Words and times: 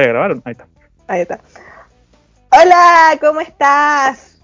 ¿Voy 0.00 0.08
a 0.08 0.12
grabar? 0.12 0.30
Ahí 0.46 0.52
está. 0.52 0.66
Ahí 1.08 1.20
está. 1.20 1.40
Hola, 2.52 3.18
¿cómo 3.20 3.40
estás? 3.42 4.38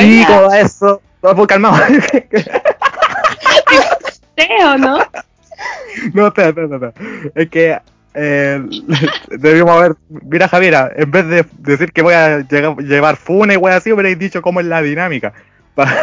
Y 0.00 0.24
va 0.24 0.58
eso. 0.58 1.00
No, 1.22 1.36
pues, 1.36 1.46
calmado. 1.46 1.76
¿o 4.64 4.78
no? 4.78 4.98
no, 6.14 6.26
espera, 6.26 6.48
espera, 6.48 6.66
espera. 6.66 6.92
Es 7.36 7.48
que 7.48 7.78
eh, 8.14 8.60
debimos 9.28 9.70
haber. 9.70 9.94
Mira, 10.08 10.48
Javiera, 10.48 10.90
en 10.96 11.10
vez 11.12 11.28
de 11.28 11.46
decir 11.58 11.92
que 11.92 12.02
voy 12.02 12.14
a 12.14 12.40
llegar- 12.40 12.76
llevar 12.78 13.16
funa 13.16 13.54
y 13.54 13.56
wey 13.56 13.74
así, 13.74 13.92
hubierais 13.92 14.18
dicho 14.18 14.42
cómo 14.42 14.58
es 14.58 14.66
la 14.66 14.82
dinámica. 14.82 15.32
Para 15.76 15.92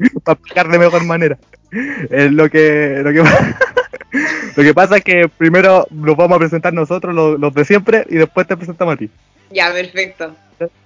explicar 0.00 0.66
de 0.68 0.78
mejor 0.80 1.04
manera. 1.04 1.38
Eh, 1.72 2.28
lo 2.30 2.48
que. 2.48 3.00
Lo 3.02 3.12
que 3.12 3.22
Lo 4.56 4.62
que 4.62 4.72
pasa 4.72 4.96
es 4.96 5.04
que 5.04 5.28
primero 5.28 5.86
nos 5.90 6.16
vamos 6.16 6.36
a 6.36 6.38
presentar 6.38 6.72
nosotros, 6.72 7.14
los, 7.14 7.38
los 7.38 7.52
de 7.52 7.64
siempre, 7.64 8.06
y 8.08 8.14
después 8.14 8.46
te 8.46 8.56
presentamos 8.56 8.94
a 8.94 8.96
ti. 8.96 9.10
Ya, 9.50 9.72
perfecto. 9.72 10.34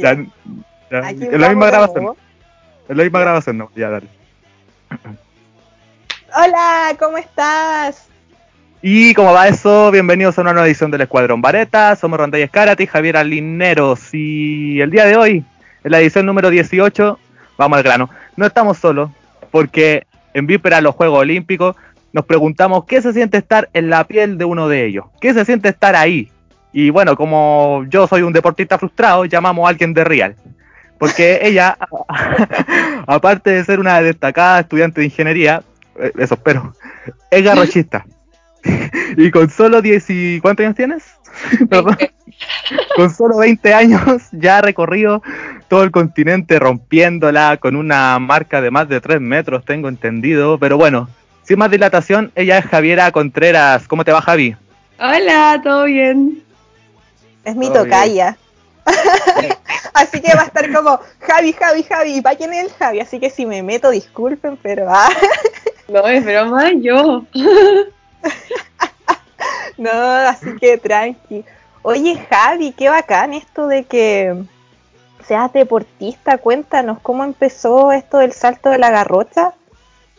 Ya, 0.00 0.12
es 0.12 1.38
la 1.38 1.48
misma 1.50 1.66
grabación. 1.66 2.14
Es 2.88 2.96
la 2.96 3.02
misma 3.02 3.20
grabación, 3.20 3.58
no. 3.58 3.70
Ya, 3.76 3.90
dale. 3.90 4.06
Hola, 6.36 6.96
¿cómo 6.98 7.18
estás? 7.18 8.08
Y 8.80 9.14
como 9.14 9.32
va 9.32 9.48
eso, 9.48 9.90
bienvenidos 9.90 10.38
a 10.38 10.42
una 10.42 10.52
nueva 10.52 10.66
edición 10.66 10.90
del 10.90 11.02
Escuadrón 11.02 11.42
Vareta. 11.42 11.96
Somos 11.96 12.18
Rondalla 12.18 12.44
Escarati, 12.44 12.86
Javier 12.86 13.16
Alineros. 13.16 14.12
Y 14.12 14.80
el 14.80 14.90
día 14.90 15.04
de 15.04 15.16
hoy, 15.16 15.44
en 15.84 15.90
la 15.90 16.00
edición 16.00 16.26
número 16.26 16.50
18, 16.50 17.18
vamos 17.56 17.76
al 17.76 17.82
grano. 17.82 18.10
No 18.36 18.46
estamos 18.46 18.78
solos, 18.78 19.10
porque 19.50 20.06
en 20.32 20.46
víspera 20.46 20.76
de 20.76 20.82
los 20.82 20.94
Juegos 20.94 21.20
Olímpicos 21.20 21.76
nos 22.12 22.24
preguntamos 22.24 22.84
qué 22.84 23.02
se 23.02 23.12
siente 23.12 23.38
estar 23.38 23.68
en 23.72 23.90
la 23.90 24.04
piel 24.04 24.38
de 24.38 24.44
uno 24.44 24.68
de 24.68 24.86
ellos. 24.86 25.06
¿Qué 25.20 25.34
se 25.34 25.44
siente 25.44 25.68
estar 25.68 25.96
ahí? 25.96 26.30
Y 26.72 26.90
bueno, 26.90 27.16
como 27.16 27.84
yo 27.88 28.06
soy 28.06 28.22
un 28.22 28.32
deportista 28.32 28.78
frustrado, 28.78 29.24
llamamos 29.24 29.66
a 29.66 29.70
alguien 29.70 29.94
de 29.94 30.04
Real. 30.04 30.36
Porque 30.98 31.40
ella, 31.42 31.76
aparte 33.06 33.50
de 33.50 33.64
ser 33.64 33.80
una 33.80 34.00
destacada 34.02 34.60
estudiante 34.60 35.00
de 35.00 35.06
ingeniería, 35.06 35.62
eh, 35.98 36.12
eso 36.18 36.34
espero, 36.34 36.74
es 37.30 37.42
garrochista. 37.44 38.04
y 39.16 39.30
con 39.30 39.50
solo 39.50 39.82
10 39.82 40.10
y... 40.10 40.40
¿Cuántos 40.40 40.64
años 40.64 40.76
tienes? 40.76 41.13
Perdón. 41.70 41.96
con 42.96 43.10
solo 43.10 43.38
20 43.38 43.74
años 43.74 44.22
ya 44.32 44.58
ha 44.58 44.62
recorrido 44.62 45.22
todo 45.68 45.82
el 45.82 45.90
continente 45.90 46.58
rompiéndola 46.58 47.56
con 47.58 47.76
una 47.76 48.18
marca 48.18 48.60
de 48.60 48.70
más 48.70 48.88
de 48.88 49.00
3 49.00 49.20
metros, 49.20 49.64
tengo 49.64 49.88
entendido. 49.88 50.58
Pero 50.58 50.76
bueno, 50.76 51.08
sin 51.42 51.58
más 51.58 51.70
dilatación, 51.70 52.32
ella 52.34 52.58
es 52.58 52.66
Javiera 52.66 53.10
Contreras. 53.12 53.86
¿Cómo 53.88 54.04
te 54.04 54.12
va, 54.12 54.22
Javi? 54.22 54.56
Hola, 54.98 55.60
¿todo 55.62 55.84
bien? 55.84 56.42
Es 57.44 57.56
mi 57.56 57.72
tocaya. 57.72 58.36
Así 59.94 60.20
que 60.20 60.34
va 60.34 60.42
a 60.42 60.46
estar 60.46 60.72
como 60.72 61.00
Javi, 61.20 61.52
Javi, 61.52 61.82
Javi. 61.82 62.16
¿Y 62.16 62.20
para 62.20 62.36
quién 62.36 62.52
es 62.52 62.64
el 62.64 62.72
Javi? 62.72 63.00
Así 63.00 63.18
que 63.20 63.30
si 63.30 63.46
me 63.46 63.62
meto, 63.62 63.90
disculpen, 63.90 64.58
pero 64.62 64.86
ah, 64.88 65.08
No, 65.88 66.06
es 66.06 66.24
broma, 66.24 66.72
yo. 66.72 67.24
no, 69.76 69.90
así 69.90 70.54
que 70.60 70.78
tranqui. 70.78 71.44
Oye, 71.82 72.16
Javi, 72.30 72.72
qué 72.72 72.88
bacán 72.88 73.34
esto 73.34 73.66
de 73.68 73.84
que 73.84 74.34
seas 75.26 75.52
deportista. 75.52 76.38
Cuéntanos 76.38 76.98
cómo 77.00 77.24
empezó 77.24 77.92
esto 77.92 78.18
del 78.18 78.32
salto 78.32 78.70
de 78.70 78.78
la 78.78 78.90
garrocha. 78.90 79.52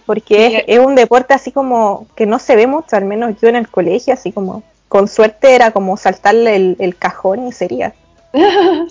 Porque 0.06 0.36
Sí. 0.36 0.56
es, 0.58 0.64
es 0.68 0.80
un 0.86 0.96
deporte 0.96 1.34
así 1.34 1.52
como 1.52 2.08
que 2.16 2.26
no 2.28 2.38
se 2.40 2.56
ve 2.56 2.68
mucho, 2.68 2.96
al 2.96 3.06
menos 3.06 3.40
yo 3.42 3.48
en 3.50 3.56
el 3.56 3.68
colegio, 3.70 4.14
así 4.14 4.32
como 4.32 4.62
con 4.88 5.08
suerte 5.08 5.56
era 5.56 5.72
como 5.72 5.98
saltarle 5.98 6.56
el, 6.56 6.76
el 6.80 6.96
cajón 6.96 7.48
y 7.48 7.52
sería. 7.52 7.94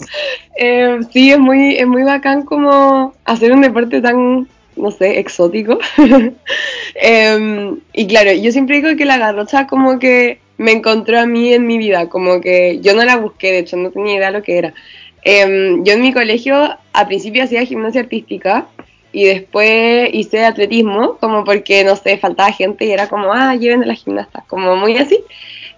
Eh, 0.57 1.01
sí, 1.13 1.33
es 1.33 1.39
muy, 1.39 1.77
es 1.77 1.87
muy 1.87 2.05
bacán 2.05 2.43
como 2.45 3.13
hacer 3.25 3.53
un 3.53 3.61
deporte 3.61 4.01
tan, 4.01 4.49
no 4.77 4.91
sé, 4.93 5.19
exótico. 5.19 5.79
Em, 6.95 7.81
y 7.93 8.07
claro, 8.07 8.33
yo 8.33 8.53
siempre 8.53 8.81
digo 8.81 8.97
que 8.97 9.05
la 9.05 9.19
garrocha 9.19 9.67
como 9.67 9.99
que 9.99 10.39
me 10.57 10.73
encontró 10.73 11.19
a 11.19 11.27
mí 11.27 11.53
en 11.53 11.67
mi 11.67 11.79
vida, 11.79 12.09
como 12.09 12.41
que 12.41 12.79
yo 12.81 12.95
no 12.95 13.05
la 13.05 13.17
busqué, 13.17 13.53
de 13.53 13.59
hecho 13.61 13.77
no 13.77 13.91
tenía 13.91 14.17
idea 14.17 14.31
lo 14.31 14.43
que 14.43 14.59
era. 14.59 14.75
Em, 15.23 15.83
yo 15.85 15.95
en 15.95 16.03
mi 16.03 16.13
colegio 16.13 16.77
a 16.93 17.07
principio 17.07 17.43
hacía 17.45 17.65
gimnasia 17.65 18.03
artística 18.03 18.67
y 19.13 19.25
después 19.25 20.11
hice 20.13 20.45
atletismo, 20.45 21.17
como 21.19 21.45
porque, 21.45 21.85
no 21.85 21.97
sé, 21.97 22.19
faltaba 22.19 22.53
gente 22.53 22.85
y 22.85 22.93
era 22.93 23.09
como, 23.09 23.33
ah, 23.33 23.55
lleven 23.55 23.83
a 23.83 23.87
las 23.87 24.03
gimnastas, 24.03 24.45
como 24.47 24.77
muy 24.77 24.97
así. 24.97 25.21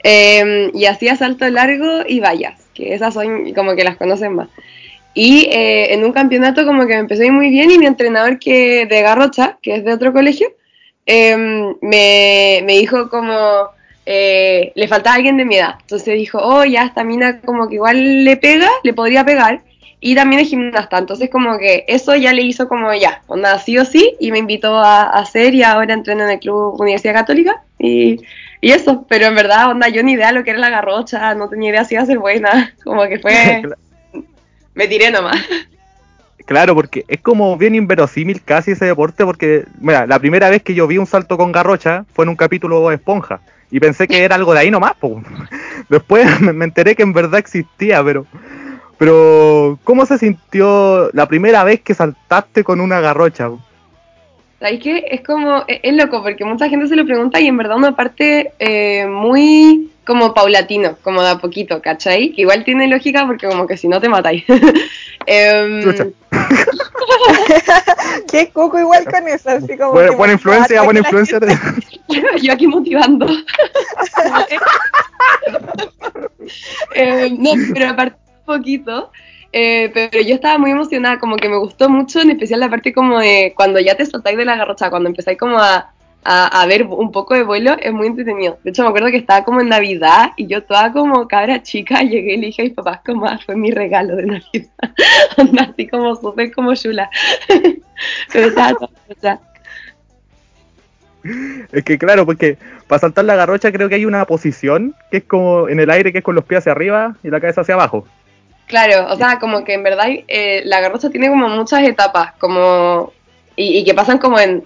Em, 0.03 0.70
y 0.75 0.86
hacía 0.86 1.16
salto 1.16 1.48
largo 1.50 2.03
y 2.09 2.20
vallas, 2.20 2.69
que 2.75 2.94
esas 2.94 3.15
son 3.15 3.53
como 3.54 3.75
que 3.76 3.84
las 3.84 3.97
conocen 3.97 4.34
más. 4.34 4.48
Y 5.15 5.48
eh, 5.50 5.94
en 5.94 6.04
un 6.04 6.12
campeonato 6.12 6.66
como 6.66 6.86
que 6.86 6.94
me 6.94 7.00
empezó 7.00 7.22
a 7.22 7.26
ir 7.26 7.32
muy 7.32 7.50
bien 7.50 7.70
y 7.70 7.78
mi 7.78 7.86
entrenador 7.86 8.38
que 8.38 8.86
de 8.86 9.03
Garrocha, 9.03 9.59
que 9.62 9.76
es 9.76 9.84
de 9.84 9.92
otro 9.92 10.12
colegio, 10.12 10.48
em, 11.06 11.75
me, 11.81 12.62
me 12.65 12.78
dijo 12.78 13.09
como, 13.10 13.70
eh, 14.06 14.72
le 14.75 14.89
faltaba 14.89 15.17
alguien 15.17 15.37
de 15.37 15.44
mi 15.44 15.56
edad. 15.56 15.77
Entonces 15.81 16.15
dijo, 16.15 16.39
oh, 16.41 16.65
ya 16.65 16.84
esta 16.84 17.05
mina 17.05 17.41
como 17.41 17.69
que 17.69 17.75
igual 17.75 18.25
le 18.25 18.37
pega, 18.37 18.69
le 18.83 18.94
podría 18.94 19.25
pegar. 19.25 19.61
Y 20.00 20.15
también 20.15 20.43
es 20.43 20.49
gimnasta, 20.49 20.99
entonces 20.99 21.31
como 21.31 21.59
que 21.59 21.84
eso 21.89 22.15
ya 22.15 22.33
le 22.33 22.43
hizo 22.43 22.69
como 22.69 22.93
ya, 22.93 23.22
onda 23.28 23.59
sí 23.59 23.78
o 23.78 23.84
sí, 23.84 24.15
y 24.21 24.31
me 24.31 24.39
invitó 24.39 24.78
a, 24.78 25.03
a 25.03 25.21
hacer 25.21 25.55
y 25.55 25.62
ahora 25.62 25.95
entreno 25.95 26.25
en 26.25 26.31
el 26.31 26.39
Club 26.39 26.78
Universidad 26.78 27.15
Católica 27.15 27.62
y, 27.78 28.21
y 28.61 28.72
eso, 28.72 29.06
pero 29.09 29.27
en 29.27 29.34
verdad, 29.34 29.71
onda, 29.71 29.89
yo 29.89 30.03
ni 30.03 30.12
idea 30.12 30.33
lo 30.33 30.45
que 30.45 30.50
era 30.50 30.59
la 30.59 30.71
garrocha, 30.71 31.34
no 31.34 31.49
tenía 31.49 31.71
idea 31.71 31.84
si 31.84 31.95
iba 31.95 32.03
a 32.03 32.06
ser 32.06 32.19
buena, 32.19 32.75
como 32.84 33.06
que 33.06 33.19
fue, 33.19 33.62
me 34.75 34.87
tiré 34.87 35.11
nomás. 35.11 35.41
Claro, 36.45 36.75
porque 36.75 37.05
es 37.09 37.21
como 37.21 37.56
bien 37.56 37.75
inverosímil 37.75 38.43
casi 38.43 38.72
ese 38.72 38.84
deporte, 38.84 39.25
porque, 39.25 39.65
mira, 39.81 40.06
la 40.06 40.19
primera 40.19 40.49
vez 40.49 40.62
que 40.62 40.75
yo 40.75 40.87
vi 40.87 40.99
un 40.99 41.06
salto 41.06 41.37
con 41.37 41.50
garrocha 41.50 42.05
fue 42.12 42.25
en 42.25 42.28
un 42.28 42.37
capítulo 42.37 42.89
de 42.89 42.97
Esponja, 42.97 43.41
y 43.71 43.81
pensé 43.81 44.06
que 44.06 44.22
era 44.22 44.37
algo 44.37 44.53
de 44.54 44.60
ahí 44.60 44.71
nomás, 44.71 44.94
po. 44.94 45.22
Después 45.88 46.41
me, 46.41 46.65
enteré 46.65 46.94
que 46.94 47.03
en 47.03 47.12
verdad 47.12 47.38
existía, 47.38 48.03
pero, 48.04 48.27
pero, 48.99 49.78
¿cómo 49.84 50.06
se 50.06 50.19
sintió 50.19 51.10
la 51.12 51.27
primera 51.27 51.65
vez 51.65 51.81
que 51.81 51.94
saltaste 51.94 52.65
con 52.65 52.81
una 52.81 53.00
garrocha? 53.00 53.50
¿Sabes 54.59 54.81
qué? 54.82 55.04
Es 55.10 55.21
como, 55.21 55.65
es, 55.69 55.81
es 55.82 55.94
loco, 55.94 56.22
porque 56.22 56.44
mucha 56.44 56.69
gente 56.69 56.87
se 56.87 56.97
lo 56.97 57.04
pregunta 57.04 57.41
y 57.41 57.47
en 57.47 57.56
verdad 57.59 57.77
una 57.77 57.94
parte 57.94 58.53
eh, 58.59 59.06
muy 59.06 59.91
como 60.06 60.33
paulatino, 60.33 60.97
como 61.03 61.21
de 61.21 61.31
a 61.31 61.38
poquito, 61.38 61.83
¿cachai? 61.83 62.33
Que 62.33 62.43
igual 62.43 62.65
tiene 62.65 62.87
lógica 62.87 63.27
porque 63.27 63.48
como 63.48 63.66
que 63.66 63.77
si 63.77 63.88
no 63.88 64.00
te 64.00 64.09
matáis. 64.09 64.44
Chucha. 65.83 66.06
Qué 68.31 68.50
coco 68.50 68.78
igual 68.78 69.05
con 69.05 69.27
eso, 69.28 69.50
así 69.50 69.77
como. 69.77 69.93
Buena, 69.93 70.17
buena 70.17 70.33
influencia, 70.34 70.83
buena 70.83 71.03
que 71.03 71.12
la 71.12 71.21
influencia. 71.21 71.41
yo 72.43 72.53
aquí 72.53 72.67
motivando. 72.67 73.27
Eh, 76.95 77.34
no, 77.37 77.50
pero 77.75 77.91
aparte 77.91 78.19
un 78.39 78.45
poquito, 78.59 79.11
eh, 79.53 79.91
pero 79.93 80.22
yo 80.22 80.37
estaba 80.37 80.59
muy 80.59 80.71
emocionada, 80.71 81.19
como 81.19 81.37
que 81.37 81.49
me 81.49 81.59
gustó 81.59 81.89
mucho, 81.89 82.21
en 82.21 82.31
especial 82.31 82.61
la 82.61 82.71
parte 82.71 82.93
como 82.93 83.19
de 83.19 83.53
cuando 83.56 83.81
ya 83.81 83.97
te 83.97 84.06
soltáis 84.06 84.39
de 84.39 84.45
la 84.45 84.56
garrocha, 84.56 84.89
cuando 84.89 85.09
empezáis 85.09 85.39
como 85.39 85.59
a, 85.59 85.93
a, 86.28 86.60
a 86.60 86.66
ver 86.66 86.83
un 86.83 87.12
poco 87.12 87.34
de 87.34 87.45
vuelo, 87.45 87.77
es 87.80 87.92
muy 87.92 88.09
entretenido. 88.09 88.59
De 88.65 88.71
hecho, 88.71 88.83
me 88.83 88.89
acuerdo 88.89 89.10
que 89.10 89.18
estaba 89.18 89.45
como 89.45 89.60
en 89.60 89.68
Navidad 89.68 90.33
y 90.36 90.48
yo 90.48 90.65
toda 90.65 90.92
como 90.92 91.28
cabra 91.28 91.62
chica 91.62 92.03
llegué 92.03 92.34
y 92.34 92.36
le 92.39 92.47
dije 92.47 92.62
a 92.62 92.65
mis 92.65 92.74
papás 92.74 93.01
como, 93.06 93.27
ah, 93.27 93.39
fue 93.45 93.54
mi 93.54 93.71
regalo 93.71 94.16
de 94.16 94.27
Navidad. 94.27 95.68
Así 95.71 95.86
como 95.86 96.16
súper 96.16 96.53
como 96.53 96.74
chula. 96.74 97.09
pero 98.33 98.48
estaba 98.48 98.74
toda. 98.74 99.41
Es 101.72 101.84
que 101.84 101.97
claro, 101.97 102.27
porque 102.27 102.59
para 102.89 103.01
saltar 103.01 103.24
la 103.24 103.36
garrocha 103.36 103.71
creo 103.71 103.89
que 103.89 103.95
hay 103.95 104.04
una 104.04 104.24
posición 104.24 104.95
que 105.10 105.18
es 105.18 105.24
como 105.24 105.68
en 105.68 105.78
el 105.78 105.91
aire, 105.91 106.10
que 106.10 106.18
es 106.18 106.24
con 106.24 106.34
los 106.34 106.45
pies 106.45 106.59
hacia 106.59 106.72
arriba 106.72 107.16
y 107.22 107.30
la 107.30 107.41
cabeza 107.41 107.60
hacia 107.60 107.74
abajo. 107.74 108.06
Claro, 108.66 109.12
o 109.12 109.16
sea, 109.16 109.39
como 109.39 109.62
que 109.62 109.74
en 109.74 109.84
verdad 109.84 110.06
eh, 110.09 110.62
la 110.65 110.80
garrocha 110.80 111.09
tiene 111.10 111.28
como 111.28 111.48
muchas 111.48 111.84
etapas, 111.84 112.33
como 112.39 113.12
y, 113.54 113.78
y 113.78 113.84
que 113.84 113.95
pasan 113.95 114.18
como 114.18 114.41
en 114.41 114.65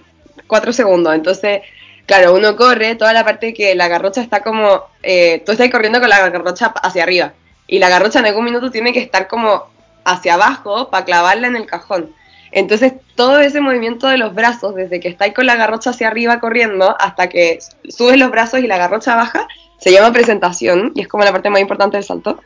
cuatro 0.51 0.73
segundos. 0.73 1.15
Entonces, 1.15 1.61
claro, 2.05 2.35
uno 2.35 2.57
corre 2.57 2.95
toda 2.95 3.13
la 3.13 3.23
parte 3.23 3.53
que 3.53 3.73
la 3.73 3.87
garrocha 3.87 4.19
está 4.19 4.41
como, 4.43 4.83
eh, 5.01 5.41
tú 5.45 5.53
estás 5.53 5.69
corriendo 5.69 6.01
con 6.01 6.09
la 6.09 6.29
garrocha 6.29 6.73
hacia 6.83 7.03
arriba 7.03 7.31
y 7.67 7.79
la 7.79 7.87
garrocha 7.87 8.19
en 8.19 8.25
algún 8.25 8.43
minuto 8.43 8.69
tiene 8.69 8.91
que 8.91 8.99
estar 8.99 9.29
como 9.29 9.67
hacia 10.03 10.33
abajo 10.33 10.89
para 10.89 11.05
clavarla 11.05 11.47
en 11.47 11.55
el 11.55 11.67
cajón. 11.67 12.13
Entonces, 12.51 12.91
todo 13.15 13.39
ese 13.39 13.61
movimiento 13.61 14.09
de 14.09 14.17
los 14.17 14.35
brazos, 14.35 14.75
desde 14.75 14.99
que 14.99 15.07
estáis 15.07 15.33
con 15.33 15.45
la 15.45 15.55
garrocha 15.55 15.91
hacia 15.91 16.09
arriba 16.09 16.41
corriendo 16.41 16.97
hasta 16.99 17.29
que 17.29 17.59
subes 17.87 18.19
los 18.19 18.29
brazos 18.29 18.59
y 18.59 18.67
la 18.67 18.77
garrocha 18.77 19.15
baja, 19.15 19.47
se 19.79 19.93
llama 19.93 20.11
presentación 20.11 20.91
y 20.95 21.01
es 21.01 21.07
como 21.07 21.23
la 21.23 21.31
parte 21.31 21.49
más 21.49 21.61
importante 21.61 21.95
del 21.95 22.03
salto. 22.03 22.41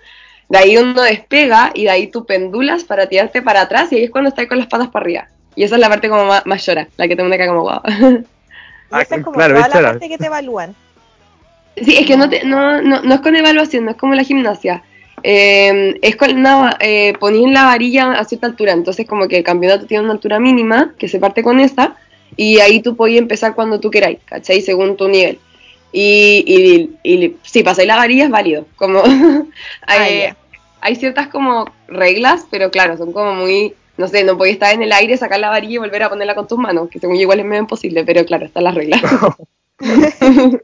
De 0.48 0.60
ahí 0.60 0.78
uno 0.78 1.02
despega 1.02 1.72
y 1.74 1.86
de 1.86 1.90
ahí 1.90 2.06
tú 2.06 2.28
pendulas 2.28 2.84
para 2.84 3.08
tirarte 3.08 3.42
para 3.42 3.62
atrás 3.62 3.92
y 3.92 3.96
ahí 3.96 4.04
es 4.04 4.12
cuando 4.12 4.30
estás 4.30 4.46
con 4.46 4.60
las 4.60 4.68
patas 4.68 4.90
para 4.90 5.04
arriba. 5.04 5.30
Y 5.56 5.64
esa 5.64 5.76
es 5.76 5.82
la 5.82 5.90
parte 5.90 6.10
como 6.10 6.26
más, 6.26 6.46
más 6.46 6.66
llora, 6.66 6.88
la 6.98 7.08
que 7.08 7.16
te 7.16 7.24
pone 7.24 7.36
acá 7.36 7.48
como 7.48 7.62
wow. 7.62 7.82
Y 8.92 9.02
esa 9.02 9.16
es 9.16 9.24
como 9.24 9.36
claro, 9.36 9.56
toda 9.56 9.68
la 9.68 9.90
parte 9.92 10.10
que 10.10 10.18
te 10.18 10.28
evalúan. 10.28 10.76
Sí, 11.76 11.98
es 11.98 12.06
que 12.06 12.16
no, 12.16 12.30
te, 12.30 12.46
no, 12.46 12.82
no, 12.82 13.02
no 13.02 13.16
es 13.16 13.22
con 13.22 13.36
evaluación, 13.36 13.86
no 13.86 13.92
es 13.92 13.98
como 13.98 14.14
la 14.14 14.24
gimnasia. 14.24 14.84
Eh, 15.24 15.98
es 16.02 16.16
con 16.16 16.38
una, 16.38 16.78
eh, 16.80 17.14
ponéis 17.20 17.52
la 17.52 17.66
varilla 17.66 18.14
a 18.14 18.24
cierta 18.26 18.48
altura, 18.48 18.74
entonces 18.74 19.08
como 19.08 19.28
que 19.28 19.38
el 19.38 19.44
campeonato 19.44 19.88
tiene 19.88 20.04
una 20.04 20.14
altura 20.14 20.40
mínima, 20.40 20.94
que 20.98 21.08
se 21.08 21.20
parte 21.20 21.42
con 21.42 21.60
esa, 21.60 21.96
y 22.38 22.60
ahí 22.60 22.82
tú 22.82 22.96
podías 22.96 23.22
empezar 23.22 23.56
cuando 23.56 23.80
tú 23.80 23.90
queráis, 23.90 24.20
¿cachai? 24.26 24.62
Según 24.62 24.96
tu 24.98 25.08
nivel. 25.08 25.40
Y, 25.92 26.44
y, 27.04 27.10
y 27.10 27.38
si 27.44 27.64
pasáis 27.64 27.88
la 27.88 27.96
varilla 27.96 28.26
es 28.26 28.30
válido, 28.30 28.68
como 28.76 29.02
hay, 29.88 30.26
Ah, 30.28 30.36
hay 30.82 30.96
ciertas 30.96 31.30
como 31.30 31.72
reglas, 31.88 32.46
pero 32.52 32.70
claro, 32.70 32.96
son 32.98 33.12
como 33.12 33.34
muy, 33.34 33.74
no 33.98 34.08
sé, 34.08 34.24
no 34.24 34.38
podéis 34.38 34.56
estar 34.56 34.74
en 34.74 34.82
el 34.84 34.92
aire, 34.92 35.16
sacar 35.18 35.40
la 35.40 35.50
varilla 35.50 35.76
y 35.76 35.78
volver 35.78 36.04
a 36.04 36.10
ponerla 36.10 36.36
con 36.36 36.48
tus 36.48 36.58
manos, 36.58 36.90
que 36.90 37.00
según 37.00 37.16
yo 37.16 37.22
igual 37.24 37.40
es 37.40 37.46
medio 37.46 37.62
imposible, 37.62 38.04
pero 38.04 38.26
claro, 38.26 38.46
están 38.46 38.64
las 38.64 38.76
reglas. 38.76 39.02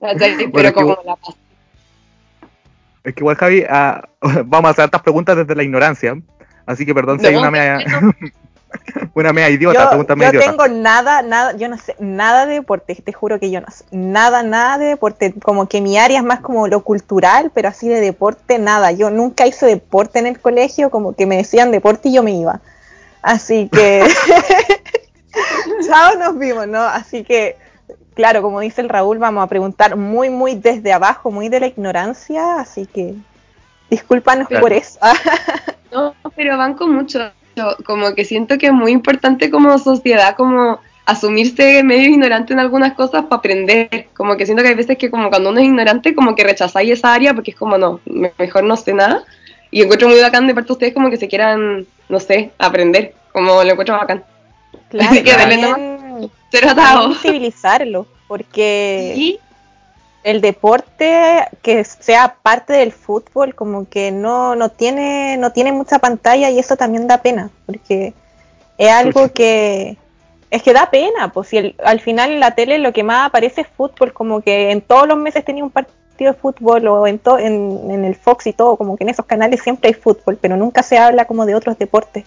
Bueno, 0.00 0.18
pero 0.54 0.68
que 0.68 0.72
como 0.72 0.92
igual- 0.92 1.06
la 1.06 1.16
paz. 1.16 1.34
Es 3.04 3.14
que 3.14 3.20
igual, 3.20 3.36
Javi, 3.36 3.64
ah, 3.68 4.08
vamos 4.46 4.68
a 4.68 4.72
hacer 4.72 4.84
estas 4.86 5.02
preguntas 5.02 5.36
desde 5.36 5.54
la 5.54 5.62
ignorancia. 5.62 6.18
Así 6.66 6.86
que 6.86 6.94
perdón 6.94 7.20
si 7.20 7.26
hay 7.26 7.34
No, 7.34 7.40
una 7.40 7.50
media, 7.50 7.78
no. 8.00 8.12
una 9.14 9.32
media 9.32 9.50
idiota, 9.50 9.82
Yo, 9.84 9.88
pregunta 9.88 10.14
yo 10.16 10.28
idiota. 10.28 10.46
tengo 10.46 10.68
nada, 10.68 11.22
nada, 11.22 11.56
yo 11.56 11.68
no 11.68 11.76
sé 11.78 11.96
nada 11.98 12.46
de 12.46 12.54
deporte, 12.54 12.94
te 12.94 13.12
juro 13.12 13.38
que 13.40 13.50
yo 13.50 13.60
no 13.60 13.66
sé 13.70 13.84
nada, 13.90 14.42
nada 14.42 14.78
de 14.78 14.86
deporte, 14.86 15.34
como 15.42 15.68
que 15.68 15.80
mi 15.80 15.98
área 15.98 16.18
es 16.18 16.24
más 16.24 16.40
como 16.40 16.68
lo 16.68 16.82
cultural, 16.82 17.50
pero 17.54 17.68
así 17.68 17.88
de 17.88 18.00
deporte 18.00 18.58
nada, 18.58 18.92
yo 18.92 19.10
nunca 19.10 19.46
hice 19.46 19.66
deporte 19.66 20.18
en 20.18 20.26
el 20.26 20.40
colegio, 20.40 20.90
como 20.90 21.14
que 21.14 21.26
me 21.26 21.36
decían 21.36 21.70
deporte 21.70 22.08
y 22.08 22.14
yo 22.14 22.22
me 22.22 22.32
iba, 22.32 22.60
así 23.22 23.68
que, 23.72 24.06
chao, 25.86 26.16
nos 26.18 26.38
vimos, 26.38 26.66
¿no? 26.66 26.82
Así 26.82 27.24
que, 27.24 27.56
claro, 28.14 28.42
como 28.42 28.60
dice 28.60 28.80
el 28.80 28.88
Raúl, 28.88 29.18
vamos 29.18 29.44
a 29.44 29.46
preguntar 29.48 29.96
muy, 29.96 30.30
muy 30.30 30.54
desde 30.54 30.92
abajo, 30.92 31.30
muy 31.30 31.48
de 31.48 31.60
la 31.60 31.66
ignorancia, 31.66 32.60
así 32.60 32.86
que, 32.86 33.14
discúlpanos 33.90 34.46
Claro. 34.48 34.62
por 34.62 34.72
eso. 34.72 34.98
No, 35.92 36.14
pero 36.36 36.56
banco 36.56 36.86
mucho. 36.86 37.32
Como 37.84 38.14
que 38.14 38.24
siento 38.24 38.58
que 38.58 38.66
es 38.66 38.72
muy 38.72 38.92
importante 38.92 39.50
como 39.50 39.78
sociedad, 39.78 40.36
como 40.36 40.80
asumirse 41.06 41.82
medio 41.82 42.08
ignorante 42.10 42.52
en 42.52 42.60
algunas 42.60 42.92
cosas 42.94 43.24
para 43.24 43.36
aprender. 43.38 44.08
Como 44.14 44.36
que 44.36 44.46
siento 44.46 44.62
que 44.62 44.68
hay 44.70 44.74
veces 44.76 44.96
que 44.96 45.10
como 45.10 45.28
cuando 45.28 45.50
uno 45.50 45.58
es 45.60 45.66
ignorante, 45.66 46.14
como 46.14 46.34
que 46.36 46.44
rechazáis 46.44 46.90
esa 46.92 47.12
área 47.14 47.34
porque 47.34 47.50
es 47.52 47.56
como, 47.56 47.76
no, 47.78 48.00
me- 48.04 48.32
mejor 48.38 48.64
no 48.64 48.76
sé 48.76 48.92
nada. 48.94 49.24
Y 49.72 49.82
encuentro 49.82 50.08
muy 50.08 50.20
bacán 50.20 50.46
de 50.46 50.54
parte 50.54 50.68
de 50.68 50.72
ustedes 50.72 50.94
como 50.94 51.10
que 51.10 51.16
se 51.16 51.28
quieran, 51.28 51.86
no 52.08 52.20
sé, 52.20 52.50
aprender. 52.58 53.14
Como 53.32 53.62
lo 53.64 53.70
encuentro 53.70 53.96
bacán. 53.96 54.24
Claro, 54.88 55.10
Así 55.10 55.22
que 55.24 55.32
también 55.34 56.30
atado. 56.68 57.08
visibilizarlo, 57.10 58.06
porque 58.26 59.12
Sí, 59.14 59.38
el 60.22 60.40
deporte 60.40 61.46
que 61.62 61.82
sea 61.84 62.36
parte 62.42 62.74
del 62.74 62.92
fútbol 62.92 63.54
como 63.54 63.88
que 63.88 64.10
no, 64.12 64.54
no 64.54 64.68
tiene 64.68 65.36
no 65.38 65.50
tiene 65.52 65.72
mucha 65.72 65.98
pantalla 65.98 66.50
y 66.50 66.58
eso 66.58 66.76
también 66.76 67.06
da 67.06 67.18
pena 67.22 67.50
porque 67.66 68.12
es 68.76 68.90
algo 68.90 69.32
que 69.32 69.96
es 70.50 70.62
que 70.62 70.72
da 70.74 70.90
pena 70.90 71.32
pues 71.32 71.48
si 71.48 71.56
el- 71.58 71.74
al 71.84 72.00
final 72.00 72.32
en 72.32 72.40
la 72.40 72.54
tele 72.54 72.78
lo 72.78 72.92
que 72.92 73.02
más 73.02 73.28
aparece 73.28 73.62
es 73.62 73.68
fútbol 73.68 74.12
como 74.12 74.40
que 74.42 74.70
en 74.72 74.82
todos 74.82 75.08
los 75.08 75.16
meses 75.16 75.44
tenía 75.44 75.64
un 75.64 75.70
partido 75.70 76.32
de 76.32 76.38
fútbol 76.38 76.86
o 76.88 77.06
en, 77.06 77.18
to- 77.18 77.38
en, 77.38 77.78
en 77.90 78.04
el 78.04 78.14
Fox 78.14 78.46
y 78.46 78.52
todo 78.52 78.76
como 78.76 78.96
que 78.98 79.04
en 79.04 79.10
esos 79.10 79.24
canales 79.24 79.62
siempre 79.62 79.88
hay 79.88 79.94
fútbol 79.94 80.36
pero 80.38 80.54
nunca 80.56 80.82
se 80.82 80.98
habla 80.98 81.24
como 81.24 81.46
de 81.46 81.54
otros 81.54 81.78
deportes. 81.78 82.24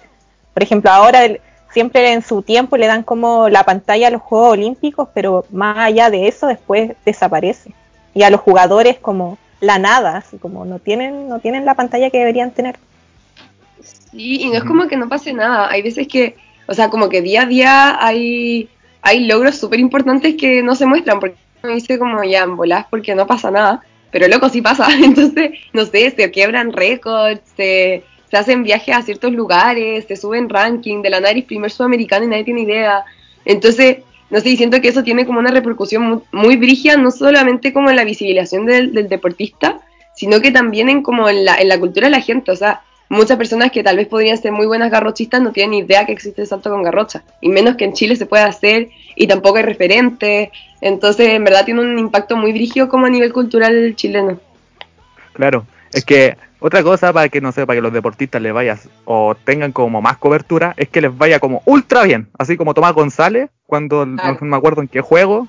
Por 0.53 0.63
ejemplo 0.63 0.89
ahora 0.89 1.25
el- 1.25 1.41
siempre 1.71 2.11
en 2.13 2.23
su 2.23 2.41
tiempo 2.41 2.77
le 2.77 2.87
dan 2.87 3.03
como 3.03 3.49
la 3.49 3.63
pantalla 3.63 4.07
a 4.07 4.11
los 4.11 4.21
Juegos 4.23 4.53
Olímpicos 4.53 5.09
pero 5.13 5.45
más 5.51 5.77
allá 5.77 6.09
de 6.09 6.27
eso 6.27 6.47
después 6.47 6.93
desaparece 7.05 7.71
y 8.13 8.24
a 8.24 8.30
los 8.30 8.42
jugadores 8.42 8.98
como 9.00 9.38
la 9.60 9.80
nada, 9.80 10.18
así 10.18 10.38
como 10.38 10.65
no 10.65 10.80
tienen, 10.80 11.30
no 11.30 11.39
tienen 11.39 11.65
la 11.65 11.75
pantalla 11.75 12.10
que 12.10 12.19
deberían 12.19 12.51
tener. 12.51 12.75
Sí, 13.81 14.42
y 14.42 14.50
no 14.50 14.56
es 14.56 14.63
como 14.63 14.88
que 14.88 14.98
no 14.98 15.10
pase 15.10 15.33
nada. 15.33 15.69
Hay 15.69 15.81
veces 15.81 16.07
que, 16.07 16.36
o 16.68 16.74
sea, 16.74 16.89
como 16.89 17.10
que 17.10 17.21
día 17.21 17.44
a 17.44 17.45
día 17.45 18.06
hay, 18.06 18.69
hay 19.01 19.25
logros 19.25 19.56
súper 19.56 19.80
importantes 19.80 20.36
que 20.36 20.62
no 20.62 20.75
se 20.75 20.86
muestran, 20.86 21.19
porque 21.19 21.38
uno 21.63 21.74
dice 21.74 21.98
como 21.98 22.24
ya 22.24 22.44
en 22.44 22.57
volás 22.57 22.86
porque 22.89 23.15
no 23.15 23.25
pasa 23.25 23.51
nada, 23.51 23.81
pero 24.12 24.27
loco 24.27 24.50
sí 24.50 24.62
pasa. 24.62 24.88
Entonces, 25.04 25.51
no 25.71 25.86
sé, 25.86 26.12
se 26.12 26.30
quiebran 26.30 26.74
récords, 26.74 27.42
se, 27.56 28.04
se 28.30 28.38
hacen 28.38 28.63
viajes 28.63 28.95
a 28.95 29.01
ciertos 29.01 29.31
lugares, 29.31 30.06
se 30.07 30.15
suben 30.15 30.50
ranking, 30.50 31.01
de 31.01 31.10
la 31.10 31.18
eres 31.18 31.45
primer 31.45 31.71
sudamericano 31.71 32.25
y 32.25 32.27
nadie 32.27 32.44
tiene 32.44 32.62
idea. 32.62 33.06
Entonces, 33.45 33.98
no 34.33 34.39
sé, 34.39 34.50
y 34.50 34.57
siento 34.57 34.81
que 34.81 34.88
eso 34.88 35.03
tiene 35.03 35.27
como 35.27 35.38
una 35.38 35.51
repercusión 35.51 36.01
muy, 36.01 36.19
muy 36.31 36.57
brígida, 36.57 36.97
no 36.97 37.12
solamente 37.12 37.71
como 37.71 37.91
en 37.91 37.95
la 37.95 38.03
visibilización 38.03 38.65
del, 38.65 39.07
deportista, 39.07 39.80
sino 40.15 40.41
que 40.41 40.50
también 40.50 40.89
en 40.89 41.03
como 41.03 41.30
en 41.30 41.45
la, 41.45 41.57
en 41.57 41.68
la 41.68 41.80
cultura 41.80 42.07
de 42.07 42.12
la 42.12 42.19
gente, 42.19 42.50
o 42.50 42.56
sea, 42.56 42.81
muchas 43.09 43.38
personas 43.38 43.71
que 43.71 43.83
tal 43.83 43.97
vez 43.97 44.07
podrían 44.07 44.39
ser 44.39 44.51
muy 44.51 44.65
buenas 44.65 44.89
garrochistas 44.89 45.39
no 45.39 45.51
tienen 45.51 45.69
ni 45.69 45.77
idea 45.85 46.07
que 46.07 46.13
existe 46.13 46.41
el 46.41 46.47
salto 46.47 46.71
con 46.71 46.81
garrocha, 46.81 47.24
y 47.41 47.50
menos 47.50 47.75
que 47.75 47.85
en 47.85 47.94
Chile 47.94 48.15
se 48.15 48.25
puede 48.25 48.41
hacer, 48.41 48.89
y 49.15 49.27
tampoco 49.27 49.57
hay 49.57 49.65
referentes, 49.65 50.50
entonces 50.81 51.29
en 51.29 51.44
verdad 51.44 51.65
tiene 51.65 51.81
un 51.81 52.00
impacto 52.00 52.36
muy 52.36 52.53
brígido 52.53 52.89
como 52.89 53.06
a 53.06 53.12
nivel 53.12 53.31
cultural 53.31 53.94
chileno. 53.95 54.39
Claro, 55.33 55.68
es 55.94 56.03
que 56.03 56.38
otra 56.65 56.81
cosa 56.81 57.12
para 57.12 57.27
que 57.27 57.42
no 57.42 57.51
sé, 57.51 57.65
para 57.68 57.75
que 57.77 57.81
los 57.81 57.92
deportistas 57.92 58.42
les 58.42 58.54
vayas 58.54 58.88
o 59.04 59.36
tengan 59.36 59.74
como 59.74 60.01
más 60.01 60.15
cobertura, 60.18 60.74
es 60.77 60.88
que 60.88 61.01
les 61.01 61.15
vaya 61.18 61.39
como 61.39 61.62
ultra 61.65 62.04
bien, 62.04 62.30
así 62.39 62.56
como 62.56 62.74
Tomás 62.74 62.94
González, 62.94 63.50
cuando 63.68 64.06
Claro. 64.15 64.38
no 64.39 64.48
me 64.48 64.56
acuerdo 64.56 64.81
en 64.81 64.88
qué 64.88 65.01
juego, 65.01 65.48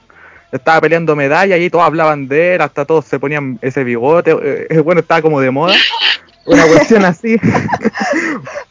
estaba 0.51 0.81
peleando 0.81 1.15
medalla 1.15 1.57
y 1.57 1.71
todos 1.71 1.85
hablaban 1.85 2.27
de 2.27 2.57
él, 2.57 2.61
hasta 2.63 2.85
todos 2.85 3.05
se 3.05 3.21
ponían 3.21 3.59
ese 3.63 3.85
bigote, 3.85 4.37
eh, 4.71 4.81
bueno, 4.81 5.01
estaba 5.03 5.23
como 5.23 5.41
de 5.41 5.53
moda, 5.53 5.75
una 6.47 6.67
cuestión 6.67 7.05
así, 7.05 7.37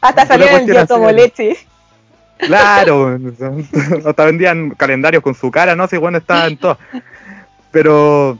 Hasta 0.02 0.26
salió 0.26 0.46
en 0.48 0.54
así, 0.56 0.66
Giotto 0.70 0.98
Molechi. 0.98 1.56
claro, 2.38 3.18
hasta 4.06 4.24
vendían 4.26 4.70
calendarios 4.72 5.22
con 5.22 5.34
su 5.34 5.50
cara, 5.50 5.74
no 5.74 5.86
sé, 5.88 5.96
bueno, 5.98 6.18
estaba 6.18 6.46
en 6.46 6.56
todo. 6.58 6.76
Pero, 7.70 8.36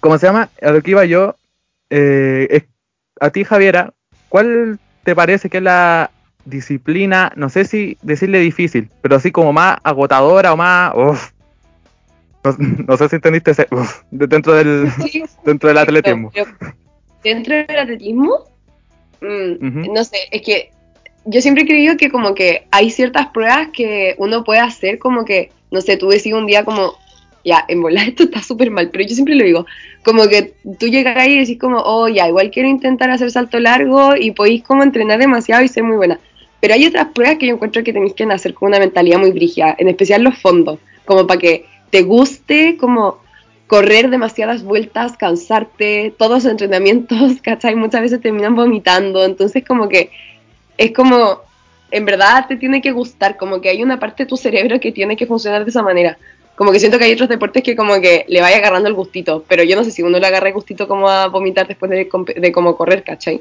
¿cómo 0.00 0.18
se 0.18 0.26
llama? 0.26 0.48
A 0.60 0.70
lo 0.72 0.82
que 0.82 0.90
iba 0.90 1.04
yo, 1.04 1.36
eh, 1.90 2.48
es- 2.50 2.64
a 3.20 3.30
ti 3.30 3.44
Javiera, 3.44 3.92
¿cuál 4.28 4.78
te 5.04 5.14
parece 5.14 5.48
que 5.48 5.58
es 5.58 5.62
la 5.62 6.10
disciplina, 6.44 7.32
no 7.36 7.48
sé 7.48 7.64
si 7.64 7.96
decirle 8.02 8.40
difícil, 8.40 8.88
pero 9.02 9.16
así 9.16 9.30
como 9.30 9.52
más 9.52 9.78
agotadora 9.82 10.52
o 10.52 10.56
más... 10.56 10.92
uf, 10.94 11.30
no, 12.42 12.56
no 12.88 12.96
sé 12.96 13.08
si 13.08 13.16
entendiste 13.16 13.50
ese... 13.52 13.66
uf, 13.70 14.02
dentro 14.10 14.54
del, 14.54 14.90
Sí, 15.06 15.22
dentro 15.44 15.68
del 15.68 15.78
atletismo. 15.78 16.32
Dentro 17.22 17.54
del 17.54 17.78
atletismo, 17.78 18.46
mm, 19.20 19.92
no 19.92 20.04
sé, 20.04 20.16
es 20.30 20.42
que 20.42 20.70
yo 21.26 21.42
siempre 21.42 21.64
he 21.64 21.66
creído 21.66 21.96
que 21.98 22.10
como 22.10 22.34
que 22.34 22.66
hay 22.70 22.90
ciertas 22.90 23.28
pruebas 23.28 23.68
que 23.72 24.14
uno 24.18 24.42
puede 24.42 24.60
hacer 24.60 24.98
como 24.98 25.24
que, 25.24 25.52
no 25.70 25.82
sé, 25.82 25.98
tú 25.98 26.08
decís 26.08 26.32
un 26.32 26.46
día 26.46 26.64
como, 26.64 26.94
ya, 27.44 27.64
en 27.68 27.82
volar 27.82 28.08
esto 28.08 28.24
está 28.24 28.42
súper 28.42 28.70
mal, 28.70 28.90
pero 28.90 29.04
yo 29.04 29.14
siempre 29.14 29.34
lo 29.34 29.44
digo, 29.44 29.66
como 30.04 30.28
que 30.28 30.54
tú 30.78 30.88
llegas 30.88 31.16
ahí 31.16 31.34
y 31.34 31.38
decís 31.40 31.58
como, 31.58 31.78
oh, 31.78 32.08
ya, 32.08 32.28
igual 32.28 32.50
quiero 32.50 32.68
intentar 32.68 33.10
hacer 33.10 33.30
salto 33.30 33.58
largo 33.58 34.16
y 34.16 34.32
podéis 34.32 34.62
como 34.62 34.82
entrenar 34.82 35.18
demasiado 35.18 35.62
y 35.62 35.68
ser 35.68 35.84
muy 35.84 35.96
buena. 35.96 36.18
Pero 36.60 36.74
hay 36.74 36.86
otras 36.86 37.08
pruebas 37.14 37.38
que 37.38 37.46
yo 37.46 37.54
encuentro 37.54 37.82
que 37.82 37.92
tenéis 37.92 38.14
que 38.14 38.26
nacer 38.26 38.54
con 38.54 38.68
una 38.68 38.78
mentalidad 38.78 39.18
muy 39.18 39.32
brígida, 39.32 39.74
en 39.78 39.88
especial 39.88 40.22
los 40.22 40.38
fondos, 40.38 40.78
como 41.06 41.26
para 41.26 41.40
que 41.40 41.66
te 41.90 42.02
guste 42.02 42.76
como 42.76 43.18
correr 43.66 44.10
demasiadas 44.10 44.64
vueltas, 44.64 45.16
cansarte, 45.16 46.12
todos 46.18 46.42
los 46.42 46.50
entrenamientos, 46.50 47.40
¿cachai? 47.42 47.76
Muchas 47.76 48.02
veces 48.02 48.20
terminan 48.20 48.54
vomitando, 48.54 49.24
entonces 49.24 49.64
como 49.66 49.88
que 49.88 50.10
es 50.76 50.92
como, 50.92 51.42
en 51.90 52.04
verdad 52.04 52.46
te 52.48 52.56
tiene 52.56 52.82
que 52.82 52.90
gustar, 52.90 53.36
como 53.36 53.60
que 53.60 53.68
hay 53.68 53.82
una 53.82 54.00
parte 54.00 54.24
de 54.24 54.28
tu 54.28 54.36
cerebro 54.36 54.80
que 54.80 54.92
tiene 54.92 55.16
que 55.16 55.26
funcionar 55.26 55.64
de 55.64 55.70
esa 55.70 55.82
manera. 55.82 56.18
Como 56.60 56.72
que 56.72 56.78
siento 56.78 56.98
que 56.98 57.04
hay 57.04 57.14
otros 57.14 57.30
deportes 57.30 57.62
que 57.62 57.74
como 57.74 57.98
que 58.02 58.26
le 58.28 58.42
vaya 58.42 58.58
agarrando 58.58 58.86
el 58.86 58.94
gustito, 58.94 59.46
pero 59.48 59.62
yo 59.62 59.76
no 59.76 59.82
sé 59.82 59.90
si 59.90 60.02
uno 60.02 60.18
le 60.18 60.26
agarra 60.26 60.48
el 60.48 60.52
gustito 60.52 60.86
como 60.86 61.08
a 61.08 61.28
vomitar 61.28 61.66
después 61.66 61.90
de, 61.90 62.06
de 62.36 62.52
como 62.52 62.76
correr, 62.76 63.02
¿cachai? 63.02 63.40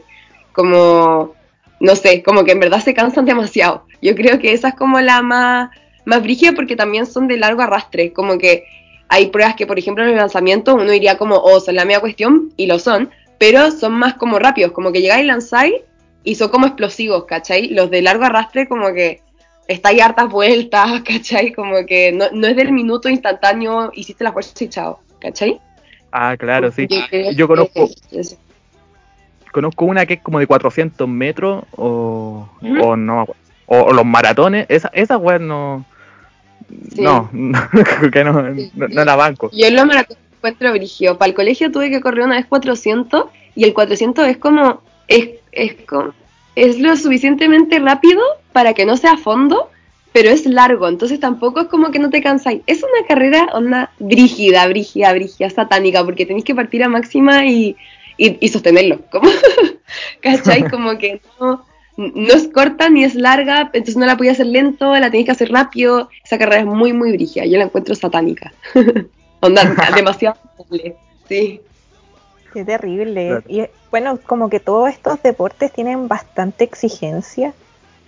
Como, 0.53 1.35
no 1.81 1.95
sé, 1.97 2.23
como 2.23 2.45
que 2.45 2.53
en 2.53 2.61
verdad 2.61 2.79
se 2.79 2.93
cansan 2.93 3.25
demasiado. 3.25 3.83
Yo 4.01 4.15
creo 4.15 4.39
que 4.39 4.53
esa 4.53 4.69
es 4.69 4.75
como 4.75 5.01
la 5.01 5.21
más, 5.21 5.69
más 6.05 6.23
brígida 6.23 6.53
porque 6.53 6.77
también 6.77 7.05
son 7.05 7.27
de 7.27 7.35
largo 7.35 7.61
arrastre, 7.61 8.13
como 8.13 8.37
que 8.37 8.63
hay 9.09 9.27
pruebas 9.27 9.55
que, 9.55 9.67
por 9.67 9.77
ejemplo, 9.77 10.05
en 10.05 10.11
el 10.11 10.15
lanzamiento 10.15 10.75
uno 10.75 10.93
iría 10.93 11.17
como, 11.17 11.35
oh, 11.35 11.59
son 11.59 11.75
la 11.75 11.83
media 11.83 11.99
cuestión, 11.99 12.53
y 12.55 12.67
lo 12.67 12.79
son, 12.79 13.09
pero 13.37 13.71
son 13.71 13.95
más 13.95 14.13
como 14.13 14.39
rápidos, 14.39 14.71
como 14.71 14.93
que 14.93 15.01
llegáis 15.01 15.25
y 15.25 15.27
lanzáis 15.27 15.73
y 16.23 16.35
son 16.35 16.47
como 16.47 16.67
explosivos, 16.67 17.25
¿cachai? 17.25 17.67
Los 17.67 17.91
de 17.91 18.01
largo 18.01 18.23
arrastre 18.23 18.69
como 18.69 18.93
que 18.93 19.19
estáis 19.69 20.01
hartas 20.01 20.29
vueltas, 20.29 21.01
¿cachai? 21.05 21.53
Como 21.53 21.85
que 21.85 22.11
no, 22.11 22.25
no 22.33 22.47
es 22.47 22.55
del 22.55 22.71
minuto 22.71 23.09
instantáneo, 23.09 23.91
hiciste 23.93 24.23
la 24.23 24.33
fuerza 24.33 24.63
y 24.63 24.69
chao, 24.69 24.99
¿cachai? 25.19 25.59
Ah, 26.11 26.35
claro, 26.37 26.71
sí. 26.71 26.87
Yo 26.89 27.47
que 27.47 27.47
conozco, 27.47 27.89
conozco 29.51 29.85
una 29.85 30.05
que 30.05 30.15
es 30.15 30.21
como 30.21 30.39
de 30.39 30.47
400 30.47 31.07
metros 31.07 31.63
o, 31.77 32.49
o 32.81 32.95
no 32.95 33.25
o, 33.67 33.77
o 33.77 33.93
los 33.93 34.05
maratones, 34.05 34.65
esa, 34.69 34.89
esa 34.93 35.17
weá 35.17 35.39
no, 35.39 35.85
Sí. 36.93 37.01
no, 37.01 37.29
que 38.13 38.23
no, 38.23 38.43
no, 38.43 38.87
no 38.87 39.05
la 39.05 39.15
banco. 39.15 39.49
Yo 39.53 39.67
en 39.67 39.75
los 39.75 39.85
maratones 39.85 40.19
encuentro 40.39 40.71
brigio. 40.71 41.17
Para 41.17 41.29
el 41.29 41.35
colegio 41.35 41.71
tuve 41.71 41.89
que 41.89 42.01
correr 42.01 42.25
una 42.25 42.35
vez 42.35 42.45
400 42.45 43.25
y 43.55 43.63
el 43.65 43.73
400 43.73 44.27
es 44.27 44.37
como, 44.37 44.81
es, 45.07 45.31
es, 45.51 45.75
como, 45.85 46.13
es 46.55 46.79
lo 46.79 46.95
suficientemente 46.95 47.79
rápido 47.79 48.21
para 48.53 48.73
que 48.73 48.85
no 48.85 48.97
sea 48.97 49.13
a 49.13 49.17
fondo, 49.17 49.69
pero 50.11 50.29
es 50.29 50.45
largo, 50.45 50.87
entonces 50.87 51.19
tampoco 51.19 51.61
es 51.61 51.67
como 51.67 51.91
que 51.91 51.99
no 51.99 52.09
te 52.09 52.21
cansáis. 52.21 52.61
Es 52.65 52.83
una 52.83 53.07
carrera 53.07 53.49
onda 53.53 53.91
brígida, 53.99 54.67
brígida, 54.67 55.13
brígida, 55.13 55.49
satánica, 55.49 56.03
porque 56.03 56.25
tenéis 56.25 56.45
que 56.45 56.55
partir 56.55 56.83
a 56.83 56.89
máxima 56.89 57.45
y, 57.45 57.75
y, 58.17 58.47
sostenerlo, 58.47 59.01
como, 59.11 59.29
¿cachai? 60.21 60.63
Como 60.69 60.97
que 60.97 61.21
no, 61.39 61.65
no 61.97 62.33
es 62.33 62.47
corta 62.47 62.89
ni 62.89 63.03
es 63.03 63.15
larga, 63.15 63.69
entonces 63.73 63.97
no 63.97 64.05
la 64.05 64.17
podía 64.17 64.31
hacer 64.31 64.47
lento, 64.47 64.93
la 64.95 65.11
tenéis 65.11 65.25
que 65.25 65.31
hacer 65.31 65.51
rápido. 65.51 66.09
Esa 66.23 66.37
carrera 66.37 66.61
es 66.61 66.65
muy, 66.65 66.91
muy 66.93 67.11
brígida, 67.11 67.45
yo 67.45 67.57
la 67.57 67.65
encuentro 67.65 67.95
satánica. 67.95 68.51
onda, 69.41 69.63
demasiado 69.95 70.37
sí. 71.27 71.61
Qué 72.53 72.65
terrible. 72.65 73.41
Y 73.47 73.63
bueno, 73.91 74.19
como 74.25 74.49
que 74.49 74.59
todos 74.59 74.89
estos 74.89 75.21
deportes 75.21 75.71
tienen 75.71 76.07
bastante 76.07 76.63
exigencia 76.63 77.53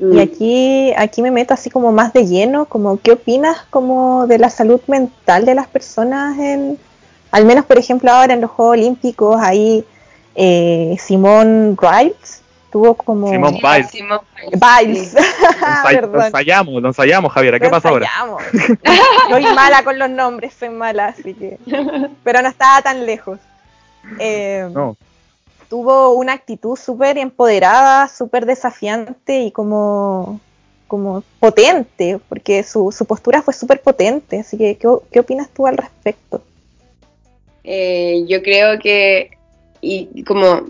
y 0.01 0.15
mm. 0.15 0.19
aquí, 0.19 0.93
aquí 0.97 1.21
me 1.21 1.29
meto 1.29 1.53
así 1.53 1.69
como 1.69 1.91
más 1.91 2.11
de 2.11 2.25
lleno, 2.25 2.65
como 2.65 2.99
qué 2.99 3.11
opinas 3.11 3.65
como 3.69 4.25
de 4.25 4.39
la 4.39 4.49
salud 4.49 4.81
mental 4.87 5.45
de 5.45 5.53
las 5.53 5.67
personas 5.67 6.39
en, 6.39 6.79
al 7.29 7.45
menos 7.45 7.65
por 7.65 7.77
ejemplo 7.77 8.11
ahora 8.11 8.33
en 8.33 8.41
los 8.41 8.49
Juegos 8.49 8.73
Olímpicos, 8.73 9.37
ahí 9.39 9.85
eh, 10.33 10.95
Simón 10.99 11.77
Riles 11.79 12.41
tuvo 12.71 12.95
como... 12.95 13.29
Simón 13.29 13.59
Biles. 13.61 13.91
Biles. 14.53 15.13
Nos 15.13 16.25
ensayamos, 16.25 16.81
nos 16.81 16.97
ensayamos, 16.97 17.31
Javier. 17.33 17.59
¿Qué 17.59 17.69
pasa 17.69 17.89
ahora? 17.89 18.09
soy 19.29 19.43
mala 19.53 19.83
con 19.83 19.99
los 19.99 20.09
nombres, 20.09 20.53
soy 20.57 20.69
mala, 20.69 21.07
así 21.07 21.33
que... 21.33 21.59
Pero 22.23 22.41
no 22.41 22.47
estaba 22.47 22.81
tan 22.81 23.05
lejos. 23.05 23.39
Eh, 24.19 24.69
no 24.71 24.95
tuvo 25.71 26.15
una 26.15 26.33
actitud 26.33 26.75
súper 26.75 27.17
empoderada, 27.17 28.09
súper 28.09 28.45
desafiante 28.45 29.39
y 29.39 29.51
como, 29.51 30.41
como 30.85 31.23
potente, 31.39 32.19
porque 32.27 32.63
su, 32.63 32.91
su 32.91 33.05
postura 33.05 33.41
fue 33.41 33.53
súper 33.53 33.81
potente. 33.81 34.41
Así 34.41 34.57
que, 34.57 34.77
¿qué, 34.77 35.19
opinas 35.21 35.47
tú 35.51 35.67
al 35.67 35.77
respecto? 35.77 36.43
Eh, 37.63 38.25
yo 38.27 38.43
creo 38.43 38.79
que, 38.79 39.31
y 39.79 40.25
como, 40.25 40.63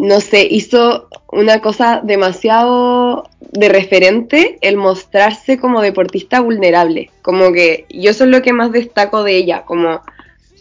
no 0.00 0.20
sé, 0.20 0.44
hizo 0.44 1.06
una 1.30 1.60
cosa 1.60 2.00
demasiado 2.02 3.28
de 3.38 3.68
referente 3.68 4.58
el 4.60 4.76
mostrarse 4.76 5.56
como 5.56 5.82
deportista 5.82 6.40
vulnerable. 6.40 7.12
Como 7.22 7.52
que 7.52 7.86
yo 7.90 8.10
eso 8.10 8.24
es 8.24 8.30
lo 8.30 8.42
que 8.42 8.52
más 8.52 8.72
destaco 8.72 9.22
de 9.22 9.36
ella, 9.36 9.62
como 9.64 10.00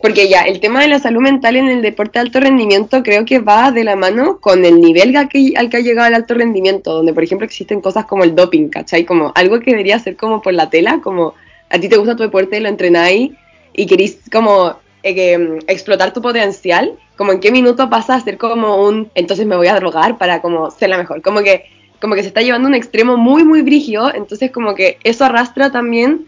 porque 0.03 0.27
ya, 0.27 0.41
el 0.41 0.59
tema 0.59 0.81
de 0.81 0.89
la 0.89 0.99
salud 0.99 1.21
mental 1.21 1.55
en 1.55 1.69
el 1.69 1.81
deporte 1.81 2.19
de 2.19 2.23
alto 2.23 2.41
rendimiento 2.41 3.03
creo 3.03 3.23
que 3.23 3.39
va 3.39 3.71
de 3.71 3.85
la 3.85 3.95
mano 3.95 4.37
con 4.41 4.65
el 4.65 4.81
nivel 4.81 5.15
al 5.15 5.29
que, 5.29 5.53
al 5.55 5.69
que 5.69 5.77
ha 5.77 5.79
llegado 5.79 6.09
el 6.09 6.13
alto 6.13 6.33
rendimiento, 6.33 6.93
donde 6.93 7.13
por 7.13 7.23
ejemplo 7.23 7.45
existen 7.45 7.79
cosas 7.79 8.03
como 8.03 8.25
el 8.25 8.35
doping, 8.35 8.67
¿cachai? 8.67 9.05
Como 9.05 9.31
algo 9.33 9.61
que 9.61 9.71
debería 9.71 9.97
ser 9.99 10.17
como 10.17 10.41
por 10.41 10.55
la 10.55 10.69
tela, 10.69 10.99
como 11.01 11.35
a 11.69 11.79
ti 11.79 11.87
te 11.87 11.95
gusta 11.95 12.17
tu 12.17 12.23
deporte, 12.23 12.59
lo 12.59 12.67
entrenáis 12.67 13.31
y 13.71 13.85
queréis 13.85 14.19
como 14.29 14.75
eh, 15.03 15.59
explotar 15.67 16.11
tu 16.11 16.21
potencial, 16.21 16.99
como 17.15 17.31
en 17.31 17.39
qué 17.39 17.53
minuto 17.53 17.89
pasa 17.89 18.15
a 18.15 18.19
ser 18.19 18.37
como 18.37 18.83
un, 18.83 19.09
entonces 19.15 19.45
me 19.45 19.55
voy 19.55 19.67
a 19.67 19.75
drogar 19.75 20.17
para 20.17 20.41
como 20.41 20.69
ser 20.69 20.89
la 20.89 20.97
mejor, 20.97 21.21
como 21.21 21.43
que, 21.43 21.63
como 22.01 22.15
que 22.15 22.23
se 22.23 22.27
está 22.27 22.41
llevando 22.41 22.67
un 22.67 22.75
extremo 22.75 23.15
muy, 23.15 23.45
muy 23.45 23.61
brígido, 23.61 24.13
entonces 24.13 24.51
como 24.51 24.75
que 24.75 24.97
eso 25.05 25.23
arrastra 25.23 25.71
también 25.71 26.27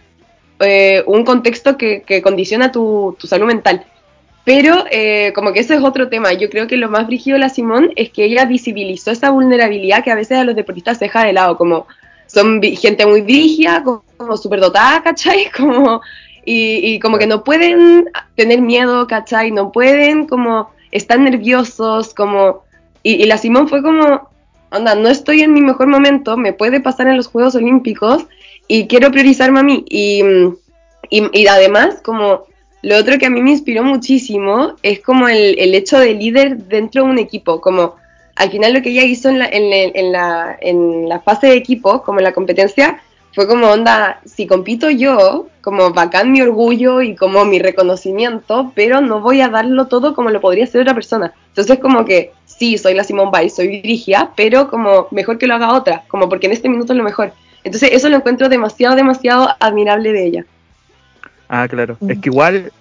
eh, 0.59 1.03
un 1.05 1.25
contexto 1.25 1.77
que, 1.77 2.21
condiciona 2.24 2.71
tu, 2.71 3.17
salud 3.24 3.47
mental. 3.47 3.85
Pero 4.43 4.85
eh, 4.91 5.33
como 5.33 5.53
que 5.53 5.59
eso 5.59 5.74
es 5.74 5.83
otro 5.83 6.07
tema. 6.07 6.33
Yo 6.33 6.50
creo 6.50 6.67
que 6.67 6.77
lo 6.77 6.89
más 6.89 7.07
brígido 7.07 7.35
de 7.35 7.39
la 7.39 7.50
Simón 7.50 7.91
es 7.95 8.12
que 8.12 8.25
ella 8.25 8.45
visibilizó 8.45 9.12
esa 9.12 9.31
vulnerabilidad 9.31 10.03
que 10.03 10.12
a 10.12 10.15
veces 10.15 10.38
a 10.38 10.43
los 10.43 10.55
deportistas 10.55 11.00
se 11.00 11.05
deja 11.05 11.25
de 11.25 11.33
lado, 11.33 11.57
como 11.57 11.88
son 12.27 12.62
gente 12.62 13.05
muy 13.05 13.21
brígida, 13.21 13.83
como, 13.83 14.03
como 14.17 14.35
dotada, 14.35 15.01
¿cachai? 15.03 15.51
Como, 15.55 16.01
y, 16.45 17.00
como 17.00 17.17
que 17.17 17.27
no 17.27 17.43
pueden 17.43 18.05
tener 18.35 18.62
miedo, 18.62 19.07
¿cachai? 19.07 19.51
No 19.51 19.71
pueden 19.71 20.27
como 20.27 20.69
estar 20.91 21.19
nerviosos, 21.19 22.13
como... 22.13 22.63
Y, 23.01 23.13
y 23.21 23.25
la 23.25 23.38
Simón 23.38 23.67
fue 23.67 23.81
como, 23.81 24.29
onda, 24.71 24.95
no 24.95 25.09
estoy 25.09 25.41
en 25.41 25.53
mi 25.53 25.62
mejor 25.62 25.88
momento, 25.88 26.38
me 26.38 26.53
puede 26.53 26.79
pasar 26.79 27.07
en 27.07 27.17
los 27.17 27.27
Juegos 27.27 27.55
Olímpicos, 27.55 28.25
y 28.67 28.88
quiero 28.88 29.12
priorizarme 29.12 29.60
a 29.60 29.63
mí. 29.63 29.86
Y, 29.89 30.24
y, 31.10 31.48
además, 31.48 32.01
como 32.03 32.45
lo 32.81 32.98
otro 32.98 33.17
que 33.17 33.25
a 33.25 33.29
mí 33.29 33.41
me 33.41 33.51
inspiró 33.51 33.84
muchísimo 33.84 34.75
es 34.81 35.00
como 35.00 35.27
el, 35.27 35.57
el, 35.60 35.75
hecho 35.75 36.00
de 36.00 36.13
líder 36.13 36.57
dentro 36.57 37.03
de 37.03 37.10
un 37.10 37.17
equipo, 37.19 37.62
como 37.62 37.95
al 38.36 38.51
final 38.51 38.74
lo 38.74 38.81
que 38.81 38.89
ella 38.89 39.03
hizo 39.03 39.29
en 39.29 39.39
la, 39.39 39.48
en, 39.48 39.72
en, 39.95 40.12
la, 40.12 40.57
en 40.62 41.07
la 41.07 41.19
fase 41.19 41.48
de 41.48 41.55
equipo, 41.55 42.03
como 42.03 42.19
en 42.19 42.25
la 42.25 42.34
competencia, 42.34 43.01
fue 43.34 43.48
como 43.48 43.67
onda, 43.67 44.22
si 44.25 44.48
compito 44.48 44.89
yo, 44.89 45.48
como 45.62 45.91
bacán 45.91 46.31
mi 46.31 46.41
orgullo 46.41 47.01
y 47.01 47.15
como 47.15 47.43
mi 47.43 47.60
reconocimiento, 47.60 48.72
pero 48.75 49.01
no 49.01 49.19
voy 49.19 49.41
a 49.41 49.50
darlo 49.50 49.88
todo 49.88 50.15
como 50.15 50.29
lo 50.29 50.39
podría 50.39 50.63
hacer 50.63 50.81
otra 50.81 50.93
persona. 50.93 51.34
Entonces 51.50 51.79
como 51.79 52.05
que 52.05 52.31
sí, 52.45 52.77
soy 52.77 52.93
la 52.93 53.03
Simone 53.03 53.31
Biles, 53.34 53.55
soy 53.55 53.67
dirigia, 53.67 54.31
pero 54.38 54.69
como 54.69 55.07
mejor 55.12 55.38
que 55.38 55.48
lo 55.48 55.55
haga 55.55 55.74
otra, 55.74 56.03
como 56.07 56.29
porque 56.29 56.48
en 56.48 56.53
este 56.53 56.69
minuto 56.69 56.93
es 56.93 56.98
lo 56.98 57.03
mejor. 57.03 57.34
Entonces 57.65 57.89
eso 57.91 58.07
lo 58.10 58.15
encuentro 58.15 58.48
demasiado, 58.48 58.95
demasiado 58.95 59.50
admirable 59.60 60.13
de 60.13 60.25
ella. 60.25 60.45
Ah, 61.50 61.67
claro. 61.67 61.98
Es 62.07 62.19
que 62.19 62.29
igual 62.29 62.72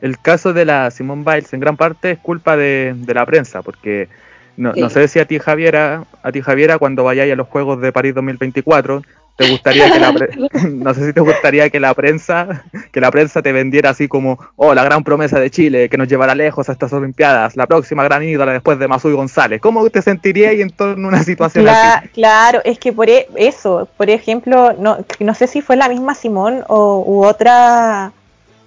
el 0.00 0.18
caso 0.18 0.52
de 0.52 0.64
la 0.64 0.90
Simone 0.92 1.24
Biles 1.24 1.52
en 1.52 1.60
gran 1.60 1.76
parte 1.76 2.12
es 2.12 2.18
culpa 2.18 2.56
de, 2.56 2.94
de 2.96 3.12
la 3.12 3.26
prensa, 3.26 3.60
porque 3.62 4.08
no, 4.56 4.72
no, 4.72 4.88
sé 4.88 5.08
si 5.08 5.18
a 5.18 5.24
ti 5.24 5.40
Javiera, 5.40 6.04
a 6.22 6.32
ti 6.32 6.42
Javiera 6.42 6.78
cuando 6.78 7.02
vayáis 7.02 7.32
a 7.32 7.36
los 7.36 7.48
Juegos 7.48 7.80
de 7.80 7.92
París 7.92 8.14
2024 8.14 9.02
te 9.40 9.50
gustaría 9.50 9.90
que 9.90 9.98
la 9.98 10.12
no 10.70 10.94
sé 10.94 11.06
si 11.06 11.12
te 11.14 11.20
gustaría 11.20 11.70
que 11.70 11.80
la 11.80 11.94
prensa 11.94 12.64
que 12.92 13.00
la 13.00 13.10
prensa 13.10 13.40
te 13.40 13.52
vendiera 13.52 13.90
así 13.90 14.06
como 14.06 14.38
oh 14.56 14.74
la 14.74 14.84
gran 14.84 15.02
promesa 15.02 15.40
de 15.40 15.50
Chile 15.50 15.88
que 15.88 15.96
nos 15.96 16.08
llevará 16.08 16.34
lejos 16.34 16.68
a 16.68 16.72
estas 16.72 16.92
olimpiadas 16.92 17.56
la 17.56 17.66
próxima 17.66 18.04
gran 18.04 18.22
ídola 18.22 18.52
después 18.52 18.78
de 18.78 18.86
Masui 18.86 19.14
González 19.14 19.60
cómo 19.60 19.88
te 19.88 20.02
sentirías 20.02 20.52
en 20.52 20.70
torno 20.70 21.06
a 21.06 21.08
una 21.08 21.22
situación 21.22 21.66
así 21.66 22.08
claro 22.08 22.60
es 22.64 22.78
que 22.78 22.92
por 22.92 23.08
e, 23.08 23.28
eso 23.36 23.88
por 23.96 24.10
ejemplo 24.10 24.74
no 24.78 24.98
no 25.18 25.34
sé 25.34 25.46
si 25.46 25.62
fue 25.62 25.76
la 25.76 25.88
misma 25.88 26.14
Simón 26.14 26.64
o 26.68 27.02
u 27.06 27.24
otra 27.24 28.12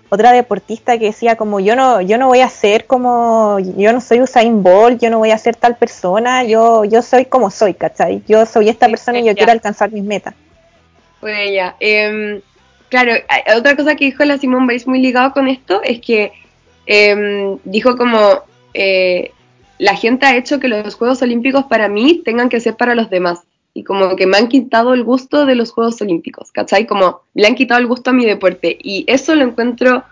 otra 0.09 0.31
deportista 0.31 0.97
que 0.97 1.05
decía 1.05 1.35
como 1.35 1.59
yo 1.59 1.75
no 1.75 2.01
yo 2.01 2.17
no 2.17 2.27
voy 2.27 2.41
a 2.41 2.49
ser 2.49 2.87
como 2.87 3.59
yo 3.59 3.93
no 3.93 4.01
soy 4.01 4.21
Usain 4.21 4.63
Bolt 4.63 4.99
yo 4.99 5.11
no 5.11 5.19
voy 5.19 5.29
a 5.29 5.37
ser 5.37 5.55
tal 5.55 5.75
persona 5.75 6.43
yo 6.43 6.83
yo 6.83 7.03
soy 7.03 7.25
como 7.25 7.51
soy 7.51 7.75
¿cachai? 7.75 8.23
yo 8.27 8.47
soy 8.47 8.69
esta 8.69 8.87
persona 8.87 9.19
y 9.19 9.25
yo 9.25 9.35
quiero 9.35 9.51
alcanzar 9.51 9.91
mis 9.91 10.03
metas 10.03 10.33
fue 11.23 11.49
ella. 11.49 11.75
Em, 11.79 12.41
claro, 12.89 13.13
otra 13.57 13.75
cosa 13.75 13.95
que 13.95 14.05
dijo 14.05 14.25
la 14.25 14.37
Simone 14.37 14.67
Biles 14.67 14.87
muy 14.87 14.99
ligado 14.99 15.31
con 15.31 15.47
esto 15.47 15.81
es 15.83 16.01
que 16.01 16.33
em, 16.85 17.57
dijo 17.63 17.95
como 17.95 18.43
eh, 18.73 19.31
la 19.79 19.95
gente 19.95 20.25
ha 20.25 20.35
hecho 20.35 20.59
que 20.59 20.67
los 20.67 20.95
Juegos 20.95 21.21
Olímpicos 21.21 21.63
para 21.65 21.87
mí 21.87 22.21
tengan 22.23 22.49
que 22.49 22.59
ser 22.59 22.75
para 22.75 22.93
los 22.93 23.09
demás. 23.09 23.39
Y 23.73 23.83
como 23.83 24.15
que 24.15 24.27
me 24.27 24.37
han 24.37 24.49
quitado 24.49 24.93
el 24.93 25.03
gusto 25.03 25.45
de 25.45 25.55
los 25.55 25.71
Juegos 25.71 25.99
Olímpicos, 26.01 26.51
¿cachai? 26.51 26.85
Como 26.85 27.21
le 27.33 27.47
han 27.47 27.55
quitado 27.55 27.79
el 27.79 27.87
gusto 27.87 28.11
a 28.11 28.13
mi 28.13 28.25
deporte. 28.25 28.77
Y 28.83 29.05
eso 29.07 29.33
lo 29.33 29.45
encuentro 29.45 30.03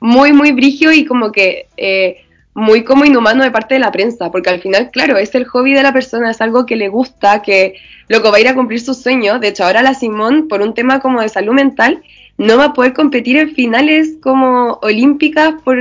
muy, 0.00 0.32
muy 0.32 0.52
brigio 0.52 0.92
y 0.92 1.06
como 1.06 1.32
que 1.32 1.68
eh, 1.76 2.25
muy 2.56 2.84
como 2.84 3.04
inhumano 3.04 3.44
de 3.44 3.50
parte 3.50 3.74
de 3.74 3.80
la 3.80 3.92
prensa, 3.92 4.30
porque 4.30 4.48
al 4.48 4.62
final, 4.62 4.90
claro, 4.90 5.18
es 5.18 5.34
el 5.34 5.44
hobby 5.44 5.74
de 5.74 5.82
la 5.82 5.92
persona, 5.92 6.30
es 6.30 6.40
algo 6.40 6.64
que 6.64 6.74
le 6.74 6.88
gusta, 6.88 7.42
que 7.42 7.74
luego 8.08 8.30
va 8.30 8.38
a 8.38 8.40
ir 8.40 8.48
a 8.48 8.54
cumplir 8.54 8.80
sus 8.80 8.96
sueños. 8.96 9.42
De 9.42 9.48
hecho, 9.48 9.64
ahora 9.64 9.82
la 9.82 9.92
Simón, 9.92 10.48
por 10.48 10.62
un 10.62 10.72
tema 10.72 10.98
como 11.00 11.20
de 11.20 11.28
salud 11.28 11.52
mental, 11.52 12.02
no 12.38 12.56
va 12.56 12.64
a 12.64 12.72
poder 12.72 12.94
competir 12.94 13.36
en 13.36 13.50
finales 13.50 14.14
como 14.22 14.78
olímpicas, 14.80 15.56
por 15.62 15.76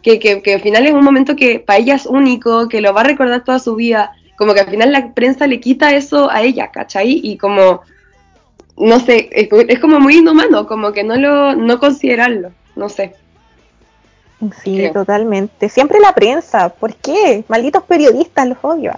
que, 0.00 0.18
que, 0.18 0.40
que 0.40 0.54
al 0.54 0.62
final 0.62 0.86
es 0.86 0.94
un 0.94 1.04
momento 1.04 1.36
que 1.36 1.58
para 1.58 1.78
ella 1.78 1.96
es 1.96 2.06
único, 2.06 2.68
que 2.68 2.80
lo 2.80 2.94
va 2.94 3.02
a 3.02 3.04
recordar 3.04 3.44
toda 3.44 3.58
su 3.58 3.74
vida. 3.74 4.12
Como 4.38 4.54
que 4.54 4.60
al 4.60 4.70
final 4.70 4.92
la 4.92 5.12
prensa 5.12 5.46
le 5.46 5.60
quita 5.60 5.94
eso 5.94 6.30
a 6.30 6.40
ella, 6.40 6.70
¿cachai? 6.70 7.20
Y 7.22 7.36
como, 7.36 7.82
no 8.78 8.98
sé, 8.98 9.28
es, 9.30 9.48
es 9.68 9.78
como 9.78 10.00
muy 10.00 10.16
inhumano, 10.16 10.66
como 10.66 10.92
que 10.92 11.04
no 11.04 11.16
lo, 11.16 11.54
no 11.54 11.78
considerarlo, 11.78 12.50
no 12.76 12.88
sé. 12.88 13.12
Sí, 14.62 14.90
totalmente. 14.92 15.68
Siempre 15.68 16.00
la 16.00 16.12
prensa. 16.12 16.68
¿Por 16.68 16.94
qué? 16.94 17.44
Malditos 17.48 17.82
periodistas, 17.84 18.46
los 18.46 18.58
odio. 18.62 18.92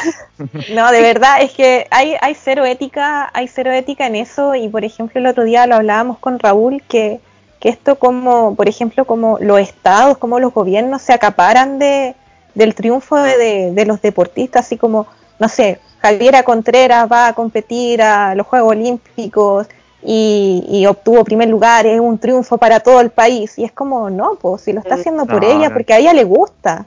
no, 0.74 0.90
de 0.90 1.00
verdad, 1.00 1.42
es 1.42 1.52
que 1.52 1.86
hay, 1.90 2.14
hay 2.20 2.34
cero 2.34 2.64
ética, 2.64 3.30
hay 3.32 3.48
cero 3.48 3.72
ética 3.72 4.06
en 4.06 4.16
eso. 4.16 4.54
Y 4.54 4.68
por 4.68 4.84
ejemplo, 4.84 5.20
el 5.20 5.26
otro 5.26 5.44
día 5.44 5.66
lo 5.66 5.76
hablábamos 5.76 6.18
con 6.18 6.38
Raúl, 6.38 6.82
que, 6.88 7.20
que 7.60 7.68
esto 7.68 7.96
como, 7.96 8.54
por 8.54 8.68
ejemplo, 8.68 9.04
como 9.04 9.38
los 9.40 9.60
estados, 9.60 10.18
como 10.18 10.40
los 10.40 10.52
gobiernos 10.52 11.02
se 11.02 11.12
acaparan 11.12 11.78
de, 11.78 12.14
del 12.54 12.74
triunfo 12.74 13.16
de, 13.16 13.72
de 13.72 13.86
los 13.86 14.02
deportistas, 14.02 14.66
así 14.66 14.76
como, 14.76 15.06
no 15.38 15.48
sé, 15.48 15.80
Javiera 16.00 16.42
Contreras 16.42 17.10
va 17.10 17.28
a 17.28 17.32
competir 17.32 18.02
a 18.02 18.34
los 18.34 18.46
Juegos 18.46 18.72
Olímpicos 18.72 19.68
y, 20.04 20.64
y 20.68 20.86
obtuvo 20.86 21.24
primer 21.24 21.48
lugar, 21.48 21.86
es 21.86 22.00
un 22.00 22.18
triunfo 22.18 22.58
para 22.58 22.80
todo 22.80 23.00
el 23.00 23.10
país. 23.10 23.58
Y 23.58 23.64
es 23.64 23.72
como, 23.72 24.10
no, 24.10 24.36
pues 24.40 24.62
si 24.62 24.72
lo 24.72 24.80
está 24.80 24.96
Mm. 24.96 25.00
haciendo 25.00 25.26
por 25.26 25.42
No, 25.42 25.48
ella, 25.50 25.68
no. 25.68 25.74
porque 25.74 25.92
a 25.94 25.98
ella 25.98 26.12
le 26.12 26.24
gusta. 26.24 26.86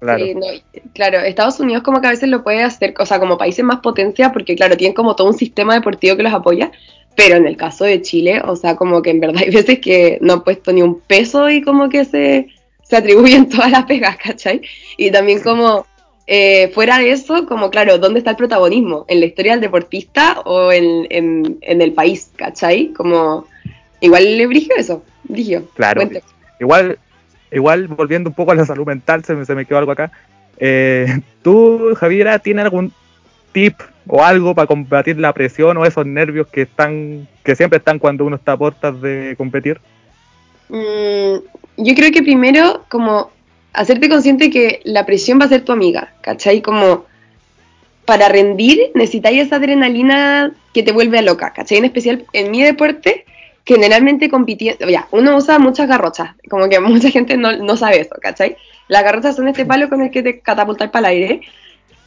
Claro. 0.00 0.24
Sí, 0.24 0.34
no, 0.34 0.46
claro, 0.94 1.18
Estados 1.18 1.58
Unidos 1.58 1.82
como 1.82 2.00
que 2.00 2.06
a 2.06 2.10
veces 2.10 2.28
lo 2.28 2.44
puede 2.44 2.62
hacer, 2.62 2.94
o 3.00 3.04
sea, 3.06 3.18
como 3.18 3.36
países 3.36 3.64
más 3.64 3.80
potencia, 3.80 4.32
porque 4.32 4.54
claro, 4.54 4.76
tienen 4.76 4.94
como 4.94 5.16
todo 5.16 5.26
un 5.26 5.34
sistema 5.36 5.74
deportivo 5.74 6.16
que 6.16 6.22
los 6.22 6.32
apoya, 6.32 6.70
pero 7.16 7.34
en 7.34 7.46
el 7.48 7.56
caso 7.56 7.84
de 7.84 8.00
Chile, 8.00 8.40
o 8.46 8.54
sea, 8.54 8.76
como 8.76 9.02
que 9.02 9.10
en 9.10 9.18
verdad 9.18 9.42
hay 9.44 9.50
veces 9.50 9.80
que 9.80 10.18
no 10.20 10.34
han 10.34 10.44
puesto 10.44 10.72
ni 10.72 10.82
un 10.82 11.00
peso 11.00 11.50
y 11.50 11.62
como 11.62 11.88
que 11.88 12.04
se, 12.04 12.46
se 12.84 12.96
atribuyen 12.96 13.48
todas 13.50 13.72
las 13.72 13.86
pegas, 13.86 14.16
¿cachai? 14.18 14.60
Y 14.96 15.10
también 15.10 15.40
como 15.42 15.84
eh, 16.30 16.70
fuera 16.74 16.98
de 16.98 17.10
eso, 17.10 17.46
como 17.46 17.70
claro, 17.70 17.96
¿dónde 17.96 18.18
está 18.18 18.32
el 18.32 18.36
protagonismo? 18.36 19.06
¿En 19.08 19.20
la 19.20 19.26
historia 19.26 19.52
del 19.52 19.62
deportista 19.62 20.40
o 20.44 20.70
en, 20.70 21.06
en, 21.08 21.56
en 21.62 21.80
el 21.80 21.94
país, 21.94 22.30
¿cachai? 22.36 22.92
Como, 22.92 23.46
igual 24.00 24.36
le 24.36 24.46
brigio 24.46 24.76
eso. 24.76 25.02
Claro. 25.74 26.02
Cuente. 26.02 26.22
Igual, 26.60 26.98
igual 27.50 27.88
volviendo 27.88 28.28
un 28.28 28.34
poco 28.34 28.52
a 28.52 28.54
la 28.54 28.66
salud 28.66 28.86
mental, 28.86 29.24
se 29.24 29.34
me, 29.34 29.46
se 29.46 29.54
me 29.54 29.64
quedó 29.64 29.78
algo 29.78 29.92
acá. 29.92 30.12
Eh, 30.58 31.20
¿Tú, 31.42 31.94
Javiera, 31.96 32.38
tienes 32.38 32.64
algún 32.64 32.92
tip 33.52 33.80
o 34.06 34.22
algo 34.22 34.54
para 34.54 34.66
combatir 34.66 35.18
la 35.18 35.32
presión 35.32 35.78
o 35.78 35.86
esos 35.86 36.04
nervios 36.04 36.46
que 36.48 36.62
están, 36.62 37.26
que 37.42 37.56
siempre 37.56 37.78
están 37.78 37.98
cuando 37.98 38.26
uno 38.26 38.36
está 38.36 38.52
a 38.52 38.58
puertas 38.58 39.00
de 39.00 39.34
competir? 39.38 39.80
Mm, 40.68 41.36
yo 41.78 41.94
creo 41.94 42.12
que 42.12 42.22
primero, 42.22 42.84
como 42.90 43.30
hacerte 43.78 44.08
consciente 44.08 44.50
que 44.50 44.80
la 44.84 45.06
presión 45.06 45.38
va 45.40 45.44
a 45.44 45.48
ser 45.48 45.64
tu 45.64 45.70
amiga, 45.70 46.12
¿cachai? 46.20 46.60
Como 46.62 47.06
para 48.04 48.28
rendir 48.28 48.90
necesitáis 48.94 49.46
esa 49.46 49.56
adrenalina 49.56 50.52
que 50.74 50.82
te 50.82 50.90
vuelve 50.90 51.22
loca, 51.22 51.52
¿cachai? 51.52 51.78
En 51.78 51.84
especial 51.84 52.24
en 52.32 52.50
mi 52.50 52.60
deporte, 52.60 53.24
generalmente 53.64 54.28
compitiendo, 54.28 54.88
ya, 54.88 55.06
uno 55.12 55.36
usa 55.36 55.60
muchas 55.60 55.86
garrochas, 55.86 56.30
como 56.50 56.68
que 56.68 56.80
mucha 56.94 57.10
gente 57.10 57.36
no, 57.36 57.56
no 57.56 57.76
sabe 57.76 58.00
eso, 58.00 58.16
¿cachai? 58.20 58.56
Las 58.88 59.04
garrochas 59.04 59.36
son 59.36 59.46
este 59.46 59.64
palo 59.64 59.88
con 59.88 60.02
el 60.02 60.10
que 60.10 60.24
te 60.24 60.40
catapultas 60.40 60.90
para 60.90 61.10
el 61.10 61.14
aire. 61.14 61.40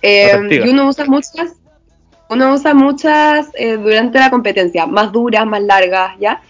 eh, 0.02 0.38
y 0.50 0.68
uno 0.68 0.90
usa 0.90 1.06
muchas, 1.06 1.54
uno 2.30 2.54
usa 2.54 2.74
muchas 2.74 3.48
eh, 3.54 3.78
durante 3.78 4.20
la 4.20 4.30
competencia, 4.30 4.88
más 4.88 5.14
duras, 5.14 5.46
más 5.46 5.62
largas, 5.62 6.18
¿ya? 6.20 6.42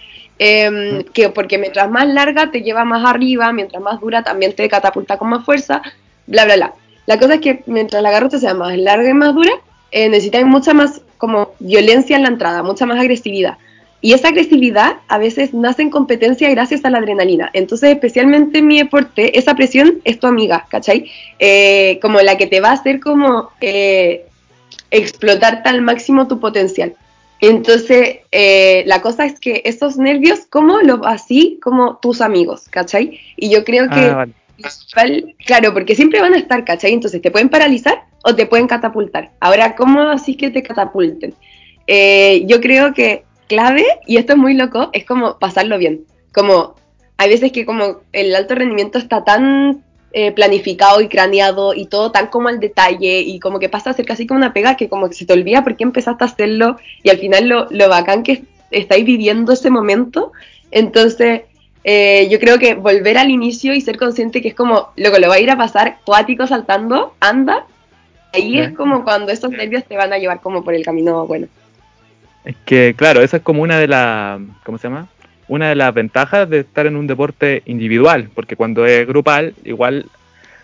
Eh, 0.44 1.06
que 1.14 1.30
porque 1.30 1.60
mientras 1.60 1.88
más 1.92 2.08
larga 2.08 2.50
te 2.50 2.64
lleva 2.64 2.84
más 2.84 3.06
arriba, 3.06 3.54
mientras 3.54 3.80
más 3.80 4.02
dura 4.02 4.24
también 4.24 4.56
te 4.56 4.68
catapulta 4.68 5.16
con 5.18 5.30
más 5.30 5.46
fuerza, 5.46 5.84
bla, 6.26 6.46
bla, 6.46 6.56
bla. 6.56 6.74
La 7.06 7.20
cosa 7.20 7.36
es 7.36 7.42
que 7.42 7.62
mientras 7.68 8.02
la 8.02 8.10
garrocha 8.10 8.40
sea 8.40 8.56
más 8.56 8.76
larga 8.76 9.08
y 9.08 9.14
más 9.14 9.36
dura, 9.36 9.52
eh, 9.92 10.10
necesitáis 10.10 10.48
mucha 10.48 10.74
más 10.74 11.02
como 11.20 11.52
violencia 11.60 12.16
en 12.16 12.24
la 12.24 12.30
entrada, 12.30 12.64
mucha 12.64 12.88
más 12.88 13.00
agresividad. 13.00 13.60
Y 14.02 14.14
esa 14.14 14.30
agresividad 14.30 14.96
a 15.08 15.20
veces 15.20 15.54
nace 15.54 15.84
en 15.84 15.92
competencia 15.92 16.50
gracias 16.50 16.84
a 16.86 16.90
la 16.90 16.98
adrenalina. 16.98 17.52
Entonces, 17.54 17.92
especialmente 17.92 18.58
en 18.58 18.68
mi 18.68 18.80
deporte, 18.80 19.38
esa 19.38 19.54
presión 19.54 20.02
es 20.06 20.20
tu 20.20 20.26
amiga, 20.26 20.66
¿cachai? 20.70 21.12
Eh, 21.38 22.00
como 22.02 22.20
la 22.22 22.36
que 22.36 22.48
te 22.48 22.62
va 22.62 22.70
a 22.70 22.74
hacer 22.74 23.00
como 23.00 23.52
eh, 23.62 24.26
explotarte 24.90 25.70
al 25.70 25.84
máximo 25.84 26.28
tu 26.28 26.40
potencial. 26.40 26.96
Entonces, 27.42 28.20
eh, 28.32 28.84
la 28.86 29.02
cosa 29.02 29.26
es 29.26 29.40
que 29.40 29.64
esos 29.66 29.98
nervios, 29.98 30.42
como 30.48 30.80
los 30.80 31.00
así 31.04 31.60
como 31.62 31.98
tus 31.98 32.22
amigos, 32.22 32.68
¿cachai? 32.70 33.20
Y 33.36 33.50
yo 33.50 33.64
creo 33.64 33.90
que 33.90 34.00
Ah, 34.00 34.28
vale. 34.96 35.36
claro, 35.46 35.74
porque 35.74 35.96
siempre 35.96 36.22
van 36.22 36.36
a 36.36 36.38
estar, 36.38 36.64
¿cachai? 36.64 36.94
Entonces 36.94 37.20
te 37.22 37.32
pueden 37.32 37.50
paralizar 37.50 38.04
o 38.24 38.36
te 38.36 38.46
pueden 38.46 38.68
catapultar. 38.68 39.32
Ahora, 39.40 39.76
¿cómo 39.76 40.02
así 40.02 40.36
que 40.36 40.52
te 40.52 40.62
catapulten? 40.62 41.34
Eh, 41.88 42.44
yo 42.46 42.62
creo 42.62 42.94
que 42.94 43.24
clave, 43.48 43.86
y 44.06 44.18
esto 44.18 44.34
es 44.34 44.38
muy 44.38 44.54
loco, 44.54 44.92
es 44.94 45.04
como 45.04 45.40
pasarlo 45.40 45.80
bien. 45.80 46.06
Como 46.34 46.76
hay 47.18 47.30
veces 47.30 47.52
que 47.52 47.66
como 47.66 48.02
el 48.14 48.36
alto 48.36 48.54
rendimiento 48.54 49.00
está 49.00 49.24
tan 49.24 49.84
eh, 50.14 50.32
planificado 50.32 51.02
y 51.02 51.08
craneado 51.08 51.74
y 51.74 51.86
todo 51.86 52.12
tan 52.12 52.28
como 52.28 52.50
al 52.50 52.60
detalle 52.60 53.22
y 53.22 53.40
como 53.40 53.60
que 53.60 53.70
pasa 53.70 53.90
a 53.90 53.94
ser 53.94 54.06
casi 54.06 54.28
como 54.28 54.40
una 54.40 54.54
pega 54.54 54.76
que 54.76 54.90
como 54.90 55.08
que 55.08 55.16
se 55.16 55.26
te 55.26 55.34
olvida 55.34 55.64
por 55.64 55.78
qué 55.78 55.84
empezaste 55.84 56.24
a 56.24 56.28
hacerlo 56.28 56.78
y 57.02 57.10
al 57.10 57.18
final 57.18 57.48
lo, 57.48 57.68
lo 57.70 57.90
bacán 57.90 58.24
que 58.24 58.44
estáis 58.72 59.06
viviendo 59.06 59.54
ese 59.54 59.70
momento. 59.70 60.32
Entonces, 60.72 61.44
eh, 61.84 62.28
yo 62.30 62.40
creo 62.40 62.60
que 62.60 62.76
volver 62.76 63.18
al 63.18 63.30
inicio 63.30 63.74
y 63.74 63.82
ser 63.82 63.98
consciente 63.98 64.42
que 64.42 64.50
es 64.50 64.56
como, 64.56 64.90
loco, 64.96 65.20
lo 65.20 65.30
va 65.30 65.36
a 65.36 65.40
ir 65.40 65.50
a 65.50 65.58
pasar 65.58 65.98
cuático 66.06 66.48
saltando, 66.48 67.16
anda. 67.20 67.66
Ahí 68.34 68.60
es 68.60 68.72
como 68.74 69.04
cuando 69.04 69.32
esos 69.32 69.52
nervios 69.52 69.84
te 69.84 69.98
van 69.98 70.14
a 70.14 70.18
llevar 70.18 70.40
como 70.40 70.64
por 70.64 70.74
el 70.74 70.86
camino 70.86 71.28
bueno. 71.28 71.48
Es 72.46 72.56
que, 72.66 72.96
claro, 72.96 73.22
esa 73.22 73.38
es 73.38 73.44
como 73.44 73.62
una 73.62 73.78
de 73.78 73.88
las, 73.88 74.40
¿cómo 74.64 74.78
se 74.78 74.88
llama? 74.88 75.08
Una 75.52 75.68
de 75.68 75.76
las 75.76 75.94
ventajas 75.94 76.50
de 76.50 76.60
estar 76.60 76.88
en 76.88 76.96
un 76.96 77.08
deporte 77.08 77.62
individual, 77.66 78.30
porque 78.34 78.56
cuando 78.56 78.86
es 78.86 79.06
grupal, 79.06 79.54
igual 79.66 80.06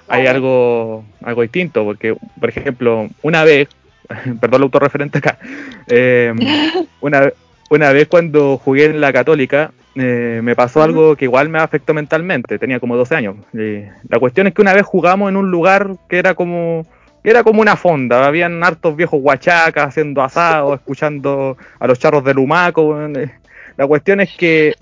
hay 0.07 0.27
algo, 0.27 1.03
algo 1.21 1.41
distinto, 1.41 1.83
porque, 1.83 2.15
por 2.39 2.49
ejemplo, 2.49 3.09
una 3.21 3.43
vez, 3.43 3.67
perdón 4.39 4.61
el 4.61 4.63
autorreferente 4.63 5.17
acá, 5.17 5.39
eh, 5.87 6.33
una, 7.01 7.29
una 7.69 7.91
vez 7.91 8.07
cuando 8.07 8.57
jugué 8.57 8.85
en 8.85 9.01
la 9.01 9.11
católica, 9.11 9.71
eh, 9.95 10.39
me 10.41 10.55
pasó 10.55 10.81
algo 10.81 11.17
que 11.17 11.25
igual 11.25 11.49
me 11.49 11.59
afectó 11.59 11.93
mentalmente, 11.93 12.57
tenía 12.57 12.79
como 12.79 12.95
12 12.95 13.13
años. 13.13 13.35
Y 13.53 13.81
la 14.07 14.19
cuestión 14.19 14.47
es 14.47 14.53
que 14.53 14.61
una 14.61 14.73
vez 14.73 14.85
jugamos 14.85 15.27
en 15.27 15.35
un 15.35 15.51
lugar 15.51 15.97
que 16.07 16.17
era 16.17 16.33
como 16.33 16.85
que 17.23 17.31
era 17.31 17.43
como 17.43 17.59
una 17.59 17.75
fonda, 17.75 18.25
habían 18.25 18.63
hartos 18.63 18.95
viejos 18.95 19.19
huachacas 19.21 19.89
haciendo 19.89 20.21
asado, 20.21 20.73
escuchando 20.75 21.57
a 21.77 21.87
los 21.87 21.99
charros 21.99 22.23
de 22.23 22.33
Lumaco. 22.33 22.83
weón. 22.83 23.17
Eh, 23.17 23.33
La 23.77 23.87
cuestión 23.87 24.19
es 24.21 24.35
que 24.35 24.75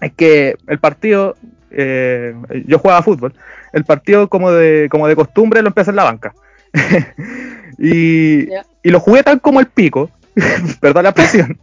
es 0.00 0.12
que 0.14 0.56
el 0.66 0.78
partido, 0.78 1.36
eh, 1.70 2.34
yo 2.66 2.78
jugaba 2.78 3.02
fútbol, 3.02 3.34
el 3.72 3.84
partido 3.84 4.28
como 4.28 4.50
de 4.50 4.88
como 4.90 5.06
de 5.08 5.16
costumbre 5.16 5.62
lo 5.62 5.68
empecé 5.68 5.90
en 5.90 5.96
la 5.96 6.04
banca. 6.04 6.34
y, 7.78 8.48
y 8.82 8.90
lo 8.90 9.00
jugué 9.00 9.22
tan 9.22 9.38
como 9.38 9.60
el 9.60 9.66
pico, 9.66 10.10
perdón 10.80 11.04
la 11.04 11.10
expresión. 11.10 11.58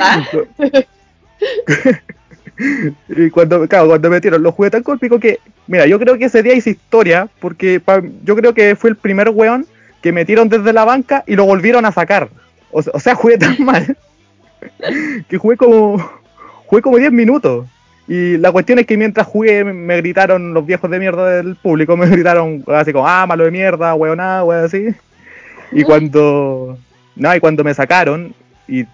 ¿Ah? 0.00 0.26
Y 3.08 3.30
cuando, 3.30 3.66
claro, 3.66 3.88
cuando 3.88 4.10
metieron 4.10 4.42
los 4.42 4.54
tan 4.70 4.82
con 4.84 4.94
el 4.94 5.00
pico 5.00 5.18
que, 5.18 5.40
mira, 5.66 5.86
yo 5.86 5.98
creo 5.98 6.16
que 6.16 6.26
ese 6.26 6.42
día 6.42 6.54
hice 6.54 6.70
historia, 6.70 7.28
porque 7.40 7.80
pa- 7.80 8.02
yo 8.22 8.36
creo 8.36 8.54
que 8.54 8.76
fue 8.76 8.90
el 8.90 8.96
primer 8.96 9.30
weón 9.30 9.66
que 10.02 10.12
metieron 10.12 10.48
desde 10.48 10.72
la 10.72 10.84
banca 10.84 11.24
y 11.26 11.34
lo 11.34 11.46
volvieron 11.46 11.84
a 11.84 11.90
sacar. 11.92 12.28
O, 12.74 12.82
se- 12.82 12.90
o 12.92 12.98
sea, 13.00 13.14
jugué 13.14 13.38
tan 13.38 13.56
mal 13.64 13.96
que 15.28 15.38
jugué 15.38 15.56
como 15.56 15.98
jugué 16.66 16.82
como 16.82 16.96
10 16.98 17.12
minutos. 17.12 17.66
Y 18.06 18.36
la 18.36 18.52
cuestión 18.52 18.78
es 18.78 18.86
que 18.86 18.98
mientras 18.98 19.26
jugué 19.26 19.64
me, 19.64 19.96
gritaron 19.96 20.52
los 20.52 20.66
viejos 20.66 20.90
de 20.90 20.98
mierda 20.98 21.26
del 21.30 21.56
público, 21.56 21.96
me 21.96 22.06
gritaron 22.10 22.62
así 22.68 22.92
como, 22.92 23.08
ah, 23.08 23.26
malo 23.26 23.44
de 23.44 23.50
mierda, 23.50 23.96
nada, 24.16 24.44
weón, 24.44 24.64
así. 24.64 24.88
Y 25.72 25.82
cuando, 25.84 26.76
no, 27.16 27.34
y 27.34 27.40
cuando 27.40 27.64
me 27.64 27.72
sacaron 27.72 28.34
y 28.68 28.84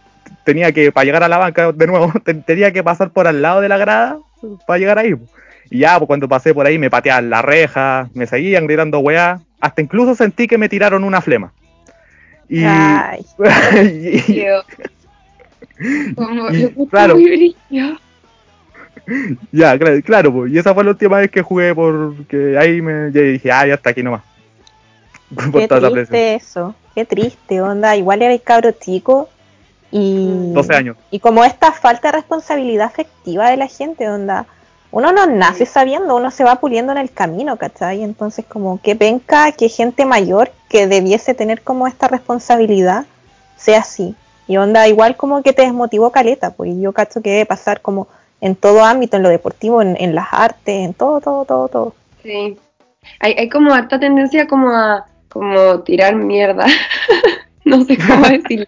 tenía 0.44 0.70
que, 0.72 0.92
para 0.92 1.04
llegar 1.04 1.22
a 1.24 1.28
la 1.28 1.38
banca 1.38 1.72
de 1.72 1.86
nuevo, 1.86 2.12
te- 2.24 2.34
tenía 2.34 2.72
que 2.72 2.82
pasar 2.84 3.10
por 3.10 3.26
al 3.26 3.42
lado 3.42 3.60
de 3.60 3.68
la 3.68 3.78
grada 3.78 4.18
para 4.66 4.78
llegar 4.78 4.98
ahí. 4.98 5.14
Y 5.70 5.80
ya, 5.80 5.98
pues 5.98 6.06
cuando 6.06 6.28
pasé 6.28 6.54
por 6.54 6.66
ahí 6.66 6.78
me 6.78 6.90
pateaban 6.90 7.30
la 7.30 7.42
reja, 7.42 8.08
me 8.14 8.26
seguían 8.26 8.66
gritando 8.66 9.00
weá, 9.00 9.40
hasta 9.60 9.82
incluso 9.82 10.14
sentí 10.14 10.46
que 10.46 10.58
me 10.58 10.68
tiraron 10.68 11.02
una 11.04 11.20
flema. 11.20 11.52
Y, 12.50 12.64
Ay, 12.64 13.24
y- 14.28 14.44
Como, 16.16 16.50
Y, 16.50 16.66
claro. 16.90 17.16
ya, 19.52 19.78
claro, 19.78 20.02
claro, 20.04 20.32
pues, 20.32 20.52
y 20.52 20.58
esa 20.58 20.74
fue 20.74 20.82
la 20.84 20.90
última 20.90 21.18
vez 21.18 21.30
que 21.30 21.42
jugué 21.42 21.74
porque 21.74 22.58
ahí 22.58 22.82
me 22.82 23.10
dije, 23.10 23.50
ah, 23.52 23.66
ya 23.66 23.74
está 23.74 23.90
aquí 23.90 24.02
nomás. 24.02 24.22
Por 25.34 25.52
qué 25.52 25.68
triste 25.68 26.34
eso. 26.34 26.74
Qué 26.94 27.04
triste, 27.04 27.60
onda. 27.60 27.96
Igual 27.96 28.22
era 28.22 28.32
el 28.34 28.42
cabro 28.42 28.72
chico 28.72 29.28
y... 29.92 30.52
12 30.52 30.74
años. 30.74 30.96
Y 31.12 31.20
como 31.20 31.44
esta 31.44 31.70
falta 31.70 32.08
de 32.08 32.18
responsabilidad 32.18 32.86
afectiva 32.86 33.48
de 33.48 33.56
la 33.56 33.68
gente, 33.68 34.08
onda. 34.08 34.46
Uno 34.92 35.12
no 35.12 35.26
nace 35.26 35.66
sabiendo, 35.66 36.16
uno 36.16 36.30
se 36.30 36.42
va 36.44 36.56
puliendo 36.56 36.92
en 36.92 36.98
el 36.98 37.12
camino, 37.12 37.56
¿cachai? 37.56 38.02
Entonces 38.02 38.44
como 38.46 38.80
que 38.82 38.96
penca 38.96 39.52
que 39.52 39.68
gente 39.68 40.04
mayor 40.04 40.50
que 40.68 40.86
debiese 40.88 41.34
tener 41.34 41.62
como 41.62 41.86
esta 41.86 42.08
responsabilidad 42.08 43.06
sea 43.56 43.80
así. 43.80 44.16
Y 44.48 44.56
onda, 44.56 44.88
igual 44.88 45.16
como 45.16 45.42
que 45.42 45.52
te 45.52 45.62
desmotivó 45.62 46.10
caleta, 46.10 46.50
pues 46.52 46.72
yo 46.80 46.92
cacho 46.92 47.22
que 47.22 47.30
debe 47.30 47.46
pasar 47.46 47.80
como 47.82 48.08
en 48.40 48.56
todo 48.56 48.84
ámbito, 48.84 49.16
en 49.16 49.22
lo 49.22 49.28
deportivo, 49.28 49.80
en, 49.82 49.96
en 50.00 50.14
las 50.14 50.28
artes, 50.32 50.74
en 50.86 50.94
todo, 50.94 51.20
todo, 51.20 51.44
todo, 51.44 51.68
todo. 51.68 51.94
Sí. 52.22 52.58
Hay, 53.20 53.34
hay 53.38 53.48
como 53.48 53.72
harta 53.72 53.98
tendencia 54.00 54.46
como 54.48 54.70
a 54.70 55.06
como 55.28 55.80
tirar 55.82 56.16
mierda. 56.16 56.66
no 57.64 57.84
sé 57.84 57.96
cómo 57.98 58.26
decirlo. 58.28 58.66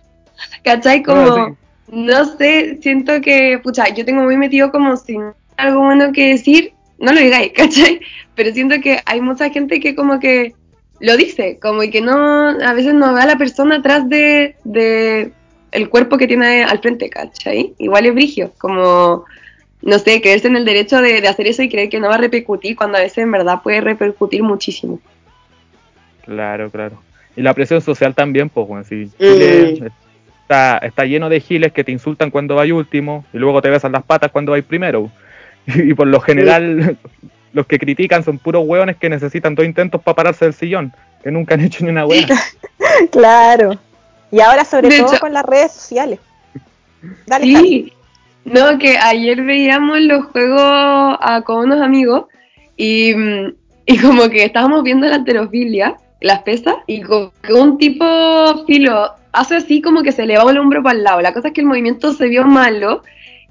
¿Cachai? 0.63 1.03
Como, 1.03 1.23
No, 1.25 1.47
sí. 1.47 1.57
no 1.89 2.25
sé, 2.37 2.79
siento 2.83 3.21
que, 3.21 3.59
pucha, 3.63 3.89
yo 3.89 4.05
tengo 4.05 4.23
muy 4.23 4.37
metido 4.37 4.71
como 4.71 4.97
sin 4.97 5.33
algo 5.57 5.81
bueno 5.81 6.13
que 6.13 6.31
decir, 6.31 6.73
no 6.99 7.13
lo 7.13 7.21
digáis, 7.21 7.53
¿cachai? 7.57 8.01
Pero 8.35 8.53
siento 8.53 8.81
que 8.81 9.01
hay 9.05 9.21
mucha 9.21 9.51
gente 9.51 9.81
que 9.81 9.95
como 9.95 10.21
que 10.21 10.55
lo 11.01 11.17
dice, 11.17 11.59
como 11.61 11.81
que 11.83 12.01
no, 12.01 12.49
a 12.49 12.73
veces 12.75 12.95
no 12.95 13.13
ve 13.15 13.23
a 13.23 13.27
la 13.27 13.37
persona 13.37 13.77
atrás 13.77 14.09
de, 14.09 14.55
de, 14.65 15.33
el 15.73 15.89
cuerpo 15.89 16.17
que 16.17 16.29
tiene 16.29 16.63
al 16.63 16.79
frente, 16.79 17.11
¿cachai? 17.11 17.75
Igual 17.79 18.07
es 18.07 18.15
brigio, 18.15 18.53
como, 18.59 19.25
no 19.83 19.99
sé, 19.99 20.21
creerse 20.21 20.47
en 20.47 20.57
el 20.57 20.65
derecho 20.65 21.03
de, 21.03 21.21
de 21.21 21.29
hacer 21.29 21.49
eso 21.49 21.63
y 21.63 21.69
creer 21.69 21.89
que 21.89 21.99
no 21.99 22.09
va 22.09 22.15
a 22.15 22.19
repercutir 22.19 22.77
cuando 22.77 22.99
a 22.99 23.01
veces 23.01 23.19
en 23.19 23.33
verdad 23.33 23.63
puede 23.63 23.81
repercutir 23.81 24.43
muchísimo. 24.43 25.01
Claro, 26.25 26.71
claro. 26.71 27.03
Y 27.37 27.43
la 27.43 27.55
presión 27.55 27.81
social 27.81 28.15
también, 28.15 28.49
pues, 28.49 28.67
bueno, 28.67 28.85
si 28.85 29.11
Mm. 29.19 29.87
está, 30.43 30.79
está 30.79 31.05
lleno 31.05 31.29
de 31.29 31.41
giles 31.41 31.73
que 31.73 31.83
te 31.83 31.93
insultan 31.93 32.31
cuando 32.31 32.55
vais 32.55 32.73
último 32.73 33.25
y 33.33 33.39
luego 33.39 33.63
te 33.63 33.71
besan 33.71 33.93
las 33.93 34.05
patas 34.05 34.31
cuando 34.31 34.53
vais 34.53 34.65
primero. 34.65 35.11
Y 35.75 35.95
por 35.95 36.07
lo 36.07 36.21
general, 36.21 36.97
los 37.53 37.67
que 37.67 37.79
critican 37.79 38.25
son 38.25 38.39
puros 38.39 38.65
hueones 38.67 38.97
que 38.97 39.09
necesitan 39.09 39.55
dos 39.55 39.65
intentos 39.67 40.01
para 40.03 40.17
pararse 40.17 40.45
del 40.47 40.55
sillón, 40.55 40.93
que 41.23 41.31
nunca 41.31 41.55
han 41.55 41.61
hecho 41.61 41.85
ni 41.85 41.91
una 41.91 42.07
hueá. 42.07 42.27
Claro. 43.11 43.79
Y 44.31 44.41
ahora 44.41 44.65
sobre 44.65 44.89
De 44.89 44.99
todo 44.99 45.13
hecho- 45.13 45.21
con 45.21 45.33
las 45.33 45.45
redes 45.45 45.73
sociales. 45.73 46.19
Dale. 47.27 47.45
Sí, 47.45 47.93
no, 48.45 48.79
que 48.79 48.99
ayer 48.99 49.43
veíamos 49.43 50.01
los 50.01 50.27
juegos 50.27 50.61
ah, 50.63 51.43
con 51.45 51.65
unos 51.67 51.81
amigos 51.81 52.27
y, 52.77 53.15
mm, 53.15 53.55
y 53.87 53.99
como 53.99 54.29
que 54.29 54.45
estábamos 54.45 54.83
viendo 54.83 55.07
la 55.07 55.17
alterofilia, 55.17 55.97
las 56.21 56.43
pesas, 56.43 56.75
y 56.87 57.03
como 57.03 57.33
que 57.43 57.53
un 57.53 57.79
tipo 57.79 58.65
filo 58.67 59.11
hace 59.33 59.57
así 59.57 59.81
como 59.81 60.03
que 60.03 60.13
se 60.13 60.27
le 60.27 60.37
va 60.39 60.51
el 60.51 60.59
hombro 60.59 60.83
para 60.83 60.97
el 60.97 61.05
lado. 61.05 61.21
La 61.21 61.33
cosa 61.33 61.49
es 61.49 61.55
que 61.55 61.61
el 61.63 61.67
movimiento 61.67 62.13
se 62.13 62.27
vio 62.29 62.45
malo 62.45 63.03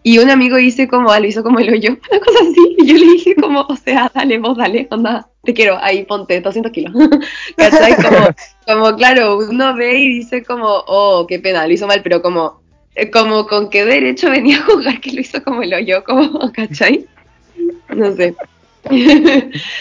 y 0.04 0.18
un 0.18 0.30
amigo 0.30 0.58
dice 0.58 0.88
como, 0.88 1.12
ah, 1.12 1.20
lo 1.20 1.28
hizo 1.28 1.44
como 1.44 1.60
el 1.60 1.72
hoyo, 1.72 1.92
una 2.12 2.20
cosa 2.20 2.40
así. 2.42 2.76
Y 2.80 2.88
yo 2.88 2.98
le 2.98 3.06
dije 3.14 3.36
como, 3.36 3.62
o 3.62 3.76
sea, 3.76 4.12
dale, 4.14 4.40
vos 4.40 4.58
dale, 4.58 4.88
onda, 4.90 5.28
te 5.44 5.54
quiero, 5.54 5.78
ahí 5.82 6.04
ponte 6.06 6.42
200 6.42 6.72
kilos. 6.72 6.94
¿Cachai? 7.56 7.96
Como, 7.96 8.28
como, 8.66 8.96
claro, 8.96 9.38
uno 9.38 9.76
ve 9.76 10.00
y 10.00 10.14
dice 10.16 10.44
como, 10.44 10.84
oh, 10.88 11.26
qué 11.28 11.40
pena, 11.40 11.68
lo 11.68 11.74
hizo 11.74 11.88
mal, 11.88 12.02
pero 12.02 12.22
como, 12.22 12.62
eh, 12.96 13.12
como 13.12 13.46
con 13.46 13.70
qué 13.70 13.86
derecho 13.86 14.32
venía 14.32 14.58
a 14.58 14.64
jugar 14.64 15.00
que 15.02 15.12
lo 15.12 15.22
hizo 15.22 15.44
como 15.44 15.62
el 15.62 15.74
hoyo, 15.74 16.04
como, 16.04 16.52
¿cachai? 16.54 17.06
No 17.90 18.16
sé. 18.16 18.36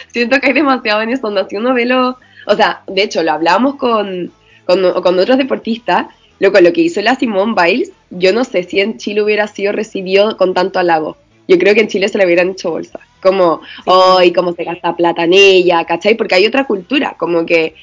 Siento 0.09 0.39
que 0.39 0.49
hay 0.49 0.53
demasiado 0.53 1.01
en 1.01 1.11
eso, 1.11 1.27
onda, 1.27 1.49
si 1.49 1.57
uno 1.57 1.73
ve 1.73 1.87
lo, 1.87 2.19
o 2.47 2.57
sea, 2.57 2.83
de 2.87 3.03
hecho, 3.03 3.23
lo 3.23 3.33
hablamos 3.33 3.77
con, 3.77 4.31
con, 4.67 5.03
con 5.03 5.19
otros 5.19 5.39
deportistas, 5.39 6.09
lo, 6.41 6.53
con 6.53 6.63
lo 6.63 6.73
que 6.75 6.83
hizo 6.83 7.01
la 7.01 7.15
Simone 7.15 7.55
Biles, 7.57 7.93
yo 8.11 8.33
no 8.33 8.45
sé 8.45 8.63
si 8.65 8.81
en 8.81 8.99
Chile 8.99 9.23
hubiera 9.23 9.47
sido 9.47 9.73
recibido 9.73 10.37
con 10.37 10.55
tanto 10.55 10.79
halago. 10.79 11.17
Yo 11.49 11.59
creo 11.59 11.75
que 11.75 11.81
en 11.81 11.89
Chile 11.89 12.09
se 12.09 12.19
le 12.19 12.27
hubieran 12.27 12.51
hecho 12.51 12.71
bolsa. 12.71 13.01
Como, 13.23 13.61
¡ay, 13.87 14.33
cómo 14.33 14.53
se 14.53 14.65
gasta 14.65 14.95
plata 14.97 15.25
en 15.25 15.33
ella! 15.35 15.85
¿Cachai? 15.85 16.15
Porque 16.17 16.35
hay 16.37 16.47
otra 16.47 16.65
cultura, 16.65 17.15
como 17.19 17.45
que, 17.45 17.75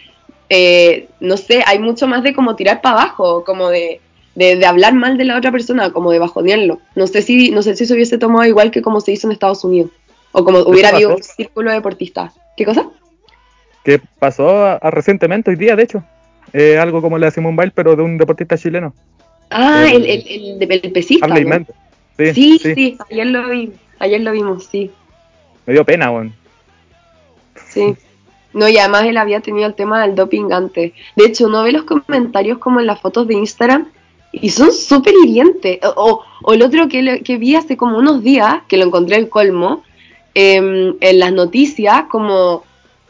eh, 0.49 1.07
no 1.19 1.35
sé, 1.37 1.63
hay 1.65 1.79
mucho 1.79 2.07
más 2.07 2.23
de 2.23 2.33
como 2.33 2.55
tirar 2.55 2.81
para 2.81 2.95
abajo, 3.01 3.43
como 3.43 3.69
de, 3.69 3.99
de, 4.35 4.55
de 4.55 4.65
hablar 4.65 4.93
mal 4.93 5.17
de 5.17 5.25
la 5.25 5.37
otra 5.37 5.51
persona, 5.51 5.91
como 5.91 6.11
de 6.11 6.19
bajonearlo. 6.19 6.79
No 6.95 7.07
sé 7.07 7.21
si, 7.21 7.51
no 7.51 7.61
sé 7.61 7.75
si 7.75 7.85
se 7.85 7.93
hubiese 7.93 8.17
tomado 8.17 8.45
igual 8.45 8.71
que 8.71 8.81
como 8.81 9.01
se 9.01 9.11
hizo 9.11 9.27
en 9.27 9.33
Estados 9.33 9.63
Unidos. 9.63 9.91
O 10.31 10.43
como 10.43 10.59
hubiera 10.59 10.89
habido 10.89 11.09
un 11.15 11.23
círculo 11.23 11.69
de 11.69 11.75
deportistas. 11.77 12.33
¿Qué 12.55 12.65
cosa? 12.65 12.87
Que 13.83 13.99
pasó 14.19 14.49
a- 14.65 14.73
a 14.75 14.91
recientemente, 14.91 15.49
hoy 15.49 15.55
día, 15.57 15.75
de 15.75 15.83
hecho. 15.83 16.03
Eh, 16.53 16.77
algo 16.77 17.01
como 17.01 17.17
la 17.17 17.31
Simone 17.31 17.57
Biles, 17.57 17.73
pero 17.75 17.95
de 17.95 18.01
un 18.03 18.17
deportista 18.17 18.57
chileno. 18.57 18.93
Ah, 19.49 19.85
El- 19.91 20.05
el, 20.05 20.57
el, 20.71 20.91
pesista. 20.91 21.25
Sí, 22.17 22.33
Sí, 22.33 22.59
sí, 22.59 22.73
sí, 22.75 22.97
ayer 23.11 23.27
lo 23.27 23.47
vi, 23.49 23.71
ayer 23.99 24.21
lo 24.21 24.31
vimos, 24.31 24.65
sí, 24.65 24.91
Me 25.65 25.73
dio 25.73 25.85
pena, 25.85 26.11
weón. 26.11 26.33
sí. 27.69 27.95
No, 28.53 28.67
y 28.67 28.77
además 28.77 29.03
él 29.05 29.17
había 29.17 29.39
tenido 29.41 29.67
el 29.67 29.75
tema 29.75 30.01
del 30.01 30.15
doping 30.15 30.51
antes. 30.51 30.93
De 31.15 31.25
hecho, 31.25 31.45
uno 31.45 31.61
ve 31.63 31.71
los 31.73 31.83
comentarios 31.83 32.57
como 32.57 32.79
en 32.79 32.87
las 32.87 32.99
fotos 32.99 33.27
de 33.27 33.35
Instagram 33.35 33.87
y 34.31 34.49
son 34.49 34.71
súper 34.71 35.13
hirientes. 35.23 35.79
O, 35.83 35.93
o- 35.95 36.23
o 36.41 36.53
el 36.53 36.63
otro 36.63 36.87
que, 36.87 37.03
le- 37.03 37.21
que 37.21 37.37
vi 37.37 37.55
hace 37.55 37.77
como 37.77 37.97
unos 37.99 38.23
días, 38.23 38.61
que 38.67 38.77
lo 38.77 38.85
encontré 38.85 39.17
el 39.17 39.29
colmo, 39.29 39.83
em, 40.33 40.95
en 41.01 41.19
las 41.19 41.33
noticias, 41.33 42.05
como 42.09 42.63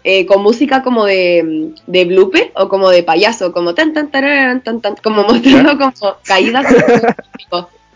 eh, 0.09 0.25
con 0.25 0.41
música 0.41 0.83
como 0.83 1.03
de, 1.03 1.73
de 1.85 2.05
blooper 2.05 2.53
o 2.55 2.69
como 2.69 2.89
de 2.91 3.03
payaso, 3.03 3.51
como 3.51 3.75
tan, 3.75 3.91
tan, 3.91 4.09
tararán, 4.09 4.63
tan, 4.63 4.79
tan, 4.79 4.95
como 5.03 5.23
mostrando 5.23 5.77
como 5.77 6.15
caídas. 6.23 6.65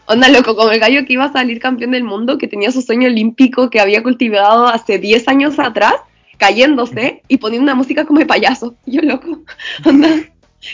Onda 0.08 0.28
loco, 0.28 0.58
como 0.58 0.72
el 0.72 0.82
gallo 0.82 1.06
que 1.06 1.14
iba 1.14 1.24
a 1.24 1.32
salir 1.32 1.62
campeón 1.62 1.92
del 1.92 2.04
mundo, 2.04 2.38
que 2.38 2.50
tenía 2.50 2.70
su 2.74 2.82
sueño 2.82 3.08
olímpico 3.08 3.70
que 3.70 3.80
había 3.80 4.04
cultivado 4.04 4.68
hace 4.68 5.00
10 5.00 5.26
años 5.30 5.58
atrás, 5.58 5.94
cayéndose 6.36 7.22
y 7.30 7.38
poniendo 7.38 7.64
una 7.64 7.76
música 7.76 8.04
como 8.04 8.20
de 8.20 8.26
payaso. 8.26 8.76
Yo 8.86 9.02
loco, 9.04 9.40
onda, 9.86 10.10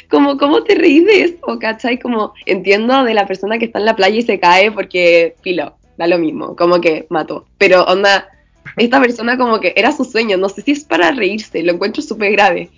como, 0.09 0.39
¿cómo 0.39 0.63
te 0.63 0.73
reís 0.73 1.05
de 1.05 1.21
eso? 1.21 1.59
¿Cachai? 1.59 1.99
Como 1.99 2.33
entiendo 2.47 3.03
de 3.03 3.13
la 3.13 3.27
persona 3.27 3.59
que 3.59 3.65
está 3.65 3.77
en 3.77 3.85
la 3.85 3.95
playa 3.95 4.17
y 4.17 4.23
se 4.23 4.39
cae 4.39 4.71
porque, 4.71 5.35
filo, 5.43 5.75
da 5.99 6.07
lo 6.07 6.17
mismo, 6.17 6.55
como 6.55 6.81
que 6.81 7.05
mató. 7.11 7.45
Pero 7.59 7.83
onda, 7.83 8.27
esta 8.77 8.99
persona 9.01 9.37
como 9.37 9.59
que 9.59 9.73
era 9.75 9.91
su 9.91 10.05
sueño, 10.05 10.37
no 10.37 10.49
sé 10.49 10.61
si 10.61 10.71
es 10.71 10.83
para 10.85 11.11
reírse, 11.11 11.63
lo 11.63 11.73
encuentro 11.73 12.01
súper 12.01 12.31
grave. 12.31 12.69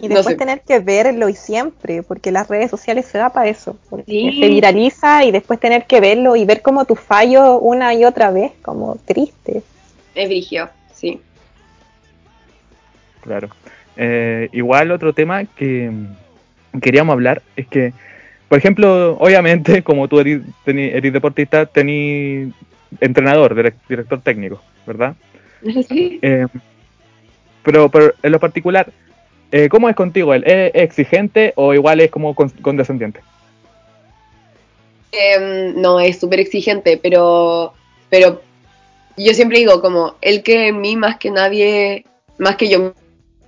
Y 0.00 0.08
No 0.08 0.16
después 0.16 0.34
sé. 0.34 0.38
tener 0.38 0.62
que 0.62 0.80
verlo 0.80 1.28
y 1.28 1.34
siempre, 1.34 2.02
porque 2.02 2.32
las 2.32 2.48
redes 2.48 2.70
sociales 2.70 3.06
se 3.06 3.18
da 3.18 3.30
para 3.30 3.48
eso. 3.48 3.76
Sí. 4.06 4.40
se 4.40 4.48
viraliza 4.48 5.24
y 5.24 5.30
después 5.30 5.60
tener 5.60 5.84
que 5.86 6.00
verlo 6.00 6.34
y 6.34 6.44
ver 6.44 6.60
como 6.62 6.84
tu 6.84 6.96
fallo 6.96 7.58
una 7.60 7.94
y 7.94 8.04
otra 8.04 8.30
vez, 8.32 8.52
como 8.62 8.96
triste. 9.04 9.62
Es 10.14 10.28
brigio, 10.28 10.68
sí. 10.92 11.20
Claro. 13.22 13.48
Eh, 13.96 14.48
igual 14.52 14.90
otro 14.90 15.12
tema 15.12 15.44
que 15.44 15.90
queríamos 16.80 17.12
hablar 17.12 17.42
es 17.56 17.66
que, 17.68 17.92
por 18.48 18.58
ejemplo, 18.58 19.16
obviamente, 19.18 19.82
como 19.84 20.08
tú 20.08 20.18
eres, 20.20 20.42
eres 20.66 21.12
deportista, 21.12 21.66
tenés 21.66 22.52
entrenador, 23.00 23.54
direc- 23.54 23.74
director 23.88 24.20
técnico, 24.20 24.60
¿verdad? 24.86 25.14
Eh, 26.22 26.46
pero, 27.62 27.88
pero 27.88 28.12
en 28.22 28.32
lo 28.32 28.40
particular, 28.40 28.90
eh, 29.52 29.68
¿cómo 29.68 29.88
es 29.88 29.94
contigo 29.94 30.34
él? 30.34 30.42
¿Es 30.44 30.72
exigente 30.74 31.52
o 31.56 31.74
igual 31.74 32.00
es 32.00 32.10
como 32.10 32.34
con- 32.34 32.48
condescendiente? 32.48 33.20
Em, 35.12 35.80
no, 35.80 36.00
es 36.00 36.18
súper 36.18 36.40
exigente, 36.40 36.96
pero, 36.96 37.74
pero 38.08 38.40
yo 39.16 39.34
siempre 39.34 39.58
digo 39.58 39.80
como, 39.80 40.16
él 40.22 40.42
que 40.42 40.68
en 40.68 40.80
mí 40.80 40.96
más 40.96 41.18
que 41.18 41.30
nadie, 41.30 42.04
más 42.38 42.56
que 42.56 42.68
yo, 42.68 42.94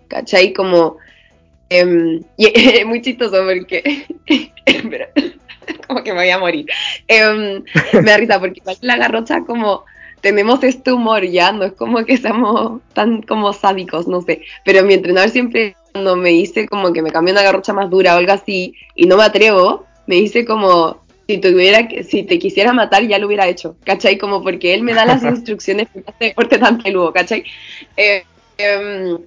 ¿cachai? 0.09 0.53
Como, 0.53 0.99
em, 1.71 2.23
y 2.37 2.53
es 2.55 2.87
muy 2.87 3.01
chistoso 3.01 3.43
porque, 3.45 4.07
como 5.89 6.05
que 6.05 6.13
me 6.13 6.19
voy 6.19 6.31
a 6.31 6.39
morir. 6.39 6.67
Em, 7.09 7.65
me 7.95 8.03
da 8.03 8.17
risa 8.19 8.39
porque 8.39 8.61
la 8.83 8.97
garrocha 8.97 9.41
como 9.41 9.85
tenemos 10.25 10.65
este 10.65 10.91
humor 10.91 11.23
ya, 11.27 11.53
no 11.53 11.65
es 11.65 11.73
como 11.75 12.03
que 12.07 12.17
seamos 12.17 12.81
tan 12.95 13.21
como 13.23 13.53
sádicos, 13.53 14.09
no 14.09 14.23
sé, 14.23 14.41
pero 14.65 14.83
mi 14.83 14.95
entrenador 14.95 15.29
siempre 15.29 15.77
cuando 15.93 16.17
me 16.17 16.31
dice 16.31 16.67
como 16.67 16.93
que 16.95 17.03
me 17.03 17.13
cambie 17.13 17.33
una 17.35 17.43
garrocha 17.43 17.75
más 17.75 17.91
dura 17.91 18.15
o 18.15 18.19
algo 18.19 18.33
así 18.33 18.75
y 18.97 19.07
no 19.07 19.19
me 19.19 19.25
atrevo, 19.25 19.85
me 20.07 20.17
dice 20.17 20.47
como 20.47 21.05
si 21.29 21.39
tuviera 21.39 21.87
que, 21.89 22.05
si 22.05 22.23
te 22.23 22.39
quisiera 22.39 22.73
matar 22.73 23.07
ya 23.07 23.19
lo 23.19 23.27
hubiera 23.27 23.47
hecho, 23.47 23.77
¿cachai? 23.85 24.17
Como 24.19 24.43
porque 24.43 24.73
él 24.75 24.83
me 24.83 24.95
da 24.95 25.05
las 25.05 25.23
instrucciones 25.35 25.89
para 25.89 26.07
este 26.09 26.25
deporte 26.27 26.59
tan 26.59 26.79
peludo, 26.83 27.13
¿cachai? 27.13 27.45
Eh, 27.97 28.25
em, 28.59 29.19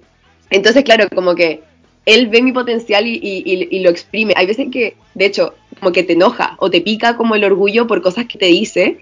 entonces, 0.50 0.82
claro, 0.84 1.08
como 1.14 1.34
que 1.36 1.62
él 2.06 2.28
ve 2.28 2.42
mi 2.42 2.52
potencial 2.52 3.06
y, 3.06 3.14
y- 3.22 3.42
y- 3.44 3.68
y 3.70 3.80
lo 3.80 3.90
exprime. 3.90 4.32
Hay 4.36 4.46
veces 4.46 4.68
que, 4.72 4.96
de 5.14 5.26
hecho, 5.26 5.54
como 5.78 5.92
que 5.92 6.02
te 6.04 6.14
enoja 6.14 6.56
o 6.58 6.70
te 6.70 6.80
pica 6.80 7.16
como 7.16 7.34
el 7.34 7.44
orgullo 7.44 7.86
por 7.86 8.00
cosas 8.02 8.26
que 8.26 8.38
te 8.38 8.46
dice, 8.46 8.98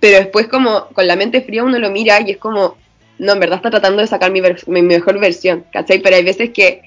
pero 0.00 0.18
después 0.18 0.46
como 0.46 0.86
con 0.88 1.06
la 1.06 1.16
mente 1.16 1.40
fría 1.40 1.64
uno 1.64 1.78
lo 1.78 1.90
mira 1.90 2.20
y 2.20 2.30
es 2.32 2.36
como, 2.38 2.76
no, 3.18 3.32
en 3.32 3.40
verdad 3.40 3.56
está 3.56 3.70
tratando 3.70 4.00
de 4.00 4.06
sacar 4.06 4.30
mi, 4.30 4.40
mejor 4.82 5.18
versión, 5.18 5.64
¿cachai? 5.72 6.00
Pero 6.00 6.16
hay 6.16 6.24
veces 6.24 6.50
que 6.50 6.82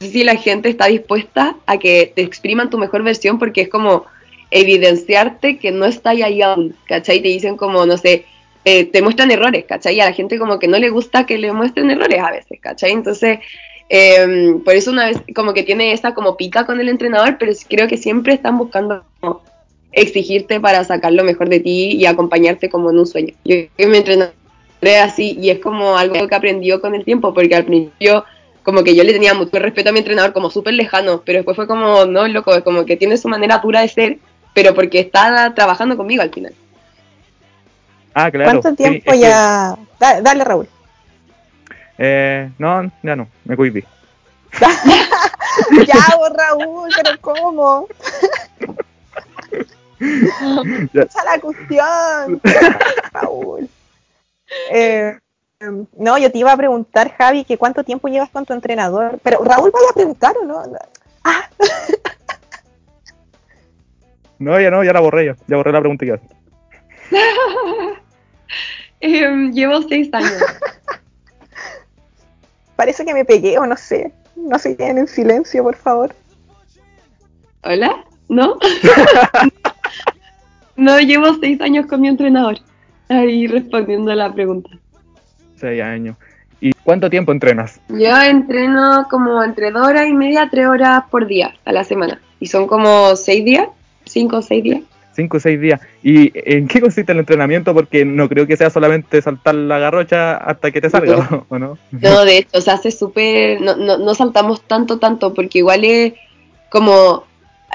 no 0.00 0.06
sé 0.06 0.12
si 0.12 0.24
la 0.24 0.36
gente 0.36 0.68
está 0.68 0.86
dispuesta 0.86 1.56
a 1.66 1.78
que 1.78 2.12
te 2.14 2.22
expriman 2.22 2.70
tu 2.70 2.78
mejor 2.78 3.02
versión 3.02 3.38
porque 3.38 3.62
es 3.62 3.68
como 3.68 4.06
evidenciarte 4.50 5.58
que 5.58 5.72
no 5.72 5.84
está 5.86 6.10
ahí 6.10 6.42
aún, 6.42 6.76
¿cachai? 6.86 7.20
Te 7.20 7.28
dicen 7.28 7.56
como, 7.56 7.86
no 7.86 7.96
sé, 7.96 8.24
te 8.64 9.02
muestran 9.02 9.30
errores, 9.30 9.64
¿cachai? 9.66 9.96
Y 9.96 10.00
a 10.00 10.06
la 10.06 10.12
gente 10.12 10.38
como 10.38 10.58
que 10.58 10.68
no 10.68 10.78
le 10.78 10.90
gusta 10.90 11.26
que 11.26 11.38
le 11.38 11.52
muestren 11.52 11.90
errores 11.90 12.20
a 12.20 12.30
veces, 12.30 12.60
¿cachai? 12.60 12.92
Entonces, 12.92 13.40
eh, 13.88 14.56
por 14.64 14.74
eso 14.74 14.90
una 14.90 15.06
vez 15.06 15.18
como 15.34 15.52
que 15.52 15.62
tiene 15.62 15.92
esa 15.92 16.14
como 16.14 16.36
pica 16.36 16.64
con 16.64 16.80
el 16.80 16.88
entrenador, 16.88 17.36
pero 17.38 17.52
creo 17.68 17.88
que 17.88 17.96
siempre 17.96 18.34
están 18.34 18.56
buscando 18.56 19.04
exigirte 19.94 20.60
para 20.60 20.84
sacar 20.84 21.12
lo 21.12 21.24
mejor 21.24 21.48
de 21.48 21.60
ti 21.60 21.92
y 21.96 22.06
acompañarte 22.06 22.68
como 22.68 22.90
en 22.90 22.98
un 22.98 23.06
sueño. 23.06 23.34
Yo 23.44 23.56
que 23.76 23.86
mi 23.86 23.98
entrenador 23.98 24.34
es 24.80 25.00
así 25.00 25.36
y 25.40 25.50
es 25.50 25.58
como 25.60 25.96
algo 25.96 26.26
que 26.28 26.34
aprendió 26.34 26.80
con 26.80 26.94
el 26.94 27.04
tiempo, 27.04 27.32
porque 27.32 27.54
al 27.54 27.64
principio 27.64 28.24
como 28.62 28.82
que 28.82 28.94
yo 28.94 29.04
le 29.04 29.12
tenía 29.12 29.34
mucho 29.34 29.58
respeto 29.58 29.90
a 29.90 29.92
mi 29.92 29.98
entrenador 29.98 30.32
como 30.32 30.50
súper 30.50 30.74
lejano, 30.74 31.22
pero 31.24 31.38
después 31.38 31.54
fue 31.56 31.66
como, 31.66 32.06
no, 32.06 32.26
loco, 32.28 32.62
como 32.64 32.84
que 32.86 32.96
tiene 32.96 33.16
su 33.18 33.28
manera 33.28 33.58
dura 33.58 33.82
de 33.82 33.88
ser, 33.88 34.18
pero 34.54 34.74
porque 34.74 35.00
está 35.00 35.52
trabajando 35.54 35.96
conmigo 35.96 36.22
al 36.22 36.30
final. 36.30 36.54
Ah, 38.14 38.30
claro. 38.30 38.60
¿Cuánto 38.60 38.74
tiempo 38.82 39.12
es 39.12 39.20
ya? 39.20 39.76
Da- 39.98 40.20
dale, 40.22 40.44
Raúl. 40.44 40.68
eh, 41.98 42.50
no, 42.58 42.90
ya 43.02 43.16
no, 43.16 43.28
me 43.44 43.56
cuidé. 43.56 43.84
ya, 45.86 46.16
vos, 46.16 46.30
Raúl, 46.34 46.90
pero 46.96 47.20
¿cómo? 47.20 47.86
Ya. 50.92 51.02
¡Echa 51.02 51.24
la 51.24 51.40
cuestión! 51.40 52.40
Raúl. 53.12 53.68
Eh, 54.70 55.18
em, 55.60 55.86
no, 55.96 56.18
yo 56.18 56.30
te 56.30 56.38
iba 56.38 56.52
a 56.52 56.56
preguntar, 56.56 57.14
Javi, 57.16 57.44
que 57.44 57.58
cuánto 57.58 57.84
tiempo 57.84 58.08
llevas 58.08 58.30
con 58.30 58.44
tu 58.44 58.52
entrenador. 58.52 59.18
Pero 59.22 59.42
Raúl, 59.44 59.70
vaya 59.70 59.86
a 59.90 59.94
preguntar 59.94 60.36
o 60.38 60.44
no. 60.44 60.62
Ah, 61.24 61.48
No, 64.38 64.60
ya 64.60 64.70
no, 64.70 64.84
ya 64.84 64.92
la 64.92 65.00
borré 65.00 65.26
ya. 65.26 65.36
Ya 65.46 65.56
borré 65.56 65.72
la 65.72 65.80
pregunta 65.80 66.04
que 66.04 66.06
iba 66.06 66.16
a 66.16 66.18
hacer. 66.18 66.36
Em, 69.00 69.52
llevo 69.52 69.82
seis 69.82 70.08
años. 70.14 70.42
parece 72.76 73.04
que 73.04 73.12
me 73.12 73.24
pegué 73.24 73.58
o 73.58 73.66
no 73.66 73.76
sé. 73.76 74.12
No 74.34 74.58
se 74.58 74.76
queden 74.76 74.98
en 74.98 75.06
silencio, 75.08 75.62
por 75.62 75.76
favor. 75.76 76.14
¿Hola? 77.62 78.04
¿No? 78.28 78.58
no, 80.76 80.98
llevo 81.00 81.34
seis 81.40 81.60
años 81.60 81.86
con 81.86 82.00
mi 82.00 82.08
entrenador. 82.08 82.58
Ahí 83.08 83.46
respondiendo 83.46 84.10
a 84.10 84.14
la 84.14 84.32
pregunta. 84.32 84.70
Seis 85.56 85.82
años. 85.82 86.16
¿Y 86.60 86.72
cuánto 86.82 87.10
tiempo 87.10 87.32
entrenas? 87.32 87.80
Yo 87.88 88.20
entreno 88.22 89.06
como 89.10 89.42
entre 89.44 89.70
dos 89.70 89.86
horas 89.86 90.06
y 90.08 90.14
media, 90.14 90.48
tres 90.50 90.66
horas 90.66 91.04
por 91.10 91.26
día 91.26 91.54
a 91.64 91.72
la 91.72 91.84
semana. 91.84 92.20
Y 92.40 92.46
son 92.46 92.66
como 92.66 93.14
seis 93.16 93.44
días, 93.44 93.68
cinco 94.04 94.38
o 94.38 94.42
seis 94.42 94.64
días. 94.64 94.80
Cinco 95.14 95.36
o 95.36 95.40
seis 95.40 95.60
días. 95.60 95.80
¿Y 96.02 96.32
en 96.34 96.66
qué 96.66 96.80
consiste 96.80 97.12
el 97.12 97.18
entrenamiento? 97.18 97.74
Porque 97.74 98.04
no 98.04 98.28
creo 98.28 98.46
que 98.46 98.56
sea 98.56 98.70
solamente 98.70 99.20
saltar 99.22 99.54
la 99.54 99.78
garrocha 99.78 100.36
hasta 100.36 100.70
que 100.70 100.80
te 100.80 100.90
salga, 100.90 101.44
¿o 101.48 101.58
no? 101.58 101.78
No, 101.92 102.24
de 102.24 102.38
hecho, 102.38 102.60
se 102.60 102.70
hace 102.70 102.90
súper. 102.90 103.60
No, 103.60 103.76
no, 103.76 103.98
no 103.98 104.14
saltamos 104.14 104.62
tanto, 104.62 104.98
tanto, 104.98 105.34
porque 105.34 105.58
igual 105.58 105.84
es 105.84 106.14
como. 106.70 107.24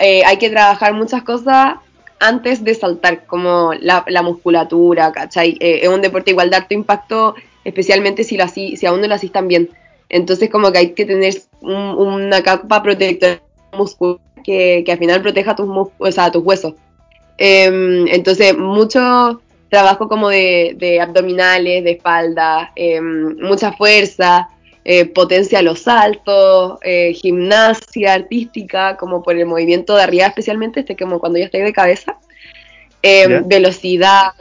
eh, 0.02 0.24
hay 0.26 0.38
que 0.38 0.50
trabajar 0.50 0.94
muchas 0.94 1.24
cosas 1.24 1.76
antes 2.20 2.64
de 2.64 2.76
saltar, 2.76 3.26
como 3.26 3.74
la, 3.80 4.04
la 4.08 4.22
musculatura, 4.22 5.12
¿cachai? 5.12 5.58
Eh, 5.60 5.80
es 5.84 5.90
un 5.90 6.02
deporte 6.02 6.32
igual 6.32 6.50
de 6.50 6.58
alto 6.58 6.74
impacto, 6.74 7.36
especialmente 7.64 8.24
si, 8.24 8.38
lo 8.38 8.44
así, 8.46 8.76
si 8.78 8.86
aún 8.86 9.02
no 9.02 9.08
lo 9.08 9.16
hacís 9.16 9.32
tan 9.32 9.48
bien. 9.48 9.70
Entonces, 10.10 10.50
como 10.50 10.72
que 10.72 10.78
hay 10.80 10.92
que 10.94 11.06
tener 11.06 11.36
un- 11.62 11.96
una 11.98 12.42
capa 12.44 12.82
protectora 12.84 13.42
muscular 13.74 14.20
que, 14.44 14.84
que 14.86 14.92
al 14.92 14.98
final 15.00 15.22
proteja 15.22 15.56
tus, 15.56 15.68
o 15.70 16.12
sea, 16.12 16.32
tus 16.32 16.44
huesos. 16.44 16.74
Em, 17.38 18.08
entonces, 18.10 18.58
mucho 18.58 19.42
trabajo 19.70 20.08
como 20.10 20.30
de, 20.30 20.76
de 20.78 21.00
abdominales, 21.00 21.84
de 21.84 21.92
espalda, 21.92 22.72
em, 22.76 23.38
mucha 23.40 23.72
fuerza, 23.74 24.50
eh, 24.86 25.06
potencia 25.06 25.62
los 25.62 25.80
saltos, 25.82 26.80
eh, 26.84 27.14
gimnasia 27.14 28.14
artística, 28.14 28.98
como 28.98 29.24
por 29.24 29.36
el 29.36 29.46
movimiento 29.46 29.96
de 29.96 30.04
arriba 30.04 30.28
especialmente, 30.28 30.82
este 30.82 30.96
como 30.96 31.20
cuando 31.20 31.40
ya 31.40 31.46
estoy 31.46 31.62
de 31.62 31.74
cabeza, 31.74 32.18
Ya. 33.26 33.42
velocidad, 33.46 34.34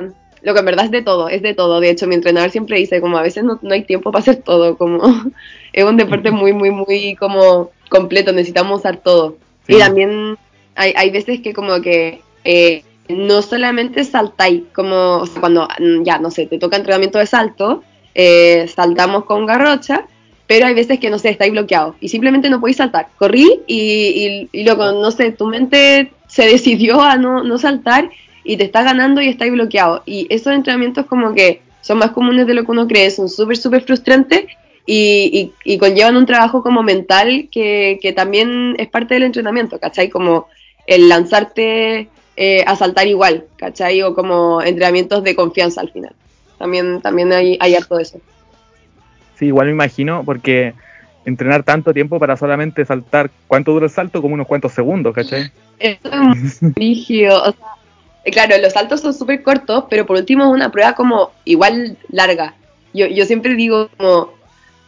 lo 0.43 0.55
que 0.55 0.61
en 0.61 0.67
verdad 0.67 0.85
es 0.87 0.91
de 0.91 1.03
todo, 1.03 1.29
es 1.29 1.43
de 1.43 1.55
todo. 1.55 1.81
De 1.81 1.91
hecho, 1.91 2.07
mi 2.07 2.15
entrenador 2.15 2.51
siempre 2.51 2.79
dice, 2.79 3.01
como 3.01 3.19
a 3.19 3.23
veces 3.23 3.45
no, 3.45 3.59
no 3.63 3.75
hay 3.75 3.83
tiempo 3.85 4.13
para 4.13 4.21
hacer 4.23 4.37
todo, 4.43 4.77
como 4.77 5.03
es 5.73 5.85
un 5.85 5.97
deporte 5.97 6.31
muy, 6.31 6.53
muy, 6.53 6.71
muy 6.71 7.17
como 7.17 7.71
completo, 7.91 8.33
necesitamos 8.33 8.81
usar 8.81 8.99
todo. 8.99 9.37
Sí. 9.67 9.75
Y 9.77 9.79
también 9.79 10.37
hay, 10.75 10.93
hay 10.97 11.11
veces 11.11 11.41
que 11.41 11.53
como 11.53 11.81
que 11.83 12.23
eh, 12.45 12.85
no 13.09 13.43
solamente 13.43 14.05
saltáis, 14.05 14.63
como 14.75 15.19
o 15.19 15.27
sea, 15.27 15.41
cuando 15.41 15.69
mm, 15.79 16.03
ya, 16.05 16.19
no 16.19 16.31
sé, 16.31 16.47
te 16.47 16.59
toca 16.59 16.77
entrenamiento 16.77 17.19
de 17.19 17.27
salto, 17.27 17.83
eh, 18.15 18.67
saltamos 18.75 19.25
con 19.25 19.47
garrocha, 19.47 20.07
pero 20.49 20.67
hay 20.67 20.75
veces 20.75 20.99
que, 20.99 21.11
no 21.11 21.19
sé, 21.19 21.29
estáis 21.29 21.53
bloqueados 21.53 21.95
y 22.01 22.09
simplemente 22.09 22.49
no 22.49 22.59
podéis 22.59 22.79
saltar. 22.79 23.09
Corrí 23.19 23.61
y, 23.67 24.49
y, 24.53 24.61
y 24.61 24.65
luego, 24.65 24.91
no 24.93 25.11
sé, 25.11 25.31
tu 25.31 25.47
mente 25.47 26.11
se 26.27 26.47
decidió 26.47 27.01
a 27.03 27.17
no, 27.17 27.45
no 27.45 27.59
saltar 27.59 28.11
y 28.45 28.57
te 28.57 28.65
está 28.65 28.83
ganando 28.83 29.21
y 29.21 29.29
estáis 29.29 29.53
bloqueado. 29.53 30.03
Y 30.07 30.27
esos 30.31 30.55
entrenamientos 30.55 31.05
como 31.05 31.35
que 31.35 31.61
son 31.83 31.99
más 31.99 32.13
comunes 32.13 32.47
de 32.47 32.55
lo 32.55 32.65
que 32.65 32.71
uno 32.71 32.89
cree, 32.89 33.11
son 33.11 33.29
súper, 33.29 33.59
súper 33.59 33.83
frustrantes 33.83 34.47
y, 34.87 35.53
y, 35.65 35.73
y 35.75 35.77
conllevan 35.77 36.17
un 36.17 36.25
trabajo 36.25 36.63
como 36.63 36.83
mental 36.83 37.49
que, 37.53 37.99
que 38.01 38.15
también 38.15 38.75
es 38.79 38.89
parte 38.89 39.15
del 39.15 39.25
entrenamiento, 39.25 39.79
¿cachai? 39.79 40.09
Como 40.09 40.49
el 40.87 41.11
lanzarte 41.11 42.09
eh, 42.37 42.65
a 42.67 42.75
saltar 42.75 43.07
igual, 43.07 43.45
¿cachai? 43.57 44.01
O 44.03 44.15
como 44.15 44.63
entrenamientos 44.63 45.23
de 45.25 45.37
confianza 45.37 45.83
al 45.83 45.91
final. 45.91 46.15
También, 46.59 47.03
también 47.03 47.35
hay, 47.35 47.59
hay 47.61 47.75
harto 47.75 47.97
de 47.97 48.05
eso. 48.05 48.19
Sí, 49.39 49.47
igual 49.47 49.67
me 49.67 49.73
imagino, 49.73 50.25
porque 50.25 50.75
entrenar 51.25 51.63
tanto 51.63 51.93
tiempo 51.93 52.19
para 52.19 52.37
solamente 52.37 52.85
saltar, 52.85 53.31
¿cuánto 53.47 53.73
dura 53.73 53.87
el 53.87 53.91
salto? 53.93 54.23
Como 54.23 54.35
unos 54.35 54.47
cuantos 54.47 54.73
segundos, 54.73 55.15
¿cachai? 55.15 55.51
Eso 55.79 55.99
es 56.35 56.59
rígido. 56.77 57.43
O 57.43 57.53
sea, 57.53 57.67
eh, 58.25 58.31
claro, 58.31 58.57
los 58.61 58.73
saltos 58.73 59.01
son 59.01 59.15
súper 59.15 59.43
cortos, 59.43 59.85
pero 59.91 60.07
por 60.07 60.17
último 60.17 60.45
es 60.45 60.51
una 60.51 60.71
prueba 60.73 60.95
como 60.95 61.33
igual 61.45 61.97
larga. 62.11 62.55
Yo, 62.95 63.07
yo 63.07 63.25
siempre 63.27 63.55
digo 63.55 63.89
como 63.97 64.33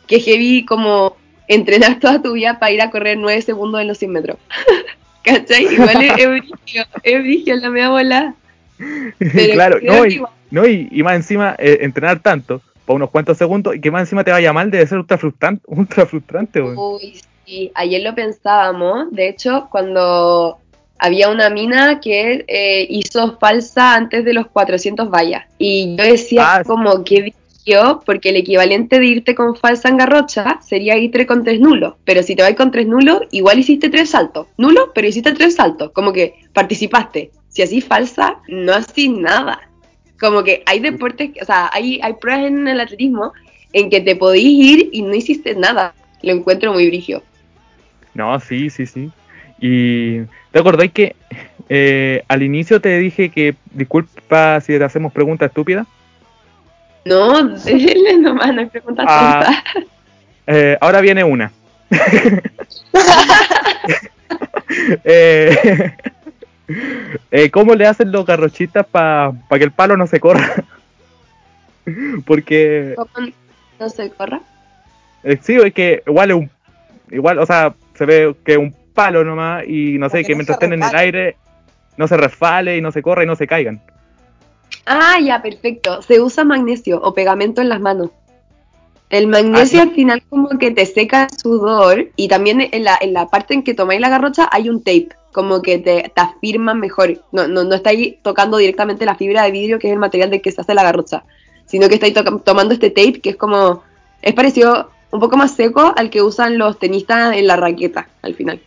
que 0.06 0.18
heavy 0.18 0.64
como 0.64 1.16
entrenar 1.46 2.00
toda 2.00 2.22
tu 2.22 2.32
vida 2.32 2.58
para 2.58 2.72
ir 2.72 2.80
a 2.82 2.90
correr 2.90 3.18
9 3.18 3.42
segundos 3.42 3.80
en 3.80 3.88
los 3.88 3.98
100 3.98 4.10
metros. 4.12 4.38
¿Cachai? 5.24 5.64
Igual 5.72 6.02
es, 6.02 6.12
es 6.18 6.28
brígido, 6.28 6.84
es 7.02 7.22
brígido 7.22 7.56
la 7.58 7.70
media 7.70 7.90
bola. 7.90 8.34
Pero 9.18 9.52
claro, 9.52 9.78
no, 9.82 10.06
y, 10.06 10.14
igual- 10.14 10.32
no 10.50 10.66
y, 10.66 10.88
y 10.90 11.02
más 11.02 11.16
encima, 11.16 11.54
eh, 11.58 11.78
entrenar 11.82 12.20
tanto, 12.20 12.62
para 12.90 12.96
unos 12.96 13.10
cuantos 13.10 13.38
segundos, 13.38 13.76
y 13.76 13.80
que 13.80 13.92
más 13.92 14.02
encima 14.02 14.24
te 14.24 14.32
vaya 14.32 14.52
mal, 14.52 14.68
debe 14.68 14.84
ser 14.84 14.98
ultra 14.98 15.16
frustrante, 15.16 15.62
ultra 15.68 16.06
frustrante. 16.06 16.60
Uy, 16.60 17.20
sí, 17.46 17.70
ayer 17.74 18.02
lo 18.02 18.16
pensábamos. 18.16 19.12
De 19.12 19.28
hecho, 19.28 19.68
cuando 19.70 20.58
había 20.98 21.30
una 21.30 21.50
mina 21.50 22.00
que 22.00 22.44
eh, 22.48 22.86
hizo 22.90 23.38
falsa 23.38 23.94
antes 23.94 24.24
de 24.24 24.34
los 24.34 24.48
400 24.48 25.08
vallas. 25.08 25.44
Y 25.56 25.94
yo 25.96 26.04
decía 26.04 26.56
Ah, 26.56 26.64
como 26.64 27.04
que 27.04 27.32
yo, 27.64 28.02
porque 28.04 28.30
el 28.30 28.36
equivalente 28.36 28.98
de 28.98 29.06
irte 29.06 29.36
con 29.36 29.54
falsa 29.54 29.88
en 29.88 29.98
garrocha 29.98 30.58
sería 30.60 30.98
irte 30.98 31.26
con 31.26 31.44
tres 31.44 31.60
nulos. 31.60 31.94
Pero 32.04 32.24
si 32.24 32.34
te 32.34 32.42
vas 32.42 32.54
con 32.54 32.72
tres 32.72 32.88
nulos, 32.88 33.22
igual 33.30 33.60
hiciste 33.60 33.88
tres 33.88 34.10
saltos. 34.10 34.48
Nulo, 34.56 34.90
pero 34.92 35.06
hiciste 35.06 35.32
tres 35.32 35.54
saltos. 35.54 35.92
Como 35.92 36.12
que 36.12 36.34
participaste. 36.52 37.30
Si 37.48 37.62
así 37.62 37.80
falsa, 37.80 38.38
no 38.48 38.72
así 38.72 39.08
nada. 39.08 39.60
Como 40.20 40.44
que 40.44 40.62
hay 40.66 40.80
deportes, 40.80 41.30
o 41.40 41.44
sea, 41.44 41.70
hay, 41.72 42.00
hay 42.02 42.14
pruebas 42.14 42.46
en 42.46 42.68
el 42.68 42.80
atletismo 42.80 43.32
en 43.72 43.90
que 43.90 44.00
te 44.00 44.16
podís 44.16 44.44
ir 44.44 44.88
y 44.92 45.02
no 45.02 45.14
hiciste 45.14 45.54
nada. 45.54 45.94
Lo 46.22 46.32
encuentro 46.32 46.72
muy 46.72 46.88
brigio. 46.88 47.22
No, 48.14 48.38
sí, 48.38 48.70
sí, 48.70 48.86
sí. 48.86 49.10
Y 49.60 50.20
¿te 50.50 50.58
acordáis 50.58 50.92
que 50.92 51.14
eh, 51.68 52.22
al 52.28 52.42
inicio 52.42 52.80
te 52.80 52.98
dije 52.98 53.30
que 53.30 53.54
disculpa 53.72 54.60
si 54.60 54.76
te 54.76 54.84
hacemos 54.84 55.12
preguntas 55.12 55.48
estúpidas? 55.48 55.86
No, 57.04 57.48
déjenle 57.48 58.18
nomás, 58.18 58.54
no 58.54 58.60
hay 58.60 58.66
preguntas 58.66 59.06
Ah. 59.08 59.62
Eh, 60.46 60.76
ahora 60.80 61.00
viene 61.00 61.24
una. 61.24 61.52
Eh, 65.04 65.92
eh, 67.30 67.50
¿Cómo 67.50 67.74
le 67.74 67.86
hacen 67.86 68.12
los 68.12 68.26
garrochistas 68.26 68.86
para 68.86 69.32
que 69.50 69.64
el 69.64 69.72
palo 69.72 69.96
no 69.96 70.06
se 70.06 70.20
corra? 70.20 70.64
Porque 72.26 72.94
¿Cómo 72.96 73.28
no 73.78 73.88
se 73.88 74.10
corra? 74.10 74.40
eh, 75.24 75.38
sí, 75.42 75.56
es 75.56 75.72
que 75.74 76.02
igual 76.06 76.30
es 76.30 76.36
un 76.36 76.50
igual, 77.10 77.38
o 77.38 77.46
sea, 77.46 77.74
se 77.94 78.06
ve 78.06 78.34
que 78.44 78.52
es 78.52 78.58
un 78.58 78.74
palo 78.94 79.24
nomás 79.24 79.64
y 79.66 79.98
no 79.98 80.08
sé, 80.08 80.24
que 80.24 80.32
no 80.32 80.38
mientras 80.38 80.56
estén 80.56 80.72
en 80.72 80.82
el 80.82 80.94
aire 80.94 81.36
no 81.96 82.08
se 82.08 82.16
resbale 82.16 82.76
y 82.76 82.80
no 82.80 82.92
se 82.92 83.02
corra 83.02 83.24
y 83.24 83.26
no 83.26 83.36
se 83.36 83.46
caigan. 83.46 83.82
Ah, 84.86 85.18
ya, 85.22 85.42
perfecto. 85.42 86.00
Se 86.02 86.20
usa 86.20 86.44
magnesio 86.44 87.00
o 87.02 87.12
pegamento 87.12 87.60
en 87.60 87.68
las 87.68 87.80
manos. 87.80 88.10
El 89.10 89.26
magnesio 89.26 89.80
Ah, 89.80 89.82
al 89.82 89.90
final 89.90 90.22
como 90.28 90.48
que 90.58 90.70
te 90.70 90.86
seca 90.86 91.24
el 91.24 91.38
sudor 91.38 92.08
y 92.16 92.28
también 92.28 92.60
en 92.72 92.84
la, 92.84 92.96
en 93.00 93.12
la 93.12 93.28
parte 93.28 93.54
en 93.54 93.64
que 93.64 93.74
tomáis 93.74 94.00
la 94.00 94.08
garrocha 94.08 94.48
hay 94.52 94.68
un 94.68 94.82
tape, 94.82 95.08
como 95.32 95.62
que 95.62 95.78
te, 95.78 96.10
te 96.14 96.20
afirma 96.20 96.74
mejor. 96.74 97.22
No, 97.32 97.46
no, 97.48 97.64
no 97.64 97.74
estáis 97.74 98.16
tocando 98.22 98.56
directamente 98.56 99.04
la 99.04 99.14
fibra 99.14 99.44
de 99.44 99.50
vidrio 99.52 99.78
que 99.78 99.88
es 99.88 99.92
el 99.92 99.98
material 99.98 100.30
de 100.30 100.40
que 100.40 100.52
se 100.52 100.60
hace 100.60 100.74
la 100.74 100.82
garrocha, 100.82 101.24
sino 101.66 101.88
que 101.88 101.94
estáis 101.94 102.14
toca- 102.14 102.38
tomando 102.38 102.74
este 102.74 102.90
tape 102.90 103.20
que 103.20 103.30
es 103.30 103.36
como, 103.36 103.82
es 104.22 104.34
parecido 104.34 104.90
un 105.10 105.20
poco 105.20 105.36
más 105.36 105.52
seco 105.54 105.92
al 105.96 106.10
que 106.10 106.22
usan 106.22 106.58
los 106.58 106.78
tenistas 106.78 107.36
en 107.36 107.46
la 107.46 107.56
raqueta 107.56 108.08
al 108.22 108.34
final. 108.34 108.60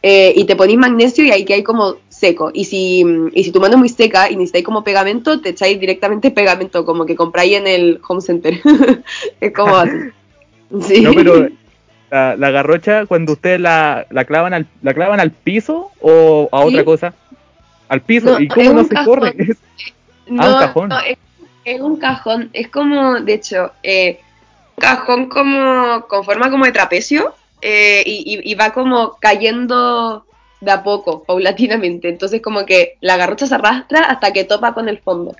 Eh, 0.00 0.32
y 0.36 0.44
te 0.44 0.54
ponís 0.54 0.78
magnesio 0.78 1.24
y 1.24 1.32
ahí 1.32 1.44
que 1.44 1.54
hay 1.54 1.62
como 1.64 1.96
seco. 2.08 2.50
Y 2.54 2.66
si, 2.66 3.04
y 3.34 3.44
si 3.44 3.50
tu 3.50 3.60
mano 3.60 3.74
es 3.74 3.78
muy 3.80 3.88
seca 3.88 4.30
y 4.30 4.36
necesitáis 4.36 4.64
como 4.64 4.84
pegamento, 4.84 5.40
te 5.40 5.48
echáis 5.50 5.80
directamente 5.80 6.30
pegamento, 6.30 6.84
como 6.84 7.04
que 7.04 7.16
compráis 7.16 7.56
en 7.56 7.66
el 7.66 8.00
home 8.06 8.20
center. 8.20 8.60
es 9.40 9.52
como 9.52 9.74
así. 9.76 9.90
Sí. 10.82 11.00
No, 11.00 11.12
pero 11.14 11.48
la, 12.10 12.36
la 12.36 12.50
garrocha 12.50 13.06
cuando 13.06 13.32
ustedes 13.32 13.60
la, 13.60 14.06
la 14.10 14.24
clavan 14.24 14.54
al 14.54 14.66
la 14.82 14.94
clavan 14.94 15.20
al 15.20 15.30
piso 15.30 15.90
o 16.00 16.48
a 16.52 16.62
Sí. 16.62 16.68
otra 16.68 16.84
cosa. 16.84 17.14
Al 17.88 18.00
piso. 18.02 18.32
No, 18.32 18.40
¿Y 18.40 18.46
es 18.46 18.54
cómo 18.54 18.72
no 18.74 18.82
se 18.84 18.88
cajón. 18.94 19.04
corre? 19.20 19.34
No, 20.26 20.42
Ah, 20.42 20.48
un 20.54 20.58
cajón. 20.60 20.88
no, 20.90 21.00
es, 21.00 21.18
es 21.64 21.80
un 21.80 21.96
cajón. 21.98 22.50
Es 22.52 22.68
como, 22.68 23.20
de 23.20 23.34
hecho, 23.34 23.72
eh, 23.82 24.20
un 24.76 24.80
cajón 24.82 25.28
como 25.28 26.06
con 26.06 26.24
forma 26.24 26.50
como 26.50 26.64
de 26.66 26.72
trapecio 26.72 27.34
eh, 27.62 28.02
y, 28.06 28.34
y- 28.44 28.52
y 28.52 28.54
va 28.54 28.70
como 28.72 29.16
cayendo 29.20 30.24
de 30.60 30.70
a 30.70 30.82
poco, 30.82 31.22
paulatinamente. 31.24 32.08
Entonces 32.08 32.40
como 32.42 32.66
que 32.66 32.96
la 33.00 33.16
garrocha 33.16 33.46
se 33.46 33.54
arrastra 33.54 34.00
hasta 34.00 34.32
que 34.32 34.44
topa 34.44 34.74
con 34.74 34.88
el 34.88 34.98
fondo 34.98 35.34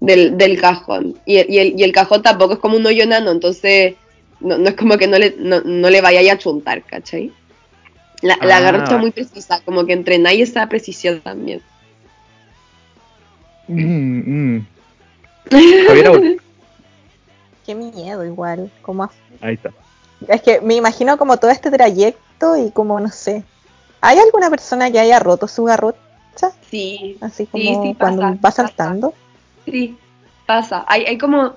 del, 0.00 0.36
del 0.36 0.60
cajón. 0.60 1.14
Y, 1.26 1.36
y, 1.52 1.58
el, 1.58 1.80
y 1.80 1.82
el 1.84 1.92
cajón 1.92 2.22
tampoco 2.22 2.54
es 2.54 2.58
como 2.60 2.76
un 2.76 2.86
hoyo 2.86 3.06
nano, 3.06 3.30
entonces 3.30 3.94
no, 4.40 4.58
no 4.58 4.68
es 4.68 4.74
como 4.76 4.96
que 4.98 5.06
no 5.06 5.18
le, 5.18 5.34
no, 5.38 5.60
no 5.62 5.90
le 5.90 6.00
vaya 6.00 6.32
a 6.32 6.38
chuntar, 6.38 6.82
¿cachai? 6.84 7.32
La, 8.22 8.36
la 8.42 8.56
Ah. 8.56 8.60
garrocha 8.60 8.94
es 8.96 9.00
muy 9.00 9.10
precisa, 9.12 9.60
como 9.64 9.84
que 9.86 9.92
entrenáis 9.92 10.48
esa 10.50 10.68
precisión 10.68 11.20
también. 11.20 11.62
Mm, 13.68 14.54
mm. 14.56 14.66
Javiera, 15.86 16.12
Qué 17.64 17.74
miedo 17.74 18.24
igual. 18.24 18.70
Como 18.82 19.10
ahí 19.40 19.54
está. 19.54 19.70
Es 20.26 20.42
que 20.42 20.60
me 20.60 20.74
imagino 20.74 21.16
como 21.18 21.36
todo 21.36 21.50
este 21.50 21.70
trayecto 21.70 22.56
y 22.56 22.70
como 22.70 22.98
no 22.98 23.10
sé. 23.10 23.44
¿Hay 24.00 24.18
alguna 24.18 24.48
persona 24.50 24.90
que 24.90 24.98
haya 24.98 25.18
roto 25.18 25.46
su 25.48 25.64
garrocha? 25.64 25.98
Sí, 26.70 27.18
Así 27.20 27.44
Sí, 27.44 27.48
como 27.50 27.82
sí, 27.82 27.96
cuando 27.98 28.22
pasa, 28.22 28.34
va 28.34 28.40
pasa. 28.40 28.62
saltando. 28.68 29.14
Sí, 29.64 29.96
pasa. 30.46 30.84
Hay, 30.88 31.04
hay 31.04 31.18
como. 31.18 31.56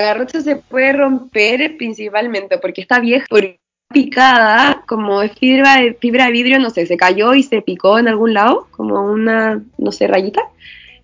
Garrocha 0.00 0.40
se 0.40 0.56
puede 0.56 0.92
romper 0.92 1.76
principalmente 1.76 2.58
porque 2.58 2.80
está 2.82 3.00
vieja, 3.00 3.26
porque 3.28 3.58
picada, 3.92 4.82
como 4.86 5.22
es 5.22 5.32
fibra 5.38 5.76
de, 5.76 5.94
fibra 5.94 6.26
de 6.26 6.32
vidrio, 6.32 6.58
no 6.58 6.70
sé, 6.70 6.86
se 6.86 6.96
cayó 6.96 7.34
y 7.34 7.42
se 7.42 7.62
picó 7.62 7.98
en 7.98 8.08
algún 8.08 8.34
lado, 8.34 8.66
como 8.72 9.00
una, 9.02 9.62
no 9.78 9.92
sé, 9.92 10.06
rayita. 10.08 10.42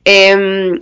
Em, 0.04 0.78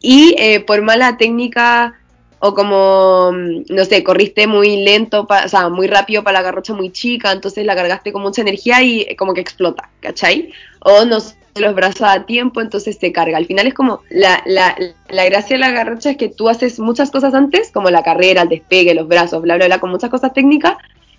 y 0.00 0.34
eh, 0.38 0.60
por 0.60 0.82
mala 0.82 1.16
técnica 1.16 1.94
o 2.40 2.54
como, 2.54 3.30
no 3.32 3.84
sé, 3.86 4.04
corriste 4.04 4.46
muy 4.46 4.82
lento, 4.84 5.26
pa- 5.26 5.44
o 5.46 5.48
sea, 5.48 5.68
muy 5.70 5.86
rápido 5.86 6.22
para 6.22 6.40
la 6.40 6.42
garrocha 6.42 6.74
muy 6.74 6.90
chica, 6.90 7.32
entonces 7.32 7.64
la 7.64 7.74
cargaste 7.74 8.12
con 8.12 8.22
mucha 8.22 8.42
energía 8.42 8.82
y 8.82 9.02
eh, 9.02 9.16
como 9.16 9.32
que 9.34 9.40
explota, 9.40 9.90
¿cachai? 10.00 10.52
O 10.80 11.04
no 11.06 11.20
sé, 11.20 11.36
los 11.60 11.74
brazos 11.76 12.02
a 12.02 12.24
tiempo, 12.26 12.60
entonces 12.60 12.96
se 13.00 13.12
carga. 13.12 13.36
Al 13.36 13.46
final 13.46 13.66
es 13.68 13.74
como 13.74 14.00
la, 14.10 14.42
la, 14.44 14.76
la 15.08 15.24
gracia 15.24 15.54
de 15.54 15.60
la 15.60 15.70
garrocha 15.70 16.10
es 16.10 16.16
que 16.16 16.28
tú 16.28 16.48
haces 16.48 16.80
muchas 16.80 17.12
cosas 17.12 17.32
antes, 17.32 17.70
como 17.70 17.90
la 17.90 18.02
carrera, 18.02 18.42
el 18.42 18.48
despegue, 18.48 18.92
los 18.94 19.06
brazos, 19.06 19.40
bla, 19.42 19.54
bla, 19.56 19.66
bla, 19.66 19.78
con 19.78 19.90
muchas 19.90 20.10
cosas 20.10 20.32
técnicas 20.32 20.76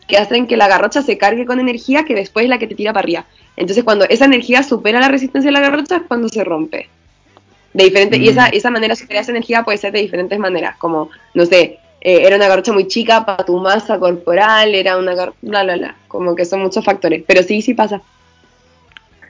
que 0.07 0.17
hacen 0.17 0.45
que 0.45 0.57
la 0.57 0.67
garrocha 0.67 1.01
se 1.01 1.17
cargue 1.17 1.45
con 1.45 1.59
energía 1.59 2.03
que 2.03 2.13
después 2.15 2.43
es 2.43 2.49
la 2.49 2.59
que 2.59 2.67
te 2.67 2.75
tira 2.75 2.91
para 2.91 3.03
arriba. 3.05 3.25
Entonces 3.55 3.83
cuando 3.85 4.05
esa 4.09 4.25
energía 4.25 4.61
supera 4.61 4.99
la 4.99 5.07
resistencia 5.07 5.47
de 5.47 5.53
la 5.53 5.61
garrocha 5.61 5.95
es 5.97 6.01
cuando 6.07 6.27
se 6.27 6.43
rompe. 6.43 6.89
De 7.73 7.85
diferente, 7.85 8.17
Y 8.17 8.27
Mm. 8.27 8.29
esa, 8.31 8.47
esa 8.49 8.69
manera 8.71 8.93
de 8.93 8.99
superar 8.99 9.23
esa 9.23 9.31
energía 9.31 9.63
puede 9.63 9.77
ser 9.77 9.93
de 9.93 10.01
diferentes 10.01 10.37
maneras, 10.37 10.75
como, 10.77 11.09
no 11.33 11.45
sé, 11.45 11.79
eh, 12.01 12.23
era 12.25 12.35
una 12.35 12.47
garrocha 12.49 12.73
muy 12.73 12.87
chica 12.87 13.25
para 13.25 13.45
tu 13.45 13.57
masa 13.59 13.97
corporal, 13.99 14.75
era 14.75 14.97
una 14.97 15.13
gar- 15.15 15.33
bla, 15.41 15.63
bla, 15.63 15.77
bla, 15.77 15.95
como 16.09 16.35
que 16.35 16.43
son 16.45 16.61
muchos 16.61 16.83
factores, 16.83 17.23
pero 17.25 17.41
sí, 17.41 17.61
sí 17.61 17.73
pasa. 17.73 18.01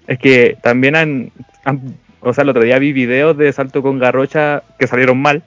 Es 0.07 0.19
que 0.19 0.57
también 0.61 0.95
han, 0.95 1.31
han- 1.63 1.95
o 2.21 2.33
sea, 2.33 2.43
el 2.43 2.49
otro 2.49 2.63
día 2.63 2.79
vi 2.79 2.93
videos 2.93 3.37
de 3.37 3.51
salto 3.53 3.81
con 3.81 3.99
garrocha 3.99 4.63
que 4.79 4.87
salieron 4.87 5.19
mal 5.21 5.43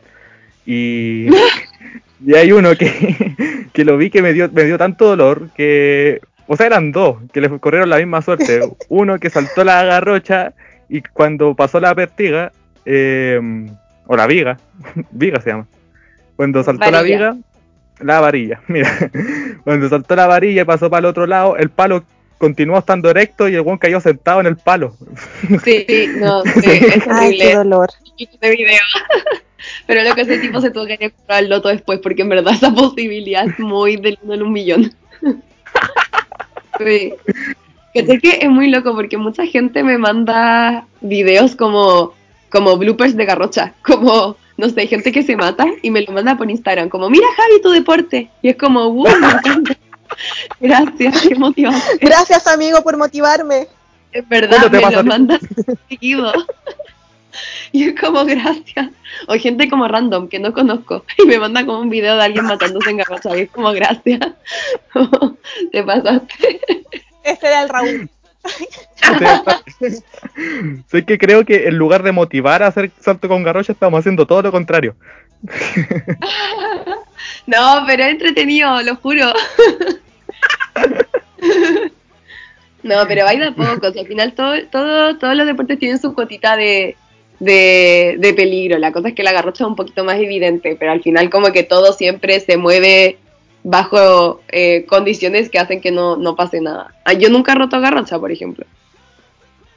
y, 0.67 1.29
y 2.25 2.35
hay 2.35 2.53
uno 2.53 2.75
que, 2.77 3.35
que 3.73 3.85
lo 3.85 3.97
vi 3.97 4.11
que 4.11 4.23
me 4.23 4.33
dio, 4.33 4.51
me 4.53 4.65
dio 4.65 4.79
tanto 4.79 5.07
dolor 5.07 5.49
que, 5.57 6.21
o 6.47 6.57
sea, 6.57 6.67
eran 6.67 6.93
dos 6.93 7.17
que 7.33 7.41
le 7.41 7.49
corrieron 7.59 7.91
la 7.91 7.99
misma 7.99 8.23
suerte. 8.23 8.61
Uno 8.89 9.19
que 9.19 9.31
saltó 9.31 9.65
la 9.65 9.85
garrocha 9.85 10.53
y 10.89 11.03
cuando 11.03 11.55
pasó 11.55 11.79
la 11.81 11.95
pertiga, 11.95 12.53
eh, 12.85 13.41
o 14.07 14.17
la 14.17 14.27
viga, 14.27 14.57
viga 15.11 15.41
se 15.41 15.51
llama, 15.51 15.67
cuando 16.37 16.63
saltó 16.65 16.91
la 16.91 17.03
viga, 17.03 17.37
la 18.01 18.21
varilla, 18.21 18.61
mira, 18.69 18.91
cuando 19.65 19.89
saltó 19.89 20.17
la 20.17 20.27
varilla 20.27 20.63
y 20.63 20.65
pasó 20.65 20.89
para 20.89 21.01
el 21.01 21.05
otro 21.07 21.27
lado, 21.27 21.57
el 21.59 21.69
palo 21.69 22.05
continuó 22.39 22.79
estando 22.79 23.11
erecto 23.11 23.49
y 23.49 23.55
el 23.55 23.63
buen 23.63 23.79
cayó 23.79 24.01
sentado 24.01 24.41
en 24.41 24.47
el 24.47 24.57
palo. 24.57 24.97
Sí, 25.65 25.85
sí, 25.89 26.09
no, 26.17 26.43
sí, 26.43 26.71
es 26.71 27.07
Ay, 27.09 27.37
qué 27.37 27.47
horrible 27.47 27.55
dolor. 27.55 27.91
este 28.17 28.51
video. 28.51 28.81
Pero 29.87 30.03
lo 30.03 30.15
que 30.15 30.23
ese 30.23 30.39
tipo 30.39 30.61
se 30.61 30.71
tuvo 30.71 30.87
que 30.87 30.95
ir 30.95 31.05
a 31.05 31.11
comprar 31.11 31.43
el 31.43 31.51
loto 31.51 31.69
después, 31.69 31.99
porque 32.01 32.23
en 32.23 32.29
verdad 32.29 32.55
esa 32.55 32.73
posibilidad 32.73 33.47
es 33.47 33.59
muy 33.59 33.97
del 33.97 34.19
uno 34.23 34.35
en 34.35 34.43
un 34.43 34.53
millón. 34.53 34.95
Sí. 36.79 37.13
Que 37.93 38.07
sé 38.07 38.19
que 38.19 38.39
es 38.41 38.49
muy 38.49 38.71
loco 38.71 38.95
porque 38.95 39.17
mucha 39.17 39.45
gente 39.47 39.83
me 39.83 39.99
manda 39.99 40.87
videos 41.01 41.57
como, 41.57 42.15
como 42.51 42.77
bloopers 42.77 43.17
de 43.17 43.25
garrocha, 43.25 43.75
como, 43.83 44.37
no 44.57 44.69
sé, 44.69 44.87
gente 44.87 45.11
que 45.11 45.23
se 45.23 45.37
mata 45.37 45.67
y 45.83 45.91
me 45.91 46.03
lo 46.03 46.13
manda 46.13 46.37
por 46.37 46.51
Instagram, 46.51 46.89
como, 46.89 47.11
mira 47.11 47.27
Javi, 47.37 47.61
tu 47.63 47.71
deporte. 47.71 48.31
Y 48.43 48.51
es 48.51 48.57
como, 48.57 48.93
wow, 48.93 49.09
me 49.21 49.27
encanta. 49.27 49.77
Gracias, 50.61 51.23
qué 51.23 51.35
motivante. 51.35 51.99
Gracias, 52.01 52.47
amigo, 52.47 52.83
por 52.83 52.97
motivarme. 52.97 53.69
Es 54.13 54.29
verdad, 54.29 54.59
¿Cuándo 54.59 54.71
te 54.71 54.77
me 54.77 54.83
pasa 54.83 54.97
lo 54.97 55.05
mandas 55.05 55.41
seguido. 55.89 56.33
Y 57.71 57.85
es 57.85 58.01
como 58.01 58.25
gracias. 58.25 58.89
O 59.29 59.35
gente 59.35 59.69
como 59.69 59.87
random 59.87 60.29
que 60.29 60.39
no 60.39 60.53
conozco. 60.53 61.05
Y 61.19 61.27
me 61.27 61.39
manda 61.39 61.65
como 61.65 61.81
un 61.81 61.91
video 61.91 62.17
de 62.17 62.25
alguien 62.25 62.47
matándose 62.47 62.91
en 62.91 62.97
garrocha. 62.97 63.37
Y 63.37 63.43
es 63.43 63.51
como 63.51 63.71
gracias. 63.73 64.21
Te 65.71 65.85
pasaste. 65.85 66.61
Ese 67.23 67.47
era 67.47 67.63
el 67.63 67.69
Raúl. 67.69 68.11
sé 70.91 71.05
que 71.05 71.19
creo 71.19 71.45
que 71.45 71.69
en 71.69 71.77
lugar 71.77 72.03
de 72.03 72.13
motivar 72.13 72.63
a 72.63 72.69
hacer 72.69 72.91
salto 72.99 73.29
con 73.29 73.43
garrocha, 73.43 73.73
estamos 73.73 74.01
haciendo 74.01 74.27
todo 74.27 74.43
lo 74.43 74.51
contrario. 74.51 74.97
No, 77.49 77.83
pero 77.87 78.05
es 78.05 78.11
entretenido, 78.11 78.83
lo 78.83 78.97
juro. 78.97 79.33
No, 82.83 82.97
pero 83.09 83.27
hay 83.27 83.39
de 83.39 83.47
a 83.47 83.53
poco. 83.53 83.91
si 83.91 83.99
al 84.01 84.07
final 84.07 84.35
todo, 84.35 84.55
todo, 84.71 85.17
todos 85.17 85.35
los 85.35 85.47
deportes 85.47 85.79
tienen 85.79 85.99
su 85.99 86.13
cotita 86.13 86.57
de, 86.57 86.95
de, 87.41 88.17
de 88.19 88.35
peligro. 88.35 88.79
La 88.79 88.93
cosa 88.93 89.09
es 89.09 89.15
que 89.15 89.23
la 89.23 89.33
garrocha 89.33 89.65
es 89.65 89.69
un 89.69 89.77
poquito 89.77 90.05
más 90.05 90.19
evidente, 90.19 90.77
pero 90.79 90.93
al 90.93 91.03
final 91.03 91.31
como 91.31 91.51
que 91.51 91.63
todo 91.63 91.95
siempre 91.95 92.39
se 92.41 92.59
mueve 92.59 93.17
bajo 93.65 94.43
eh, 94.49 94.85
condiciones 94.87 95.49
que 95.49 95.59
hacen 95.59 95.81
que 95.81 95.91
no, 95.91 96.17
no 96.17 96.37
pase 96.37 96.61
nada. 96.61 96.95
Ah, 97.05 97.15
Yo 97.15 97.31
nunca 97.31 97.53
he 97.53 97.57
roto 97.57 97.81
garrocha, 97.81 98.19
por 98.19 98.31
ejemplo. 98.31 98.67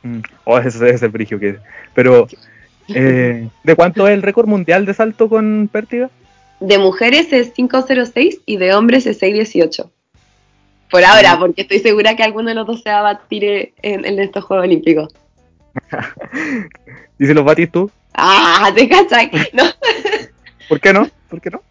Mm. 0.03 0.19
Oh, 0.43 0.59
ese 0.59 0.89
es 0.89 1.01
el 1.01 1.09
brigio 1.09 1.39
que 1.39 1.55
Pero, 1.93 2.27
eh, 2.89 3.47
¿de 3.63 3.75
cuánto 3.75 4.07
es 4.07 4.13
el 4.13 4.23
récord 4.23 4.47
mundial 4.47 4.85
de 4.85 4.93
salto 4.93 5.29
con 5.29 5.69
pértiga? 5.71 6.09
De 6.61 6.77
mujeres 6.77 7.33
es 7.33 7.49
506 7.51 8.39
y 8.45 8.57
de 8.57 8.73
hombres 8.73 9.05
es 9.05 9.17
618. 9.17 9.91
Por 10.89 11.03
ahora, 11.03 11.37
porque 11.39 11.63
estoy 11.63 11.79
segura 11.79 12.15
que 12.15 12.23
alguno 12.23 12.49
de 12.49 12.55
los 12.55 12.67
dos 12.67 12.81
se 12.81 12.89
va 12.89 12.99
a 12.99 13.13
batir 13.13 13.73
en, 13.81 14.05
en 14.05 14.19
estos 14.19 14.43
Juegos 14.45 14.65
Olímpicos. 14.65 15.13
¿Y 17.19 17.25
si 17.25 17.33
los 17.33 17.43
batís 17.43 17.71
tú? 17.71 17.91
Ah, 18.13 18.71
te 18.73 18.87
cachai. 18.87 19.31
No, 19.53 19.63
¿Por 20.69 20.79
qué 20.79 20.93
no? 20.93 21.09
¿Por 21.29 21.41
qué 21.41 21.49
no? 21.49 21.61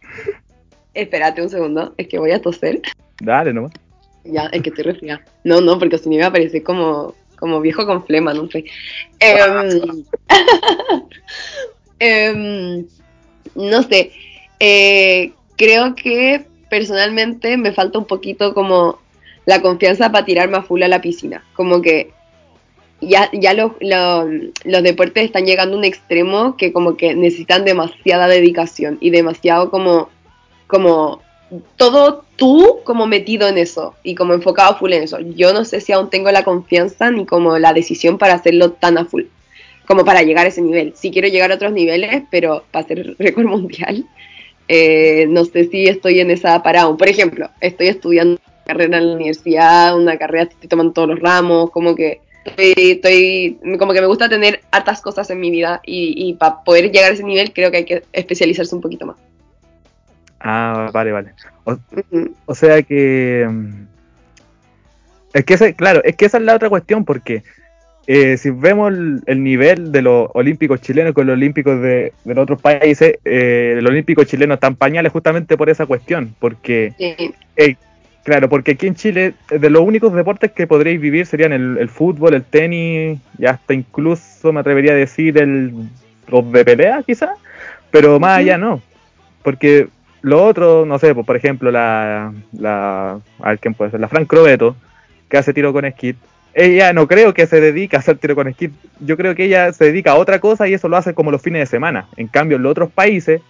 espérate 0.94 1.42
un 1.42 1.48
segundo, 1.48 1.94
es 1.96 2.08
que 2.08 2.18
voy 2.18 2.32
a 2.32 2.42
toser. 2.42 2.82
Dale 3.20 3.52
nomás. 3.52 3.72
Ya, 4.24 4.46
es 4.52 4.62
que 4.62 4.70
estoy 4.70 4.84
resfriada. 4.84 5.24
No, 5.44 5.60
no, 5.60 5.78
porque 5.78 5.98
si 5.98 6.08
me 6.08 6.16
iba 6.16 6.26
a 6.26 6.32
parecer 6.32 6.62
como, 6.62 7.14
como 7.36 7.60
viejo 7.60 7.86
con 7.86 8.04
flema, 8.04 8.34
no 8.34 8.48
sé. 8.50 8.64
Em, 9.18 10.04
em, 11.98 12.86
no 13.54 13.82
sé. 13.84 14.12
Eh, 14.60 15.32
creo 15.56 15.94
que 15.96 16.46
personalmente 16.68 17.56
me 17.56 17.72
falta 17.72 17.98
un 17.98 18.04
poquito 18.06 18.54
como 18.54 18.98
la 19.46 19.60
confianza 19.62 20.12
para 20.12 20.24
tirarme 20.24 20.58
a 20.58 20.62
full 20.62 20.82
a 20.82 20.88
la 20.88 21.00
piscina. 21.00 21.44
Como 21.54 21.82
que 21.82 22.12
ya, 23.00 23.30
ya 23.32 23.54
los, 23.54 23.72
lo- 23.80 24.28
los 24.64 24.82
deportes 24.82 25.24
están 25.24 25.46
llegando 25.46 25.74
a 25.76 25.78
un 25.78 25.84
extremo 25.84 26.56
que 26.56 26.72
como 26.72 26.96
que 26.96 27.14
necesitan 27.14 27.64
demasiada 27.64 28.28
dedicación 28.28 28.98
y 29.00 29.10
demasiado 29.10 29.70
como, 29.70 30.10
como 30.66 31.22
todo 31.76 32.24
tú 32.36 32.80
como 32.84 33.06
metido 33.06 33.48
en 33.48 33.58
eso 33.58 33.94
y 34.04 34.14
como 34.14 34.34
enfocado 34.34 34.76
full 34.76 34.92
en 34.92 35.02
eso. 35.04 35.18
Yo 35.20 35.52
no 35.52 35.64
sé 35.64 35.80
si 35.80 35.92
aún 35.92 36.10
tengo 36.10 36.30
la 36.30 36.44
confianza 36.44 37.10
ni 37.10 37.26
como 37.26 37.58
la 37.58 37.72
decisión 37.72 38.18
para 38.18 38.34
hacerlo 38.34 38.72
tan 38.72 38.98
a 38.98 39.04
full, 39.06 39.24
como 39.86 40.04
para 40.04 40.22
llegar 40.22 40.46
a 40.46 40.50
ese 40.50 40.62
nivel. 40.62 40.92
Sí 40.96 41.10
quiero 41.10 41.28
llegar 41.28 41.50
a 41.52 41.56
otros 41.56 41.72
niveles, 41.72 42.22
pero 42.30 42.64
para 42.70 42.84
hacer 42.84 43.16
récord 43.18 43.46
mundial, 43.46 44.06
eh, 44.70 45.26
no 45.28 45.44
sé 45.44 45.64
si 45.66 45.86
estoy 45.88 46.20
en 46.20 46.30
esa 46.30 46.62
para 46.62 46.82
aún. 46.82 46.96
Por 46.96 47.08
ejemplo, 47.08 47.50
estoy 47.60 47.88
estudiando 47.88 48.34
una 48.34 48.64
carrera 48.64 48.98
en 48.98 49.08
la 49.08 49.14
universidad, 49.16 49.98
una 49.98 50.16
carrera, 50.16 50.44
estoy 50.44 50.68
tomando 50.68 50.92
todos 50.92 51.08
los 51.08 51.20
ramos, 51.20 51.70
como 51.70 51.94
que 51.96 52.20
estoy, 52.44 52.74
estoy 52.92 53.58
como 53.78 53.92
que 53.92 54.00
me 54.00 54.06
gusta 54.06 54.28
tener 54.28 54.60
hartas 54.70 55.00
cosas 55.02 55.28
en 55.30 55.40
mi 55.40 55.50
vida 55.50 55.80
y, 55.84 56.14
y 56.16 56.34
para 56.34 56.62
poder 56.64 56.90
llegar 56.90 57.10
a 57.10 57.14
ese 57.14 57.24
nivel 57.24 57.52
creo 57.52 57.70
que 57.70 57.78
hay 57.78 57.84
que 57.84 58.02
especializarse 58.12 58.74
un 58.74 58.80
poquito 58.80 59.06
más. 59.06 59.16
Ah, 60.40 60.90
vale, 60.92 61.12
vale. 61.12 61.34
O, 61.64 61.76
o 62.46 62.54
sea 62.54 62.82
que. 62.82 63.46
mm, 63.50 63.86
Es 65.34 65.44
que, 65.44 65.54
ese, 65.54 65.74
claro, 65.74 66.02
es 66.04 66.16
que 66.16 66.26
esa 66.26 66.38
es 66.38 66.44
la 66.44 66.56
otra 66.56 66.68
cuestión, 66.70 67.04
porque 67.04 67.42
eh, 68.12 68.36
si 68.38 68.50
vemos 68.50 68.92
el, 68.92 69.20
el 69.26 69.44
nivel 69.44 69.92
de 69.92 70.02
los 70.02 70.28
olímpicos 70.34 70.80
chilenos 70.80 71.12
con 71.12 71.28
los 71.28 71.34
olímpicos 71.34 71.80
de, 71.80 72.12
de 72.24 72.34
los 72.34 72.42
otros 72.42 72.60
países, 72.60 73.18
eh, 73.24 73.76
el 73.78 73.86
olímpico 73.86 74.24
chileno 74.24 74.54
está 74.54 74.66
en 74.66 74.74
pañales 74.74 75.12
justamente 75.12 75.56
por 75.56 75.70
esa 75.70 75.86
cuestión, 75.86 76.34
porque 76.40 76.92
Sí. 76.98 77.32
eh, 77.56 77.76
Claro, 78.24 78.48
porque 78.48 78.72
aquí 78.72 78.86
en 78.86 78.96
Chile, 78.96 79.32
de 79.48 79.70
los 79.70 79.82
únicos 79.82 80.12
deportes 80.12 80.50
que 80.52 80.66
podréis 80.66 81.00
vivir 81.00 81.24
serían 81.24 81.52
el, 81.52 81.78
el 81.78 81.88
fútbol, 81.88 82.34
el 82.34 82.42
tenis, 82.42 83.18
y 83.38 83.46
hasta 83.46 83.74
incluso 83.74 84.52
me 84.52 84.60
atrevería 84.60 84.92
a 84.92 84.96
decir 84.96 85.38
el 85.38 85.72
los 86.28 86.52
de 86.52 86.64
pelea, 86.64 87.02
quizás, 87.06 87.30
pero 87.90 88.20
más 88.20 88.38
allá 88.38 88.58
no. 88.58 88.82
Porque 89.42 89.88
lo 90.22 90.44
otro, 90.44 90.84
no 90.84 90.98
sé, 90.98 91.14
pues, 91.14 91.24
por 91.26 91.36
ejemplo, 91.36 91.70
la, 91.70 92.32
la, 92.52 93.20
a 93.40 93.48
ver 93.48 93.58
quién 93.58 93.74
puede 93.74 93.90
ser, 93.90 94.00
la 94.00 94.08
Frank 94.08 94.26
Crobeto, 94.28 94.76
que 95.28 95.38
hace 95.38 95.54
tiro 95.54 95.72
con 95.72 95.86
esquí, 95.86 96.14
ella 96.54 96.92
no 96.92 97.06
creo 97.06 97.32
que 97.34 97.46
se 97.46 97.60
dedique 97.60 97.96
a 97.96 98.00
hacer 98.00 98.18
tiro 98.18 98.34
con 98.34 98.48
esquí, 98.48 98.70
yo 99.00 99.16
creo 99.16 99.34
que 99.34 99.44
ella 99.44 99.72
se 99.72 99.84
dedica 99.86 100.12
a 100.12 100.16
otra 100.16 100.40
cosa 100.40 100.68
y 100.68 100.74
eso 100.74 100.88
lo 100.88 100.96
hace 100.96 101.14
como 101.14 101.30
los 101.30 101.42
fines 101.42 101.60
de 101.60 101.66
semana. 101.66 102.08
En 102.16 102.26
cambio, 102.28 102.56
en 102.56 102.62
los 102.64 102.70
otros 102.72 102.90
países 102.90 103.40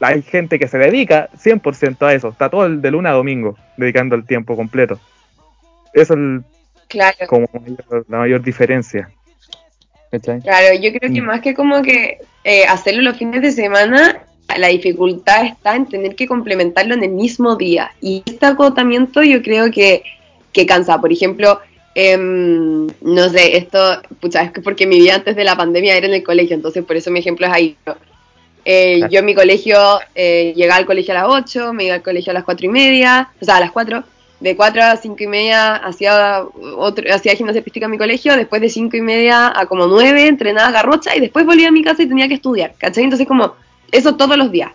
hay 0.00 0.22
gente 0.22 0.58
que 0.58 0.68
se 0.68 0.78
dedica 0.78 1.28
100% 1.36 2.06
a 2.06 2.14
eso, 2.14 2.28
está 2.28 2.48
todo 2.48 2.66
el 2.66 2.80
de 2.80 2.90
luna 2.90 3.10
a 3.10 3.14
domingo 3.14 3.56
dedicando 3.76 4.14
el 4.16 4.24
tiempo 4.24 4.56
completo. 4.56 4.98
Eso 5.92 6.14
es 6.14 6.42
Claro. 6.88 7.16
como 7.28 7.48
la 8.08 8.18
mayor 8.18 8.40
diferencia. 8.42 9.10
¿Cachai? 10.10 10.40
Claro, 10.40 10.74
yo 10.80 10.90
creo 10.92 11.12
que 11.12 11.20
Mm. 11.20 11.26
más 11.26 11.40
que 11.40 11.54
como 11.54 11.82
que 11.82 12.18
eh, 12.44 12.64
hacerlo 12.66 13.02
los 13.02 13.18
fines 13.18 13.42
de 13.42 13.52
semana, 13.52 14.22
la 14.56 14.68
dificultad 14.68 15.44
está 15.44 15.76
en 15.76 15.84
tener 15.86 16.14
que 16.14 16.26
complementarlo 16.26 16.94
en 16.94 17.04
el 17.04 17.10
mismo 17.10 17.56
día. 17.56 17.90
Y 18.00 18.22
este 18.24 18.46
agotamiento 18.46 19.22
yo 19.22 19.42
creo 19.42 19.70
que, 19.70 20.02
que 20.52 20.64
cansa. 20.64 20.98
Por 20.98 21.12
ejemplo, 21.12 21.60
em, 22.00 22.86
no 23.00 23.28
sé, 23.28 23.56
esto, 23.56 24.00
pucha, 24.20 24.42
es 24.42 24.52
que 24.52 24.60
porque 24.60 24.86
mi 24.86 25.00
vida 25.00 25.16
antes 25.16 25.34
de 25.34 25.42
la 25.42 25.56
pandemia 25.56 25.96
era 25.96 26.06
en 26.06 26.14
el 26.14 26.22
colegio, 26.22 26.54
entonces 26.54 26.84
por 26.84 26.94
eso 26.94 27.10
mi 27.10 27.18
ejemplo 27.18 27.44
es 27.48 27.52
ahí. 27.52 27.76
Eh, 28.64 28.98
Claro. 28.98 29.12
Yo 29.12 29.18
en 29.18 29.24
mi 29.24 29.34
colegio 29.34 29.78
eh, 30.14 30.52
llegaba 30.54 30.78
al 30.78 30.86
colegio 30.86 31.12
a 31.12 31.22
las 31.22 31.28
8, 31.28 31.72
me 31.72 31.86
iba 31.86 31.96
al 31.96 32.02
colegio 32.02 32.30
a 32.30 32.34
las 32.34 32.44
4 32.44 32.66
y 32.66 32.68
media, 32.68 33.30
o 33.40 33.44
sea, 33.44 33.56
a 33.56 33.60
las 33.60 33.72
4. 33.72 34.04
De 34.38 34.54
4 34.54 34.82
a 34.82 34.96
5 34.96 35.16
y 35.18 35.26
media 35.26 35.74
hacía, 35.74 36.44
otro, 36.76 37.12
hacía 37.12 37.34
gimnasia 37.34 37.58
artística 37.58 37.86
en 37.86 37.90
mi 37.90 37.98
colegio, 37.98 38.36
después 38.36 38.62
de 38.62 38.68
5 38.68 38.96
y 38.96 39.00
media 39.00 39.52
a 39.52 39.66
como 39.66 39.88
9 39.88 40.28
entrenaba 40.28 40.70
garrocha 40.70 41.16
y 41.16 41.20
después 41.20 41.44
volvía 41.44 41.66
a 41.66 41.72
mi 41.72 41.82
casa 41.82 42.04
y 42.04 42.06
tenía 42.06 42.28
que 42.28 42.34
estudiar, 42.34 42.74
¿cachai? 42.78 43.02
Entonces 43.02 43.26
como 43.26 43.54
eso 43.90 44.14
todos 44.14 44.36
los 44.36 44.52
días. 44.52 44.70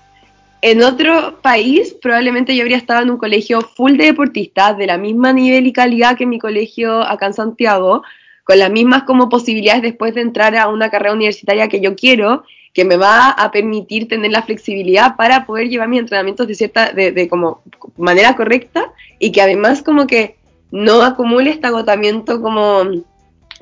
En 0.66 0.82
otro 0.82 1.42
país 1.42 1.94
probablemente 2.02 2.56
yo 2.56 2.62
habría 2.62 2.78
estado 2.78 3.02
en 3.02 3.10
un 3.10 3.18
colegio 3.18 3.60
full 3.60 3.98
de 3.98 4.06
deportistas 4.06 4.78
de 4.78 4.88
la 4.88 4.98
misma 4.98 5.34
nivel 5.34 5.68
y 5.68 5.74
calidad 5.74 6.16
que 6.16 6.26
mi 6.26 6.40
colegio 6.40 7.02
acá 7.02 7.26
en 7.26 7.34
Santiago, 7.34 8.02
con 8.46 8.58
las 8.58 8.72
mismas 8.72 9.04
como 9.04 9.28
posibilidades 9.28 9.82
después 9.82 10.16
de 10.16 10.22
entrar 10.22 10.56
a 10.56 10.70
una 10.70 10.90
carrera 10.90 11.16
universitaria 11.16 11.68
que 11.68 11.82
yo 11.82 11.98
quiero, 11.98 12.46
que 12.74 12.86
me 12.86 12.96
va 12.96 13.32
a 13.32 13.52
permitir 13.52 14.08
tener 14.08 14.32
la 14.32 14.44
flexibilidad 14.44 15.18
para 15.18 15.46
poder 15.46 15.68
llevar 15.68 15.90
mis 15.90 16.00
entrenamientos 16.00 16.48
de 16.48 16.56
cierta, 16.56 16.94
de, 16.94 17.12
de 17.12 17.28
como 17.28 17.62
manera 17.98 18.34
correcta 18.38 18.94
y 19.20 19.34
que 19.34 19.42
además 19.42 19.84
como 19.84 20.08
que 20.08 20.38
no 20.72 21.02
acumule 21.02 21.50
este 21.50 21.68
agotamiento 21.68 22.42
como 22.42 22.86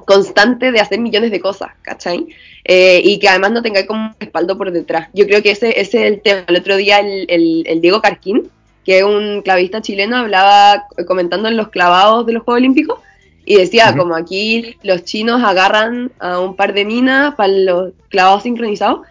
constante 0.05 0.71
de 0.71 0.79
hacer 0.79 0.99
millones 0.99 1.31
de 1.31 1.39
cosas, 1.39 1.69
¿cachai? 1.81 2.27
Eh, 2.63 3.01
y 3.03 3.19
que 3.19 3.27
además 3.29 3.51
no 3.51 3.61
tenga 3.61 3.85
como 3.85 4.07
un 4.07 4.15
respaldo 4.19 4.57
por 4.57 4.71
detrás. 4.71 5.09
Yo 5.13 5.25
creo 5.25 5.41
que 5.41 5.51
ese, 5.51 5.79
ese 5.79 6.05
es 6.05 6.11
el 6.13 6.21
tema. 6.21 6.43
El 6.47 6.57
otro 6.57 6.75
día 6.77 6.99
el, 6.99 7.25
el- 7.29 7.63
el 7.65 7.81
Diego 7.81 8.01
Carquín, 8.01 8.49
que 8.85 8.99
es 8.99 9.03
un 9.03 9.41
clavista 9.43 9.81
chileno, 9.81 10.17
hablaba 10.17 10.85
comentando 11.07 11.47
en 11.47 11.57
los 11.57 11.69
clavados 11.69 12.25
de 12.25 12.33
los 12.33 12.43
Juegos 12.43 12.59
Olímpicos 12.59 12.99
y 13.45 13.55
decía 13.55 13.89
Ujú. 13.89 13.99
como 13.99 14.15
aquí 14.15 14.77
los 14.83 15.03
chinos 15.03 15.43
agarran 15.43 16.11
a 16.19 16.39
un 16.39 16.55
par 16.55 16.73
de 16.73 16.85
minas 16.85 17.33
para 17.35 17.49
los 17.51 17.93
clavados 18.09 18.43
sincronizados 18.43 19.01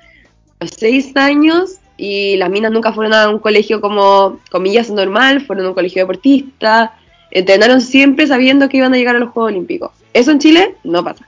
los 0.60 0.70
seis 0.76 1.16
años 1.16 1.76
y 1.96 2.36
las 2.36 2.50
minas 2.50 2.70
nunca 2.72 2.92
fueron 2.92 3.12
a 3.14 3.28
un 3.28 3.38
colegio 3.38 3.80
como 3.80 4.38
comillas 4.50 4.90
normal, 4.90 5.40
fueron 5.40 5.66
a 5.66 5.68
un 5.70 5.74
colegio 5.74 6.02
deportista, 6.02 6.94
entrenaron 7.30 7.80
siempre 7.80 8.26
sabiendo 8.26 8.68
que 8.68 8.76
iban 8.78 8.92
a 8.94 8.96
llegar 8.96 9.16
a 9.16 9.18
los 9.18 9.30
Juegos 9.30 9.52
Olímpicos. 9.52 9.90
Eso 10.12 10.30
en 10.30 10.38
Chile 10.38 10.74
no 10.84 11.04
pasa. 11.04 11.26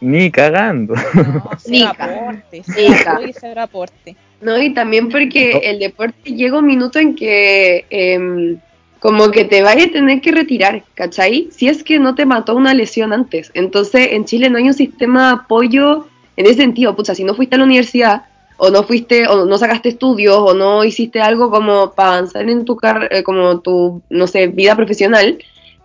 Ni 0.00 0.30
cagando. 0.30 0.94
No, 0.94 1.50
cero 1.58 1.90
aporte, 1.98 3.60
aporte. 3.60 4.16
No, 4.40 4.60
y 4.62 4.72
también 4.72 5.08
porque 5.08 5.54
No. 5.54 5.60
el 5.62 5.78
deporte 5.80 6.30
llega 6.30 6.58
un 6.58 6.66
minuto 6.66 6.98
en 6.98 7.16
que 7.16 7.84
em, 7.90 8.58
como 9.00 9.30
que 9.30 9.44
te 9.44 9.62
vaya 9.62 9.84
a 9.84 9.90
tener 9.90 10.20
que 10.20 10.32
retirar, 10.32 10.82
¿cachai? 10.94 11.48
Si 11.50 11.68
es 11.68 11.82
que 11.82 11.98
no 11.98 12.14
te 12.14 12.26
mató 12.26 12.54
una 12.54 12.74
lesión 12.74 13.12
antes. 13.12 13.50
Entonces, 13.54 14.10
en 14.12 14.24
Chile 14.24 14.50
no 14.50 14.58
hay 14.58 14.64
un 14.68 14.74
sistema 14.74 15.28
de 15.28 15.34
apoyo 15.42 16.06
en 16.36 16.46
ese 16.46 16.56
sentido. 16.56 16.94
Pucha, 16.94 17.14
si 17.14 17.24
no 17.24 17.34
fuiste 17.34 17.56
a 17.56 17.58
la 17.58 17.64
universidad, 17.64 18.22
o 18.56 18.70
no 18.70 18.82
fuiste, 18.82 19.26
o 19.28 19.46
no 19.46 19.58
sacaste 19.58 19.88
estudios, 19.88 20.36
o 20.36 20.54
no 20.54 20.84
hiciste 20.84 21.20
algo 21.20 21.50
como 21.50 21.92
para 21.92 22.10
avanzar 22.18 22.48
en 22.48 22.64
tu 22.64 22.76
carrera, 22.76 23.22
como 23.22 23.60
tu, 23.60 24.02
no 24.10 24.26
sé, 24.26 24.48
vida 24.48 24.74
profesional, 24.76 25.38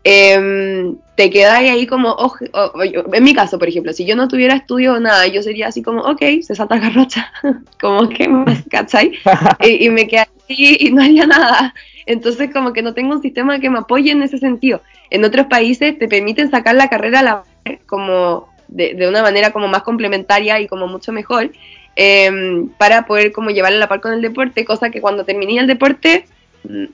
em, 0.04 0.98
te 1.16 1.30
quedáis 1.30 1.70
ahí 1.72 1.88
como, 1.88 2.10
"Oj- 2.16 2.50
o- 2.54 2.72
o- 2.80 3.14
en 3.16 3.24
mi 3.24 3.34
caso, 3.34 3.58
por 3.60 3.68
ejemplo, 3.68 3.94
si 3.94 4.06
yo 4.06 4.16
no 4.16 4.28
tuviera 4.28 4.56
estudio 4.56 4.94
o 4.94 5.00
nada, 5.00 5.28
yo 5.28 5.42
sería 5.44 5.68
así 5.68 5.82
como, 5.82 6.02
ok, 6.02 6.22
se 6.42 6.56
salta 6.56 6.78
garrocha, 6.80 7.32
como 7.80 8.10
que 8.10 8.28
más, 8.28 8.64
¿cachai? 8.70 9.14
y, 9.64 9.86
y 9.86 9.90
me 9.90 10.08
quedaría 10.08 10.32
así 10.50 10.78
y 10.80 10.92
no 10.92 11.02
haría 11.04 11.26
nada. 11.28 11.74
Entonces, 12.06 12.50
como 12.52 12.74
que 12.74 12.82
no 12.82 12.94
tengo 12.94 13.14
un 13.16 13.22
sistema 13.22 13.60
que 13.60 13.70
me 13.70 13.80
apoye 13.80 14.12
en 14.12 14.24
ese 14.24 14.38
sentido. 14.38 14.82
En 15.10 15.24
otros 15.24 15.46
países 15.48 15.98
te 15.98 16.08
permiten 16.10 16.50
sacar 16.52 16.76
la 16.76 16.90
carrera 16.90 17.20
a 17.20 17.24
la 17.24 17.44
como 17.86 18.50
de, 18.68 18.94
de 18.96 19.08
una 19.08 19.22
manera 19.22 19.52
como 19.52 19.68
más 19.68 19.84
complementaria 19.84 20.60
y 20.60 20.68
como 20.68 20.88
mucho 20.88 21.12
mejor 21.14 21.52
em, 21.96 22.68
para 22.78 23.06
poder 23.06 23.32
como 23.32 23.52
llevarla 23.52 23.78
a 23.78 23.80
la 23.82 23.88
par 23.88 24.02
con 24.02 24.14
el 24.14 24.22
deporte, 24.22 24.66
cosa 24.66 24.90
que 24.90 25.00
cuando 25.02 25.24
terminé 25.26 25.60
el 25.60 25.68
deporte 25.68 26.26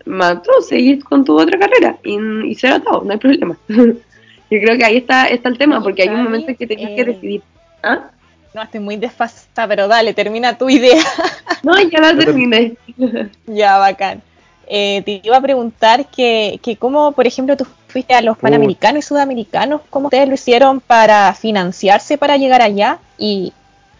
mató 0.05 0.61
seguir 0.61 1.03
con 1.03 1.23
tu 1.23 1.39
otra 1.39 1.59
carrera 1.59 1.97
y, 2.03 2.17
y 2.47 2.55
ser 2.55 2.73
atado, 2.73 3.03
no 3.03 3.11
hay 3.11 3.17
problema. 3.17 3.57
Yo 3.67 4.59
creo 4.59 4.77
que 4.77 4.85
ahí 4.85 4.97
está, 4.97 5.27
está 5.27 5.49
el 5.49 5.57
tema, 5.57 5.81
porque 5.81 6.03
hay 6.03 6.09
un 6.09 6.23
momento 6.23 6.49
en 6.49 6.57
que 6.57 6.67
que 6.67 6.73
eh, 6.73 7.05
decidir. 7.05 7.43
¿Ah? 7.83 8.09
No, 8.53 8.63
estoy 8.63 8.79
muy 8.79 8.97
desfasada, 8.97 9.67
pero 9.67 9.87
dale, 9.87 10.13
termina 10.13 10.57
tu 10.57 10.69
idea. 10.69 11.03
No, 11.61 11.77
ya 11.77 11.99
la 11.99 12.15
terminé. 12.15 12.77
ya, 13.45 13.77
bacán. 13.79 14.21
Eh, 14.65 15.01
te 15.03 15.19
iba 15.21 15.35
a 15.35 15.41
preguntar 15.41 16.05
que, 16.05 16.57
que 16.63 16.77
cómo, 16.77 17.11
por 17.11 17.27
ejemplo, 17.27 17.57
tú 17.57 17.67
fuiste 17.89 18.13
a 18.13 18.21
los 18.21 18.37
Panamericanos 18.37 19.03
y 19.03 19.07
Sudamericanos, 19.07 19.81
¿cómo 19.89 20.07
ustedes 20.07 20.29
lo 20.29 20.35
hicieron 20.35 20.79
para 20.79 21.33
financiarse 21.33 22.17
para 22.17 22.37
llegar 22.37 22.61
allá? 22.61 22.99
Y, 23.17 23.51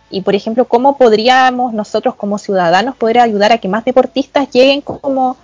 y, 0.10 0.22
por 0.22 0.36
ejemplo, 0.36 0.64
¿cómo 0.66 0.98
podríamos 0.98 1.74
nosotros 1.74 2.16
como 2.16 2.38
ciudadanos 2.38 2.96
poder 2.96 3.20
ayudar 3.20 3.52
a 3.52 3.58
que 3.58 3.68
más 3.68 3.84
deportistas 3.84 4.50
lleguen 4.52 4.80
como 4.80 5.36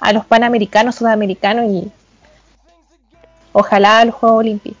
a 0.00 0.12
los 0.12 0.24
Panamericanos, 0.24 0.96
Sudamericanos 0.96 1.70
y 1.70 1.90
ojalá 3.52 4.00
a 4.00 4.04
los 4.04 4.14
Juegos 4.14 4.40
Olímpicos? 4.40 4.78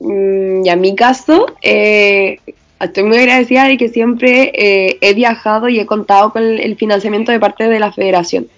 Mm, 0.00 0.66
y 0.66 0.68
a 0.68 0.76
mi 0.76 0.94
caso, 0.94 1.46
eh, 1.62 2.38
estoy 2.80 3.04
muy 3.04 3.18
agradecida 3.18 3.66
de 3.66 3.76
que 3.76 3.88
siempre 3.88 4.52
eh, 4.54 4.98
he 5.00 5.14
viajado 5.14 5.68
y 5.68 5.78
he 5.78 5.86
contado 5.86 6.32
con 6.32 6.42
el, 6.42 6.76
financiamiento 6.76 7.32
de 7.32 7.40
parte 7.40 7.68
de 7.68 7.78
la 7.78 7.92
federación 7.92 8.48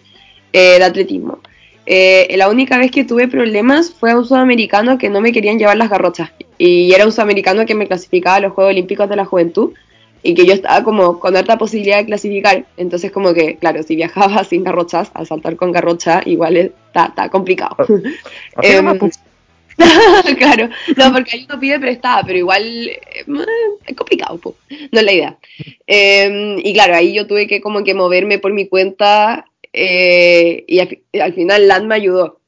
eh, 0.53 0.79
de 0.79 0.85
atletismo. 0.85 1.39
Eh, 1.87 2.35
la 2.37 2.49
única 2.49 2.79
vez 2.79 2.91
que 2.91 3.05
tuve 3.05 3.29
problemas 3.29 3.93
fue 3.93 4.13
a 4.13 4.17
un 4.17 4.25
sudamericano 4.25 4.97
que 4.97 5.11
no 5.11 5.21
me 5.21 5.33
querían 5.33 5.59
llevar 5.59 5.77
las 5.77 5.91
garrochas. 5.91 6.31
Y 6.57 6.93
era 6.93 7.05
un 7.05 7.13
sudamericano 7.13 7.67
que 7.67 7.75
me 7.75 7.87
clasificaba 7.87 8.37
a 8.37 8.41
los 8.41 8.53
Juegos 8.53 8.73
Olímpicos 8.73 9.09
de 9.09 9.17
la 9.17 9.25
Juventud 9.25 9.73
y 10.25 10.35
que 10.35 10.47
yo 10.47 10.55
estaba 10.55 10.83
como 10.83 11.21
con 11.21 11.37
harta 11.37 11.59
posibilidad 11.59 11.99
de 11.99 12.07
clasificar. 12.07 12.67
Entonces 12.77 13.13
como 13.13 13.33
que, 13.35 13.57
claro, 13.57 13.83
si 13.85 13.95
viajaba 13.95 14.43
sin 14.51 14.65
garrochas, 14.65 15.11
al 15.15 15.27
saltar 15.27 15.55
con 15.57 15.71
garrocha, 15.71 16.23
igual 16.27 16.57
está, 16.57 17.07
está 17.07 17.29
complicado. 17.29 17.77
Así 17.79 17.99
Em, 18.63 18.99
claro, 20.39 20.69
no, 20.97 21.13
porque 21.13 21.33
ahí 21.37 21.47
uno 21.49 21.59
pide 21.59 21.81
prestada, 21.81 22.23
pero 22.25 22.39
igual 22.39 22.65
eh, 22.89 23.25
es 23.87 23.97
complicado, 23.97 24.39
po. 24.39 24.55
no 24.93 25.01
es 25.01 25.05
la 25.05 25.13
idea. 25.13 25.39
Eh, 25.87 26.57
y 26.63 26.73
claro, 26.73 26.95
ahí 26.95 27.13
yo 27.13 27.27
tuve 27.27 27.47
que 27.49 27.61
como 27.61 27.83
que 27.83 27.95
moverme 27.95 28.39
por 28.39 28.53
mi 28.53 28.69
cuenta 28.69 29.47
eh, 29.73 30.65
y 30.69 30.79
al, 30.79 30.89
fi- 30.89 31.03
al 31.21 31.35
final 31.35 31.67
LAN 31.69 31.89
me 31.89 31.97
ayudó. 31.97 32.39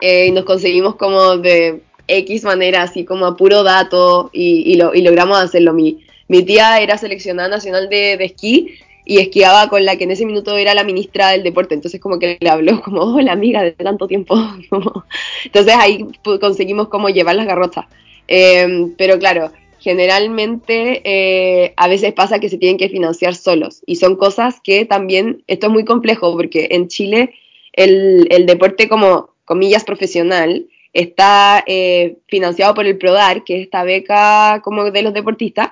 Eh, 0.00 0.26
y 0.28 0.30
nos 0.30 0.44
conseguimos 0.44 0.94
como 0.96 1.36
de 1.36 1.82
X 2.06 2.44
manera, 2.44 2.82
así 2.82 3.04
como 3.04 3.26
a 3.26 3.36
puro 3.36 3.62
dato 3.62 4.30
y, 4.32 4.62
y, 4.72 4.76
lo, 4.76 4.94
y 4.94 5.02
logramos 5.02 5.38
hacerlo. 5.38 5.74
Mi, 5.74 6.04
mi 6.28 6.42
tía 6.42 6.80
era 6.80 6.98
seleccionada 6.98 7.48
nacional 7.48 7.88
de, 7.88 8.16
de 8.16 8.24
esquí 8.24 8.78
y 9.04 9.18
esquiaba 9.18 9.68
con 9.68 9.84
la 9.84 9.96
que 9.96 10.04
en 10.04 10.10
ese 10.10 10.26
minuto 10.26 10.56
era 10.56 10.74
la 10.74 10.84
ministra 10.84 11.30
del 11.30 11.42
deporte, 11.42 11.74
entonces 11.74 12.00
como 12.00 12.18
que 12.18 12.36
le 12.38 12.50
habló 12.50 12.80
como, 12.82 13.02
hola 13.02 13.32
amiga 13.32 13.62
de 13.62 13.72
tanto 13.72 14.06
tiempo, 14.06 14.36
entonces 15.44 15.74
ahí 15.78 16.06
conseguimos 16.40 16.88
como 16.88 17.08
llevar 17.08 17.36
las 17.36 17.46
garrochas. 17.46 17.86
Eh, 18.28 18.92
pero 18.98 19.18
claro, 19.18 19.50
generalmente 19.78 21.00
eh, 21.04 21.72
a 21.76 21.88
veces 21.88 22.12
pasa 22.12 22.40
que 22.40 22.48
se 22.48 22.58
tienen 22.58 22.78
que 22.78 22.88
financiar 22.88 23.34
solos. 23.34 23.82
Y 23.86 23.96
son 23.96 24.16
cosas 24.16 24.60
que 24.62 24.84
también, 24.84 25.42
esto 25.46 25.68
es 25.68 25.72
muy 25.72 25.84
complejo 25.84 26.32
porque 26.32 26.68
en 26.72 26.88
Chile 26.88 27.34
el, 27.72 28.26
el 28.30 28.46
deporte 28.46 28.88
como 28.88 29.30
comillas 29.44 29.84
profesional 29.84 30.66
está 30.92 31.64
eh, 31.66 32.18
financiado 32.26 32.74
por 32.74 32.86
el 32.86 32.98
PRODAR, 32.98 33.44
que 33.44 33.56
es 33.56 33.62
esta 33.62 33.84
beca 33.84 34.60
como 34.62 34.90
de 34.90 35.02
los 35.02 35.14
deportistas, 35.14 35.68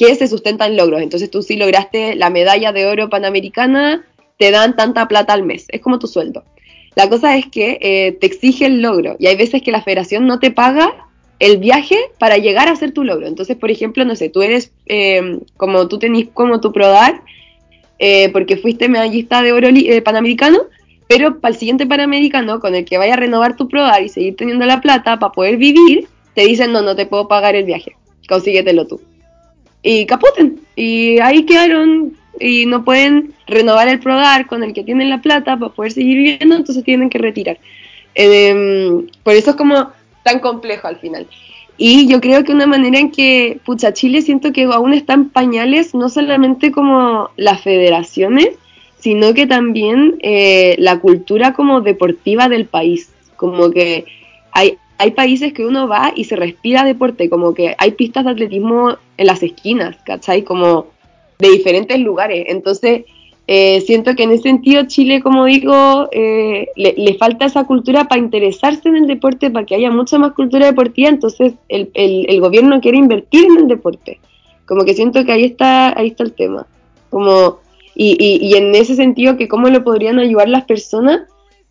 que 0.00 0.14
se 0.14 0.28
sustenta 0.28 0.66
en 0.66 0.78
logros. 0.78 1.02
Entonces 1.02 1.30
tú 1.30 1.42
si 1.42 1.56
lograste 1.56 2.14
la 2.14 2.30
medalla 2.30 2.72
de 2.72 2.86
oro 2.86 3.10
panamericana, 3.10 4.02
te 4.38 4.50
dan 4.50 4.74
tanta 4.74 5.06
plata 5.08 5.34
al 5.34 5.42
mes, 5.42 5.66
es 5.68 5.82
como 5.82 5.98
tu 5.98 6.06
sueldo. 6.06 6.42
La 6.96 7.10
cosa 7.10 7.36
es 7.36 7.44
que 7.46 7.78
eh, 7.82 8.12
te 8.18 8.26
exige 8.26 8.64
el 8.64 8.80
logro 8.80 9.16
y 9.18 9.26
hay 9.26 9.36
veces 9.36 9.60
que 9.60 9.70
la 9.70 9.82
federación 9.82 10.26
no 10.26 10.38
te 10.38 10.50
paga 10.50 11.06
el 11.38 11.58
viaje 11.58 11.98
para 12.18 12.38
llegar 12.38 12.68
a 12.68 12.72
hacer 12.72 12.92
tu 12.92 13.04
logro. 13.04 13.26
Entonces, 13.26 13.58
por 13.58 13.70
ejemplo, 13.70 14.06
no 14.06 14.16
sé, 14.16 14.30
tú 14.30 14.40
eres 14.40 14.72
eh, 14.86 15.40
como 15.58 15.86
tú 15.86 15.98
tenés 15.98 16.28
como 16.32 16.62
tu 16.62 16.72
PRODAR 16.72 17.20
eh, 17.98 18.30
porque 18.30 18.56
fuiste 18.56 18.88
medallista 18.88 19.42
de 19.42 19.52
oro 19.52 19.68
panamericano, 20.02 20.60
pero 21.08 21.40
para 21.40 21.52
el 21.52 21.58
siguiente 21.58 21.86
panamericano 21.86 22.58
con 22.58 22.74
el 22.74 22.86
que 22.86 22.96
vaya 22.96 23.12
a 23.12 23.18
renovar 23.18 23.54
tu 23.54 23.68
PRODAR 23.68 24.02
y 24.02 24.08
seguir 24.08 24.36
teniendo 24.36 24.64
la 24.64 24.80
plata 24.80 25.18
para 25.18 25.32
poder 25.32 25.58
vivir, 25.58 26.08
te 26.34 26.46
dicen, 26.46 26.72
no, 26.72 26.80
no 26.80 26.96
te 26.96 27.04
puedo 27.04 27.28
pagar 27.28 27.54
el 27.54 27.64
viaje, 27.64 27.96
consíguetelo 28.26 28.86
tú. 28.86 28.98
Y 29.82 30.06
capoten. 30.06 30.60
Y 30.76 31.18
ahí 31.20 31.44
quedaron 31.44 32.12
y 32.38 32.66
no 32.66 32.84
pueden 32.84 33.34
renovar 33.46 33.88
el 33.88 34.00
PRODAR 34.00 34.46
con 34.46 34.62
el 34.62 34.72
que 34.72 34.84
tienen 34.84 35.10
la 35.10 35.20
plata 35.20 35.56
para 35.56 35.72
poder 35.72 35.92
seguir 35.92 36.16
viviendo, 36.16 36.56
entonces 36.56 36.84
tienen 36.84 37.10
que 37.10 37.18
retirar. 37.18 37.58
Em, 38.14 39.06
por 39.22 39.34
eso 39.34 39.50
es 39.50 39.56
como 39.56 39.90
tan 40.22 40.40
complejo 40.40 40.88
al 40.88 40.96
final. 40.96 41.26
Y 41.76 42.06
yo 42.08 42.20
creo 42.20 42.44
que 42.44 42.52
una 42.52 42.66
manera 42.66 42.98
en 42.98 43.10
que, 43.10 43.58
pucha, 43.64 43.94
Chile 43.94 44.20
siento 44.20 44.52
que 44.52 44.64
aún 44.64 44.92
están 44.92 45.30
pañales, 45.30 45.94
no 45.94 46.10
solamente 46.10 46.72
como 46.72 47.30
las 47.36 47.62
federaciones, 47.62 48.50
sino 48.98 49.32
que 49.32 49.46
también 49.46 50.16
eh, 50.20 50.76
la 50.78 51.00
cultura 51.00 51.54
como 51.54 51.80
deportiva 51.80 52.48
del 52.48 52.66
país. 52.66 53.10
Como 53.36 53.70
que 53.70 54.04
hay, 54.52 54.76
hay 55.00 55.12
países 55.12 55.54
que 55.54 55.64
uno 55.64 55.88
va 55.88 56.12
y 56.14 56.24
se 56.24 56.36
respira 56.36 56.84
deporte, 56.84 57.30
como 57.30 57.54
que 57.54 57.74
hay 57.78 57.92
pistas 57.92 58.26
de 58.26 58.32
atletismo 58.32 58.98
en 59.16 59.26
las 59.26 59.42
esquinas, 59.42 59.96
¿cachai? 60.04 60.42
Como 60.42 60.88
de 61.38 61.48
diferentes 61.48 61.98
lugares. 61.98 62.44
Entonces, 62.48 63.06
eh, 63.46 63.80
siento 63.80 64.14
que 64.14 64.24
en 64.24 64.32
ese 64.32 64.42
sentido 64.42 64.84
Chile, 64.88 65.22
como 65.22 65.46
digo, 65.46 66.06
eh, 66.12 66.68
le, 66.76 67.14
falta 67.14 67.46
esa 67.46 67.64
cultura 67.64 68.08
para 68.08 68.20
interesarse 68.20 68.90
en 68.90 68.96
el 68.96 69.06
deporte, 69.06 69.50
para 69.50 69.64
que 69.64 69.74
haya 69.74 69.90
mucha 69.90 70.18
más 70.18 70.32
cultura 70.32 70.66
deportiva, 70.66 71.08
entonces 71.08 71.54
el, 71.68 72.40
gobierno 72.40 72.82
quiere 72.82 72.98
invertir 72.98 73.46
en 73.46 73.56
el 73.56 73.68
deporte. 73.68 74.20
Como 74.66 74.84
que 74.84 74.92
siento 74.92 75.24
que 75.24 75.32
ahí 75.32 75.44
está, 75.44 75.98
ahí 75.98 76.08
está 76.08 76.24
el 76.24 76.34
tema. 76.34 76.66
Como, 77.08 77.60
y, 77.94 78.18
y, 78.20 78.54
en 78.54 78.74
ese 78.74 78.96
sentido, 78.96 79.38
que 79.38 79.48
cómo 79.48 79.70
le 79.70 79.80
podrían 79.80 80.18
ayudar 80.18 80.50
las 80.50 80.64
personas, 80.64 81.22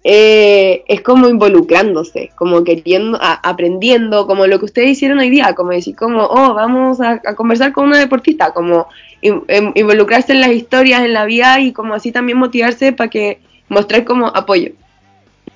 eh, 0.03 0.83
es 0.87 1.01
como 1.01 1.27
involucrándose, 1.27 2.31
como 2.35 2.63
queriendo, 2.63 3.17
aprendiendo, 3.21 4.27
como 4.27 4.47
lo 4.47 4.57
que 4.59 4.65
ustedes 4.65 4.91
hicieron 4.91 5.19
hoy 5.19 5.29
día, 5.29 5.53
como 5.55 5.71
decir, 5.71 5.95
como, 5.95 6.23
oh, 6.23 6.53
vamos 6.53 7.01
a, 7.01 7.19
conversar 7.35 7.73
con 7.73 7.87
una 7.87 7.99
deportista, 7.99 8.53
como 8.53 8.87
em, 9.21 9.71
involucrarse 9.75 10.31
en 10.31 10.41
las 10.41 10.51
historias, 10.51 11.03
en 11.03 11.13
la 11.13 11.25
vida 11.25 11.59
y 11.59 11.73
como 11.73 11.93
así 11.93 12.11
también 12.13 12.37
motivarse 12.37 12.93
para 12.93 13.09
que 13.09 13.39
mostrar 13.67 14.05
como 14.05 14.27
apoyo. 14.27 14.71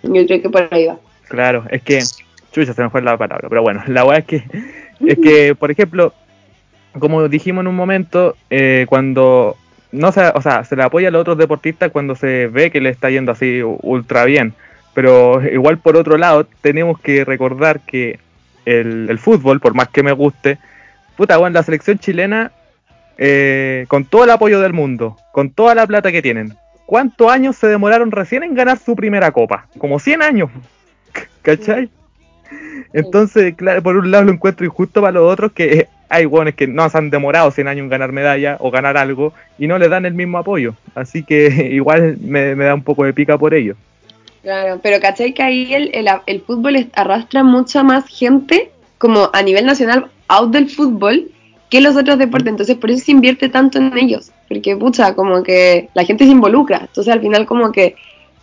Yo 0.04 0.26
creo 0.26 0.42
que 0.42 0.50
por 0.50 0.68
ahí 0.72 0.88
va. 0.88 0.98
Claro, 1.30 1.64
es 1.70 1.82
que, 1.82 2.04
chucha, 2.52 2.74
se 2.74 2.84
me 2.84 2.90
fue 2.90 3.02
la 3.02 3.18
palabra, 3.18 3.48
pero 3.48 3.62
bueno, 3.62 3.82
la 3.88 4.04
verdad 4.04 4.20
es 4.20 4.26
que, 4.26 4.44
es 5.08 5.20
que, 5.20 5.56
por 5.56 5.72
ejemplo, 5.72 6.14
como 7.00 7.30
dijimos 7.30 7.62
en 7.62 7.68
un 7.68 7.76
momento, 7.76 8.36
eh, 8.50 8.86
cuando 8.90 9.56
no 9.94 10.12
se, 10.12 10.28
o 10.34 10.42
sea, 10.42 10.64
se 10.66 10.76
le 10.76 10.84
apoya 10.84 11.08
a 11.08 11.12
los 11.12 11.22
otros 11.22 11.38
deportistas 11.38 11.92
cuando 11.92 12.16
se 12.16 12.48
ve 12.48 12.72
que 12.72 12.82
le 12.82 12.90
está 12.90 13.10
yendo 13.10 13.32
así 13.32 13.62
ultra 13.64 14.26
bien. 14.26 14.54
Pero 14.94 15.42
igual 15.48 15.78
por 15.78 15.96
otro 15.96 16.18
lado, 16.18 16.46
tenemos 16.62 17.00
que 17.00 17.24
recordar 17.24 17.80
que 17.82 18.20
el, 18.66 19.18
fútbol, 19.20 19.60
por 19.60 19.74
más 19.74 19.90
que 19.90 20.04
me 20.04 20.12
guste, 20.12 20.58
puta, 21.16 21.38
bueno, 21.38 21.54
la 21.54 21.64
selección 21.64 22.00
chilena, 22.00 22.52
eh, 23.18 23.86
con 23.88 24.06
todo 24.06 24.24
el 24.24 24.32
apoyo 24.32 24.60
del 24.60 24.74
mundo, 24.74 25.18
con 25.32 25.52
toda 25.52 25.76
la 25.76 25.86
plata 25.86 26.12
que 26.12 26.22
tienen, 26.22 26.56
¿cuántos 26.86 27.32
años 27.32 27.56
se 27.56 27.68
demoraron 27.68 28.12
recién 28.12 28.44
en 28.44 28.56
ganar 28.56 28.80
su 28.80 28.96
primera 28.96 29.32
copa? 29.32 29.68
Como 29.78 30.00
100 30.00 30.22
años, 30.24 30.50
¿cachai? 31.44 31.90
Entonces, 32.94 33.56
claro, 33.56 33.82
por 33.82 33.98
un 33.98 34.12
lado 34.12 34.26
lo 34.26 34.32
encuentro 34.32 34.66
injusto 34.66 35.02
para 35.02 35.14
los 35.14 35.32
otros 35.32 35.52
que 35.52 35.88
hay 36.14 36.28
hueones 36.28 36.54
que 36.54 36.68
no 36.68 36.88
se 36.90 36.98
han 36.98 37.10
demorado 37.10 37.50
100 37.50 37.68
años 37.68 37.84
en 37.84 37.90
ganar 37.90 38.12
medalla 38.12 38.58
o 38.60 38.70
ganar 38.70 38.98
algo 38.98 39.34
y 39.58 39.66
no 39.66 39.80
le 39.80 39.90
dan 39.90 40.06
el 40.06 40.14
mismo 40.14 40.38
apoyo. 40.38 40.76
Así 40.94 41.24
que 41.24 41.48
igual 41.72 42.18
me, 42.22 42.56
da 42.56 42.76
un 42.76 42.84
poco 42.84 43.04
de 43.04 43.14
pica 43.14 43.38
por 43.38 43.54
ello. 43.54 43.76
Claro, 44.44 44.80
pero 44.84 45.00
¿cachai 45.00 45.34
que 45.34 45.42
ahí 45.42 45.74
el, 45.74 45.92
el, 46.28 46.42
fútbol 46.42 46.88
arrastra 46.94 47.44
mucha 47.44 47.82
más 47.82 48.06
gente 48.08 48.70
como 48.98 49.30
a 49.34 49.42
nivel 49.42 49.66
nacional 49.66 50.08
out 50.28 50.52
del 50.52 50.70
fútbol 50.70 51.32
que 51.70 51.82
los 51.82 51.96
otros 51.96 52.20
deportes? 52.20 52.50
Entonces 52.50 52.76
por 52.76 52.92
eso 52.92 53.06
se 53.06 53.12
invierte 53.12 53.50
tanto 53.50 53.80
en 53.80 53.98
ellos, 53.98 54.32
porque 54.50 54.76
pucha, 54.76 55.16
como 55.16 55.42
que 55.42 55.90
la 55.94 56.04
gente 56.04 56.26
se 56.26 56.32
involucra. 56.32 56.80
Entonces 56.82 57.12
al 57.12 57.22
final 57.22 57.46
como 57.46 57.72
que 57.72 57.96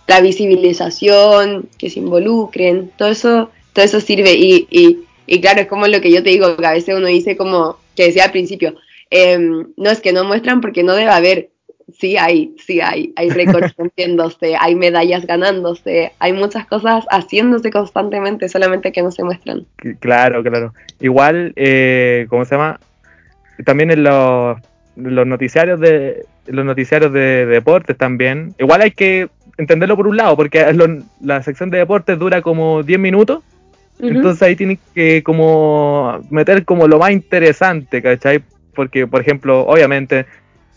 la 0.08 0.20
visibilización, 0.20 1.68
que 1.78 1.90
se 1.90 2.00
involucren, 2.00 2.90
todo 2.96 3.10
eso, 3.10 3.50
todo 3.74 3.84
eso 3.84 4.00
sirve 4.00 4.32
y, 4.32 4.66
y 4.70 4.98
y 5.30 5.40
claro, 5.40 5.60
es 5.60 5.68
como 5.68 5.86
lo 5.86 6.00
que 6.00 6.10
yo 6.10 6.24
te 6.24 6.30
digo, 6.30 6.56
que 6.56 6.66
a 6.66 6.72
veces 6.72 6.92
uno 6.92 7.06
dice 7.06 7.36
como, 7.36 7.78
que 7.94 8.06
decía 8.06 8.24
al 8.24 8.32
principio, 8.32 8.74
em, 9.10 9.68
no 9.76 9.88
es 9.88 10.00
que 10.00 10.12
no 10.12 10.24
muestran 10.24 10.60
porque 10.60 10.82
no 10.82 10.94
debe 10.94 11.12
haber. 11.12 11.50
Sí 11.96 12.16
hay, 12.16 12.52
sí 12.58 12.80
hay, 12.80 13.12
hay 13.14 13.30
récords 13.30 13.74
rompiéndose, 13.78 14.56
hay 14.58 14.74
medallas 14.74 15.26
ganándose, 15.26 16.10
hay 16.18 16.32
muchas 16.32 16.66
cosas 16.66 17.04
haciéndose 17.10 17.70
constantemente, 17.70 18.48
solamente 18.48 18.90
que 18.90 19.02
no 19.02 19.12
se 19.12 19.22
muestran. 19.22 19.66
Claro, 20.00 20.42
claro. 20.42 20.74
Igual, 20.98 21.52
eh, 21.54 22.26
¿cómo 22.28 22.44
se 22.44 22.56
llama? 22.56 22.80
También 23.64 23.92
en 23.92 24.02
los, 24.02 24.58
los 24.96 25.26
noticiarios 25.28 25.78
de 25.78 26.24
los 26.46 26.64
noticiarios 26.64 27.12
de, 27.12 27.46
deportes 27.46 27.96
también. 27.96 28.52
Igual 28.58 28.82
hay 28.82 28.90
que 28.90 29.28
entenderlo 29.58 29.96
por 29.96 30.08
un 30.08 30.16
lado, 30.16 30.36
porque 30.36 30.66
la 31.20 31.42
sección 31.44 31.70
de 31.70 31.78
deportes 31.78 32.18
dura 32.18 32.42
como 32.42 32.82
10 32.82 32.98
minutos 32.98 33.44
entonces 34.02 34.42
ahí 34.42 34.56
tienes 34.56 34.78
que 34.94 35.22
como 35.22 36.20
meter 36.30 36.64
como 36.64 36.88
lo 36.88 36.98
más 36.98 37.10
interesante, 37.10 38.02
¿cachai? 38.02 38.42
Porque, 38.74 39.06
por 39.06 39.20
ejemplo, 39.20 39.66
obviamente 39.66 40.26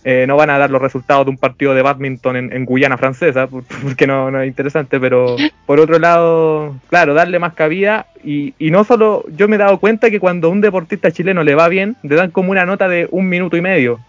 eh, 0.03 0.25
no 0.27 0.35
van 0.35 0.49
a 0.49 0.57
dar 0.57 0.69
los 0.69 0.81
resultados 0.81 1.25
de 1.25 1.31
un 1.31 1.37
partido 1.37 1.73
de 1.73 1.81
badminton 1.81 2.35
en, 2.35 2.65
Guyana 2.65 2.97
francesa, 2.97 3.47
porque 3.83 4.05
no, 4.05 4.29
no, 4.31 4.41
es 4.41 4.47
interesante, 4.47 4.99
pero 4.99 5.37
por 5.65 5.79
otro 5.79 5.97
lado, 5.99 6.75
claro, 6.89 7.13
darle 7.13 7.39
más 7.39 7.53
cabida 7.53 8.07
y, 8.23 8.53
y 8.59 8.71
no 8.71 8.83
solo, 8.83 9.23
yo 9.35 9.47
me 9.47 9.55
he 9.55 9.59
dado 9.59 9.79
cuenta 9.79 10.09
que 10.09 10.19
cuando 10.19 10.47
a 10.47 10.51
un 10.51 10.61
deportista 10.61 11.11
chileno 11.11 11.43
le 11.43 11.55
va 11.55 11.69
bien, 11.69 11.95
le 12.03 12.15
dan 12.15 12.31
como 12.31 12.51
una 12.51 12.65
nota 12.65 12.87
de 12.87 13.07
un 13.11 13.29
minuto 13.29 13.55
y 13.55 13.61
medio. 13.61 13.99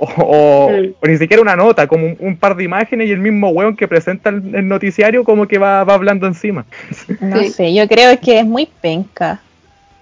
O, 0.18 0.70
ni 1.02 1.16
siquiera 1.18 1.42
una 1.42 1.56
nota, 1.56 1.86
como 1.86 2.14
un, 2.18 2.36
par 2.36 2.56
de 2.56 2.64
imágenes 2.64 3.08
y 3.08 3.12
el 3.12 3.18
mismo 3.18 3.50
weón 3.50 3.76
que 3.76 3.88
presenta 3.88 4.30
el, 4.30 4.66
noticiario 4.68 5.24
como 5.24 5.46
que 5.46 5.58
va, 5.58 5.80
hablando 5.80 6.26
encima. 6.26 6.64
No 7.20 7.42
sé, 7.44 7.74
yo 7.74 7.86
creo 7.88 8.18
que 8.20 8.40
es 8.40 8.46
muy 8.46 8.66
penca. 8.80 9.40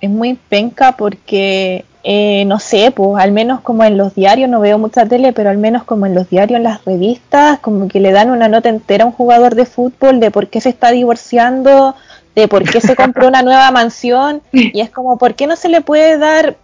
Es 0.01 0.11
muy 0.11 0.35
penca 0.35 0.93
porque, 0.93 1.85
eh, 2.03 2.45
no 2.47 2.59
sé, 2.59 2.91
pues 2.91 3.23
al 3.23 3.33
menos 3.33 3.61
como 3.61 3.85
en 3.85 3.97
los 3.97 4.15
diarios, 4.15 4.51
no 4.51 4.61
veo 4.61 4.79
mucha 4.79 5.07
tele, 5.07 5.33
pero 5.33 5.51
al 5.51 5.59
menos 5.59 5.85
como 5.85 6.07
en 6.07 6.15
los 6.15 6.29
diarios, 6.29 6.59
en 6.59 6.65
las 6.65 6.85
revistas, 6.85 7.59
como 7.61 7.89
que 7.89 8.01
le 8.01 8.13
dan 8.13 8.31
una 8.31 8.49
nota 8.49 8.69
entera 8.69 9.05
a 9.05 9.07
un 9.07 9.13
jugador 9.13 9.55
de 9.55 9.65
fútbol 9.65 10.21
de 10.21 10.31
por 10.31 10.49
qué 10.49 10.61
se 10.61 10.69
está 10.69 10.91
divorciando, 10.91 11.95
de 12.35 12.49
por 12.49 12.69
qué 12.69 12.81
se 12.81 12.97
compró 12.97 13.29
una 13.29 13.43
nueva 13.43 13.71
mansión, 13.71 14.43
y 14.53 14.81
es 14.81 14.91
como, 14.91 15.17
¿por 15.17 15.35
qué 15.35 15.47
no 15.47 15.57
se 15.57 15.69
le 15.69 15.81
puede 15.81 16.19
dar 16.19 16.57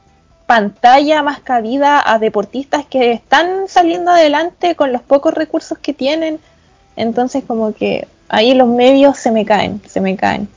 pantalla 0.50 1.22
más 1.22 1.38
cabida 1.38 2.02
a 2.04 2.18
deportistas 2.18 2.84
que 2.84 3.12
están 3.12 3.68
saliendo 3.68 4.10
adelante 4.10 4.74
con 4.74 4.92
los 4.92 5.00
pocos 5.00 5.32
recursos 5.32 5.78
que 5.78 5.92
tienen. 5.92 6.40
Entonces 6.96 7.44
como 7.46 7.72
que 7.72 8.08
ahí 8.28 8.52
los 8.54 8.66
medios 8.66 9.16
se 9.16 9.30
me 9.30 9.44
caen, 9.44 9.80
se 9.86 10.00
me 10.00 10.16
caen. 10.16 10.48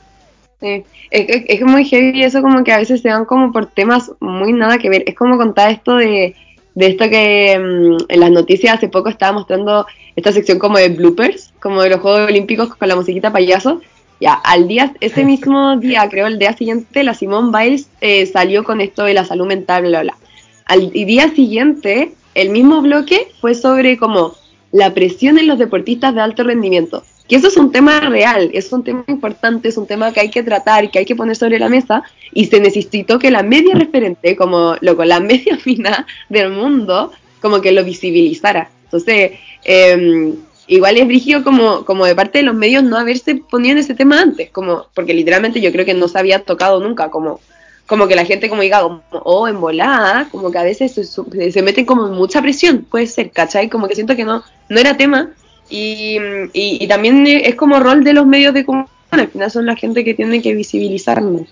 Es, 0.60 0.82
es, 1.12 1.60
muy 1.62 1.84
heavy 1.84 2.24
eso 2.24 2.42
como 2.42 2.64
que 2.64 2.72
a 2.72 2.78
veces 2.78 3.02
se 3.02 3.08
van 3.08 3.24
como 3.24 3.52
por 3.52 3.66
temas 3.66 4.10
muy 4.18 4.52
nada 4.52 4.78
que 4.78 4.90
ver. 4.90 5.04
Es 5.06 5.14
como 5.14 5.36
contar 5.36 5.70
esto 5.70 5.94
de, 5.94 6.34
de 6.74 6.86
esto 6.88 7.08
que 7.08 7.56
mm, 7.56 8.06
en 8.08 8.18
las 8.20 8.32
noticias 8.32 8.74
hace 8.74 8.88
poco 8.88 9.10
estaba 9.10 9.30
mostrando 9.30 9.86
esta 10.16 10.32
sección 10.32 10.58
como 10.58 10.76
de 10.76 10.88
bloopers, 10.88 11.52
como 11.60 11.80
de 11.82 11.90
los 11.90 12.00
Juegos 12.00 12.28
Olímpicos 12.28 12.74
con 12.74 12.88
la 12.88 12.96
musiquita 12.96 13.32
payaso. 13.32 13.80
Ya, 14.24 14.32
al 14.32 14.68
día, 14.68 14.94
ese 15.00 15.22
mismo 15.22 15.76
día, 15.76 16.08
creo 16.08 16.28
el 16.28 16.38
día 16.38 16.56
siguiente, 16.56 17.02
la 17.02 17.12
Simone 17.12 17.50
Biles 17.52 17.90
eh, 18.00 18.24
salió 18.24 18.64
con 18.64 18.80
esto 18.80 19.04
de 19.04 19.12
la 19.12 19.26
salud 19.26 19.46
mental, 19.46 19.82
bla, 19.82 20.00
bla. 20.00 20.16
Al 20.64 20.90
día 20.92 21.28
siguiente, 21.34 22.14
el 22.34 22.48
mismo 22.48 22.80
bloque 22.80 23.28
fue 23.42 23.54
sobre 23.54 23.98
como 23.98 24.34
la 24.72 24.94
presión 24.94 25.38
en 25.38 25.46
los 25.46 25.58
deportistas 25.58 26.14
de 26.14 26.22
alto 26.22 26.42
rendimiento. 26.42 27.04
Que 27.28 27.36
eso 27.36 27.48
es 27.48 27.58
un 27.58 27.70
tema 27.70 28.00
real, 28.00 28.48
es 28.54 28.72
un 28.72 28.82
tema 28.82 29.04
importante, 29.08 29.68
es 29.68 29.76
un 29.76 29.86
tema 29.86 30.10
que 30.10 30.20
hay 30.20 30.30
que 30.30 30.42
tratar, 30.42 30.90
que 30.90 31.00
hay 31.00 31.04
que 31.04 31.16
poner 31.16 31.36
sobre 31.36 31.58
la 31.58 31.68
mesa, 31.68 32.02
y 32.32 32.46
se 32.46 32.60
necesitó 32.60 33.18
que 33.18 33.30
la 33.30 33.42
media 33.42 33.74
referente, 33.74 34.36
como 34.36 34.76
loco, 34.80 35.04
la 35.04 35.20
media 35.20 35.58
fina 35.58 36.06
del 36.30 36.50
mundo, 36.50 37.12
como 37.42 37.60
que 37.60 37.72
lo 37.72 37.84
visibilizara. 37.84 38.70
Entonces, 38.84 39.32
eh, 39.64 40.32
igual 40.66 40.96
es 40.96 41.06
brígido 41.06 41.44
como, 41.44 41.84
como 41.84 42.06
de 42.06 42.14
parte 42.14 42.38
de 42.38 42.44
los 42.44 42.54
medios 42.54 42.82
no 42.82 42.96
haberse 42.96 43.36
ponido 43.36 43.72
en 43.72 43.78
ese 43.78 43.94
tema 43.94 44.20
antes, 44.20 44.50
como, 44.50 44.86
porque 44.94 45.14
literalmente 45.14 45.60
yo 45.60 45.72
creo 45.72 45.84
que 45.84 45.94
no 45.94 46.08
se 46.08 46.18
había 46.18 46.40
tocado 46.40 46.80
nunca, 46.80 47.10
como, 47.10 47.40
como 47.86 48.08
que 48.08 48.16
la 48.16 48.24
gente 48.24 48.48
como 48.48 48.62
diga, 48.62 48.82
como, 48.82 49.02
oh, 49.10 49.48
en 49.48 49.60
volada, 49.60 50.28
como 50.30 50.50
que 50.50 50.58
a 50.58 50.62
veces 50.62 50.92
se, 50.94 51.62
meten 51.62 51.84
como 51.84 52.08
mucha 52.08 52.40
presión, 52.40 52.86
puede 52.90 53.06
ser, 53.06 53.30
¿cachai? 53.30 53.68
Como 53.68 53.88
que 53.88 53.94
siento 53.94 54.16
que 54.16 54.24
no, 54.24 54.42
no 54.68 54.80
era 54.80 54.96
tema, 54.96 55.30
Y, 55.68 56.18
y, 56.52 56.86
también 56.88 57.26
es 57.26 57.54
como 57.54 57.80
rol 57.80 58.04
de 58.04 58.12
los 58.12 58.26
medios 58.26 58.54
de 58.54 58.64
comunicación, 58.64 59.20
al 59.20 59.28
final 59.28 59.50
son 59.50 59.66
la 59.66 59.76
gente 59.76 60.04
que 60.04 60.14
tiene 60.14 60.42
que 60.42 60.54
visibilizarnos. 60.54 61.42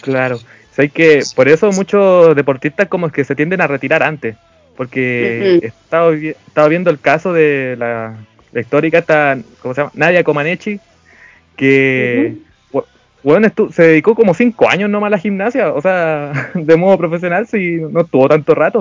Claro, 0.00 0.38
hay 0.78 0.88
que 0.88 1.22
por 1.34 1.48
eso 1.48 1.70
muchos 1.72 2.36
deportistas 2.36 2.88
como 2.88 3.10
que 3.10 3.24
se 3.24 3.34
tienden 3.34 3.60
a 3.60 3.66
retirar 3.66 4.02
antes, 4.02 4.36
porque 4.78 5.58
he, 5.60 5.66
estado, 5.66 6.68
viendo 6.68 6.88
el 6.88 7.00
caso 7.00 7.32
de 7.32 7.74
la, 7.76 8.14
histórica 8.54 8.98
esta, 8.98 9.36
¿cómo 9.60 9.74
se 9.74 9.80
llama? 9.80 9.90
Nadia 9.94 10.22
Comaneci, 10.22 10.78
que 11.56 12.36
bueno, 13.24 13.48
se 13.72 13.82
dedicó 13.82 14.14
como 14.14 14.34
cinco 14.34 14.70
años 14.70 14.88
nomás 14.88 15.08
a 15.08 15.10
la 15.10 15.18
gimnasia, 15.18 15.72
o 15.72 15.82
sea, 15.82 16.50
de 16.54 16.76
modo 16.76 16.96
profesional, 16.96 17.48
si 17.48 17.80
no 17.90 18.04
tuvo 18.04 18.28
tanto 18.28 18.54
rato. 18.54 18.80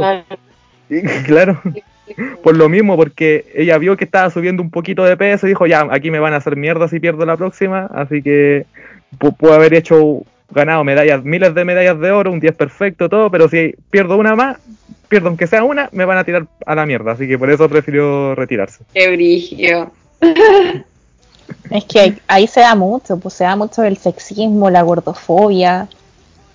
claro, 1.26 1.60
por 2.44 2.56
lo 2.56 2.70
mismo, 2.70 2.96
porque 2.96 3.46
ella 3.56 3.80
vio 3.80 3.98
que 3.98 4.06
estaba 4.06 4.30
subiendo 4.30 4.62
un 4.62 4.70
poquito 4.70 5.04
de 5.04 5.18
peso 5.18 5.48
y 5.48 5.50
dijo, 5.50 5.66
ya, 5.66 5.88
aquí 5.90 6.12
me 6.12 6.20
van 6.20 6.36
a 6.36 6.38
hacer 6.38 6.58
mierda 6.58 6.88
si 6.88 7.00
pierdo 7.00 7.26
la 7.26 7.38
próxima, 7.38 7.90
así 7.92 8.22
que 8.22 8.68
puedo 9.40 9.56
haber 9.56 9.74
hecho, 9.74 10.22
ganado 10.52 10.84
medallas, 10.84 11.24
miles 11.24 11.56
de 11.56 11.66
medallas 11.66 12.00
de 12.00 12.12
oro, 12.12 12.32
un 12.32 12.40
10 12.40 12.56
perfecto, 12.56 13.10
todo, 13.10 13.32
pero 13.32 13.50
si 13.50 13.74
pierdo 13.90 14.16
una 14.18 14.36
más, 14.36 14.60
pierdo 15.08 15.28
aunque 15.28 15.48
sea 15.48 15.64
una, 15.64 15.90
me 15.92 16.06
van 16.06 16.18
a 16.18 16.24
tirar 16.24 16.48
a 16.66 16.76
la 16.76 16.86
mierda, 16.86 17.14
así 17.14 17.28
que 17.28 17.38
por 17.38 17.50
eso 17.50 17.68
prefirió 17.70 18.36
retirarse. 18.36 18.84
Qué 18.94 19.10
brigio. 19.12 19.92
Es 21.70 21.86
que 21.86 22.16
ahí 22.28 22.48
se 22.48 22.62
da 22.62 22.76
mucho, 22.76 23.18
pues 23.18 23.36
se 23.36 23.44
da 23.44 23.56
mucho 23.56 23.84
el 23.84 23.98
sexismo, 23.98 24.70
la 24.70 24.82
gordofobia. 24.82 25.88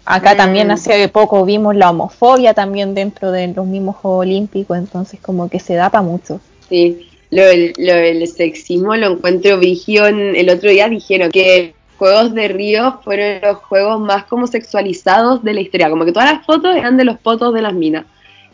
Acá 0.04 0.34
mm. 0.34 0.36
también 0.36 0.70
hace 0.70 1.08
poco 1.08 1.44
vimos 1.44 1.76
la 1.76 1.90
homofobia 1.90 2.54
también 2.54 2.94
dentro 2.94 3.30
de 3.30 3.48
los 3.48 3.66
mismos 3.66 3.96
Juegos 3.96 4.20
Olímpicos, 4.20 4.76
entonces 4.76 5.20
como 5.20 5.48
que 5.48 5.60
se 5.60 5.74
da 5.74 5.90
para 5.90 6.02
mucho. 6.02 6.40
Sí, 6.68 7.08
lo 7.30 7.42
del, 7.44 8.26
sexismo 8.28 8.96
lo 8.96 9.12
encuentro 9.12 9.58
vigio. 9.58 10.06
El 10.06 10.48
otro 10.50 10.70
día 10.70 10.88
dijeron 10.88 11.30
que 11.30 11.74
Juegos 11.98 12.34
de 12.34 12.48
Río 12.48 13.00
fueron 13.04 13.40
los 13.42 13.58
juegos 13.58 14.00
más 14.00 14.24
como 14.24 14.46
sexualizados 14.46 15.44
de 15.44 15.54
la 15.54 15.60
historia, 15.60 15.88
como 15.88 16.04
que 16.04 16.12
todas 16.12 16.32
las 16.32 16.44
fotos 16.44 16.74
eran 16.74 16.96
de 16.96 17.04
los 17.04 17.20
fotos 17.20 17.54
de 17.54 17.62
las 17.62 17.74
minas. 17.74 18.06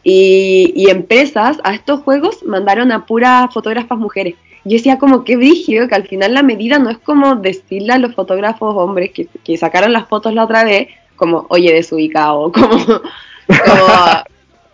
Y, 0.05 0.73
y 0.77 0.91
empresas 0.91 1.59
a 1.65 1.75
estos 1.75 2.01
juegos 2.01 2.43
mandaron 2.45 2.93
a 2.93 3.05
puras 3.05 3.53
fotógrafas 3.53 3.99
mujeres 3.99 4.35
yo 4.69 4.77
decía 4.77 4.99
como 4.99 5.25
qué 5.25 5.37
brígido 5.37 5.89
que 5.89 5.95
al 5.95 6.07
final 6.07 6.35
la 6.35 6.43
medida 6.43 6.79
no 6.79 6.91
es 6.91 6.99
como 6.99 7.37
decirle 7.37 7.95
a 7.95 7.99
los 7.99 8.15
fotógrafos 8.15 8.75
hombres 8.77 9.13
que, 9.13 9.27
que 9.27 9.57
sacaron 9.57 9.93
las 9.93 10.09
fotos 10.09 10.35
la 10.35 10.45
otra 10.45 10.65
vez, 10.65 10.89
como, 11.17 11.47
oye, 11.49 11.73
desubicado, 11.73 12.53
como, 12.53 12.69
como 12.69 13.87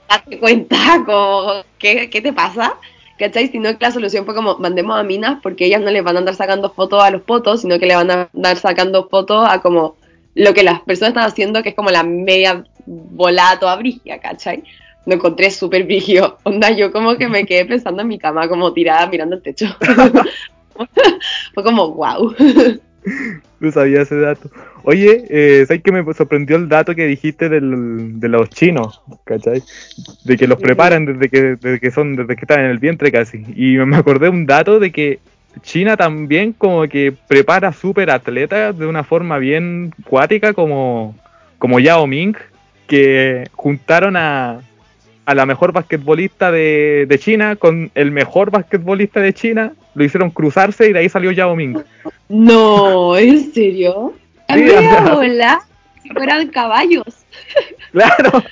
date 0.08 0.38
cuenta, 0.40 0.76
como, 1.06 1.62
¿qué, 1.78 2.10
¿qué 2.10 2.20
te 2.20 2.32
pasa? 2.32 2.74
¿Cachai? 3.18 3.48
Sino 3.48 3.70
que 3.70 3.84
la 3.84 3.92
solución 3.92 4.24
fue 4.24 4.34
como, 4.34 4.58
mandemos 4.58 4.98
a 4.98 5.04
minas 5.04 5.38
porque 5.42 5.66
ellas 5.66 5.80
no 5.80 5.90
les 5.90 6.02
van 6.02 6.16
a 6.16 6.18
andar 6.18 6.34
sacando 6.34 6.70
fotos 6.72 7.02
a 7.02 7.10
los 7.10 7.22
fotos, 7.22 7.60
sino 7.60 7.78
que 7.78 7.86
le 7.86 7.94
van 7.94 8.10
a 8.10 8.28
andar 8.34 8.56
sacando 8.56 9.08
fotos 9.08 9.46
a 9.48 9.60
como 9.60 9.96
lo 10.34 10.52
que 10.52 10.64
las 10.64 10.80
personas 10.80 11.10
están 11.10 11.28
haciendo, 11.28 11.62
que 11.62 11.68
es 11.68 11.74
como 11.76 11.90
la 11.90 12.02
media 12.02 12.64
volada 12.86 13.60
toda 13.60 13.76
brigia, 13.76 14.18
¿cachai? 14.18 14.64
Lo 15.06 15.14
encontré 15.14 15.50
súper 15.50 15.84
vigio. 15.84 16.38
Onda, 16.44 16.70
yo 16.70 16.92
como 16.92 17.16
que 17.16 17.28
me 17.28 17.46
quedé 17.46 17.64
pensando 17.64 18.02
en 18.02 18.08
mi 18.08 18.18
cama, 18.18 18.48
como 18.48 18.72
tirada 18.72 19.06
mirando 19.06 19.36
el 19.36 19.42
techo. 19.42 19.66
Fue 21.54 21.62
como, 21.62 21.92
wow. 21.92 22.34
No 23.60 23.70
sabía 23.70 24.02
ese 24.02 24.18
dato. 24.18 24.50
Oye, 24.82 25.24
eh, 25.28 25.64
¿sabes 25.66 25.82
que 25.82 25.92
me 25.92 26.14
sorprendió 26.14 26.56
el 26.56 26.68
dato 26.68 26.94
que 26.94 27.06
dijiste 27.06 27.48
del, 27.48 28.18
de 28.18 28.28
los 28.28 28.50
chinos? 28.50 29.00
¿Cachai? 29.24 29.62
De 30.24 30.36
que 30.36 30.46
los 30.46 30.58
preparan 30.58 31.06
desde 31.06 31.28
que, 31.28 31.42
desde 31.56 31.80
que 31.80 31.90
son, 31.90 32.16
desde 32.16 32.34
que 32.34 32.42
están 32.42 32.60
en 32.60 32.70
el 32.70 32.78
vientre 32.78 33.12
casi. 33.12 33.44
Y 33.54 33.76
me 33.78 33.96
acordé 33.96 34.28
un 34.28 34.46
dato 34.46 34.80
de 34.80 34.90
que 34.90 35.20
China 35.62 35.96
también 35.96 36.52
como 36.52 36.86
que 36.88 37.14
prepara 37.28 37.72
súper 37.72 38.10
atletas 38.10 38.76
de 38.76 38.86
una 38.86 39.04
forma 39.04 39.38
bien 39.38 39.94
cuática 40.04 40.52
como, 40.52 41.14
como 41.58 41.78
Yao 41.78 42.06
Ming, 42.06 42.36
que 42.86 43.48
juntaron 43.52 44.16
a, 44.16 44.60
a 45.26 45.34
la 45.34 45.46
mejor 45.46 45.72
basquetbolista 45.72 46.50
de, 46.50 47.18
China 47.18 47.56
con 47.56 47.90
el 47.94 48.10
mejor 48.10 48.50
basquetbolista 48.50 49.20
de 49.20 49.32
China, 49.32 49.72
lo 49.94 50.04
hicieron 50.04 50.30
cruzarse 50.30 50.88
y 50.88 50.92
de 50.92 51.00
ahí 51.00 51.08
salió 51.08 51.30
Yao 51.30 51.56
Ming. 51.56 51.78
No, 52.28 53.16
¿en 53.16 53.52
serio? 53.52 54.14
Sí, 54.52 54.64
hola, 55.12 55.60
si 56.02 56.10
fueran 56.10 56.48
caballos. 56.48 57.04
Claro. 57.92 58.42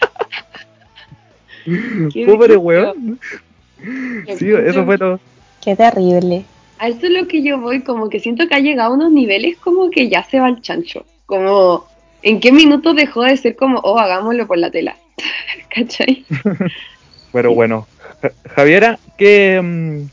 Pobre 2.27 2.57
weón. 2.57 3.18
Sí, 4.37 4.51
eso 4.51 4.85
fue 4.85 4.99
todo. 4.99 5.20
Qué 5.62 5.77
terrible. 5.77 6.45
A 6.79 6.89
eso 6.89 7.07
es 7.07 7.12
lo 7.12 7.29
que 7.29 7.43
yo 7.43 7.61
voy, 7.61 7.83
como 7.83 8.09
que 8.09 8.18
siento 8.18 8.49
que 8.49 8.55
ha 8.55 8.61
llegado 8.61 8.93
a 8.93 8.97
unos 8.97 9.12
niveles 9.12 9.57
como 9.59 9.91
que 9.91 10.09
ya 10.09 10.25
se 10.25 10.41
va 10.41 10.49
el 10.49 10.61
chancho. 10.61 11.05
Como, 11.27 11.87
¿en 12.23 12.41
qué 12.41 12.53
minuto 12.53 12.95
dejó 12.95 13.23
de 13.23 13.37
ser 13.37 13.57
como, 13.57 13.81
oh, 13.81 13.99
hagámoslo 13.99 14.47
por 14.47 14.59
la 14.59 14.70
tela? 14.70 14.97
¿Cachai? 15.75 16.25
Pero 17.33 17.55
bueno, 17.55 17.87
Javiera, 18.55 18.99
¿qué, 19.16 19.61
mm, 19.62 20.09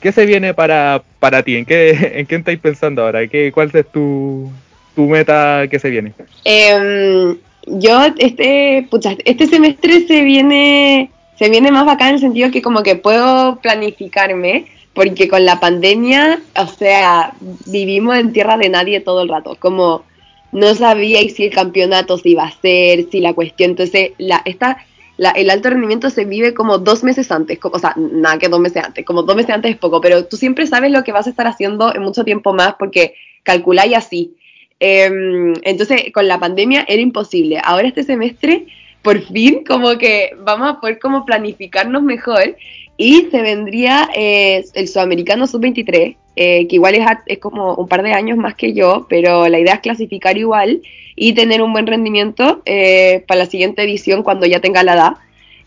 ¿qué 0.00 0.12
se 0.12 0.26
viene 0.26 0.54
para, 0.54 1.02
para 1.20 1.42
ti? 1.42 1.56
¿En 1.56 1.64
qué, 1.64 1.90
¿En 2.14 2.26
qué 2.26 2.36
estáis 2.36 2.58
pensando 2.58 3.02
ahora? 3.02 3.26
¿Qué, 3.26 3.52
¿Cuál 3.52 3.70
es 3.72 3.86
tu, 3.90 4.50
tu 4.94 5.02
meta 5.02 5.66
que 5.70 5.78
se 5.78 5.90
viene? 5.90 6.12
Em, 6.44 7.36
yo, 7.66 8.00
este, 8.18 8.86
pucha, 8.90 9.16
este 9.24 9.46
semestre 9.46 10.06
se 10.06 10.22
viene, 10.22 11.10
se 11.38 11.48
viene 11.48 11.70
más 11.70 11.86
bacán 11.86 12.08
en 12.08 12.14
el 12.14 12.20
sentido 12.20 12.50
que 12.50 12.62
como 12.62 12.82
que 12.82 12.96
puedo 12.96 13.56
planificarme, 13.60 14.66
porque 14.94 15.28
con 15.28 15.44
la 15.44 15.60
pandemia, 15.60 16.40
o 16.56 16.66
sea, 16.66 17.34
vivimos 17.66 18.16
en 18.16 18.32
tierra 18.32 18.56
de 18.56 18.70
nadie 18.70 19.00
todo 19.00 19.22
el 19.22 19.28
rato, 19.28 19.56
como 19.60 20.04
no 20.52 20.74
sabíais 20.74 21.34
si 21.34 21.44
el 21.44 21.54
campeonato 21.54 22.18
se 22.18 22.30
iba 22.30 22.44
a 22.44 22.48
hacer, 22.48 23.06
si 23.10 23.20
la 23.20 23.34
cuestión, 23.34 23.70
entonces 23.70 24.12
la, 24.18 24.42
esta, 24.44 24.78
el 25.18 25.50
alto 25.50 25.70
rendimiento 25.70 26.10
se 26.10 26.24
vive 26.24 26.54
como 26.54 26.78
dos 26.78 27.02
meses 27.04 27.30
antes, 27.30 27.58
como, 27.58 27.76
o 27.76 27.78
sea, 27.78 27.94
nada 27.96 28.38
que 28.38 28.48
dos 28.48 28.60
meses 28.60 28.84
antes, 28.84 29.04
como 29.04 29.22
dos 29.22 29.36
meses 29.36 29.50
antes 29.50 29.72
es 29.72 29.78
poco, 29.78 30.00
pero 30.00 30.26
tú 30.26 30.36
siempre 30.36 30.66
sabes 30.66 30.90
lo 30.90 31.04
que 31.04 31.12
vas 31.12 31.26
a 31.26 31.30
estar 31.30 31.46
haciendo 31.46 31.94
en 31.94 32.02
mucho 32.02 32.24
tiempo 32.24 32.52
más 32.52 32.74
porque 32.78 33.14
calculáis 33.42 33.96
así. 33.96 34.34
Em, 34.78 35.54
entonces, 35.62 36.12
con 36.12 36.28
la 36.28 36.38
pandemia 36.38 36.84
era 36.86 37.00
imposible. 37.00 37.60
Ahora 37.64 37.88
este 37.88 38.02
semestre, 38.02 38.66
por 39.02 39.22
fin, 39.22 39.64
como 39.64 39.96
que 39.96 40.32
vamos 40.38 40.68
a 40.68 40.80
poder 40.80 40.98
como 40.98 41.24
planificarnos 41.24 42.02
mejor 42.02 42.56
y 42.98 43.28
se 43.30 43.40
vendría 43.42 44.08
eh, 44.14 44.64
el 44.74 44.88
Sudamericano 44.88 45.46
Sub-23, 45.46 46.16
eh, 46.36 46.66
que 46.68 46.76
igual 46.76 46.94
es, 46.94 47.06
es, 47.26 47.38
como 47.38 47.74
un 47.74 47.88
par 47.88 48.02
de 48.02 48.12
años 48.12 48.36
más 48.36 48.54
que 48.54 48.72
yo, 48.72 49.06
pero 49.08 49.48
la 49.48 49.58
idea 49.58 49.74
es 49.74 49.80
clasificar 49.80 50.38
igual 50.38 50.82
y 51.16 51.32
tener 51.32 51.62
un 51.62 51.72
buen 51.72 51.86
rendimiento 51.86 52.62
eh, 52.66 53.24
para 53.26 53.40
la 53.40 53.46
siguiente 53.46 53.82
edición 53.82 54.22
cuando 54.22 54.46
ya 54.46 54.60
tenga 54.60 54.82
la 54.82 54.94
edad. 54.94 55.12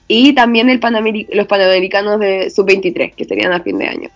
Y 0.07 0.33
también 0.33 0.69
el 0.69 0.79
los 1.31 1.47
Panamericanos 1.47 2.19
de 2.19 2.49
Sub-23, 2.49 3.13
que 3.13 3.25
serían 3.25 3.51
a 3.51 3.61
fin 3.61 3.77
de 3.77 3.87
año. 3.87 4.09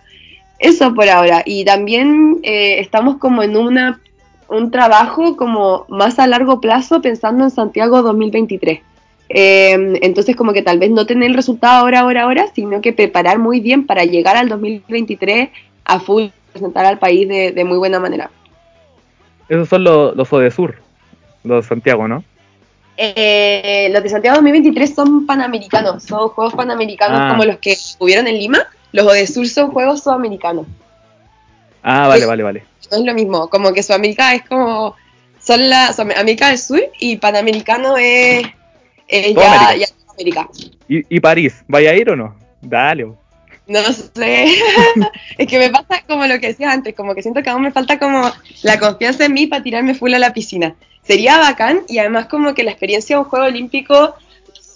Eso 0.57 0.93
por 0.93 1.07
ahora. 1.09 1.43
Y 1.45 1.65
también 1.65 2.39
estamos 2.43 3.17
como 3.17 3.43
en 3.43 3.57
una, 3.57 4.01
un 4.47 4.71
trabajo 4.71 5.37
como 5.37 5.85
más 5.89 6.17
a 6.17 6.25
largo 6.25 6.61
plazo 6.61 7.01
pensando 7.01 7.43
en 7.43 7.51
Santiago 7.51 8.01
2023 8.01 8.79
eh, 9.35 9.99
entonces, 10.01 10.35
como 10.35 10.53
que 10.53 10.61
tal 10.61 10.77
vez 10.77 10.91
no 10.91 11.05
tener 11.05 11.29
el 11.29 11.35
resultado 11.35 11.79
ahora, 11.79 12.01
ahora, 12.01 12.23
ahora, 12.23 12.45
sino 12.53 12.81
que 12.81 12.93
preparar 12.93 13.39
muy 13.39 13.59
bien 13.59 13.85
para 13.87 14.05
llegar 14.05 14.37
al 14.37 14.47
2023 14.47 15.49
a 15.85 15.99
full, 15.99 16.25
presentar 16.53 16.85
al 16.85 16.99
país 16.99 17.27
de, 17.27 17.63
muy 17.65 17.77
buena 17.77 17.99
manera. 17.99 18.29
Esos 19.49 19.67
son 19.67 19.83
los, 19.83 20.15
los 20.15 20.53
Sur, 20.53 20.79
los 21.43 21.63
de 21.63 21.67
Santiago, 21.67 22.07
¿no? 22.07 22.23
Eh, 22.95 23.89
los 23.91 24.03
de 24.03 24.09
Santiago 24.09 24.35
2023 24.35 24.93
son 24.93 25.25
panamericanos, 25.25 26.03
son 26.03 26.29
juegos 26.29 26.53
panamericanos 26.53 27.19
ah. 27.21 27.29
como 27.31 27.43
los 27.43 27.57
que 27.57 27.75
hubieron 27.99 28.27
en 28.27 28.35
Lima. 28.35 28.59
Los 28.91 29.29
Sur 29.29 29.47
son 29.47 29.71
juegos 29.71 30.03
sudamericanos. 30.03 30.67
Ah, 31.81 32.07
vale, 32.07 32.25
vale, 32.25 32.43
vale. 32.43 32.63
No 32.91 32.97
es 32.97 33.03
lo 33.03 33.13
mismo, 33.13 33.49
como 33.49 33.73
que 33.73 33.83
Sudamérica 33.83 34.33
es 34.35 34.45
como. 34.47 34.95
Son 35.39 35.69
la. 35.69 35.87
América 36.15 36.49
del 36.49 36.57
Sur 36.57 36.79
y 36.99 37.17
Panamericano 37.17 37.97
es 37.97 38.45
eh, 39.07 39.33
ya, 39.33 39.75
ya 39.75 39.87
América. 40.13 40.47
¿Y, 40.87 41.15
¿Y, 41.15 41.19
París? 41.19 41.63
¿Vaya 41.67 41.91
a 41.91 41.95
ir 41.95 42.09
o 42.09 42.15
no? 42.15 42.35
Dale. 42.61 43.07
No 43.67 43.81
sé. 43.81 44.47
es 45.37 45.47
que 45.47 45.57
me 45.57 45.69
pasa 45.69 46.03
como 46.07 46.25
lo 46.25 46.39
que 46.39 46.47
decías 46.47 46.73
antes, 46.73 46.95
como 46.95 47.15
que 47.15 47.21
siento 47.21 47.41
que 47.41 47.49
aún 47.49 47.63
me 47.63 47.71
falta 47.71 47.97
como 47.97 48.31
la 48.61 48.79
confianza 48.79 49.25
en 49.25 49.33
mí 49.33 49.47
para 49.47 49.63
tirarme 49.63 49.95
full 49.95 50.13
a 50.13 50.19
la 50.19 50.33
piscina. 50.33 50.75
Sería 51.03 51.37
bacán 51.37 51.83
y 51.87 51.97
además 51.99 52.27
como 52.27 52.53
que 52.53 52.63
la 52.63 52.71
experiencia 52.71 53.15
de 53.15 53.21
un 53.21 53.29
Juego 53.29 53.45
Olímpico 53.45 54.15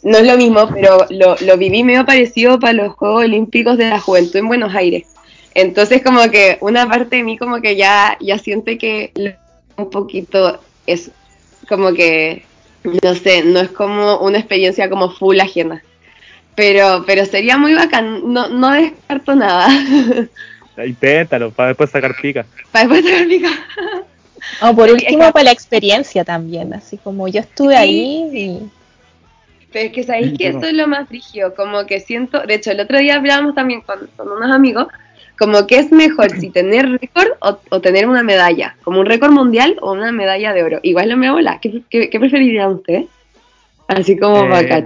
no 0.04 0.18
es 0.18 0.26
lo 0.26 0.38
mismo, 0.38 0.70
pero 0.74 1.06
lo, 1.10 1.36
lo 1.42 1.58
viví 1.58 1.84
medio 1.84 2.06
parecido 2.06 2.60
para 2.60 2.74
los 2.74 2.94
Juegos 2.94 3.26
Olímpicos 3.26 3.78
de 3.78 3.90
la 3.90 4.00
Juventud 4.00 4.38
en 4.38 4.48
Buenos 4.48 4.74
Aires. 4.76 5.08
Entonces 5.54 6.04
como 6.04 6.30
que 6.30 6.58
una 6.62 6.88
parte 6.88 7.18
de 7.18 7.24
mí 7.24 7.38
como 7.38 7.62
que 7.62 7.76
ya, 7.76 8.18
ya 8.22 8.38
siente 8.38 8.78
que 8.78 9.12
un 9.76 9.90
poquito 9.90 10.60
es 10.86 11.12
como 11.68 11.94
que 11.94 12.46
no 13.04 13.16
sé, 13.16 13.44
no 13.44 13.60
es 13.60 13.70
como 13.70 14.20
una 14.20 14.38
experiencia 14.38 14.90
como 14.90 15.10
full 15.10 15.40
ajena. 15.40 15.84
Pero, 16.58 17.04
pero 17.06 17.24
sería 17.24 17.56
muy 17.56 17.76
bacán, 17.76 18.34
no, 18.34 18.50
no 18.50 18.72
descarto 18.72 19.36
nada. 19.36 19.68
Inténtalo, 20.84 21.52
para 21.52 21.70
después 21.70 21.92
sacar 21.92 22.16
pica. 22.20 22.48
Para 22.72 22.88
después 22.88 23.06
sacar 23.06 23.28
pica. 23.28 23.50
O 24.62 24.74
por 24.74 24.90
último, 24.90 25.32
para 25.34 25.44
la 25.44 25.52
experiencia 25.52 26.24
también, 26.24 26.74
así 26.74 26.98
como 26.98 27.28
yo 27.28 27.42
estuve 27.42 27.76
ahí 27.76 28.30
y... 28.34 28.72
Pero 29.74 29.88
es 29.88 29.94
que 29.94 30.04
sabéis 30.04 30.38
que 30.38 30.48
eso 30.48 30.62
es 30.62 30.74
lo 30.74 30.88
más 30.88 31.08
frigio, 31.10 31.54
como 31.54 31.86
que 31.86 32.00
siento, 32.00 32.40
de 32.42 32.54
hecho 32.54 32.72
el 32.72 32.80
otro 32.80 32.98
día 33.00 33.16
hablábamos 33.16 33.56
también 33.56 33.82
con, 33.82 34.08
con 34.16 34.32
unos 34.32 34.50
amigos, 34.56 34.88
como 35.38 35.68
que 35.68 35.80
es 35.80 35.92
mejor 35.92 36.32
si 36.40 36.50
tener 36.50 36.90
récord 36.90 37.32
o, 37.40 37.82
tener 37.82 38.08
una 38.08 38.24
medalla, 38.24 38.78
como 38.84 39.02
un 39.02 39.06
récord 39.06 39.32
mundial 39.32 39.78
o 39.82 39.92
una 39.92 40.12
medalla 40.12 40.54
de 40.54 40.64
oro. 40.64 40.80
Igual 40.84 41.10
no 41.10 41.18
me 41.18 41.30
bola, 41.30 41.60
¿qué, 41.62 41.84
qué, 41.90 42.20
preferirían 42.20 42.76
ustedes? 42.76 43.08
Así 43.88 44.18
como 44.18 44.48
eh, 44.56 44.84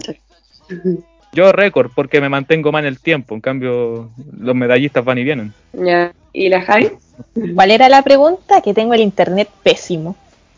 Yo 1.33 1.51
récord, 1.51 1.91
porque 1.95 2.19
me 2.19 2.29
mantengo 2.29 2.71
más 2.71 2.81
en 2.81 2.87
el 2.87 2.99
tiempo, 2.99 3.35
en 3.35 3.41
cambio 3.41 4.09
los 4.37 4.55
medallistas 4.55 5.05
van 5.05 5.17
y 5.17 5.23
vienen. 5.23 5.53
Ya, 5.73 6.13
¿y 6.33 6.49
la 6.49 6.61
Javi? 6.61 6.89
¿Cuál 7.55 7.71
era 7.71 7.87
la 7.89 8.01
pregunta? 8.01 8.61
Que 8.61 8.73
tengo 8.73 8.93
el 8.93 9.01
internet 9.01 9.49
pésimo. 9.63 10.15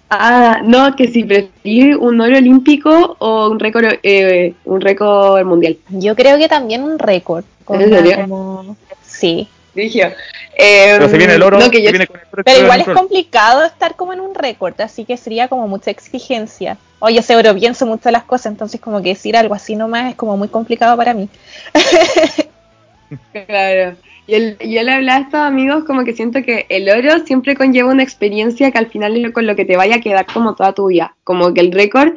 Ah, 0.10 0.62
no, 0.64 0.96
que 0.96 1.08
si 1.08 1.24
preferís 1.24 1.96
un 1.96 2.22
oro 2.22 2.38
olímpico 2.38 3.16
o 3.20 3.50
un 3.50 3.60
récord, 3.60 3.86
eh, 4.04 4.54
un 4.66 4.80
récord 4.80 5.44
mundial. 5.46 5.78
Yo 5.90 6.16
creo 6.16 6.38
que 6.38 6.48
también 6.48 6.84
un 6.84 7.00
récord. 7.00 7.44
Como... 7.66 8.76
Sí. 9.02 9.48
Dije, 9.76 10.16
pero 10.56 11.10
se 11.10 11.18
viene 11.18 11.34
el 11.34 11.42
oro, 11.42 11.58
pero 12.46 12.60
igual 12.60 12.82
es 12.82 12.88
complicado 12.88 13.66
estar 13.66 13.96
como 13.96 14.14
en 14.14 14.20
un 14.20 14.36
récord, 14.36 14.80
así 14.82 15.04
que 15.04 15.18
sería 15.18 15.48
como 15.48 15.68
mucha 15.68 15.90
exigencia. 15.90 16.78
Oye, 17.00 17.22
seguro 17.22 17.56
pienso 17.56 17.86
mucho 17.86 18.12
las 18.12 18.24
cosas, 18.24 18.48
entonces 18.48 18.80
como 18.80 19.02
que 19.02 19.10
decir 19.10 19.36
algo 19.36 19.56
así 19.56 19.76
nomás 19.76 20.12
es 20.12 20.16
como 20.16 20.38
muy 20.38 20.48
complicado 20.48 20.96
para 20.96 21.14
mí. 21.14 21.28
claro. 23.48 23.96
Y 24.26 24.36
él, 24.36 24.58
yo 24.62 24.84
le 24.84 24.94
hablaba 24.94 25.20
a 25.20 25.22
estos 25.24 25.40
amigos 25.40 25.84
como 25.84 26.06
que 26.06 26.14
siento 26.14 26.44
que 26.44 26.66
el 26.70 26.88
oro 26.90 27.26
siempre 27.26 27.56
conlleva 27.56 27.92
una 27.92 28.04
experiencia 28.04 28.72
que 28.72 28.78
al 28.78 28.88
final 28.88 29.18
es 29.18 29.34
con 29.34 29.46
lo 29.46 29.56
que 29.56 29.66
te 29.66 29.76
vaya 29.76 29.96
a 29.96 30.02
quedar 30.02 30.26
como 30.28 30.56
toda 30.56 30.74
tu 30.74 30.88
vida. 30.88 31.16
Como 31.26 31.54
que 31.54 31.60
el 31.60 31.74
récord 31.74 32.14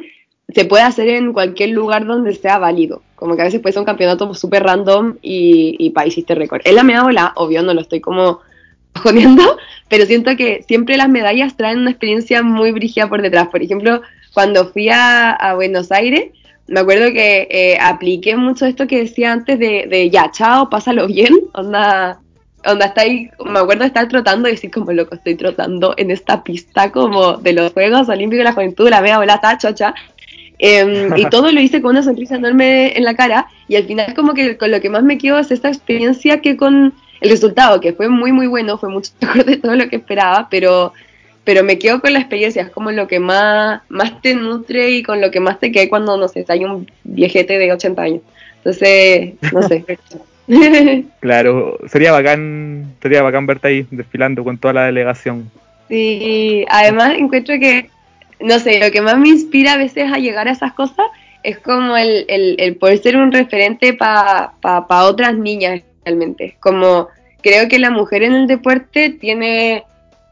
se 0.53 0.65
puede 0.65 0.83
hacer 0.83 1.09
en 1.09 1.33
cualquier 1.33 1.69
lugar 1.69 2.05
donde 2.05 2.33
sea 2.33 2.57
válido. 2.57 3.01
Como 3.15 3.35
que 3.35 3.41
a 3.41 3.45
veces 3.45 3.59
puede 3.59 3.73
ser 3.73 3.81
un 3.81 3.85
campeonato 3.85 4.33
súper 4.33 4.63
random 4.63 5.17
y, 5.21 5.75
y 5.79 5.89
pa, 5.89 6.05
hiciste 6.05 6.35
récord. 6.35 6.61
Es 6.63 6.73
la 6.73 6.83
media 6.83 7.03
bola, 7.03 7.33
obvio, 7.35 7.63
no 7.63 7.73
lo 7.73 7.81
estoy 7.81 7.99
como 7.99 8.39
jodiendo, 9.01 9.57
pero 9.89 10.05
siento 10.05 10.35
que 10.35 10.63
siempre 10.67 10.97
las 10.97 11.09
medallas 11.09 11.57
traen 11.57 11.79
una 11.79 11.91
experiencia 11.91 12.43
muy 12.43 12.71
brígida 12.71 13.07
por 13.09 13.21
detrás. 13.21 13.47
Por 13.49 13.61
ejemplo, 13.61 14.01
cuando 14.33 14.67
fui 14.71 14.89
a 14.89 15.53
Buenos 15.55 15.91
Aires, 15.91 16.31
me 16.67 16.81
acuerdo 16.81 17.11
que 17.13 17.47
eh, 17.49 17.77
apliqué 17.79 18.35
mucho 18.35 18.65
esto 18.65 18.87
que 18.87 18.99
decía 18.99 19.31
antes 19.31 19.57
de, 19.57 19.87
de, 19.89 20.09
ya, 20.09 20.31
chao, 20.31 20.69
pásalo 20.69 21.07
bien, 21.07 21.33
onda, 21.53 22.19
onda 22.65 22.87
está 22.87 23.01
ahí, 23.01 23.29
me 23.45 23.59
acuerdo 23.59 23.81
de 23.81 23.87
estar 23.87 24.07
trotando 24.07 24.47
y 24.47 24.51
decir 24.51 24.71
como 24.71 24.91
loco, 24.91 25.15
estoy 25.15 25.35
trotando 25.35 25.93
en 25.97 26.11
esta 26.11 26.43
pista 26.43 26.91
como 26.91 27.37
de 27.37 27.53
los 27.53 27.71
Juegos 27.71 28.09
Olímpicos 28.09 28.39
de 28.39 28.43
la 28.43 28.53
Juventud, 28.53 28.89
la 28.89 29.01
mea 29.01 29.17
volata, 29.17 29.57
chocha, 29.57 29.93
em, 30.59 31.15
y 31.17 31.25
todo 31.29 31.51
lo 31.51 31.59
hice 31.59 31.81
con 31.81 31.91
una 31.91 32.03
sonrisa 32.03 32.35
enorme 32.35 32.97
en 32.97 33.03
la 33.03 33.15
cara 33.15 33.47
y 33.67 33.75
al 33.75 33.85
final 33.85 34.13
como 34.13 34.33
que 34.33 34.57
con 34.57 34.71
lo 34.71 34.81
que 34.81 34.89
más 34.89 35.03
me 35.03 35.17
quedo 35.17 35.39
es 35.39 35.51
esta 35.51 35.69
experiencia 35.69 36.41
que 36.41 36.57
con 36.57 36.93
el 37.21 37.29
resultado, 37.29 37.81
que 37.81 37.93
fue 37.93 38.09
muy 38.09 38.31
muy 38.31 38.47
bueno, 38.47 38.77
fue 38.77 38.89
mucho 38.89 39.11
mejor 39.21 39.45
de 39.45 39.57
todo 39.57 39.75
lo 39.75 39.89
que 39.89 39.97
esperaba, 39.97 40.47
pero 40.49 40.93
pero 41.47 41.63
me 41.63 41.79
quedo 41.79 42.01
con 42.01 42.11
la 42.11 42.19
experiencia, 42.19 42.63
es 42.63 42.69
como 42.71 42.91
lo 42.91 43.07
que 43.07 43.21
más, 43.21 43.81
más 43.87 44.21
te 44.21 44.35
nutre 44.35 44.91
y 44.91 45.01
con 45.01 45.21
lo 45.21 45.31
que 45.31 45.39
más 45.39 45.61
te 45.61 45.71
quede 45.71 45.87
cuando, 45.87 46.17
no 46.17 46.27
sé, 46.27 46.43
hay 46.49 46.65
un 46.65 46.91
viejete 47.05 47.57
de 47.57 47.71
80 47.71 48.01
años. 48.01 48.21
Entonces, 48.57 49.35
no 49.53 49.61
sé. 49.63 49.85
claro, 51.21 51.77
sería 51.87 52.11
bacán, 52.11 52.93
sería 53.01 53.21
bacán 53.21 53.45
verte 53.45 53.69
ahí 53.69 53.87
desfilando 53.89 54.43
con 54.43 54.57
toda 54.57 54.73
la 54.73 54.85
delegación. 54.87 55.49
Sí, 55.87 56.65
además 56.69 57.13
encuentro 57.17 57.57
que, 57.59 57.89
no 58.39 58.59
sé, 58.59 58.79
lo 58.79 58.91
que 58.91 59.01
más 59.01 59.17
me 59.17 59.29
inspira 59.29 59.73
a 59.73 59.77
veces 59.77 60.11
a 60.11 60.17
llegar 60.17 60.47
a 60.47 60.51
esas 60.51 60.73
cosas 60.73 61.05
es 61.43 61.59
como 61.59 61.95
el, 61.95 62.25
el, 62.27 62.55
el 62.59 62.75
poder 62.75 62.97
ser 62.99 63.17
un 63.17 63.31
referente 63.31 63.93
para 63.93 64.53
pa, 64.61 65.03
otras 65.05 65.35
niñas 65.35 65.81
realmente. 66.05 66.57
Como 66.59 67.07
creo 67.41 67.67
que 67.67 67.79
la 67.79 67.89
mujer 67.89 68.23
en 68.23 68.33
el 68.33 68.47
deporte 68.47 69.09
tiene 69.09 69.83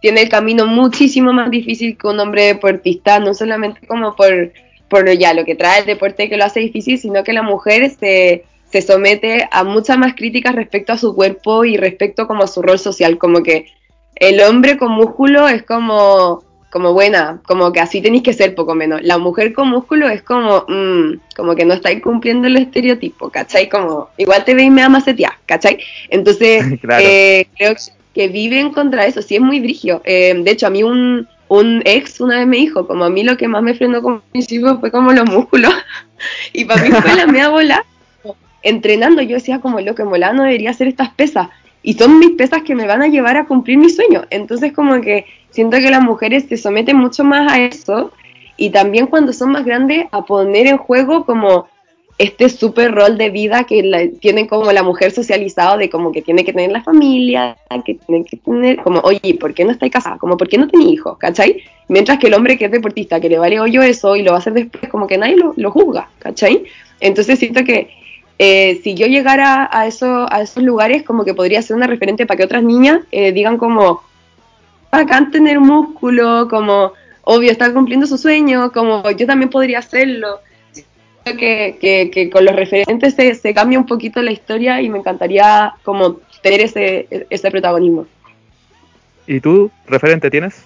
tiene 0.01 0.22
el 0.22 0.30
camino 0.30 0.68
muchísimo 0.68 1.34
más 1.34 1.49
difícil 1.49 1.97
que 1.97 2.08
un 2.08 2.20
hombre 2.20 2.43
deportista, 2.43 3.18
no 3.20 3.34
solamente 3.34 3.88
como 3.88 4.16
por, 4.16 4.51
por 4.88 5.10
ya 5.18 5.34
lo 5.34 5.45
que 5.45 5.56
trae 5.56 5.80
el 5.80 5.88
deporte 5.88 6.30
que 6.30 6.38
lo 6.38 6.45
hace 6.45 6.60
difícil, 6.60 6.99
sino 6.99 7.24
que 7.24 7.34
la 7.34 7.41
mujer 7.41 7.89
se, 7.89 8.45
se 8.70 8.82
somete 8.84 9.47
a 9.49 9.64
muchas 9.64 9.97
más 9.97 10.14
críticas 10.14 10.53
respecto 10.53 10.93
a 10.93 10.99
su 10.99 11.16
cuerpo 11.16 11.66
y 11.66 11.78
respecto 11.78 12.28
como 12.28 12.43
a 12.43 12.47
su 12.47 12.62
rol 12.62 12.78
social, 12.78 13.18
como 13.18 13.41
que 13.41 13.66
el 14.16 14.39
hombre 14.41 14.78
con 14.78 14.91
músculo 14.91 15.47
es 15.47 15.64
como, 15.64 16.43
como 16.76 16.91
buena, 16.91 17.39
como 17.45 17.71
que 17.71 17.80
así 17.80 18.01
tenéis 18.01 18.23
que 18.23 18.34
ser 18.34 18.53
poco 18.53 18.76
menos. 18.76 19.01
La 19.01 19.17
mujer 19.17 19.53
con 19.53 19.69
músculo 19.69 20.09
es 20.09 20.21
como, 20.21 20.65
mm, 20.67 21.21
como 21.34 21.55
que 21.55 21.63
no 21.63 21.73
estáis 21.73 22.01
cumpliendo 22.01 22.47
el 22.47 22.57
estereotipo, 22.57 23.30
¿cachai? 23.30 23.69
Como, 23.69 24.09
igual 24.17 24.43
te 24.43 24.53
veis 24.53 24.69
me 24.69 24.89
macetear, 24.89 25.32
¿cachai? 25.45 25.80
Entonces, 26.09 26.65
eh, 26.99 27.47
creo 27.57 27.76
que 28.13 28.28
viven 28.28 28.71
contra 28.71 29.05
eso, 29.05 29.21
sí 29.21 29.36
es 29.36 29.41
muy 29.41 29.61
brigio. 29.61 30.01
Eh, 30.03 30.36
de 30.38 30.51
hecho, 30.51 30.67
a 30.67 30.69
mí 30.69 30.84
un, 30.84 31.30
un 31.47 31.82
ex 31.86 32.19
una 32.19 32.39
vez 32.39 32.47
me 32.47 32.57
dijo, 32.57 32.86
como 32.86 33.05
a 33.05 33.09
mí 33.09 33.23
lo 33.23 33.38
que 33.38 33.47
más 33.47 33.63
me 33.63 33.73
frenó 33.73 34.01
con 34.01 34.21
mis 34.34 34.51
hijos 34.51 34.78
fue 34.82 34.91
como 34.91 35.13
los 35.13 35.30
músculos, 35.30 35.73
y 36.51 36.65
para 36.65 36.84
mí 36.84 36.91
fue 36.91 37.15
la 37.15 37.26
media 37.26 37.47
bola. 37.47 37.86
Entrenando, 38.63 39.21
yo 39.21 39.36
decía 39.36 39.61
como 39.61 39.80
lo 39.80 39.95
que 39.95 40.03
mola 40.03 40.34
no 40.34 40.43
debería 40.43 40.71
hacer 40.71 40.89
estas 40.89 41.11
pesas, 41.11 41.47
y 41.84 41.93
son 41.93 42.19
mis 42.19 42.32
pesas 42.32 42.63
que 42.63 42.76
me 42.76 42.86
van 42.86 43.01
a 43.01 43.07
llevar 43.07 43.38
a 43.38 43.45
cumplir 43.45 43.78
mi 43.78 43.89
sueño. 43.89 44.26
Entonces 44.30 44.73
como 44.73 44.99
que 44.99 45.26
siento 45.56 45.78
que 45.78 45.89
las 45.89 46.03
mujeres 46.03 46.45
se 46.49 46.58
someten 46.58 46.97
mucho 46.97 47.24
más 47.24 47.51
a 47.51 47.64
eso, 47.64 48.12
y 48.58 48.70
también 48.70 49.08
cuando 49.08 49.32
son 49.34 49.51
más 49.51 49.66
grandes 49.66 50.06
a 50.12 50.26
poner 50.26 50.68
en 50.68 50.78
juego 50.78 51.26
como 51.26 51.68
este 52.18 52.47
súper 52.47 52.93
rol 52.93 53.18
de 53.18 53.30
vida 53.30 53.66
que 53.66 53.84
la, 53.84 54.08
tiene 54.22 54.47
como 54.47 54.72
la 54.72 54.84
mujer 54.84 55.12
socializado 55.12 55.78
de 55.78 55.89
como 55.89 56.14
que 56.14 56.22
tiene 56.22 56.45
que 56.45 56.53
tener 56.53 56.72
la 56.72 56.82
familia, 56.82 57.58
que 57.86 57.95
tiene 57.95 58.24
que 58.24 58.38
tener 58.38 58.78
como, 58.78 58.99
oye, 59.01 59.38
¿por 59.39 59.53
qué 59.53 59.66
no 59.66 59.72
estáis 59.72 59.91
casada? 59.91 60.18
Como, 60.18 60.38
¿por 60.38 60.47
qué 60.47 60.58
no 60.58 60.68
tenéis 60.68 60.93
hijos? 60.93 61.18
¿Cachai? 61.18 61.64
Mientras 61.89 62.20
que 62.20 62.28
el 62.28 62.34
hombre 62.34 62.58
que 62.58 62.66
es 62.66 62.72
deportista, 62.72 63.20
que 63.20 63.30
le 63.30 63.38
vale 63.38 63.60
hoyo 63.60 63.82
eso 63.82 64.16
y 64.16 64.24
lo 64.24 64.32
va 64.32 64.38
a 64.38 64.39
hacer 64.39 64.53
después, 64.53 64.89
como 64.89 65.08
que 65.08 65.18
nadie 65.18 65.36
lo, 65.36 65.53
lo 65.58 65.72
juzga, 65.72 66.10
¿cachai? 66.20 66.64
Entonces 67.01 67.39
siento 67.39 67.64
que 67.66 67.89
eh, 68.39 68.80
si 68.84 68.95
yo 68.95 69.08
llegara 69.08 69.70
a, 69.72 69.88
eso, 69.88 70.26
a 70.30 70.41
esos 70.41 70.64
lugares, 70.64 71.03
como 71.03 71.24
que 71.26 71.34
podría 71.34 71.62
ser 71.62 71.76
una 71.76 71.88
referente 71.88 72.26
para 72.26 72.38
que 72.38 72.43
otras 72.45 72.64
niñas 72.64 73.01
eh, 73.12 73.32
digan 73.32 73.58
como, 73.58 74.03
bacán 74.91 75.31
tener 75.31 75.59
músculo, 75.59 76.47
como, 76.49 76.93
obvio, 77.23 77.51
estar 77.51 77.73
cumpliendo 77.73 78.07
su 78.07 78.17
sueño, 78.17 78.71
como 78.71 79.09
yo 79.11 79.25
también 79.27 79.49
podría 79.49 79.79
hacerlo 79.79 80.39
que, 81.33 82.09
que, 82.11 82.29
con 82.29 82.45
los 82.45 82.55
referentes 82.55 83.15
se, 83.15 83.33
se, 83.36 83.53
cambia 83.53 83.79
un 83.79 83.86
poquito 83.86 84.21
la 84.21 84.31
historia 84.31 84.81
y 84.81 84.89
me 84.89 84.99
encantaría 84.99 85.73
como 85.83 86.19
tener 86.41 86.61
ese, 86.61 87.07
ese 87.29 87.51
protagonismo. 87.51 88.05
¿Y 89.27 89.39
tú, 89.39 89.71
referente 89.88 90.29
tienes? 90.29 90.63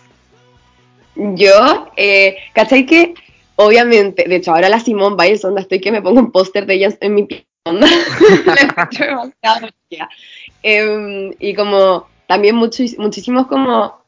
Yo, 1.16 1.90
eh, 1.96 2.38
¿cachai 2.54 2.86
que? 2.86 3.14
Obviamente, 3.56 4.26
de 4.28 4.38
hecho, 4.38 4.52
ahora 4.52 4.70
la 4.70 4.80
Simón 4.80 5.18
Biles, 5.18 5.44
onda, 5.44 5.62
estoy 5.62 5.80
que 5.80 5.92
me 5.92 6.02
pongo 6.02 6.20
un 6.20 6.32
póster 6.32 6.66
de 6.66 6.76
ellas 6.76 6.98
en 7.02 7.16
mi 7.16 7.28
onda. 7.64 7.88
eh, 10.64 11.36
y 11.40 11.54
como 11.56 12.08
también 12.28 12.56
muchos, 12.56 12.98
muchísimos 12.98 13.48
como 13.48 13.99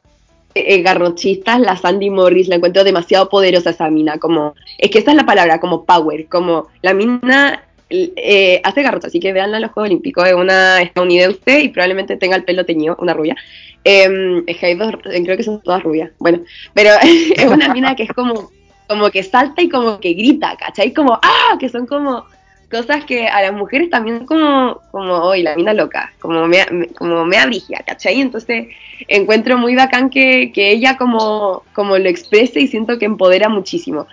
eh, 0.54 0.82
garrochistas, 0.82 1.60
la 1.60 1.76
Sandy 1.76 2.10
Morris, 2.10 2.48
la 2.48 2.56
encuentro 2.56 2.84
demasiado 2.84 3.28
poderosa 3.28 3.70
esa 3.70 3.90
mina, 3.90 4.18
como, 4.18 4.54
es 4.78 4.90
que 4.90 4.98
esta 4.98 5.10
es 5.10 5.16
la 5.16 5.26
palabra, 5.26 5.60
como 5.60 5.84
power, 5.84 6.26
como 6.28 6.68
la 6.82 6.94
mina 6.94 7.64
eh, 7.90 8.60
hace 8.64 8.82
garrocha, 8.82 9.08
así 9.08 9.20
que 9.20 9.32
veanla 9.32 9.58
en 9.58 9.62
los 9.62 9.72
Juegos 9.72 9.90
Olímpicos, 9.90 10.26
es 10.26 10.34
una 10.34 10.80
estadounidense 10.80 11.60
y 11.60 11.68
probablemente 11.68 12.16
tenga 12.16 12.36
el 12.36 12.44
pelo 12.44 12.64
teñido, 12.64 12.96
una 13.00 13.14
rubia. 13.14 13.36
Em, 13.84 14.44
es 14.46 14.56
que 14.58 14.78
creo 15.24 15.36
que 15.36 15.42
son 15.42 15.60
todas 15.62 15.82
rubias, 15.82 16.10
bueno, 16.18 16.40
pero 16.72 16.90
es 17.36 17.46
una 17.46 17.72
mina 17.72 17.94
que 17.96 18.04
es 18.04 18.12
como, 18.12 18.50
como 18.88 19.10
que 19.10 19.22
salta 19.22 19.62
y 19.62 19.68
como 19.68 20.00
que 20.00 20.14
grita, 20.14 20.56
¿cachai? 20.56 20.92
Como, 20.92 21.18
¡ah! 21.22 21.56
Que 21.58 21.68
son 21.68 21.86
como 21.86 22.24
cosas 22.72 23.04
que 23.04 23.28
a 23.28 23.42
las 23.42 23.52
mujeres 23.52 23.90
también 23.90 24.24
como, 24.24 24.80
como 24.90 25.12
hoy, 25.18 25.42
la 25.42 25.54
mina 25.54 25.74
loca, 25.74 26.12
como 26.18 26.48
me, 26.48 26.88
como 26.98 27.24
me 27.26 27.36
abrigia, 27.36 27.84
¿cachai? 27.86 28.20
Entonces 28.20 28.68
encuentro 29.08 29.58
muy 29.58 29.74
bacán 29.76 30.08
que, 30.08 30.50
que, 30.52 30.70
ella 30.70 30.96
como, 30.96 31.62
como 31.74 31.98
lo 31.98 32.08
exprese 32.08 32.60
y 32.60 32.66
siento 32.66 32.98
que 32.98 33.04
empodera 33.04 33.50
muchísimo. 33.50 34.06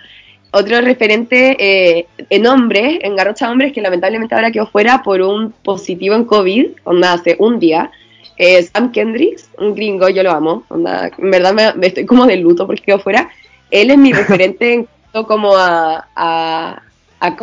Otro 0.52 0.80
referente 0.82 1.56
eh, 1.58 2.06
en 2.28 2.46
hombres, 2.46 2.98
en 3.02 3.16
Garrocha 3.16 3.50
Hombres, 3.50 3.72
que 3.72 3.80
lamentablemente 3.80 4.34
ahora 4.34 4.50
quedó 4.50 4.66
fuera 4.66 5.02
por 5.02 5.22
un 5.22 5.52
positivo 5.52 6.14
en 6.14 6.24
COVID, 6.24 6.66
onda 6.84 7.14
hace 7.14 7.36
un 7.38 7.58
día, 7.58 7.90
es 8.36 8.70
Sam 8.74 8.92
Kendricks, 8.92 9.48
un 9.58 9.74
gringo, 9.74 10.08
yo 10.10 10.22
lo 10.22 10.32
amo, 10.32 10.64
onda, 10.68 11.10
en 11.16 11.30
verdad 11.30 11.74
me, 11.76 11.86
estoy 11.86 12.04
como 12.04 12.26
de 12.26 12.36
luto 12.36 12.66
porque 12.66 12.82
quedó 12.82 12.98
fuera. 12.98 13.30
Él 13.70 13.90
es 13.90 13.96
mi 13.96 14.12
referente 14.22 14.74
en 14.74 14.88
como 15.26 15.56
a, 15.56 16.08
a 16.14 16.82
a 17.20 17.36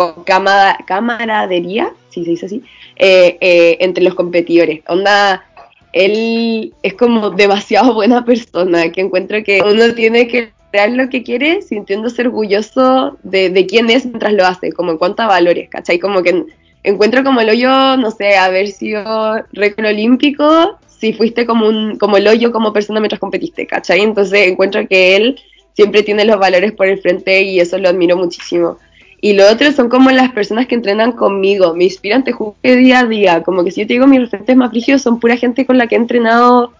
camaradería, 0.85 1.93
sí 2.09 2.23
se 2.23 2.31
dice 2.31 2.45
así, 2.47 2.63
eh, 2.95 3.37
eh, 3.41 3.77
entre 3.79 4.03
los 4.03 4.15
competidores. 4.15 4.81
Onda, 4.87 5.45
él 5.93 6.73
es 6.83 6.93
como 6.95 7.29
demasiado 7.29 7.93
buena 7.93 8.25
persona, 8.25 8.91
que 8.91 9.01
encuentro 9.01 9.43
que 9.43 9.61
uno 9.61 9.93
tiene 9.93 10.27
que 10.27 10.51
crear 10.71 10.91
lo 10.91 11.09
que 11.09 11.23
quiere 11.23 11.61
sintiéndose 11.61 12.23
orgulloso 12.23 13.17
de, 13.23 13.49
de 13.49 13.65
quién 13.65 13.89
es 13.89 14.05
mientras 14.05 14.33
lo 14.33 14.45
hace, 14.45 14.71
como 14.71 14.91
en 14.91 14.97
cuanto 14.97 15.23
a 15.23 15.27
valores, 15.27 15.69
¿cachai? 15.69 15.99
Como 15.99 16.23
que 16.23 16.45
encuentro 16.83 17.23
como 17.23 17.41
el 17.41 17.49
hoyo, 17.49 17.97
no 17.97 18.11
sé, 18.11 18.35
haber 18.35 18.67
sido 18.67 19.43
récord 19.53 19.85
olímpico 19.87 20.77
si 20.87 21.13
fuiste 21.13 21.45
como, 21.45 21.67
un, 21.67 21.97
como 21.97 22.17
el 22.17 22.27
hoyo 22.27 22.51
como 22.51 22.73
persona 22.73 22.99
mientras 22.99 23.19
competiste, 23.19 23.67
¿cachai? 23.67 24.01
Entonces 24.01 24.47
encuentro 24.47 24.87
que 24.87 25.15
él 25.15 25.39
siempre 25.73 26.01
tiene 26.01 26.25
los 26.25 26.39
valores 26.39 26.71
por 26.71 26.87
el 26.87 26.99
frente 26.99 27.43
y 27.43 27.59
eso 27.59 27.77
lo 27.77 27.89
admiro 27.89 28.17
muchísimo. 28.17 28.77
Y 29.19 29.33
lo 29.33 29.49
otro 29.49 29.71
son 29.71 29.89
como 29.89 30.11
las 30.11 30.31
personas 30.31 30.67
que 30.67 30.75
entrenan 30.75 31.11
conmigo, 31.11 31.73
me 31.73 31.85
inspiran, 31.85 32.23
te 32.23 32.31
juro 32.31 32.55
día 32.61 32.99
a 32.99 33.05
día, 33.05 33.41
como 33.41 33.63
que 33.63 33.71
si 33.71 33.81
yo 33.81 33.87
te 33.87 33.93
digo 33.93 34.05
mis 34.05 34.21
referentes 34.21 34.55
más 34.55 34.69
frígidos 34.69 35.01
son 35.01 35.19
pura 35.19 35.37
gente 35.37 35.65
con 35.65 35.77
la 35.77 35.87
que 35.87 35.95
he 35.95 35.97
entrenado 35.97 36.71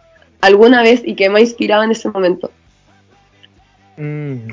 alguna 0.42 0.84
vez 0.84 1.02
y 1.04 1.16
que 1.16 1.30
me 1.30 1.40
ha 1.40 1.42
inspirado 1.42 1.84
en 1.84 1.92
ese 1.92 2.10
momento. 2.10 2.52
Mm, 3.98 4.50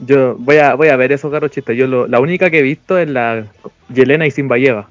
yo 0.00 0.36
voy 0.38 0.56
a, 0.56 0.74
voy 0.74 0.88
a 0.88 0.96
ver 0.96 1.12
esos 1.12 1.30
garrochistas. 1.30 1.76
Yo 1.76 1.86
lo, 1.86 2.06
la 2.08 2.20
única 2.20 2.50
que 2.50 2.58
he 2.58 2.62
visto 2.62 2.98
es 2.98 3.08
la 3.08 3.44
Yelena 3.92 4.26
y 4.26 4.30
Simbayeva. 4.32 4.88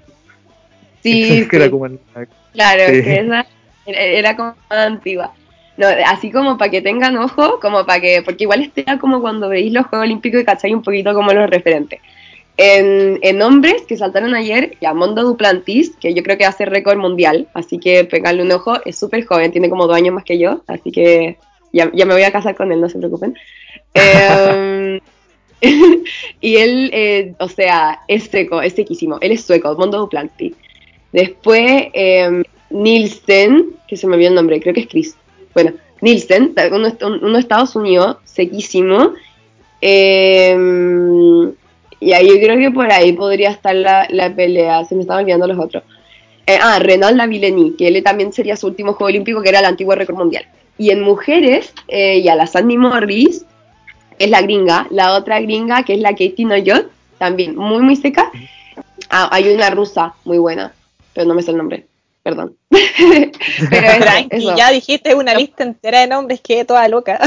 Sí, 1.03 1.43
sí. 1.43 1.47
claro, 1.47 2.83
que 2.87 3.19
esa 3.19 3.45
era 3.85 4.35
como 4.35 4.55
antigua. 4.69 5.33
No, 5.77 5.87
así 6.07 6.31
como 6.31 6.57
para 6.57 6.71
que 6.71 6.81
tengan 6.81 7.17
ojo, 7.17 7.59
como 7.59 7.85
para 7.85 8.01
que, 8.01 8.23
porque 8.23 8.45
igual 8.45 8.71
era 8.75 8.97
como 8.97 9.21
cuando 9.21 9.47
veis 9.47 9.71
los 9.71 9.85
Juegos 9.85 10.05
Olímpicos 10.05 10.41
y 10.41 10.45
cacháis 10.45 10.73
un 10.73 10.81
poquito 10.81 11.13
como 11.13 11.31
los 11.33 11.49
referentes. 11.49 11.99
En, 12.57 13.19
en, 13.21 13.41
hombres 13.43 13.83
que 13.87 13.97
saltaron 13.97 14.33
ayer, 14.33 14.77
Yamondo 14.81 15.23
Duplantis, 15.23 15.95
que 15.95 16.15
yo 16.15 16.23
creo 16.23 16.37
que 16.37 16.45
hace 16.45 16.65
récord 16.65 16.97
mundial, 16.97 17.47
así 17.53 17.77
que 17.77 18.03
pegarle 18.03 18.41
un 18.41 18.51
ojo, 18.51 18.77
es 18.83 18.97
súper 18.97 19.25
joven, 19.25 19.51
tiene 19.51 19.69
como 19.69 19.85
dos 19.85 19.95
años 19.95 20.15
más 20.15 20.23
que 20.23 20.39
yo, 20.39 20.63
así 20.65 20.91
que 20.91 21.37
ya, 21.71 21.91
ya 21.93 22.05
me 22.05 22.15
voy 22.15 22.23
a 22.23 22.31
casar 22.31 22.55
con 22.55 22.71
él, 22.71 22.81
no 22.81 22.89
se 22.89 22.97
preocupen. 22.97 23.35
Eh, 23.99 25.01
y 26.41 26.55
él, 26.57 26.91
eh, 26.93 27.33
o 27.39 27.47
sea, 27.47 28.01
es 28.07 28.25
seco, 28.25 28.61
es 28.61 28.73
sequísimo, 28.73 29.17
él 29.21 29.31
es 29.31 29.43
sueco, 29.43 29.75
Mondo 29.75 29.97
Duplantis. 29.97 30.53
Después, 31.11 31.87
eh, 31.93 32.43
Nielsen, 32.69 33.71
que 33.87 33.97
se 33.97 34.07
me 34.07 34.15
olvidó 34.15 34.29
el 34.29 34.35
nombre, 34.35 34.59
creo 34.59 34.73
que 34.73 34.81
es 34.81 34.87
Chris. 34.87 35.15
Bueno, 35.53 35.73
Nielsen, 36.01 36.53
uno, 36.71 37.33
de 37.33 37.39
Estados 37.39 37.75
Unidos, 37.75 38.17
sequísimo. 38.23 39.13
Em, 39.81 41.26
y 41.99 42.13
ahí 42.13 42.27
yo 42.27 42.35
creo 42.35 42.57
que 42.57 42.71
por 42.71 42.91
ahí 42.91 43.13
podría 43.13 43.51
estar 43.51 43.75
la, 43.75 44.33
pelea, 44.35 44.85
se 44.85 44.95
me 44.95 45.01
estaban 45.01 45.23
olvidando 45.23 45.47
los 45.47 45.59
otros. 45.59 45.83
Eh, 46.45 46.57
ah, 46.61 46.79
Renal 46.79 47.17
Lavillenie, 47.17 47.75
que 47.75 47.87
él 47.87 48.01
también 48.03 48.31
sería 48.31 48.55
su 48.55 48.67
último 48.67 48.93
Juego 48.93 49.09
Olímpico, 49.09 49.41
que 49.41 49.49
era 49.49 49.59
el 49.59 49.65
antiguo 49.65 49.95
récord 49.95 50.17
mundial. 50.17 50.45
Y 50.77 50.91
en 50.91 51.01
mujeres, 51.01 51.73
eh, 51.87 52.19
y 52.19 52.27
a 52.29 52.35
la 52.35 52.47
Sandy 52.47 52.77
Morris, 52.77 53.45
es 54.19 54.29
la 54.29 54.41
gringa. 54.41 54.87
La 54.91 55.13
otra 55.13 55.41
gringa, 55.41 55.83
que 55.83 55.95
es 55.95 55.99
la 55.99 56.11
Katie 56.11 56.45
Noyot, 56.45 56.89
también 57.17 57.55
muy, 57.55 57.81
muy 57.81 57.95
seca. 57.95 58.31
Ah, 59.09 59.29
hay 59.31 59.49
una 59.49 59.69
rusa 59.71 60.13
muy 60.23 60.37
buena, 60.37 60.73
pero 61.13 61.27
no 61.27 61.33
me 61.33 61.41
sé 61.41 61.51
el 61.51 61.57
nombre 61.57 61.85
perdón. 62.27 62.57
Pero 63.69 63.87
es, 64.29 64.43
ya 64.57 64.69
dijiste 64.69 65.15
una 65.15 65.33
lista 65.33 65.63
entera 65.63 66.01
de 66.01 66.07
nombres, 66.07 66.41
que 66.41 66.65
toda 66.65 66.85
loca. 66.89 67.17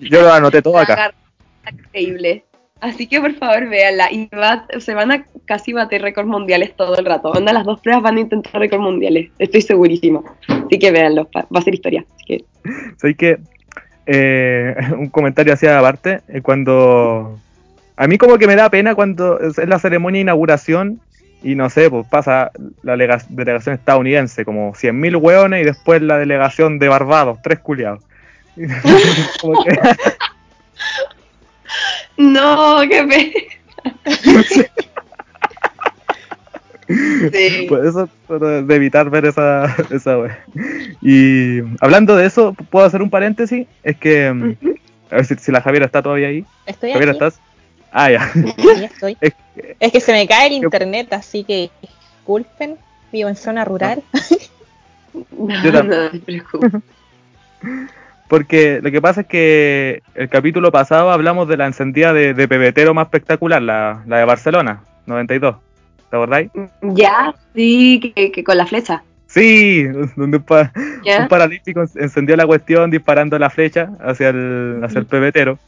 yo, 0.00 0.22
lo 0.22 0.32
anoté 0.32 0.62
todo 0.62 0.78
acá. 0.78 1.12
Increíble. 1.68 2.44
Así 2.80 3.06
que 3.06 3.20
por 3.20 3.34
favor 3.34 3.68
véanla. 3.68 4.10
Y 4.10 4.28
se 4.78 4.94
van 4.94 5.12
a 5.12 5.24
casi 5.44 5.72
bater 5.72 6.02
récords 6.02 6.28
mundiales 6.28 6.74
todo 6.76 6.96
el 6.96 7.04
rato. 7.04 7.30
Onda, 7.30 7.52
las 7.52 7.64
dos 7.64 7.80
pruebas 7.80 8.02
van 8.02 8.16
a 8.16 8.20
intentar 8.20 8.60
récords 8.60 8.82
mundiales. 8.82 9.30
Estoy 9.38 9.62
segurísimo. 9.62 10.24
Así 10.48 10.78
que 10.78 10.90
véanlo. 10.90 11.28
Va 11.34 11.46
a 11.52 11.62
ser 11.62 11.74
historia. 11.74 12.04
Así 12.14 12.24
que... 12.24 12.44
Soy 13.00 13.14
que 13.14 13.38
eh, 14.06 14.74
un 14.98 15.08
comentario 15.08 15.52
hacia 15.52 15.78
aparte. 15.78 16.20
Eh, 16.28 16.40
cuando. 16.40 17.38
A 17.96 18.06
mí, 18.06 18.16
como 18.16 18.38
que 18.38 18.46
me 18.46 18.56
da 18.56 18.70
pena 18.70 18.94
cuando 18.94 19.38
es 19.40 19.58
la 19.58 19.78
ceremonia 19.78 20.18
de 20.18 20.22
inauguración 20.22 21.00
y 21.42 21.54
no 21.54 21.70
sé, 21.70 21.90
pues 21.90 22.06
pasa 22.06 22.50
la 22.82 22.96
delegación 22.96 23.74
estadounidense, 23.74 24.44
como 24.44 24.72
100.000 24.72 25.20
hueones, 25.20 25.62
y 25.62 25.64
después 25.64 26.02
la 26.02 26.18
delegación 26.18 26.78
de 26.78 26.88
Barbados, 26.88 27.38
tres 27.42 27.60
culiados. 27.60 28.02
No, 32.20 32.80
qué 32.88 33.04
pena. 33.04 33.32
sí. 37.32 37.66
Pues 37.68 37.84
eso, 37.86 38.08
de 38.38 38.74
evitar 38.74 39.08
ver 39.08 39.24
esa, 39.24 39.74
esa 39.90 40.18
Y 41.00 41.60
hablando 41.80 42.14
de 42.16 42.26
eso, 42.26 42.54
¿puedo 42.68 42.84
hacer 42.84 43.00
un 43.00 43.08
paréntesis? 43.08 43.66
Es 43.82 43.96
que, 43.96 44.30
mm, 44.30 44.56
a 45.10 45.14
ver 45.16 45.24
si, 45.24 45.50
la 45.50 45.62
Javiera 45.62 45.86
está 45.86 46.02
todavía 46.02 46.28
ahí. 46.28 46.44
Estoy 46.66 46.92
Javiera, 46.92 47.12
aquí. 47.12 47.24
¿estás? 47.24 47.40
Ah, 47.90 48.10
ya. 48.10 48.30
estoy. 48.84 49.16
Es, 49.20 49.32
que 49.92 50.00
se 50.00 50.12
me 50.12 50.28
cae 50.28 50.48
el 50.48 50.52
internet, 50.54 51.10
así 51.12 51.44
que 51.44 51.70
disculpen. 51.80 52.76
Vivo 53.12 53.28
en 53.28 53.36
zona 53.36 53.64
rural. 53.64 54.04
Yo 55.64 55.72
también. 55.72 56.22
Porque 58.30 58.78
lo 58.80 58.92
que 58.92 59.02
pasa 59.02 59.22
es 59.22 59.26
que 59.26 60.02
el 60.14 60.28
capítulo 60.28 60.70
pasado 60.70 61.10
hablamos 61.10 61.48
de 61.48 61.56
la 61.56 61.66
encendida 61.66 62.12
de, 62.12 62.32
de 62.32 62.46
pebetero 62.46 62.94
más 62.94 63.06
espectacular, 63.06 63.60
la, 63.60 64.04
la 64.06 64.18
de 64.18 64.24
Barcelona, 64.24 64.84
92. 65.06 65.56
¿Te 66.08 66.16
acordáis? 66.16 66.48
Ya, 66.80 67.34
sí, 67.56 68.12
que, 68.14 68.44
con 68.44 68.56
la 68.56 68.66
flecha. 68.66 69.02
Sí, 69.26 69.82
donde 70.14 70.36
un, 70.36 71.28
paralímpico 71.28 71.82
encendió 71.96 72.36
la 72.36 72.46
cuestión 72.46 72.88
disparando 72.92 73.36
la 73.36 73.50
flecha 73.50 73.90
hacia 73.98 74.28
el, 74.28 74.80
hacia 74.84 75.00
el 75.00 75.06
pebetero. 75.06 75.58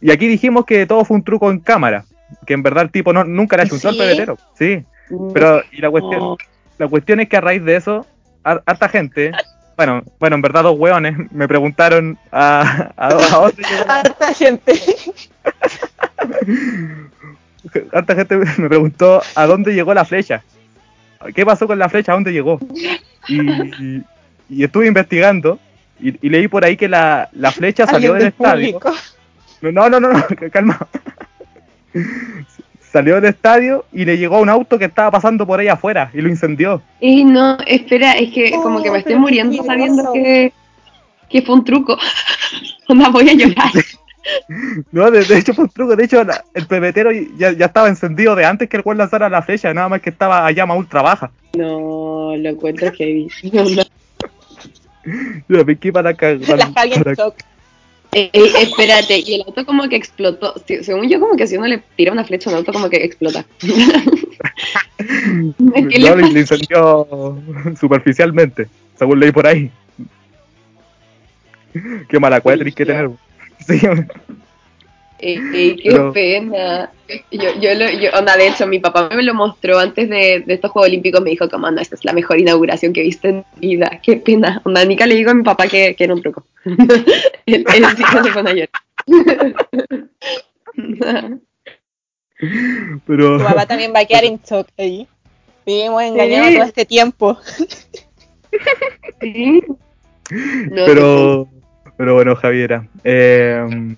Y 0.00 0.12
aquí 0.12 0.28
dijimos 0.28 0.66
que 0.66 0.86
todo 0.86 1.04
fue 1.04 1.16
un 1.16 1.24
truco 1.24 1.50
en 1.50 1.58
cámara, 1.58 2.04
que 2.46 2.54
en 2.54 2.62
verdad 2.62 2.84
el 2.84 2.92
tipo 2.92 3.12
no, 3.12 3.24
nunca 3.24 3.56
le 3.56 3.64
ha 3.64 3.66
hecho 3.66 3.74
un 3.74 3.98
pebetero. 3.98 4.38
Sí, 4.56 4.84
pero 5.32 5.62
y 5.72 5.80
la 5.80 5.90
cuestión, 5.90 6.36
la 6.78 6.86
cuestión 6.86 7.18
es 7.18 7.28
que 7.28 7.38
a 7.38 7.40
raíz 7.40 7.64
de 7.64 7.74
eso, 7.74 8.06
harta 8.44 8.88
gente, 8.88 9.32
bueno, 9.76 10.02
bueno, 10.18 10.36
en 10.36 10.42
verdad 10.42 10.62
dos 10.62 10.78
hueones 10.78 11.16
me 11.32 11.48
preguntaron 11.48 12.18
a, 12.30 12.92
a, 12.96 13.08
dónde 13.12 13.62
llegó. 13.62 13.84
Harta 13.90 14.34
gente. 14.34 14.80
harta 17.92 18.14
gente 18.14 18.36
me 18.36 18.68
preguntó 18.68 19.22
a 19.34 19.46
dónde 19.46 19.74
llegó 19.74 19.94
la 19.94 20.04
flecha. 20.04 20.42
¿Qué 21.34 21.44
pasó 21.44 21.66
con 21.66 21.78
la 21.78 21.88
flecha? 21.88 22.12
¿A 22.12 22.14
dónde 22.16 22.32
llegó? 22.32 22.60
Y, 23.28 24.02
y, 24.48 24.64
estuve 24.64 24.86
investigando 24.86 25.58
y, 25.98 26.28
leí 26.28 26.48
por 26.48 26.64
ahí 26.64 26.76
que 26.76 26.88
la, 26.88 27.28
la 27.32 27.50
flecha 27.50 27.86
salió 27.86 28.12
del 28.14 28.26
estadio. 28.28 28.78
No, 29.62 29.88
no, 29.88 29.98
no, 29.98 30.12
no, 30.12 30.26
calma. 30.52 30.78
Salió 32.94 33.16
del 33.16 33.24
estadio 33.24 33.84
y 33.92 34.04
le 34.04 34.16
llegó 34.16 34.36
a 34.36 34.40
un 34.40 34.48
auto 34.48 34.78
que 34.78 34.84
estaba 34.84 35.10
pasando 35.10 35.44
por 35.44 35.58
ahí 35.58 35.66
afuera 35.66 36.12
y 36.14 36.20
lo 36.20 36.28
incendió. 36.28 36.80
Y 37.00 37.24
no, 37.24 37.58
espera, 37.66 38.12
es 38.12 38.32
que 38.32 38.52
como 38.52 38.80
que 38.84 38.92
me 38.92 38.98
estoy 38.98 39.16
muriendo 39.16 39.64
sabiendo 39.64 40.12
que, 40.12 40.52
que 41.28 41.42
fue 41.42 41.56
un 41.56 41.64
truco. 41.64 41.98
No 42.88 43.10
voy 43.10 43.28
a 43.30 43.34
llorar. 43.34 43.72
No, 44.92 45.10
de, 45.10 45.20
hecho 45.36 45.52
fue 45.52 45.64
un 45.64 45.70
truco. 45.70 45.96
De 45.96 46.04
hecho, 46.04 46.24
el 46.54 46.66
pebetero 46.68 47.10
ya, 47.36 47.50
ya, 47.50 47.66
estaba 47.66 47.88
encendido 47.88 48.36
de 48.36 48.44
antes 48.44 48.68
que 48.68 48.76
el 48.76 48.84
cual 48.84 48.96
lanzara 48.96 49.28
la 49.28 49.42
flecha, 49.42 49.74
nada 49.74 49.88
más 49.88 50.00
que 50.00 50.10
estaba 50.10 50.46
a 50.46 50.52
llama 50.52 50.76
ultra 50.76 51.02
baja. 51.02 51.32
No, 51.54 52.34
lo 52.36 52.48
encuentro 52.48 52.92
que 52.92 53.26
Yo 55.48 55.64
me 55.64 55.76
para, 55.76 56.14
para, 56.14 56.38
para, 56.72 56.84
eh, 56.86 57.16
eh, 58.14 58.30
espérate, 58.32 59.18
y 59.18 59.34
el 59.34 59.42
auto 59.46 59.66
como 59.66 59.88
que 59.88 59.96
explotó. 59.96 60.54
según 60.66 61.08
yo, 61.08 61.20
como 61.20 61.36
que 61.36 61.46
si 61.46 61.56
uno 61.56 61.66
le 61.66 61.82
tira 61.96 62.12
una 62.12 62.24
flecha 62.24 62.50
a 62.50 62.52
un 62.52 62.58
auto, 62.58 62.72
como 62.72 62.88
que 62.88 63.04
explota. 63.04 63.44
no, 65.58 66.16
le, 66.16 66.40
incendió 66.40 67.38
superficialmente, 67.78 68.68
según 68.98 69.20
leí 69.20 69.32
por 69.32 69.46
ahí. 69.46 69.70
Qué 72.08 72.20
mala 72.20 72.40
cuadra 72.40 72.70
que 72.70 72.86
tener. 72.86 73.10
Sí. 73.66 73.80
Eh, 75.26 75.76
qué 75.82 76.10
pena. 76.12 76.92
Yo, 77.30 77.58
yo, 77.58 77.74
lo, 77.74 77.90
yo, 77.90 78.10
onda, 78.18 78.36
de 78.36 78.48
hecho, 78.48 78.66
mi 78.66 78.78
papá 78.78 79.08
me 79.08 79.22
lo 79.22 79.32
mostró 79.32 79.78
antes 79.78 80.10
de, 80.10 80.44
estos 80.46 80.70
Juegos 80.70 80.88
Olímpicos. 80.88 81.22
Me 81.22 81.30
dijo, 81.30 81.48
como, 81.48 81.66
anda, 81.66 81.80
esta 81.80 81.94
es 81.94 82.04
la 82.04 82.12
mejor 82.12 82.38
inauguración 82.38 82.92
que 82.92 83.00
he 83.00 83.04
visto 83.04 83.28
en 83.28 83.42
mi 83.58 83.76
vida. 83.76 84.00
Qué 84.02 84.16
pena. 84.16 84.60
Onda, 84.64 84.84
Nica 84.84 85.06
le 85.06 85.14
digo 85.14 85.30
a 85.30 85.34
mi 85.34 85.42
papá 85.42 85.66
que, 85.66 85.96
que 85.96 86.04
era 86.04 86.12
un 86.12 86.20
truco. 86.20 86.44
él, 86.66 86.76
él 87.46 87.64
sí 87.96 88.02
se 88.22 88.32
fue 88.32 88.50
ayer. 88.50 88.68
Pero... 93.06 93.38
Tu 93.38 93.44
papá 93.44 93.64
también 93.64 93.94
va 93.94 94.00
a 94.00 94.04
quedar 94.04 94.24
en 94.24 94.38
shock 94.42 94.68
ahí. 94.76 95.08
Vivimos 95.64 96.02
engañados 96.02 96.54
todo 96.54 96.64
este 96.64 96.84
tiempo. 96.84 97.38
sí. 99.22 99.62
pero, 100.68 101.48
pero 101.96 102.14
bueno, 102.14 102.36
Javiera. 102.36 102.86
Eh, 103.04 103.96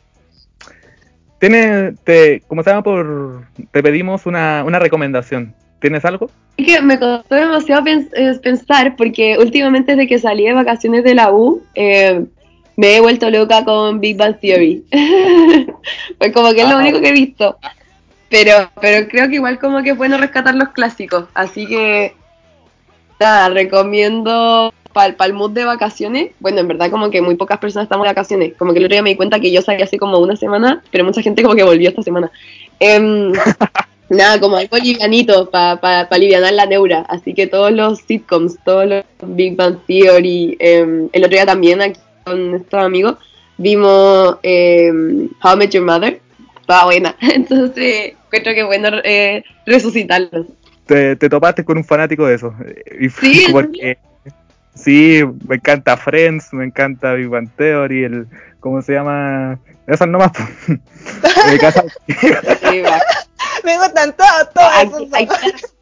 tiene, 1.38 1.92
te, 2.04 2.40
como 2.48 2.62
se 2.62 2.70
llama 2.70 2.82
por, 2.82 3.44
te 3.70 3.82
pedimos 3.82 4.26
una, 4.26 4.64
una 4.64 4.78
recomendación 4.78 5.54
¿Tienes 5.78 6.06
algo? 6.06 6.30
Es 6.56 6.64
que 6.66 6.80
me 6.80 6.98
costó 6.98 7.34
demasiado 7.34 7.82
pens- 7.84 8.08
eh, 8.14 8.38
pensar 8.42 8.96
porque 8.96 9.36
últimamente 9.38 9.92
desde 9.94 10.08
que 10.08 10.18
salí 10.18 10.46
de 10.46 10.54
vacaciones 10.54 11.04
de 11.04 11.14
la 11.14 11.30
U 11.30 11.62
eh, 11.74 12.24
me 12.76 12.96
he 12.96 13.00
vuelto 13.00 13.28
loca 13.30 13.62
con 13.62 14.00
Big 14.00 14.16
Bang 14.16 14.38
Theory. 14.40 14.82
pues 16.18 16.32
como 16.32 16.52
que 16.54 16.62
es 16.62 16.68
lo 16.68 16.76
Ah. 16.76 16.80
único 16.80 17.00
que 17.00 17.10
he 17.10 17.12
visto. 17.12 17.58
Pero, 18.30 18.70
pero 18.80 19.06
creo 19.06 19.28
que 19.28 19.34
igual 19.36 19.58
como 19.58 19.82
que 19.82 19.90
es 19.90 19.96
bueno 19.98 20.16
rescatar 20.16 20.54
los 20.54 20.70
clásicos. 20.70 21.26
Así 21.34 21.66
que 21.66 22.14
nada, 23.20 23.50
recomiendo 23.50 24.72
para 24.96 25.26
el 25.26 25.34
mood 25.34 25.50
de 25.50 25.64
vacaciones. 25.64 26.30
Bueno, 26.40 26.60
en 26.60 26.68
verdad 26.68 26.90
como 26.90 27.10
que 27.10 27.20
muy 27.20 27.36
pocas 27.36 27.58
personas 27.58 27.84
estamos 27.84 28.04
de 28.04 28.10
vacaciones. 28.10 28.54
Como 28.56 28.72
que 28.72 28.78
el 28.78 28.86
otro 28.86 28.94
día 28.94 29.02
me 29.02 29.10
di 29.10 29.16
cuenta 29.16 29.38
que 29.38 29.52
yo 29.52 29.60
salí 29.60 29.82
hace 29.82 29.98
como 29.98 30.18
una 30.18 30.36
semana, 30.36 30.82
pero 30.90 31.04
mucha 31.04 31.22
gente 31.22 31.42
como 31.42 31.54
que 31.54 31.62
volvió 31.62 31.88
esta 31.88 32.02
semana. 32.02 32.30
Em, 32.80 33.32
Nada, 34.08 34.38
como 34.38 34.56
algo 34.56 34.76
livianito 34.76 35.50
para 35.50 35.80
pa, 35.80 36.08
pa 36.08 36.16
aliviar 36.16 36.40
la 36.52 36.66
neura. 36.66 37.04
Así 37.08 37.34
que 37.34 37.48
todos 37.48 37.72
los 37.72 37.98
sitcoms, 37.98 38.56
todos 38.64 38.86
los 38.86 39.04
Big 39.22 39.56
Bang 39.56 39.78
Theory. 39.86 40.56
eh, 40.60 41.08
el 41.12 41.24
otro 41.24 41.36
día 41.36 41.44
también 41.46 41.82
aquí 41.82 42.00
con 42.24 42.54
estos 42.54 42.82
amigos 42.82 43.16
vimos 43.58 44.36
eh, 44.42 44.92
How 45.42 45.54
I 45.54 45.56
Met 45.56 45.70
Your 45.70 45.84
Mother. 45.84 46.20
Estaba 46.60 46.84
buena. 46.84 47.16
Entonces, 47.20 48.14
encuentro 48.26 48.54
que 48.54 48.60
es 48.60 48.66
bueno 48.66 48.88
eh, 49.04 49.44
resucitarlos. 49.66 50.46
Te, 50.86 51.16
te 51.16 51.28
topaste 51.28 51.64
con 51.64 51.76
un 51.76 51.84
fanático 51.84 52.26
de 52.26 52.36
eso. 52.36 52.54
Y 53.00 53.08
fue 53.08 53.28
Sí, 53.28 53.44
¿en 53.46 53.52
porque 53.52 53.98
sí, 54.76 55.22
me 55.48 55.56
encanta 55.56 55.96
Friends, 55.96 56.52
me 56.52 56.64
encanta 56.64 57.14
Big 57.14 57.28
Bang 57.28 57.48
Theory, 57.56 58.04
el 58.04 58.26
¿cómo 58.60 58.80
se 58.82 58.92
llama? 58.94 59.58
Esas 59.88 60.08
nomás. 60.08 60.30
pues. 60.32 60.78
Eh, 61.52 61.58
Casa- 61.58 61.82
va. 61.84 62.98
Me 63.64 63.76
gustan 63.78 64.14
todos, 64.16 64.52
todos 64.54 64.72
esos. 64.82 65.72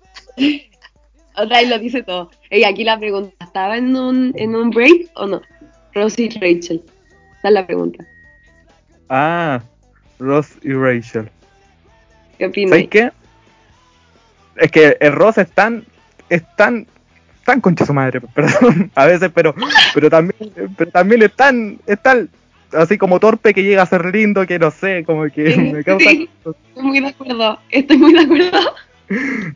Otra 1.36 1.58
vez 1.60 1.68
lo 1.68 1.78
dice 1.78 2.02
todo. 2.02 2.30
Ey, 2.50 2.64
aquí 2.64 2.84
la 2.84 2.98
pregunta, 2.98 3.32
¿estaba 3.44 3.76
en 3.76 3.96
un, 3.96 4.32
en 4.36 4.54
un 4.54 4.70
break 4.70 5.10
o 5.14 5.26
no? 5.26 5.42
Rosie 5.94 6.26
y 6.26 6.38
Rachel. 6.38 6.82
Esa 7.38 7.48
es 7.48 7.54
la 7.54 7.66
pregunta. 7.66 8.04
ah, 9.08 9.60
Ross 10.18 10.48
y 10.62 10.72
Rachel. 10.72 11.28
¿Qué 12.38 12.46
opinas? 12.46 12.70
¿Sabes 12.70 12.88
qué? 12.88 13.10
Es 14.56 14.70
que 14.70 14.96
el 15.00 15.12
Ross 15.12 15.38
es 15.38 15.50
tan, 15.50 15.84
es 16.28 16.42
tan, 16.56 16.86
tan 17.44 17.60
concha 17.60 17.86
su 17.86 17.94
madre, 17.94 18.20
perdón, 18.34 18.90
a 18.94 19.06
veces, 19.06 19.30
pero, 19.34 19.54
pero 19.94 20.10
también, 20.10 20.52
pero 20.76 20.90
también 20.90 21.22
es 21.22 21.32
tan, 21.32 21.78
es 21.86 22.00
tan, 22.00 22.28
así 22.72 22.98
como 22.98 23.20
torpe 23.20 23.54
que 23.54 23.62
llega 23.62 23.82
a 23.82 23.86
ser 23.86 24.04
lindo, 24.06 24.46
que 24.46 24.58
no 24.58 24.70
sé, 24.70 25.04
como 25.04 25.24
que 25.24 25.52
Sí, 25.52 25.60
me 25.60 25.84
causa, 25.84 26.10
sí. 26.10 26.28
Estoy 26.44 26.82
muy 26.82 27.00
de 27.00 27.08
acuerdo. 27.08 27.58
Estoy 27.70 27.98
muy 27.98 28.12
de 28.12 28.20
acuerdo. 28.20 28.58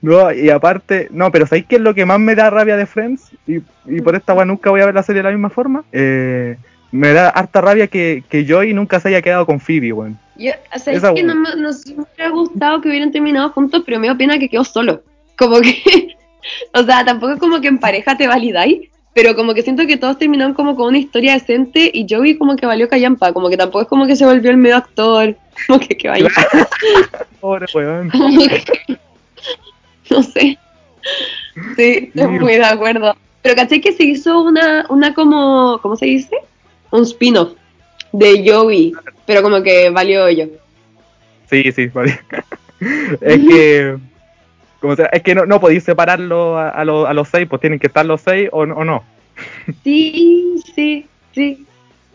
no, 0.02 0.32
y 0.32 0.50
aparte, 0.50 1.08
no, 1.10 1.32
pero 1.32 1.46
¿sabéis 1.46 1.66
qué 1.66 1.76
es 1.76 1.82
lo 1.82 1.94
que 1.94 2.04
más 2.06 2.20
me 2.20 2.34
da 2.34 2.50
rabia 2.50 2.76
de 2.76 2.86
Friends? 2.86 3.30
Y, 3.46 3.56
y 3.86 4.00
por 4.02 4.14
esta 4.14 4.34
weá 4.34 4.44
nunca 4.44 4.70
voy 4.70 4.80
a 4.80 4.86
ver 4.86 4.94
la 4.94 5.02
serie 5.02 5.20
de 5.20 5.28
la 5.28 5.34
misma 5.34 5.50
forma, 5.50 5.84
eh, 5.90 6.56
me 6.90 7.12
da 7.12 7.28
harta 7.28 7.60
rabia 7.60 7.86
que, 7.86 8.22
que 8.28 8.46
Joey 8.48 8.72
nunca 8.72 9.00
se 9.00 9.08
haya 9.08 9.22
quedado 9.22 9.46
con 9.46 9.60
Phoebe, 9.60 9.92
weón. 9.92 10.18
Yo, 10.36 10.52
o 10.74 10.78
sea, 10.78 10.94
Esa 10.94 11.08
es 11.08 11.14
que 11.14 11.22
no, 11.22 11.34
no 11.34 11.72
sé, 11.72 11.94
me 11.94 12.04
hubiera 12.04 12.30
gustado 12.30 12.80
que 12.80 12.88
hubieran 12.88 13.10
terminado 13.10 13.50
juntos, 13.50 13.82
pero 13.84 13.98
me 13.98 14.06
da 14.06 14.16
pena 14.16 14.38
que 14.38 14.48
quedó 14.48 14.64
solo. 14.64 15.02
Como 15.36 15.60
que, 15.60 16.16
o 16.74 16.82
sea, 16.82 17.04
tampoco 17.04 17.32
es 17.34 17.40
como 17.40 17.60
que 17.60 17.68
en 17.68 17.78
pareja 17.78 18.16
te 18.16 18.26
validáis, 18.26 18.88
pero 19.14 19.34
como 19.34 19.54
que 19.54 19.62
siento 19.62 19.86
que 19.86 19.96
todos 19.96 20.18
terminaron 20.18 20.54
como 20.54 20.76
con 20.76 20.88
una 20.88 20.98
historia 20.98 21.32
decente 21.34 21.90
y 21.92 22.06
Joey 22.08 22.36
como 22.38 22.56
que 22.56 22.66
valió 22.66 22.88
callampa, 22.88 23.32
como 23.32 23.48
que 23.50 23.56
tampoco 23.56 23.82
es 23.82 23.88
como 23.88 24.06
que 24.06 24.16
se 24.16 24.24
volvió 24.24 24.50
el 24.50 24.56
medio 24.56 24.76
actor, 24.76 25.34
como 25.66 25.80
que 25.80 25.96
que 25.96 26.08
vaya, 26.08 26.28
Pobre 27.40 27.66
weón. 27.74 28.10
que- 28.40 28.98
no 30.10 30.22
sé. 30.22 30.58
Sí, 31.76 32.10
estoy 32.14 32.26
muy 32.38 32.54
de 32.54 32.64
acuerdo. 32.64 33.14
Pero 33.42 33.54
caché 33.54 33.80
que 33.80 33.92
se 33.92 34.04
hizo 34.04 34.42
una, 34.42 34.86
una 34.88 35.14
como, 35.14 35.78
¿cómo 35.82 35.96
se 35.96 36.06
dice? 36.06 36.36
Un 36.90 37.02
spin-off 37.02 37.52
de 38.12 38.42
Joey, 38.50 38.92
pero 39.26 39.42
como 39.42 39.62
que 39.62 39.90
valió 39.90 40.28
yo. 40.30 40.46
Sí, 41.50 41.70
sí, 41.72 41.86
vale. 41.88 42.18
es 43.20 43.38
que. 43.48 43.96
Como 44.80 44.94
sea, 44.96 45.06
es 45.06 45.22
que 45.22 45.34
no, 45.34 45.44
no 45.46 45.60
podéis 45.60 45.82
separarlo 45.84 46.56
a, 46.58 46.68
a, 46.70 46.84
los- 46.84 47.08
a 47.08 47.12
los 47.12 47.28
seis, 47.28 47.46
pues 47.48 47.60
tienen 47.60 47.78
que 47.78 47.88
estar 47.88 48.06
los 48.06 48.20
seis 48.20 48.48
o, 48.52 48.60
o 48.60 48.84
no. 48.84 49.02
Sí, 49.84 50.54
sí, 50.74 51.06
sí. 51.32 51.64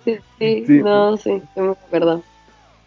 Sí, 0.05 0.17
sí, 0.37 0.63
Sí. 0.67 0.73
no, 0.83 1.15
sí, 1.17 1.41
no 1.55 1.63
me 1.63 1.71
acuerdo. 1.71 2.23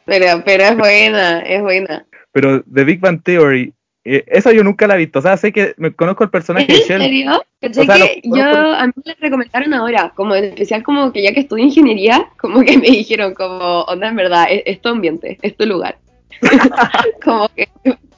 Pero, 0.04 0.42
pero 0.44 0.62
es 0.64 0.76
buena, 0.76 1.40
es 1.40 1.62
buena. 1.62 2.04
Pero 2.32 2.62
The 2.62 2.84
Big 2.84 3.00
Bang 3.00 3.22
Theory, 3.22 3.72
eh, 4.04 4.22
esa 4.28 4.52
yo 4.52 4.62
nunca 4.62 4.86
la 4.86 4.94
he 4.94 4.98
visto. 4.98 5.18
O 5.18 5.22
sea, 5.22 5.36
sé 5.38 5.50
que 5.52 5.74
me 5.78 5.92
conozco 5.94 6.24
el 6.24 6.30
personaje 6.30 6.66
de 6.66 6.74
¿En 6.74 6.80
Sheldon. 6.80 7.02
serio? 7.06 7.44
Caché 7.60 7.80
O 7.80 7.84
sea, 7.84 7.94
que 7.94 8.20
lo- 8.24 8.36
yo, 8.36 8.44
a 8.74 8.86
mí 8.86 8.92
me 9.04 9.14
recomendaron 9.18 9.72
ahora, 9.74 10.12
como 10.14 10.34
en 10.34 10.44
especial 10.44 10.82
como 10.82 11.10
que 11.12 11.22
ya 11.22 11.32
que 11.32 11.40
estudié 11.40 11.64
ingeniería, 11.64 12.28
como 12.38 12.60
que 12.62 12.76
me 12.76 12.88
dijeron 12.88 13.32
como, 13.34 13.82
onda, 13.84 14.08
en 14.08 14.16
verdad, 14.16 14.46
es, 14.50 14.62
es 14.66 14.80
tu 14.82 14.90
ambiente, 14.90 15.38
es 15.40 15.56
tu 15.56 15.64
lugar. 15.66 15.96
como 17.24 17.48
que, 17.48 17.68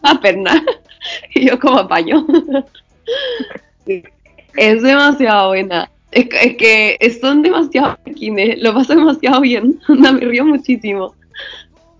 a 0.03 0.15
perna. 0.21 0.65
y 1.35 1.47
yo 1.49 1.59
como 1.59 1.79
apaño. 1.79 2.27
Es 4.57 4.83
demasiado 4.83 5.49
buena. 5.49 5.91
Es, 6.11 6.29
que- 6.29 6.39
es 6.43 6.57
que 6.57 6.97
es- 7.01 7.21
son 7.21 7.43
demasiado 7.43 7.99
kines, 8.17 8.59
lo 8.63 8.73
paso 8.75 8.95
demasiado 8.95 9.41
bien, 9.41 9.79
onda, 9.89 10.13
me 10.13 10.21
río 10.21 10.45
muchísimo. 10.45 11.15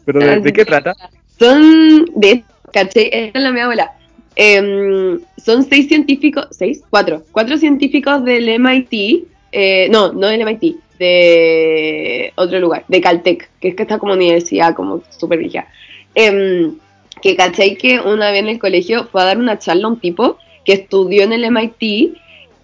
Pero 0.05 0.21
¿de, 0.21 0.41
de 0.41 0.53
qué 0.53 0.65
trata? 0.65 0.95
Son 1.39 2.07
de, 2.15 2.43
caché, 2.73 3.27
esta 3.27 3.39
es 3.39 3.45
la 3.45 3.53
mi 3.53 3.61
abuela. 3.61 3.93
Em, 4.35 5.21
son 5.37 5.65
seis 5.65 5.89
científicos, 5.89 6.47
seis, 6.51 6.83
cuatro, 6.91 7.23
cuatro 7.33 7.59
científicos 7.59 8.25
del 8.25 8.49
MIT, 8.49 9.25
eh, 9.53 9.89
no, 9.91 10.13
no 10.13 10.29
del 10.29 10.41
MIT, 10.43 10.77
de 10.99 12.33
otro 12.37 12.59
lugar, 12.61 12.85
de 12.89 13.01
Caltech, 13.01 13.51
que 13.61 13.69
es 13.69 13.75
que 13.75 13.83
está 13.83 13.99
como 13.99 14.13
universidad, 14.15 14.75
como 14.75 15.03
súper 15.19 15.41
vieja. 15.41 15.67
Em, 16.15 16.73
que 17.21 17.37
caché 17.37 17.77
que 17.77 18.01
una 18.01 18.31
vez 18.31 18.41
en 18.41 18.49
el 18.49 18.59
colegio 18.59 19.07
fue 19.11 19.23
a 19.23 19.27
dar 19.27 19.39
una 19.39 19.59
charla 19.59 19.87
a 19.87 19.91
un 19.91 20.01
tipo 20.01 20.39
que 20.65 20.75
estudió 20.75 21.23
en 21.23 21.33
el 21.33 21.45
MIT, 21.45 22.15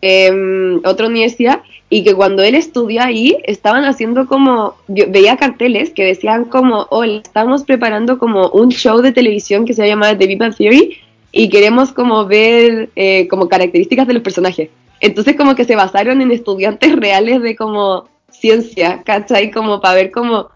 em, 0.01 0.81
otra 0.85 1.07
universidad, 1.07 1.63
y 1.89 2.03
que 2.03 2.15
cuando 2.15 2.43
él 2.43 2.55
estudió 2.55 3.03
ahí 3.03 3.39
estaban 3.45 3.85
haciendo 3.85 4.27
como, 4.27 4.75
yo 4.89 5.05
veía 5.09 5.37
carteles 5.37 5.91
que 5.91 6.05
decían 6.05 6.47
como, 6.47 6.87
hola, 6.91 7.21
estamos 7.23 7.65
preparando 7.65 8.19
como 8.19 8.49
un 8.49 8.71
show 8.71 9.01
de 9.01 9.13
televisión 9.13 9.65
que 9.65 9.75
se 9.75 9.87
llama 9.87 10.17
The 10.17 10.27
Big 10.27 10.39
Bang 10.39 10.57
Theory 10.57 10.99
y 11.31 11.49
queremos 11.49 11.93
como 11.93 12.27
ver 12.27 12.91
eh, 12.97 13.27
como 13.29 13.49
características 13.49 14.07
de 14.07 14.15
los 14.15 14.23
personajes. 14.23 14.71
Entonces 15.01 15.37
como 15.37 15.55
que 15.55 15.65
se 15.65 15.77
basaron 15.77 16.21
en 16.21 16.31
estudiantes 16.31 16.97
reales 16.97 17.43
de 17.43 17.57
como 17.57 18.09
ciencia, 18.31 19.03
¿cachai? 19.05 19.51
Como 19.51 19.81
para 19.81 19.95
ver 19.95 20.11
como, 20.11 20.49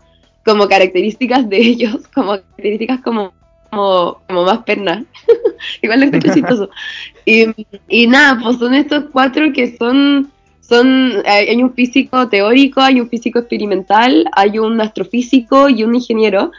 como 0.44 0.68
características 0.68 1.48
de 1.48 1.58
ellos, 1.58 2.08
como 2.14 2.32
características 2.32 3.00
como, 3.00 3.32
como, 3.70 4.20
como 4.26 4.44
más 4.44 4.58
pernas. 4.64 5.04
Igual 5.82 6.00
lo 6.00 6.06
encuentro 6.06 6.32
chistoso. 6.34 6.70
Y, 7.24 7.46
y 7.88 8.06
nada, 8.06 8.40
pues 8.42 8.58
son 8.58 8.74
estos 8.74 9.04
cuatro 9.12 9.52
que 9.52 9.76
son 9.76 10.30
son 10.60 11.22
hay 11.24 11.62
un 11.62 11.72
físico 11.72 12.28
teórico, 12.28 12.80
hay 12.82 13.00
un 13.00 13.08
físico 13.08 13.38
experimental, 13.38 14.26
hay 14.36 14.58
un 14.58 14.80
astrofísico 14.80 15.68
y 15.70 15.82
un 15.82 15.94
ingeniero. 15.94 16.52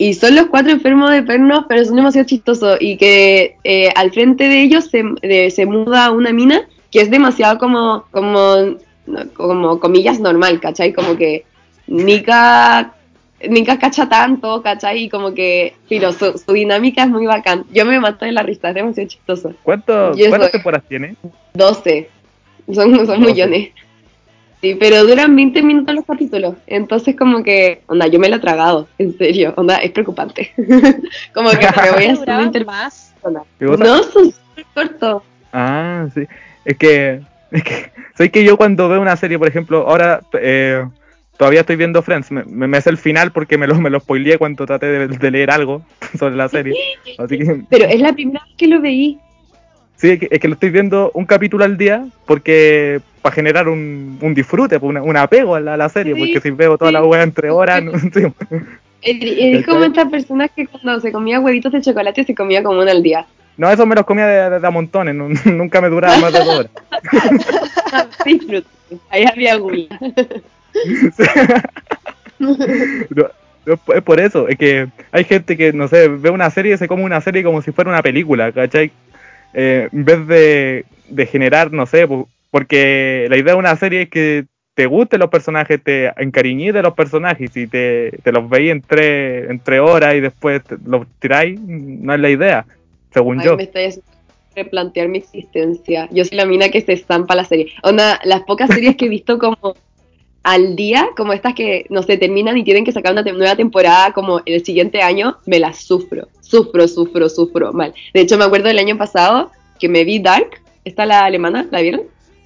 Y 0.00 0.14
son 0.14 0.36
los 0.36 0.46
cuatro 0.46 0.70
enfermos 0.70 1.10
de 1.10 1.24
pernos, 1.24 1.64
pero 1.68 1.84
son 1.84 1.96
demasiado 1.96 2.26
chistosos. 2.26 2.76
Y 2.80 2.96
que 2.96 3.56
eh, 3.64 3.90
al 3.96 4.12
frente 4.12 4.48
de 4.48 4.62
ellos 4.62 4.84
se, 4.84 5.02
de- 5.22 5.50
se 5.50 5.66
muda 5.66 6.12
una 6.12 6.32
mina 6.32 6.68
que 6.92 7.00
es 7.00 7.10
demasiado 7.10 7.58
como, 7.58 8.04
como, 8.12 8.76
como 9.34 9.80
comillas 9.80 10.20
normal, 10.20 10.60
¿cachai? 10.60 10.92
Como 10.92 11.16
que 11.16 11.44
Nika, 11.86 12.94
Nika 13.48 13.78
cacha 13.78 14.08
tanto, 14.08 14.62
¿cachai? 14.62 15.04
Y 15.04 15.08
como 15.08 15.32
que, 15.32 15.74
pero 15.88 16.12
su, 16.12 16.36
su 16.44 16.52
dinámica 16.52 17.04
es 17.04 17.08
muy 17.08 17.26
bacán. 17.26 17.64
Yo 17.72 17.84
me 17.84 18.00
mato 18.00 18.24
de 18.24 18.32
la 18.32 18.42
risa, 18.42 18.70
es 18.70 18.74
demasiado 18.74 19.08
chistoso. 19.08 19.52
¿Cuánto, 19.62 20.12
¿Cuántas 20.28 20.50
temporadas 20.50 20.88
tiene? 20.88 21.14
12. 21.54 22.08
Son, 22.74 22.94
son 22.94 23.06
12. 23.06 23.18
millones. 23.18 23.70
Sí, 24.60 24.74
pero 24.74 25.04
duran 25.06 25.36
20 25.36 25.62
minutos 25.62 25.94
los 25.94 26.04
capítulos. 26.04 26.56
Entonces, 26.66 27.14
como 27.16 27.44
que, 27.44 27.82
onda, 27.86 28.08
yo 28.08 28.18
me 28.18 28.28
lo 28.28 28.36
he 28.36 28.40
tragado, 28.40 28.88
en 28.98 29.16
serio. 29.16 29.54
Onda, 29.56 29.76
es 29.76 29.92
preocupante. 29.92 30.52
como 31.32 31.50
que 31.50 31.58
me 31.58 31.90
voy 31.92 32.04
a 32.06 32.12
hacer 32.12 32.14
un 32.14 32.14
Duraban 32.18 32.46
inter- 32.46 32.66
más. 32.66 33.14
¿Qué 33.58 33.66
cosa? 33.66 33.84
No, 33.84 34.02
son 34.02 34.32
súper 34.32 34.64
cortos. 34.74 35.22
Ah, 35.52 36.06
sí. 36.12 36.22
Es 36.64 36.76
que, 36.76 37.20
es 37.52 37.62
que, 37.62 37.92
soy 38.16 38.30
que 38.30 38.42
yo 38.44 38.56
cuando 38.56 38.88
veo 38.88 39.00
una 39.00 39.16
serie, 39.16 39.38
por 39.38 39.46
ejemplo, 39.46 39.88
ahora 39.88 40.22
eh, 40.40 40.84
todavía 41.38 41.60
estoy 41.60 41.76
viendo 41.76 42.02
Friends, 42.02 42.30
me, 42.30 42.44
me, 42.44 42.66
me 42.66 42.80
sé 42.80 42.90
el 42.90 42.98
final 42.98 43.32
porque 43.32 43.56
me 43.56 43.66
lo, 43.66 43.74
me 43.76 43.88
lo 43.90 44.00
spoileé 44.00 44.36
cuando 44.38 44.66
traté 44.66 44.86
de, 44.86 45.08
de 45.08 45.30
leer 45.30 45.50
algo 45.50 45.82
sobre 46.18 46.36
la 46.36 46.48
serie. 46.48 46.74
Así 47.18 47.38
que, 47.38 47.62
Pero 47.70 47.84
es 47.86 48.00
la 48.00 48.12
primera 48.12 48.42
vez 48.44 48.54
que 48.56 48.66
lo 48.68 48.80
veí. 48.80 49.18
sí, 49.96 50.10
es 50.10 50.18
que, 50.20 50.28
es 50.30 50.38
que 50.40 50.48
lo 50.48 50.54
estoy 50.54 50.70
viendo 50.70 51.10
un 51.14 51.24
capítulo 51.26 51.64
al 51.64 51.76
día 51.78 52.06
porque 52.26 53.00
para 53.22 53.34
generar 53.34 53.68
un, 53.68 54.18
un 54.20 54.34
disfrute, 54.34 54.78
pues, 54.78 54.90
una- 54.90 55.02
un 55.02 55.16
apego 55.16 55.54
a 55.54 55.60
la, 55.60 55.74
a 55.74 55.76
la 55.76 55.88
serie, 55.88 56.14
Sí, 56.14 56.20
porque 56.20 56.40
si 56.40 56.50
veo 56.50 56.76
toda 56.78 56.92
la 56.92 57.00
sí. 57.00 57.06
weá 57.06 57.22
entre 57.22 57.50
horas, 57.50 57.82
no, 57.84 57.92
sí. 57.98 58.26
Es, 59.02 59.64
como 59.66 59.84
estas 59.84 60.08
personas 60.08 60.50
que 60.54 60.66
cuando 60.66 61.00
se 61.00 61.12
comía 61.12 61.40
huevitos 61.40 61.72
de 61.72 61.80
chocolate 61.80 62.24
se 62.24 62.34
comía 62.34 62.62
como 62.62 62.80
uno 62.80 62.90
al 62.90 63.02
día. 63.02 63.26
No, 63.56 63.68
eso 63.70 63.84
me 63.86 63.96
los 63.96 64.04
comía 64.04 64.26
de, 64.26 64.60
de 64.60 64.66
a 64.66 64.70
montones, 64.70 65.14
nu- 65.16 65.30
nunca 65.52 65.80
me 65.80 65.88
duraba 65.88 66.16
más 66.18 66.32
de 66.32 66.38
dos 66.38 66.48
horas. 66.60 66.70
Disfruté. 68.24 68.66
Ahí 69.10 69.24
había 69.30 69.56
gula. 69.56 69.84
No, 72.38 72.56
no, 73.66 73.74
es 73.74 73.80
por- 73.80 73.96
es 73.96 74.02
por 74.02 74.20
eso, 74.20 74.48
es 74.48 74.56
que 74.56 74.86
hay 75.10 75.24
gente 75.24 75.56
que, 75.56 75.72
no 75.72 75.88
sé, 75.88 76.08
ve 76.08 76.30
una 76.30 76.50
serie 76.50 76.74
y 76.74 76.78
se 76.78 76.88
come 76.88 77.02
una 77.04 77.20
serie 77.20 77.42
como 77.42 77.60
si 77.62 77.72
fuera 77.72 77.90
una 77.90 78.02
película, 78.02 78.52
¿cachai? 78.52 78.90
Eh, 79.54 79.88
en 79.92 80.04
vez 80.04 80.26
de, 80.26 80.84
de 81.08 81.26
generar, 81.26 81.72
no 81.72 81.84
sé, 81.86 82.06
po- 82.06 82.28
porque 82.50 83.26
la 83.28 83.36
idea 83.36 83.54
de 83.54 83.58
una 83.58 83.76
serie 83.76 84.02
es 84.02 84.08
que 84.08 84.44
te 84.74 84.86
gusten 84.86 85.18
los 85.18 85.28
personajes, 85.30 85.82
te 85.82 86.12
encariñes 86.22 86.72
de 86.72 86.82
los 86.82 86.94
personajes 86.94 87.54
y 87.56 87.66
te, 87.66 88.12
te 88.22 88.30
los 88.32 88.48
veis 88.48 88.70
entre, 88.70 89.50
entre 89.50 89.80
horas 89.80 90.14
y 90.14 90.20
después 90.20 90.62
te- 90.64 90.76
los 90.86 91.06
tiráis, 91.18 91.58
no 91.60 92.14
es 92.14 92.20
la 92.20 92.30
idea, 92.30 92.64
según 93.12 93.40
Ay, 93.40 93.46
yo. 93.46 93.56
me 93.56 93.64
haciendo 93.64 94.02
replantear 94.54 95.08
mi 95.08 95.18
existencia. 95.18 96.08
Yo 96.12 96.24
soy 96.24 96.36
la 96.36 96.46
mina 96.46 96.68
que 96.68 96.80
se 96.80 96.92
estampa 96.92 97.34
la 97.34 97.44
serie. 97.44 97.72
Onda, 97.82 98.20
las 98.24 98.42
pocas 98.42 98.70
series 98.70 98.96
que 98.96 99.06
he 99.06 99.08
visto 99.08 99.38
como 99.38 99.74
al 100.52 100.76
día, 100.76 101.08
como 101.16 101.32
estas 101.32 101.54
que, 101.54 101.84
no 101.90 102.02
sé, 102.02 102.16
terminan 102.16 102.56
y 102.56 102.64
tienen 102.64 102.84
que 102.84 102.92
sacar 102.92 103.12
una 103.12 103.22
te- 103.22 103.32
nueva 103.32 103.54
temporada 103.54 104.12
como 104.12 104.40
el 104.46 104.64
siguiente 104.64 105.02
año, 105.02 105.36
me 105.46 105.58
las 105.58 105.78
sufro. 105.82 106.28
Sufro, 106.40 106.88
sufro, 106.88 107.28
sufro 107.28 107.72
mal. 107.72 107.92
De 108.14 108.20
hecho, 108.22 108.38
me 108.38 108.44
acuerdo 108.44 108.68
del 108.68 108.78
año 108.78 108.96
pasado 108.96 109.50
que 109.78 109.88
me 109.88 110.04
vi 110.04 110.18
Dark, 110.20 110.62
esta 110.84 111.04
la 111.04 111.24
alemana, 111.24 111.66
¿la 111.70 111.80
vieron? 111.82 112.02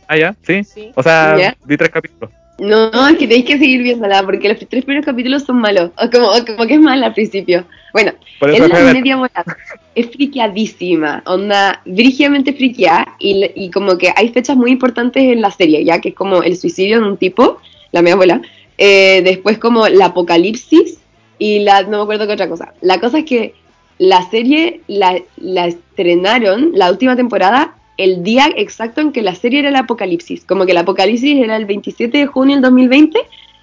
Ah, 0.08 0.16
ya, 0.16 0.34
sí. 0.42 0.64
Sí. 0.64 0.90
O 0.96 1.02
sea, 1.02 1.36
Ya. 1.38 1.56
vi 1.64 1.76
tres 1.76 1.90
capítulos. 1.90 2.30
No, 2.58 2.90
no, 2.90 3.08
es 3.08 3.16
que 3.16 3.26
tenéis 3.26 3.44
que 3.46 3.58
seguir 3.58 3.82
viéndola 3.82 4.22
porque 4.24 4.48
los 4.48 4.58
tres 4.68 4.84
primeros 4.84 5.04
capítulos 5.06 5.42
son 5.44 5.56
malos. 5.60 5.90
O 5.96 6.10
como, 6.10 6.26
o 6.28 6.44
como 6.44 6.66
que 6.66 6.74
es 6.74 6.80
mala 6.80 7.06
al 7.06 7.14
principio. 7.14 7.64
Bueno, 7.92 8.12
es 8.40 8.58
la 8.68 8.92
media 8.92 9.16
volada. 9.16 9.56
Es 9.94 10.06
friqueadísima, 10.10 11.22
onda 11.26 11.80
brígidamente 11.84 12.52
friqueada 12.52 13.14
y, 13.18 13.50
y 13.54 13.70
como 13.70 13.96
que 13.98 14.12
hay 14.14 14.28
fechas 14.30 14.56
muy 14.56 14.70
importantes 14.70 15.22
en 15.22 15.40
la 15.40 15.50
serie, 15.50 15.84
ya 15.84 16.00
que 16.00 16.10
es 16.10 16.14
como 16.14 16.42
el 16.42 16.56
suicidio 16.56 17.00
de 17.00 17.06
un 17.08 17.16
tipo, 17.16 17.60
la 17.92 18.02
media 18.02 18.16
bola, 18.16 18.42
eh, 18.78 19.22
después 19.22 19.58
como 19.58 19.88
la 19.88 20.06
apocalipsis 20.06 20.98
y 21.38 21.60
la, 21.60 21.82
no 21.82 21.98
me 21.98 22.02
acuerdo 22.02 22.26
qué 22.26 22.32
otra 22.32 22.48
cosa. 22.48 22.74
La 22.80 23.00
cosa 23.00 23.18
es 23.18 23.24
que 23.24 23.54
la 23.98 24.28
serie 24.30 24.80
la, 24.88 25.20
la 25.36 25.66
estrenaron, 25.66 26.72
la 26.74 26.90
última 26.90 27.14
temporada, 27.14 27.76
el 27.96 28.22
día 28.22 28.48
exacto 28.56 29.00
en 29.00 29.12
que 29.12 29.22
la 29.22 29.34
serie 29.34 29.60
era 29.60 29.68
el 29.68 29.76
apocalipsis, 29.76 30.44
como 30.44 30.64
que 30.64 30.72
el 30.72 30.78
apocalipsis 30.78 31.38
era 31.38 31.56
el 31.56 31.66
27 31.66 32.18
de 32.18 32.26
junio 32.26 32.56
del 32.56 32.62
2020, 32.62 33.18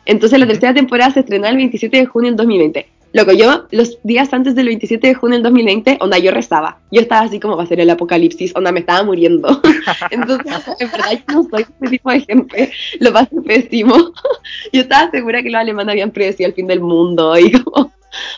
entonces 0.06 0.40
la 0.40 0.48
tercera 0.48 0.74
temporada 0.74 1.12
se 1.12 1.22
estrenó 1.22 1.48
el 1.48 1.58
27 1.58 1.98
de 1.98 2.06
junio 2.06 2.30
del 2.30 2.38
2020. 2.38 2.88
Loco, 3.12 3.32
yo 3.32 3.66
los 3.72 3.98
días 4.04 4.32
antes 4.34 4.54
del 4.54 4.68
27 4.68 5.08
de 5.08 5.14
junio 5.16 5.38
del 5.38 5.44
2020, 5.44 5.98
onda, 6.00 6.20
yo 6.20 6.32
rezaba. 6.32 6.80
Yo 6.92 7.02
estaba 7.02 7.22
así 7.22 7.40
como 7.40 7.58
va 7.58 7.64
a 7.64 7.68
ser 7.68 7.80
el 7.80 7.90
apocalipsis, 7.90 8.56
onda, 8.56 8.72
me 8.72 8.82
estaba 8.82 9.04
muriendo. 9.04 9.62
Entonces, 10.12 10.64
en 10.80 10.92
verdad, 10.92 11.12
yo 11.12 11.34
no 11.34 11.44
soy 11.50 11.66
ese 11.82 11.90
tipo 11.90 12.12
de 12.12 12.22
gente. 12.22 12.72
Lo 13.00 13.12
pasé 13.12 13.42
pésimo. 13.42 13.96
Yo 14.74 14.82
estaba 14.82 15.10
segura 15.10 15.42
que 15.42 15.50
los 15.50 15.60
alemanes 15.60 15.94
habían 15.94 16.12
predecido 16.12 16.50
el 16.50 16.54
fin 16.54 16.68
del 16.68 16.82
mundo 16.82 17.38
y 17.38 17.52
como, 17.52 17.92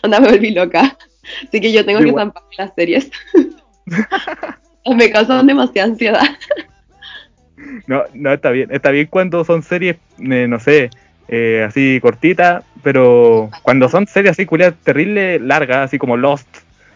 onda, 0.04 0.20
me 0.20 0.30
volví 0.30 0.52
loca. 0.52 0.98
Así 1.48 1.62
que 1.62 1.72
yo 1.72 1.86
tengo 1.86 2.00
que 2.00 2.14
zampar 2.14 2.44
las 2.58 2.74
series. 2.76 3.12
me 4.96 5.10
causan 5.12 5.48
demasiada 5.48 5.90
ansiedad. 5.90 6.24
No, 7.88 8.04
no, 8.14 8.34
está 8.34 8.52
bien. 8.52 8.70
Está 8.72 8.92
bien 8.92 9.08
cuando 9.08 9.44
son 9.44 9.64
series, 9.64 9.98
eh, 10.20 10.48
no 10.48 10.60
sé, 10.60 10.90
eh, 11.28 11.64
así 11.68 12.00
cortitas, 12.02 12.64
pero 12.84 13.50
cuando 13.64 13.90
son 13.90 14.08
series 14.08 14.32
así, 14.32 14.46
culiadas, 14.46 14.76
terribles, 14.84 15.42
largas, 15.42 15.86
así 15.86 15.98
como 15.98 16.18
Lost, 16.18 16.48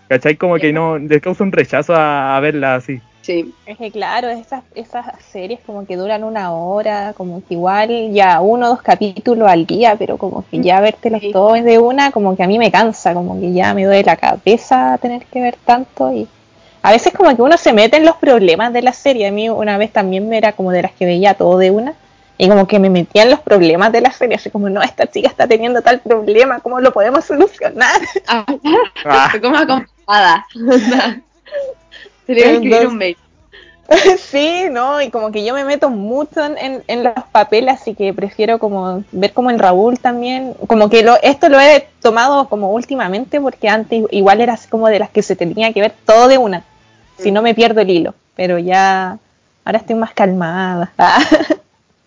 ¿cachai? 0.07 0.35
Como 0.35 0.55
que 0.55 0.73
no, 0.73 0.97
les 0.97 1.21
causa 1.21 1.43
un 1.43 1.51
rechazo 1.51 1.95
a, 1.95 2.35
a 2.37 2.39
verla 2.39 2.75
así. 2.75 3.01
Sí. 3.21 3.55
Es 3.65 3.77
que 3.79 3.89
claro, 3.91 4.29
esas, 4.29 4.63
esas 4.75 5.05
series 5.31 5.59
como 5.65 5.85
que 5.87 5.95
duran 5.97 6.23
una 6.23 6.53
hora, 6.53 7.13
como 7.17 7.39
que 7.47 7.55
igual 7.55 8.11
ya 8.13 8.39
uno 8.39 8.67
o 8.67 8.69
dos 8.69 8.81
capítulos 8.83 9.49
al 9.49 9.65
día, 9.65 9.95
pero 9.97 10.17
como 10.17 10.45
que 10.47 10.61
ya 10.61 10.79
vértelos 10.79 11.21
Sí. 11.21 11.31
todos 11.31 11.63
de 11.63 11.79
una, 11.79 12.11
como 12.11 12.35
que 12.35 12.43
a 12.43 12.47
mí 12.47 12.59
me 12.59 12.71
cansa, 12.71 13.13
como 13.15 13.39
que 13.39 13.51
ya 13.51 13.73
me 13.73 13.85
duele 13.85 14.03
la 14.03 14.15
cabeza 14.17 14.97
tener 15.01 15.25
que 15.25 15.41
ver 15.41 15.55
tanto 15.65 16.13
y 16.13 16.27
a 16.83 16.91
veces 16.91 17.13
como 17.13 17.35
que 17.35 17.41
uno 17.41 17.57
se 17.57 17.73
mete 17.73 17.97
en 17.97 18.05
los 18.05 18.15
problemas 18.17 18.71
de 18.71 18.83
la 18.83 18.93
serie. 18.93 19.27
A 19.27 19.31
mí 19.31 19.49
una 19.49 19.77
vez 19.79 19.91
también 19.91 20.29
me 20.29 20.37
era 20.37 20.51
como 20.53 20.71
de 20.71 20.83
las 20.83 20.91
que 20.91 21.05
veía 21.07 21.33
todo 21.33 21.57
de 21.57 21.71
una 21.71 21.95
y 22.37 22.49
como 22.49 22.67
que 22.67 22.79
me 22.79 22.89
metía 22.89 23.23
en 23.23 23.29
los 23.31 23.39
problemas 23.39 23.91
de 23.91 24.01
la 24.01 24.11
serie, 24.11 24.35
así 24.35 24.49
como, 24.49 24.69
no, 24.69 24.81
esta 24.81 25.07
chica 25.07 25.27
está 25.29 25.47
teniendo 25.47 25.81
tal 25.81 25.99
problema, 25.99 26.59
¿cómo 26.59 26.79
lo 26.79 26.91
podemos 26.91 27.25
solucionar? 27.25 27.99
Ah, 28.27 28.45
Ah, 29.05 29.27
Fue 29.31 29.41
como 29.41 29.55
acompada. 29.57 30.45
Tenía 32.25 32.43
que 32.43 32.53
escribir 32.55 32.87
un 32.87 32.97
mail. 32.97 33.17
Sí, 34.17 34.63
no, 34.71 34.99
y 34.99 35.11
como 35.11 35.31
que 35.31 35.45
yo 35.45 35.53
me 35.53 35.63
meto 35.63 35.91
mucho 35.91 36.43
en, 36.43 36.57
en- 36.57 36.83
en 36.87 37.03
los 37.03 37.13
papeles, 37.31 37.75
así 37.81 37.93
que 37.93 38.13
prefiero 38.15 38.57
como 38.57 39.03
ver 39.11 39.31
como 39.31 39.51
en 39.51 39.59
Raúl 39.59 39.99
también, 39.99 40.55
como 40.67 40.89
que 40.89 41.03
lo, 41.03 41.15
esto 41.21 41.49
lo 41.49 41.59
he 41.59 41.87
tomado 42.01 42.49
como 42.49 42.71
últimamente, 42.71 43.39
porque 43.39 43.69
antes 43.69 44.03
igual 44.09 44.41
era 44.41 44.53
así 44.53 44.67
como 44.69 44.87
de 44.87 44.97
las 44.97 45.11
que 45.11 45.21
se 45.21 45.35
tenía 45.35 45.71
que 45.71 45.81
ver 45.81 45.93
todo 46.05 46.27
de 46.27 46.39
una, 46.39 46.63
si 47.19 47.31
no 47.31 47.43
me 47.43 47.53
pierdo 47.53 47.81
el 47.81 47.91
hilo, 47.91 48.15
pero 48.35 48.57
ya 48.57 49.19
ahora 49.63 49.77
estoy 49.77 49.95
más 49.95 50.13
calmada. 50.13 50.91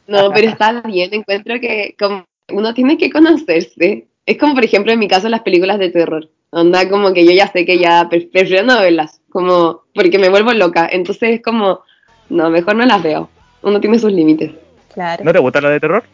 No, 0.08 0.30
pero 0.32 0.48
está 0.48 0.80
bien. 0.82 1.10
Encuentro 1.14 1.60
que 1.60 1.94
como 1.98 2.24
uno 2.52 2.74
tiene 2.74 2.98
que 2.98 3.10
conocerse. 3.10 4.06
Es 4.26 4.36
como, 4.38 4.54
por 4.54 4.64
ejemplo, 4.64 4.92
en 4.92 4.98
mi 4.98 5.06
caso, 5.08 5.28
las 5.28 5.42
películas 5.42 5.78
de 5.78 5.90
terror. 5.90 6.28
Onda, 6.50 6.88
como 6.88 7.12
que 7.12 7.24
yo 7.24 7.30
ya 7.32 7.46
sé 7.52 7.64
que 7.64 7.78
ya 7.78 8.08
pre- 8.08 8.28
prefiero 8.32 8.64
no 8.66 8.80
verlas, 8.80 9.20
como 9.30 9.82
porque 9.94 10.18
me 10.18 10.28
vuelvo 10.30 10.52
loca. 10.54 10.88
Entonces 10.90 11.30
es 11.36 11.42
como, 11.42 11.80
no, 12.30 12.50
mejor 12.50 12.74
no 12.76 12.84
las 12.86 13.02
veo. 13.02 13.28
Uno 13.62 13.80
tiene 13.80 13.98
sus 13.98 14.12
límites. 14.12 14.52
claro. 14.94 15.24
¿No 15.24 15.32
te 15.32 15.38
gusta 15.38 15.60
la 15.60 15.70
de 15.70 15.80
terror? 15.80 16.04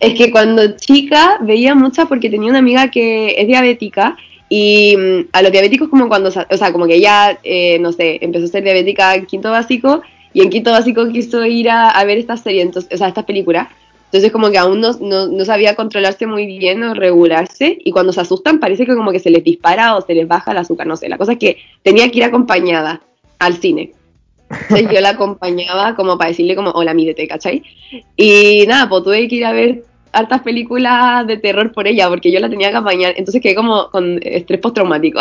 Es 0.00 0.14
que 0.14 0.30
cuando 0.30 0.76
chica 0.76 1.38
veía 1.40 1.74
muchas 1.74 2.06
porque 2.08 2.30
tenía 2.30 2.50
una 2.50 2.58
amiga 2.58 2.90
que 2.90 3.34
es 3.40 3.46
diabética 3.46 4.16
y 4.48 4.96
mm, 4.96 5.28
a 5.32 5.42
los 5.42 5.50
diabéticos 5.52 5.88
como 5.88 6.08
cuando, 6.08 6.30
sa- 6.30 6.46
o 6.50 6.56
sea, 6.56 6.72
como 6.72 6.86
que 6.86 6.94
ella, 6.96 7.38
eh, 7.42 7.78
no 7.80 7.92
sé, 7.92 8.18
empezó 8.22 8.44
a 8.44 8.48
ser 8.48 8.64
diabética 8.64 9.14
en 9.14 9.26
quinto 9.26 9.50
básico 9.50 10.02
y 10.32 10.42
en 10.42 10.50
quinto 10.50 10.70
básico 10.70 11.08
quiso 11.08 11.44
ir 11.44 11.70
a, 11.70 11.90
a 11.90 12.04
ver 12.04 12.18
esta 12.18 12.36
serie, 12.36 12.62
entonces, 12.62 12.92
o 12.92 12.96
sea, 12.96 13.08
esta 13.08 13.24
película. 13.24 13.70
Entonces 14.06 14.32
como 14.32 14.50
que 14.50 14.56
aún 14.56 14.80
no, 14.80 14.92
no, 15.00 15.26
no 15.26 15.44
sabía 15.44 15.74
controlarse 15.74 16.26
muy 16.26 16.46
bien 16.46 16.82
o 16.82 16.94
regularse 16.94 17.76
y 17.78 17.90
cuando 17.92 18.12
se 18.12 18.22
asustan 18.22 18.58
parece 18.58 18.86
que 18.86 18.94
como 18.94 19.12
que 19.12 19.18
se 19.18 19.28
les 19.28 19.44
dispara 19.44 19.96
o 19.96 20.00
se 20.00 20.14
les 20.14 20.26
baja 20.26 20.52
el 20.52 20.58
azúcar, 20.58 20.86
no 20.86 20.96
sé. 20.96 21.10
La 21.10 21.18
cosa 21.18 21.32
es 21.32 21.38
que 21.38 21.58
tenía 21.82 22.10
que 22.10 22.18
ir 22.18 22.24
acompañada 22.24 23.02
al 23.38 23.58
cine. 23.58 23.92
Entonces 24.50 24.88
yo 24.90 25.00
la 25.02 25.10
acompañaba 25.10 25.94
como 25.94 26.16
para 26.16 26.30
decirle 26.30 26.56
como, 26.56 26.70
hola, 26.70 26.94
mídete, 26.94 27.28
¿cachai? 27.28 27.62
Y 28.16 28.64
nada, 28.66 28.88
pues 28.88 29.04
tuve 29.04 29.28
que 29.28 29.36
ir 29.36 29.44
a 29.44 29.52
ver 29.52 29.84
hartas 30.12 30.40
películas 30.40 31.26
de 31.26 31.36
terror 31.36 31.70
por 31.72 31.86
ella, 31.86 32.08
porque 32.08 32.32
yo 32.32 32.40
la 32.40 32.48
tenía 32.48 32.70
que 32.70 32.76
acompañar, 32.76 33.12
entonces 33.16 33.42
quedé 33.42 33.54
como 33.54 33.90
con 33.90 34.18
estrés 34.22 34.58
postraumático, 34.58 35.20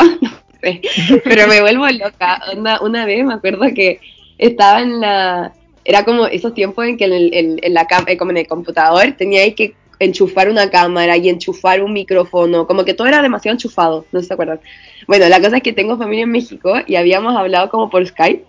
pero 1.25 1.47
me 1.47 1.59
vuelvo 1.59 1.87
loca. 1.89 2.41
Onda, 2.53 2.79
una 2.81 3.05
vez 3.05 3.25
me 3.25 3.33
acuerdo 3.33 3.65
que 3.75 3.99
estaba 4.37 4.81
en 4.81 4.99
la, 4.99 5.53
era 5.83 6.03
como 6.03 6.25
esos 6.27 6.53
tiempos 6.53 6.85
en 6.85 6.97
que 6.97 7.05
en, 7.05 7.13
el, 7.13 7.33
en, 7.33 7.59
en 7.61 7.73
la 7.73 7.87
eh, 8.07 8.17
como 8.17 8.31
en 8.31 8.37
el 8.37 8.47
computador 8.47 9.13
tenía 9.17 9.53
que 9.55 9.75
enchufar 9.99 10.49
una 10.49 10.69
cámara 10.69 11.17
y 11.17 11.29
enchufar 11.29 11.81
un 11.81 11.93
micrófono, 11.93 12.67
como 12.67 12.85
que 12.85 12.93
todo 12.93 13.07
era 13.07 13.21
demasiado 13.21 13.55
enchufado, 13.55 14.05
no 14.11 14.21
se 14.21 14.33
acuerdan. 14.33 14.59
Bueno, 15.07 15.27
la 15.29 15.39
cosa 15.39 15.57
es 15.57 15.63
que 15.63 15.73
tengo 15.73 15.97
familia 15.97 16.23
en 16.23 16.31
México 16.31 16.75
y 16.85 16.95
habíamos 16.95 17.35
hablado 17.35 17.69
como 17.69 17.89
por 17.89 18.05
Skype 18.05 18.45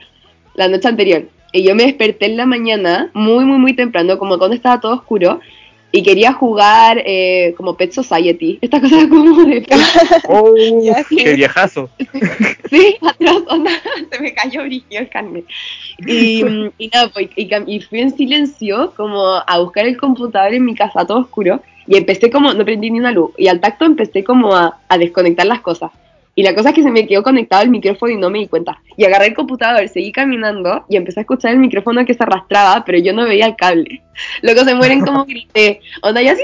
la 0.55 0.69
noche 0.69 0.89
anterior. 0.89 1.29
Y 1.53 1.63
yo 1.63 1.75
me 1.75 1.85
desperté 1.85 2.27
en 2.27 2.37
la 2.37 2.45
mañana, 2.45 3.11
muy, 3.15 3.45
muy, 3.45 3.59
muy 3.59 3.73
temprano, 3.73 4.19
como 4.19 4.37
cuando 4.37 4.55
estaba 4.55 4.81
todo 4.81 4.95
oscuro, 4.95 5.41
y 5.91 6.03
quería 6.03 6.33
jugar 6.33 7.03
eh, 7.05 7.55
como 7.57 7.77
Pet 7.77 7.93
Society. 7.93 8.59
Esta 8.61 8.81
cosa 8.81 9.09
como 9.09 9.45
de... 9.45 9.65
¡Oh! 10.29 10.55
¡Qué 11.09 11.35
viejazo! 11.35 11.89
sí, 12.71 12.97
atrás, 13.01 13.37
onda, 13.49 13.71
se 14.11 14.21
me 14.21 14.35
cayó 14.35 14.63
brillo 14.65 14.85
el 15.01 15.09
carne. 15.09 15.45
Y, 16.07 16.45
y 16.79 16.89
nada, 16.89 17.09
pues, 17.13 17.31
y, 17.37 17.49
cam- 17.49 17.65
y 17.67 17.81
fui 17.81 18.01
en 18.01 18.17
silencio 18.17 18.93
como 18.97 19.25
a 19.47 19.59
buscar 19.59 19.87
el 19.87 19.97
computador 19.97 20.53
en 20.55 20.65
mi 20.65 20.75
casa, 20.75 21.07
todo 21.07 21.21
oscuro, 21.21 21.63
y 21.87 21.97
empecé 21.97 22.31
como, 22.31 22.53
no 22.53 22.65
prendí 22.65 22.91
ni 22.91 22.99
una 23.01 23.13
luz, 23.13 23.31
y 23.39 23.49
al 23.49 23.61
tacto 23.61 23.87
empecé 23.87 24.23
como 24.23 24.55
a, 24.55 24.79
a 24.89 24.99
desconectar 24.99 25.47
las 25.47 25.61
cosas. 25.61 25.91
Y 26.39 26.45
la 26.45 26.55
cosa 26.55 26.69
es 26.69 26.77
que 26.77 26.85
se 26.85 26.91
me 26.93 27.05
quedó 27.05 27.25
conectado 27.25 27.65
el 27.65 27.69
micrófono 27.69 28.13
y 28.13 28.17
no 28.17 28.31
me 28.31 28.39
di 28.39 28.47
cuenta. 28.47 28.81
Y 28.97 29.05
agarré 29.05 29.27
el 29.27 29.35
computador, 29.35 29.89
seguí 29.89 30.13
caminando 30.13 30.85
y 30.89 30.95
empecé 30.95 31.19
a 31.19 31.23
escuchar 31.23 31.51
el 31.51 31.59
micrófono 31.59 32.07
que 32.07 32.15
se 32.15 32.23
arrastraba, 32.23 32.85
pero 32.85 32.97
yo 32.99 33.13
no 33.13 33.25
veía 33.25 33.47
el 33.47 33.57
cable. 33.57 34.05
Luego 34.43 34.63
se 34.63 34.77
mueren 34.77 35.01
como 35.01 35.25
grité. 35.25 35.81
Onda, 36.01 36.23
yo 36.23 36.31
así. 36.31 36.43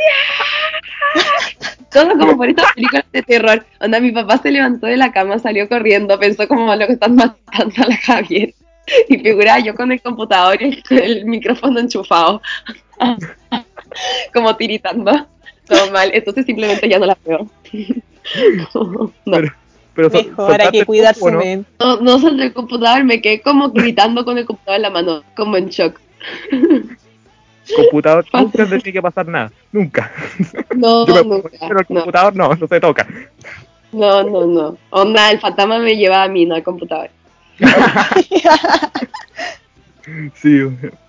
¡ah! 1.14 1.80
Todo 1.92 2.18
como 2.18 2.36
por 2.36 2.48
estas 2.48 2.72
películas 2.72 3.04
de 3.12 3.22
terror. 3.22 3.64
Onda, 3.78 4.00
mi 4.00 4.10
papá 4.10 4.38
se 4.38 4.50
levantó 4.50 4.88
de 4.88 4.96
la 4.96 5.12
cama, 5.12 5.38
salió 5.38 5.68
corriendo, 5.68 6.18
pensó 6.18 6.48
como 6.48 6.74
lo 6.74 6.88
que 6.88 6.94
están 6.94 7.14
matando 7.14 7.84
a 7.84 7.86
la 7.86 7.96
Javier. 7.96 8.52
Y 9.08 9.18
figuraba 9.18 9.60
yo 9.60 9.76
con 9.76 9.92
el 9.92 10.02
computador 10.02 10.60
y 10.60 10.82
el, 10.90 11.24
micrófono 11.24 11.78
enchufado. 11.78 12.42
como 14.34 14.56
tiritando. 14.56 15.28
Todo 15.68 15.92
mal. 15.92 16.10
Entonces 16.12 16.46
simplemente 16.46 16.88
ya 16.88 16.98
no 16.98 17.06
la 17.06 17.16
veo. 17.24 17.48
no. 19.24 19.38
Pero 19.94 20.10
sol- 20.10 20.26
Mejor 20.26 20.60
hay 20.60 20.70
que 20.70 20.84
cuidar 20.84 21.14
su 21.14 21.30
¿no? 21.30 21.38
mente. 21.38 21.70
No, 21.78 22.00
no 22.00 22.18
solté 22.18 22.42
el 22.44 22.52
computador, 22.52 23.04
me 23.04 23.20
quedé 23.20 23.40
como 23.40 23.70
gritando 23.70 24.24
con 24.24 24.36
el 24.38 24.44
computador 24.46 24.76
en 24.76 24.82
la 24.82 24.90
mano, 24.90 25.22
como 25.36 25.56
en 25.56 25.68
shock. 25.68 26.00
Computador 27.76 28.26
nunca 28.32 28.66
te 28.66 28.78
tiene 28.78 28.92
que 28.92 29.00
pasar 29.02 29.26
nada. 29.26 29.50
Nunca. 29.72 30.12
No, 30.76 31.06
Yo 31.06 31.14
me 31.14 31.22
nunca. 31.36 31.48
pero 31.60 31.80
el 31.80 31.86
No, 31.88 32.00
computador 32.00 32.36
no, 32.36 32.54
no 32.54 32.66
se 32.68 32.80
toca. 32.80 33.06
no, 33.92 34.22
no, 34.22 34.46
no. 34.46 34.76
Onda, 34.90 35.30
el 35.30 35.40
fantasma 35.40 35.78
me 35.78 35.96
llevaba 35.96 36.24
a 36.24 36.28
mí, 36.28 36.44
no 36.44 36.54
al 36.56 36.62
computador. 36.62 37.08
Sí. 40.34 40.60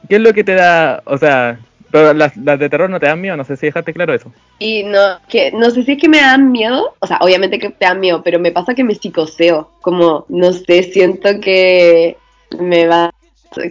¿Qué 0.07 0.15
es 0.15 0.21
lo 0.21 0.33
que 0.33 0.43
te 0.43 0.53
da, 0.53 1.01
o 1.05 1.17
sea, 1.17 1.59
pero 1.95 2.13
las, 2.13 2.35
las 2.35 2.59
de 2.59 2.69
terror 2.69 2.89
no 2.89 2.99
te 2.99 3.05
dan 3.05 3.21
miedo? 3.21 3.37
No 3.37 3.45
sé 3.45 3.55
si 3.55 3.67
dejaste 3.67 3.93
claro 3.93 4.13
eso. 4.13 4.29
Y 4.59 4.83
no, 4.83 5.17
que 5.29 5.53
no 5.53 5.69
sé 5.69 5.83
si 5.83 5.93
es 5.93 5.97
que 5.97 6.09
me 6.09 6.17
dan 6.17 6.51
miedo, 6.51 6.93
o 6.99 7.07
sea, 7.07 7.19
obviamente 7.21 7.57
que 7.57 7.69
te 7.69 7.85
dan 7.85 8.01
miedo, 8.01 8.21
pero 8.21 8.37
me 8.37 8.51
pasa 8.51 8.75
que 8.75 8.83
me 8.83 8.95
psicoseo, 8.95 9.71
como, 9.79 10.25
no 10.27 10.51
sé, 10.51 10.83
siento 10.83 11.39
que 11.39 12.17
me 12.59 12.85
va 12.85 13.05
a 13.05 13.13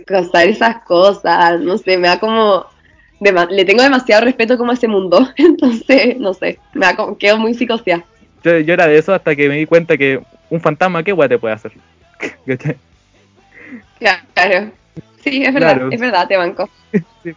costar 0.09 0.49
esas 0.49 0.85
cosas, 0.85 1.61
no 1.61 1.77
sé, 1.77 1.99
me 1.99 2.09
da 2.09 2.19
como, 2.19 2.65
le 3.21 3.65
tengo 3.67 3.83
demasiado 3.83 4.25
respeto 4.25 4.57
como 4.57 4.71
a 4.71 4.75
ese 4.75 4.89
mundo, 4.89 5.29
entonces, 5.37 6.17
no 6.17 6.33
sé, 6.33 6.59
me 6.73 6.87
da 6.87 6.97
como, 6.97 7.19
quedo 7.19 7.37
muy 7.37 7.53
psicoseada. 7.53 8.07
Yo, 8.43 8.59
yo 8.59 8.73
era 8.73 8.87
de 8.87 8.97
eso 8.97 9.13
hasta 9.13 9.37
que 9.37 9.51
me 9.51 9.57
di 9.57 9.67
cuenta 9.67 9.99
que 9.99 10.19
un 10.49 10.63
fantasma, 10.63 11.03
¿qué 11.03 11.13
guay 11.13 11.29
te 11.29 11.39
puede 11.39 11.55
hacer? 11.57 11.73
Claro, 13.99 14.71
sí, 15.23 15.43
es 15.45 15.53
verdad, 15.53 15.75
Claro. 15.75 15.89
es 15.91 16.01
verdad, 16.01 16.27
te 16.27 16.39
banco. 16.39 16.71
Sí. 17.23 17.35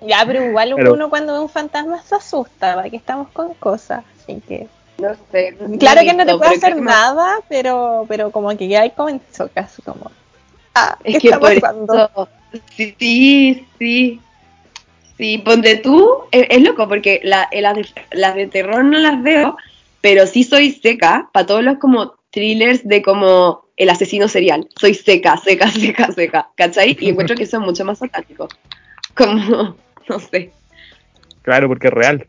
Ya, 0.00 0.24
pero 0.26 0.44
igual 0.44 0.72
Pero- 0.76 0.94
uno 0.94 1.10
cuando 1.10 1.34
ve 1.34 1.40
un 1.40 1.48
fantasma 1.48 2.02
se 2.02 2.14
asusta, 2.14 2.76
¿va? 2.76 2.84
que 2.84 2.96
estamos 2.96 3.28
con 3.30 3.54
cosas. 3.54 4.04
Así 4.22 4.40
que. 4.46 4.66
No 4.98 5.10
sé. 5.32 5.56
Claro 5.78 6.00
he 6.02 6.04
que 6.06 6.12
no 6.14 6.26
te 6.26 6.36
puede 6.36 6.56
hacer 6.56 6.74
me- 6.76 6.82
nada, 6.82 7.38
pero, 7.48 8.04
pero 8.08 8.30
como 8.30 8.54
que 8.56 8.68
ya 8.68 8.82
hay 8.82 8.90
como 8.90 9.08
en 9.10 9.20
casi 9.54 9.82
como. 9.82 10.10
Ah, 10.74 10.96
¿qué 11.02 11.12
Es 11.12 11.18
que 11.20 11.28
está 11.28 11.40
por 11.40 11.60
pasando? 11.60 11.94
eso, 11.94 12.28
sí, 12.76 13.66
sí, 13.78 14.20
sí, 15.16 15.38
ponte 15.38 15.76
tú, 15.76 16.06
es, 16.30 16.46
es 16.50 16.62
loco 16.62 16.86
porque 16.88 17.20
la- 17.22 17.48
las, 17.52 17.76
de, 17.76 17.86
las 18.12 18.34
de 18.34 18.46
terror 18.46 18.84
no 18.84 18.98
las 18.98 19.22
veo, 19.22 19.56
pero 20.00 20.26
sí 20.26 20.44
soy 20.44 20.72
seca 20.72 21.28
para 21.32 21.46
todos 21.46 21.62
los 21.64 21.78
como 21.78 22.14
thrillers 22.30 22.86
de 22.86 23.02
como 23.02 23.64
el 23.76 23.90
asesino 23.90 24.28
serial. 24.28 24.68
Soy 24.78 24.94
seca, 24.94 25.36
seca, 25.38 25.68
seca, 25.70 26.12
seca, 26.12 26.48
¿cachai? 26.56 26.96
Y 27.00 27.08
encuentro 27.10 27.36
que 27.36 27.46
son 27.46 27.62
mucho 27.62 27.84
más 27.84 27.98
satánicos. 27.98 28.50
Como, 29.16 29.74
no 30.14 30.18
sé, 30.18 30.50
Claro, 31.42 31.68
porque 31.68 31.88
es 31.88 31.94
real. 31.94 32.26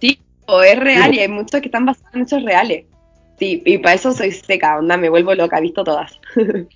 sí, 0.00 0.18
o 0.46 0.62
es 0.62 0.78
real 0.78 1.14
y 1.14 1.18
hay 1.20 1.28
muchos 1.28 1.60
que 1.60 1.66
están 1.68 1.84
basados 1.84 2.14
en 2.14 2.22
hechos 2.22 2.42
reales. 2.42 2.84
Sí, 3.38 3.62
y 3.64 3.78
para 3.78 3.94
eso 3.94 4.12
soy 4.12 4.32
seca, 4.32 4.78
onda, 4.78 4.96
me 4.96 5.08
vuelvo 5.08 5.34
loca, 5.34 5.58
he 5.58 5.62
visto 5.62 5.84
todas. 5.84 6.18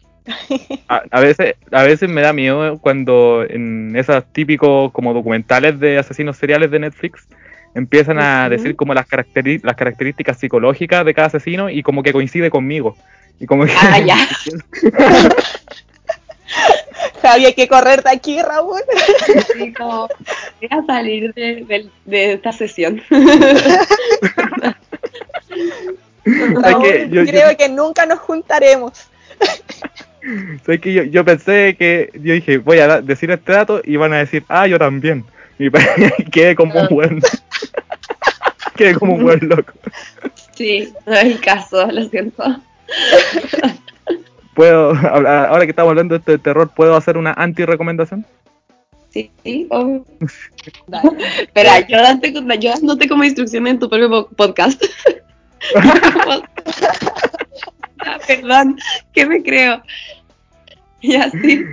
A, 0.88 1.02
a 1.10 1.20
veces, 1.20 1.54
a 1.70 1.82
veces 1.82 2.08
me 2.08 2.22
da 2.22 2.32
miedo 2.32 2.78
cuando 2.78 3.44
en 3.46 3.94
esos 3.94 4.24
típicos 4.32 4.90
como 4.92 5.12
documentales 5.12 5.78
de 5.78 5.98
asesinos 5.98 6.38
seriales 6.38 6.70
de 6.70 6.78
Netflix 6.78 7.28
empiezan 7.74 8.18
a 8.18 8.48
decir 8.48 8.74
como 8.74 8.94
las, 8.94 9.06
caracteri- 9.06 9.60
las 9.62 9.76
características 9.76 10.38
psicológicas 10.38 11.04
de 11.04 11.12
cada 11.12 11.26
asesino 11.26 11.68
y 11.68 11.82
como 11.82 12.02
que 12.02 12.14
coincide 12.14 12.48
conmigo. 12.48 12.96
Y 13.38 13.44
como 13.44 13.66
que 13.66 13.72
Ah, 13.82 13.98
ya. 14.00 14.16
Javi, 17.22 17.46
hay 17.46 17.54
que 17.54 17.68
correr 17.68 18.02
de 18.02 18.10
aquí, 18.10 18.40
Raúl. 18.42 18.80
Sí, 19.56 19.72
como, 19.72 20.08
voy 20.60 20.68
a 20.70 20.84
salir 20.86 21.32
de, 21.34 21.64
de- 21.64 21.88
de 22.04 22.32
esta 22.34 22.52
sesión. 22.52 23.02
¿Sabes 23.08 23.96
Raúl, 26.62 26.82
qué? 26.82 27.08
Yo- 27.10 27.22
yo- 27.22 27.30
creo 27.30 27.56
que 27.56 27.68
nunca 27.68 28.06
nos 28.06 28.18
juntaremos. 28.20 28.92
¿sabes 30.64 30.80
qué? 30.80 30.92
Yo, 30.92 31.02
yo 31.04 31.24
pensé 31.24 31.76
que, 31.78 32.10
yo 32.14 32.34
dije, 32.34 32.58
voy 32.58 32.78
a 32.78 33.00
decir 33.00 33.30
este 33.30 33.52
dato 33.52 33.80
y 33.84 33.96
van 33.96 34.12
a 34.12 34.18
decir, 34.18 34.44
ah, 34.48 34.66
yo 34.66 34.78
también. 34.78 35.24
Y 35.58 35.70
quedé 36.30 36.54
como 36.56 36.80
un 36.80 36.88
buen. 36.88 37.20
quedé 38.76 38.94
como 38.94 39.14
un 39.14 39.22
buen 39.22 39.40
loco. 39.48 39.72
Sí, 40.56 40.92
no 41.06 41.14
es 41.14 41.24
el 41.24 41.40
caso, 41.40 41.86
lo 41.90 42.08
siento. 42.08 42.42
Puedo, 44.54 44.90
hablar- 45.10 45.46
ahora 45.48 45.64
que 45.64 45.70
estamos 45.70 45.90
hablando 45.90 46.14
de 46.14 46.18
esto 46.18 46.32
de 46.32 46.38
terror, 46.38 46.70
¿puedo 46.74 46.96
hacer 46.96 47.16
una 47.16 47.32
anti-recomendación? 47.32 48.24
Sí, 49.10 49.30
sí. 49.44 49.68
Dale. 50.88 51.10
Espera, 51.42 51.80
yo 51.86 51.98
yo 52.60 52.70
dándote 52.70 53.08
como 53.08 53.22
instrucción 53.24 53.66
en 53.66 53.78
tu 53.78 53.88
propio 53.88 54.08
po- 54.10 54.28
podcast. 54.30 54.82
Ah, 58.06 58.18
Perdón, 58.26 58.76
¿qué 59.14 59.24
me 59.24 59.42
creo? 59.42 59.80
Ya 61.02 61.30
sí. 61.30 61.64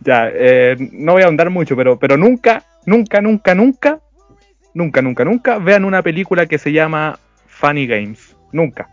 Ya, 0.00 0.30
eh, 0.32 0.76
no 0.92 1.12
voy 1.12 1.22
a 1.22 1.26
ahondar 1.26 1.50
mucho, 1.50 1.76
pero, 1.76 1.98
pero 1.98 2.16
nunca, 2.16 2.64
nunca, 2.86 3.20
nunca, 3.20 3.54
nunca, 3.54 4.00
nunca, 4.72 5.02
nunca, 5.02 5.24
nunca 5.24 5.58
vean 5.58 5.84
una 5.84 6.02
película 6.02 6.46
que 6.46 6.56
se 6.58 6.72
llama 6.72 7.18
Funny 7.46 7.86
Games. 7.86 8.34
Nunca. 8.52 8.88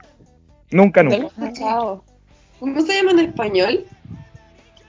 Nunca, 0.72 1.02
nunca. 1.04 1.28
¿Cómo 2.66 2.82
se 2.82 2.96
llama 2.96 3.12
en 3.12 3.20
español? 3.20 3.86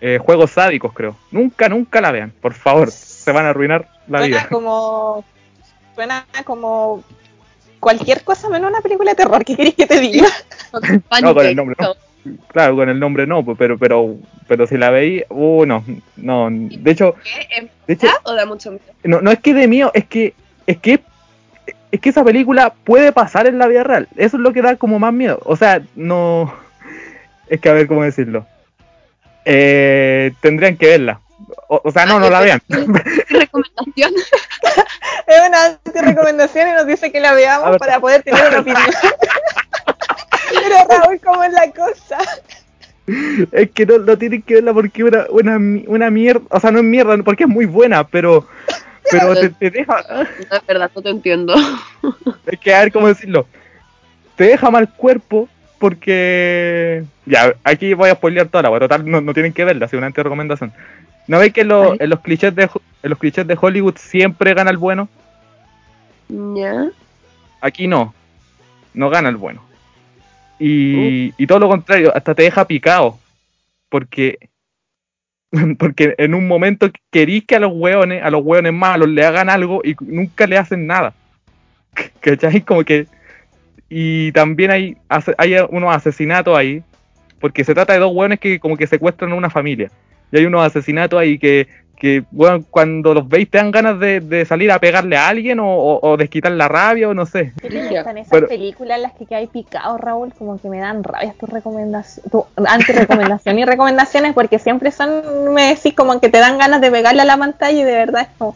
Eh, 0.01 0.19
juegos 0.19 0.53
sádicos, 0.53 0.94
creo. 0.94 1.15
Nunca, 1.31 1.69
nunca 1.69 2.01
la 2.01 2.11
vean, 2.11 2.32
por 2.40 2.55
favor. 2.55 2.90
Se 2.90 3.31
van 3.32 3.44
a 3.44 3.51
arruinar 3.51 3.86
la 4.09 4.20
Suena 4.20 4.36
vida. 4.39 4.48
como. 4.51 5.24
Suena 5.94 6.27
como. 6.44 7.05
Cualquier 7.78 8.24
cosa 8.24 8.48
menos 8.48 8.70
una 8.70 8.81
película 8.81 9.11
de 9.11 9.16
terror. 9.16 9.44
¿Qué 9.44 9.55
querés 9.57 9.74
que 9.74 9.86
te 9.86 10.01
diga? 10.01 10.27
No, 11.23 11.35
con 11.35 11.44
el 11.44 11.55
nombre 11.55 11.77
no. 11.78 11.94
Claro, 12.48 12.77
con 12.77 12.89
el 12.89 12.98
nombre 12.98 13.27
no, 13.27 13.44
pues, 13.44 13.57
pero, 13.59 13.78
pero, 13.78 14.16
pero 14.48 14.66
si 14.66 14.77
la 14.77 14.90
veí, 14.90 15.23
uh, 15.28 15.65
no, 15.66 15.85
no. 16.16 16.48
De 16.51 16.90
hecho, 16.90 17.15
¿Qué? 17.23 17.59
¿Es 17.59 17.70
de 17.86 17.93
hecho, 17.94 18.07
verdad 18.07 18.20
o 18.24 18.35
da 18.35 18.47
mucho 18.47 18.70
miedo? 18.70 18.85
no, 19.05 19.20
no 19.20 19.31
es 19.31 19.39
que 19.39 19.55
de 19.55 19.69
mío, 19.69 19.90
es 19.94 20.07
que, 20.07 20.35
es 20.66 20.78
que, 20.78 21.01
es 21.93 22.01
que 22.01 22.09
esa 22.09 22.24
película 22.24 22.74
puede 22.85 23.12
pasar 23.12 23.47
en 23.47 23.59
la 23.59 23.69
vida 23.69 23.85
real. 23.85 24.09
Eso 24.16 24.39
es 24.39 24.43
lo 24.43 24.53
que 24.53 24.62
da 24.62 24.77
como 24.77 24.98
más 24.98 25.12
miedo. 25.12 25.39
O 25.44 25.57
sea, 25.57 25.82
no, 25.94 26.53
es 27.48 27.60
que 27.60 27.68
a 27.68 27.73
ver 27.73 27.86
cómo 27.86 28.02
decirlo. 28.02 28.47
Eh, 29.44 30.32
tendrían 30.40 30.77
que 30.77 30.86
verla. 30.86 31.20
O, 31.68 31.81
o 31.85 31.90
sea, 31.93 32.06
no, 32.06 32.18
no 32.18 32.28
la 32.31 32.40
vean. 32.40 32.60
recomendación? 32.68 34.12
Es 35.27 35.40
una 35.48 35.78
recomendación 36.02 36.68
y 36.68 36.73
nos 36.73 36.86
dice 36.86 37.10
que 37.10 37.18
la 37.18 37.32
veamos 37.32 37.70
ver. 37.70 37.81
para 37.81 37.98
poder 37.98 38.23
tener 38.23 38.48
una 38.48 38.60
opinión. 38.60 38.90
Pero 40.51 40.77
Raúl, 40.89 41.20
¿cómo 41.20 41.43
es 41.43 41.52
la 41.52 41.70
cosa? 41.73 42.18
Es 43.52 43.70
que 43.73 43.86
no, 43.86 43.98
no 43.98 44.16
tienen 44.16 44.43
que 44.43 44.55
verla 44.55 44.73
porque 44.73 45.02
una, 45.02 45.27
una, 45.31 45.59
una 45.89 46.10
mierda. 46.10 46.43
O 46.51 46.60
sea, 46.60 46.70
no 46.70 46.78
es 46.78 46.85
mierda, 46.85 47.16
porque 47.24 47.44
es 47.44 47.48
muy 47.48 47.66
buena, 47.66 48.06
pero, 48.06 48.47
pero 49.10 49.35
te, 49.35 49.51
te 49.51 49.70
deja. 49.70 50.05
No, 50.09 50.56
es 50.56 50.66
verdad, 50.66 50.90
no 50.94 51.02
te 51.02 51.10
entiendo. 51.10 51.55
Es 52.47 52.60
que 52.60 52.74
a 52.74 52.81
ver 52.81 52.93
cómo 52.93 53.09
decirlo. 53.09 53.47
Te 54.36 54.44
deja 54.44 54.70
mal 54.70 54.93
cuerpo 54.93 55.48
porque. 55.78 57.05
Ya, 57.27 57.55
aquí 57.65 57.94
voy 57.94 58.11
a 58.11 58.15
spoilear 58.15 58.48
toda 58.48 58.62
la 58.62 58.70
wea, 58.70 58.81
Total, 58.81 59.09
no, 59.09 59.20
no 59.20 59.35
tienen 59.35 59.53
que 59.53 59.65
verla, 59.65 59.86
es 59.86 59.93
una 59.93 60.07
anti-recomendación. 60.07 60.73
¿No 61.28 61.39
veis 61.39 61.53
que 61.53 61.62
en, 61.62 61.69
los- 61.69 61.93
Ay. 61.93 61.98
en 62.01 62.11
los 62.11 62.20
clichés 62.20 62.55
de, 62.55 62.62
en 62.65 63.11
los 63.11 63.19
clichés 63.19 63.47
de 63.47 63.59
Hollywood 63.61 63.97
siempre 63.98 64.55
gana 64.55 64.70
el 64.70 64.77
bueno? 64.77 65.09
¿Ya? 66.28 66.86
Aquí 67.61 67.86
no. 67.89 68.15
No 68.94 69.11
gana 69.11 69.28
el 69.28 69.36
bueno. 69.36 69.62
Y, 70.59 71.35
y 71.36 71.47
todo 71.47 71.59
lo 71.59 71.69
contrario, 71.69 72.12
hasta 72.16 72.35
te 72.35 72.43
deja 72.44 72.65
picado. 72.66 73.19
Porque. 73.89 74.39
Porque 75.78 76.15
en 76.19 76.35
un 76.35 76.47
momento 76.48 76.90
querís 77.11 77.44
que 77.44 77.57
a 77.57 77.61
los 77.61 77.73
hueones, 77.74 78.23
a 78.23 78.31
los 78.31 78.43
hueones 78.44 78.73
malos 78.73 79.09
le 79.09 79.24
hagan 79.24 79.48
algo 79.48 79.81
y 79.85 79.94
nunca 80.01 80.47
le 80.47 80.59
hacen 80.59 80.86
nada. 80.86 81.12
¿Cachai? 82.20 82.61
Como 82.62 82.85
que. 82.85 83.07
Y 83.88 84.32
también 84.32 84.70
hay, 84.70 84.96
hay 85.38 85.56
unos 85.70 85.94
asesinatos 85.94 86.56
ahí. 86.56 86.82
Porque 87.40 87.64
se 87.64 87.74
trata 87.74 87.92
de 87.92 87.98
dos 87.98 88.12
hueones 88.14 88.40
que 88.40 88.58
como 88.58 88.76
que 88.76 88.86
secuestran 88.86 89.32
a 89.32 89.34
una 89.34 89.50
familia. 89.50 89.90
Y 90.32 90.38
hay 90.38 90.46
unos 90.46 90.64
asesinatos 90.64 91.20
ahí 91.20 91.38
que, 91.38 91.68
que 91.97 92.24
weón, 92.31 92.66
cuando 92.70 93.14
los 93.14 93.27
veis 93.28 93.51
te 93.51 93.56
dan 93.59 93.70
ganas 93.70 93.98
de, 93.98 94.20
de 94.20 94.44
salir 94.44 94.70
a 94.70 94.78
pegarle 94.78 95.16
a 95.16 95.28
alguien 95.28 95.59
o, 95.60 95.66
o, 95.66 96.10
o 96.10 96.16
desquitar 96.16 96.52
la 96.52 96.68
rabia 96.68 97.09
o 97.09 97.14
no 97.14 97.24
sé. 97.24 97.52
¿Qué 97.62 97.68
te 97.70 97.74
Ya, 97.85 98.01
gustan 98.02 98.18
esas 98.18 98.31
pero- 98.31 98.48
películas 98.48 98.97
en 98.98 99.02
las 99.02 99.12
que 99.14 99.35
hay 99.35 99.47
picado, 99.47 99.97
Raúl? 99.97 100.32
Como 100.36 100.60
que 100.60 100.68
me 100.68 100.78
dan 100.78 101.02
rabia 101.02 101.35
tus 101.40 101.48
recomendaciones, 101.48 102.31
tu 102.31 102.44
anti-recomendación 102.66 103.59
y 103.59 103.64
recomendaciones, 103.64 104.35
porque 104.35 104.59
siempre 104.59 104.90
son, 104.90 105.55
me 105.55 105.74
decís, 105.74 105.94
como 105.94 106.20
que 106.20 106.28
te 106.28 106.39
dan 106.39 106.59
ganas 106.59 106.81
de 106.81 106.90
pegarle 106.90 107.23
a 107.23 107.24
la 107.24 107.36
pantalla 107.39 107.81
y 107.81 107.85
de 107.85 107.93
verdad 107.93 108.23
es 108.23 108.28
como, 108.39 108.55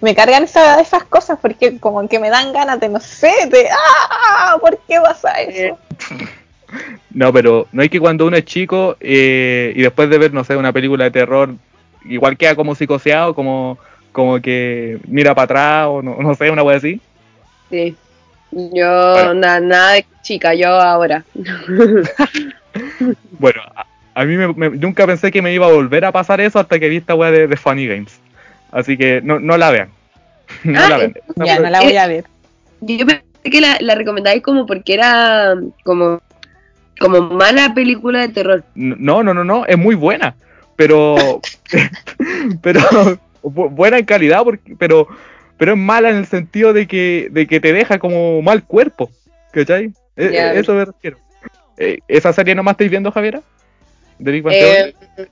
me 0.00 0.14
cargan 0.14 0.44
esa- 0.44 0.80
esas 0.80 1.04
cosas 1.04 1.38
porque 1.42 1.78
como 1.78 2.08
que 2.08 2.18
me 2.18 2.30
dan 2.30 2.52
ganas 2.52 2.80
de, 2.80 2.88
no 2.88 3.00
sé, 3.00 3.32
de, 3.50 3.68
¡ah! 3.70 4.56
¿Por 4.60 4.78
qué 4.88 4.98
pasa 5.00 5.32
eso? 5.42 5.78
No, 7.10 7.32
pero 7.32 7.66
no 7.72 7.82
es 7.82 7.88
que 7.88 7.98
cuando 7.98 8.26
uno 8.26 8.36
es 8.36 8.44
chico 8.44 8.96
eh, 9.00 9.72
y 9.74 9.80
después 9.80 10.10
de 10.10 10.18
ver, 10.18 10.34
no 10.34 10.44
sé, 10.44 10.54
una 10.54 10.70
película 10.72 11.04
de 11.04 11.10
terror, 11.10 11.54
igual 12.04 12.36
queda 12.36 12.54
como 12.54 12.74
psicoseado, 12.74 13.34
como, 13.34 13.78
como 14.12 14.40
que 14.40 14.98
mira 15.06 15.34
para 15.34 15.44
atrás 15.44 15.86
o 15.88 16.02
no, 16.02 16.16
no 16.20 16.34
sé, 16.34 16.50
una 16.50 16.62
wea 16.62 16.76
así. 16.78 17.00
Sí. 17.70 17.96
Yo, 18.50 19.12
Bueno. 19.12 19.60
nada 19.60 19.92
de 19.92 20.06
chica, 20.22 20.54
yo 20.54 20.68
ahora. 20.68 21.24
Bueno, 23.38 23.60
a, 23.74 23.86
a 24.14 24.24
mí 24.24 24.36
me- 24.36 24.52
me- 24.52 24.70
nunca 24.70 25.06
pensé 25.06 25.30
que 25.30 25.42
me 25.42 25.52
iba 25.52 25.66
a 25.66 25.72
volver 25.72 26.04
a 26.04 26.12
pasar 26.12 26.40
eso 26.40 26.58
hasta 26.58 26.78
que 26.78 26.88
vi 26.88 26.96
esta 26.96 27.14
weá 27.14 27.30
de, 27.30 27.46
de 27.46 27.56
Funny 27.56 27.86
Games. 27.86 28.20
Así 28.70 28.96
que 28.96 29.20
no, 29.22 29.38
no 29.40 29.56
la 29.56 29.70
vean. 29.70 29.88
No 30.64 30.80
Ah, 30.80 30.88
la 30.88 30.96
vean. 30.98 31.14
Ya, 31.44 31.58
no 31.58 31.70
la 31.70 31.80
voy 31.80 31.96
a 31.96 32.06
ver. 32.06 32.24
Yo 32.80 33.06
pensé 33.06 33.22
que 33.44 33.60
la, 33.60 33.76
la 33.80 33.94
recomendáis 33.94 34.42
como 34.42 34.66
porque 34.66 34.94
era 34.94 35.54
como, 35.84 36.20
como 37.00 37.20
mala 37.22 37.74
película 37.74 38.20
de 38.20 38.28
terror. 38.28 38.64
No, 38.74 39.22
no, 39.22 39.34
no, 39.34 39.44
no, 39.44 39.66
es 39.66 39.76
muy 39.78 39.94
buena. 39.94 40.34
Pero. 40.78 41.40
pero. 42.62 42.80
bu- 43.42 43.68
buena 43.70 43.98
en 43.98 44.06
calidad, 44.06 44.42
porque, 44.44 44.74
pero. 44.78 45.06
Pero 45.58 45.72
es 45.72 45.78
mala 45.78 46.10
en 46.10 46.16
el 46.18 46.26
sentido 46.26 46.72
de 46.72 46.86
que, 46.86 47.28
de 47.32 47.48
que 47.48 47.58
te 47.58 47.72
deja 47.72 47.98
como 47.98 48.40
mal 48.42 48.62
cuerpo. 48.62 49.10
¿Cachai? 49.52 49.92
E- 50.16 50.30
Ya. 50.32 50.54
e- 50.54 50.60
Eso 50.60 50.72
me 50.72 50.84
refiero. 50.84 51.18
Eh, 51.76 51.98
¿Esa 52.06 52.32
serie 52.32 52.54
nomás 52.54 52.72
estáis 52.74 52.90
viendo, 52.90 53.10
Javiera? 53.10 53.42
¿De 54.20 54.30
Big 54.32 54.42
Bang 54.44 54.54
Theory? 54.54 54.94
Eh, 55.16 55.26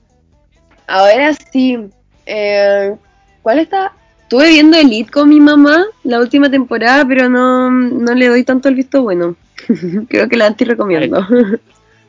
ahora 0.85 1.33
sí. 1.33 1.77
eh, 2.25 2.93
¿Cuál 3.41 3.59
está? 3.59 3.93
Estuve 4.23 4.49
viendo 4.49 4.77
Elite 4.77 5.09
con 5.11 5.29
mi 5.29 5.39
mamá 5.39 5.85
la 6.03 6.19
última 6.19 6.51
temporada, 6.51 7.05
pero 7.07 7.29
no, 7.29 7.71
no 7.71 8.13
le 8.13 8.27
doy 8.27 8.43
tanto 8.43 8.67
el 8.67 8.75
visto 8.75 9.01
bueno. 9.03 9.37
Creo 10.09 10.27
que 10.27 10.35
la 10.35 10.47
anti 10.47 10.65
recomiendo. 10.65 11.25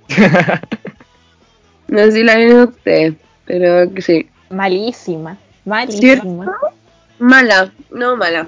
no 1.89 1.98
sé 1.98 2.12
si 2.12 2.23
la 2.24 2.36
ven 2.36 2.56
ustedes, 2.60 3.15
pero 3.49 3.93
que 3.93 4.03
sí. 4.03 4.29
Malísima. 4.51 5.37
Malísima. 5.65 6.55
Mala, 7.19 7.73
no 7.91 8.16
mala. 8.16 8.47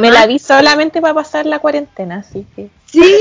Me 0.00 0.10
la 0.10 0.26
vi 0.26 0.38
solamente 0.38 1.00
para 1.00 1.14
pasar 1.14 1.44
la 1.46 1.58
cuarentena, 1.58 2.16
así 2.18 2.46
que. 2.54 2.68
Sí, 2.86 3.18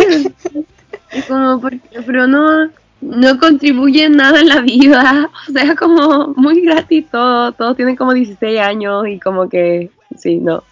como 1.27 1.59
porque- 1.59 1.81
pero 2.05 2.27
no, 2.27 2.69
no 3.01 3.39
contribuye 3.39 4.03
en 4.05 4.17
nada 4.17 4.39
en 4.39 4.49
la 4.49 4.61
vida. 4.61 5.29
O 5.49 5.51
sea, 5.51 5.75
como 5.75 6.33
muy 6.35 6.61
gratis 6.61 7.05
todo. 7.11 7.51
Todos 7.53 7.75
tienen 7.75 7.95
como 7.95 8.13
16 8.13 8.59
años 8.59 9.07
y 9.07 9.19
como 9.19 9.49
que, 9.49 9.89
sí, 10.17 10.37
no. 10.37 10.63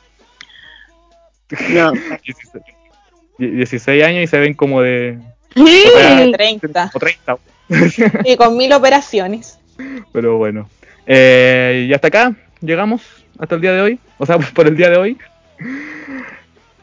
No. 1.69 1.91
16, 2.23 2.63
16 3.37 4.03
años 4.03 4.23
y 4.23 4.27
se 4.27 4.39
ven 4.39 4.53
como 4.53 4.81
de. 4.81 5.19
Sí. 5.55 5.83
de 6.17 6.31
30. 6.33 6.91
como 6.91 6.99
30. 6.99 7.37
Y 8.25 8.37
con 8.37 8.57
mil 8.57 8.71
operaciones. 8.73 9.59
Pero 10.11 10.37
bueno. 10.37 10.69
Eh, 11.05 11.87
y 11.89 11.93
hasta 11.93 12.07
acá 12.07 12.33
llegamos, 12.61 13.01
hasta 13.37 13.55
el 13.55 13.61
día 13.61 13.73
de 13.73 13.81
hoy. 13.81 13.99
O 14.17 14.25
sea, 14.25 14.37
por 14.53 14.67
el 14.67 14.75
día 14.75 14.89
de 14.89 14.97
hoy. 14.97 15.17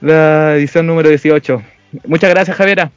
La 0.00 0.56
edición 0.56 0.86
número 0.86 1.08
18. 1.08 1.62
Muchas 2.06 2.30
gracias, 2.30 2.56
Javiera. 2.56 2.90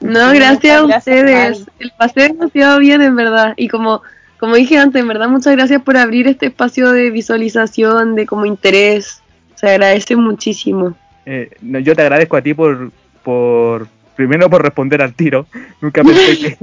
No, 0.00 0.32
gracias 0.32 0.78
a 0.78 0.84
ustedes. 0.84 1.64
El 1.78 1.92
paseo 1.96 2.28
demasiado 2.28 2.78
bien, 2.80 3.00
en 3.02 3.14
verdad. 3.14 3.54
Y 3.56 3.68
como, 3.68 4.02
como 4.38 4.56
dije 4.56 4.76
antes, 4.78 5.00
en 5.00 5.08
verdad, 5.08 5.28
muchas 5.28 5.54
gracias 5.54 5.80
por 5.82 5.96
abrir 5.96 6.26
este 6.26 6.46
espacio 6.46 6.90
de 6.90 7.10
visualización, 7.10 8.16
de 8.16 8.26
como 8.26 8.44
interés. 8.44 9.22
Se 9.54 9.68
agradece 9.68 10.16
muchísimo. 10.16 10.96
Eh, 11.24 11.50
no, 11.60 11.78
yo 11.78 11.94
te 11.94 12.02
agradezco 12.02 12.36
a 12.36 12.42
ti 12.42 12.52
por, 12.52 12.90
por. 13.22 13.86
Primero 14.16 14.50
por 14.50 14.62
responder 14.62 15.00
al 15.00 15.14
tiro. 15.14 15.46
Nunca 15.80 16.02
pensé 16.02 16.38
que. 16.38 16.58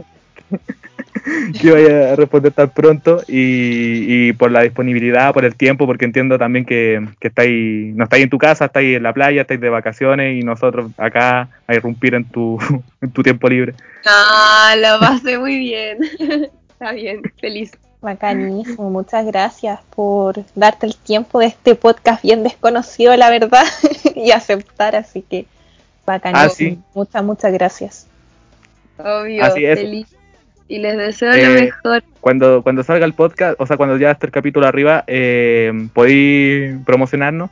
que 1.60 1.68
iba 1.68 2.12
a 2.12 2.16
responder 2.16 2.52
tan 2.52 2.70
pronto 2.70 3.22
y, 3.28 4.28
y 4.30 4.34
por 4.34 4.52
la 4.52 4.62
disponibilidad, 4.62 5.34
por 5.34 5.46
el 5.46 5.56
tiempo, 5.56 5.86
porque 5.86 6.06
entiendo 6.06 6.38
también 6.38 6.66
que, 6.66 7.06
que 7.20 7.28
estáis, 7.30 7.96
no 7.96 8.04
estáis 8.04 8.24
en 8.24 8.30
tu 8.30 8.38
casa, 8.38 8.66
estáis 8.66 8.98
en 8.98 9.04
la 9.04 9.14
playa, 9.14 9.42
estáis 9.42 9.62
de 9.62 9.70
vacaciones 9.70 10.40
y 10.40 10.44
nosotros 10.44 10.92
acá 10.98 11.50
a 11.68 11.76
irrumpir 11.76 12.16
en 12.16 12.26
tu, 12.26 12.60
en 13.02 13.12
tu 13.12 13.24
tiempo 13.24 13.50
libre. 13.50 13.74
Ah, 14.06 14.76
lo 14.78 15.00
pasé 15.00 15.38
muy 15.38 15.58
bien. 15.58 16.00
Está 16.70 16.94
bien, 16.94 17.22
feliz. 17.40 17.72
Bacanísimo, 18.02 18.90
muchas 18.90 19.26
gracias 19.26 19.82
por 19.94 20.46
darte 20.56 20.86
el 20.86 20.96
tiempo 20.96 21.40
de 21.40 21.48
este 21.48 21.76
podcast 21.76 22.24
bien 22.24 22.44
desconocido, 22.44 23.14
la 23.18 23.30
verdad, 23.30 23.66
y 24.16 24.32
aceptar, 24.32 24.96
así 24.96 25.22
que 25.22 25.46
bacanísimo. 26.06 26.46
Ah, 26.46 26.50
sí. 26.50 26.80
Muchas, 26.94 27.24
muchas 27.26 27.52
gracias. 27.52 28.08
Obvio, 28.98 29.44
Así 29.44 29.66
es. 29.66 29.80
feliz. 29.80 30.08
Y 30.70 30.78
les 30.80 30.96
deseo 30.98 31.34
Eh, 31.34 31.46
lo 31.46 31.54
mejor. 31.62 32.04
Cuando, 32.22 32.62
cuando 32.64 32.84
salga 32.84 33.06
el 33.06 33.14
podcast, 33.14 33.60
o 33.60 33.66
sea, 33.66 33.76
cuando 33.76 33.98
ya 33.98 34.12
esté 34.12 34.28
el 34.28 34.32
capítulo 34.32 34.66
arriba, 34.68 35.04
eh, 35.08 35.74
podéis 35.94 36.78
promocionarnos. 36.86 37.50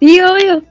Sí, 0.00 0.20
obvio. 0.20 0.62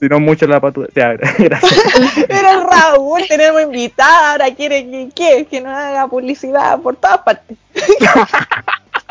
Si 0.00 0.06
no, 0.08 0.18
mucho 0.20 0.46
la 0.46 0.60
patu... 0.60 0.86
Ya, 0.94 1.12
gracias. 1.38 1.82
Pero 2.28 2.68
Raúl, 2.68 3.22
tenemos 3.28 3.62
invitada, 3.62 4.32
ahora 4.32 4.54
quiere 4.54 4.88
que, 4.88 5.08
que, 5.14 5.44
que 5.46 5.60
nos 5.60 5.72
haga 5.72 6.06
publicidad 6.08 6.80
por 6.80 6.96
todas 6.96 7.18
partes. 7.18 7.56
No, 7.74 8.24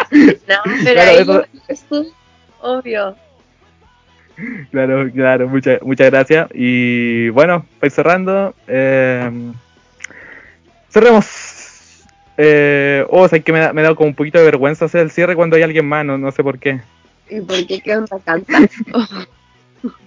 pero 0.83 0.93
Claro, 0.93 1.11
ahí 1.11 1.17
eso- 1.19 1.45
eso, 1.67 2.05
obvio. 2.61 3.15
Claro, 4.71 5.09
claro, 5.13 5.47
muchas, 5.49 5.81
muchas 5.81 6.09
gracias. 6.09 6.47
Y 6.53 7.29
bueno, 7.29 7.65
para 7.79 7.87
ir 7.87 7.91
cerrando, 7.91 8.55
eh, 8.67 9.29
cerremos. 10.89 11.50
Eh, 12.37 13.05
oh, 13.09 13.21
o 13.21 13.27
sea, 13.27 13.39
que 13.39 13.51
me 13.51 13.59
da, 13.59 13.73
me 13.73 13.81
da 13.81 13.93
como 13.95 14.09
un 14.09 14.15
poquito 14.15 14.39
de 14.39 14.45
vergüenza 14.45 14.85
hacer 14.85 15.01
el 15.01 15.11
cierre 15.11 15.35
cuando 15.35 15.55
hay 15.55 15.63
alguien 15.63 15.87
más, 15.87 16.05
no, 16.05 16.17
no 16.17 16.31
sé 16.31 16.43
por 16.43 16.59
qué. 16.59 16.81
¿Y 17.29 17.41
por 17.41 17.65
qué 17.65 17.81
qué 17.81 17.97
onda? 17.97 18.17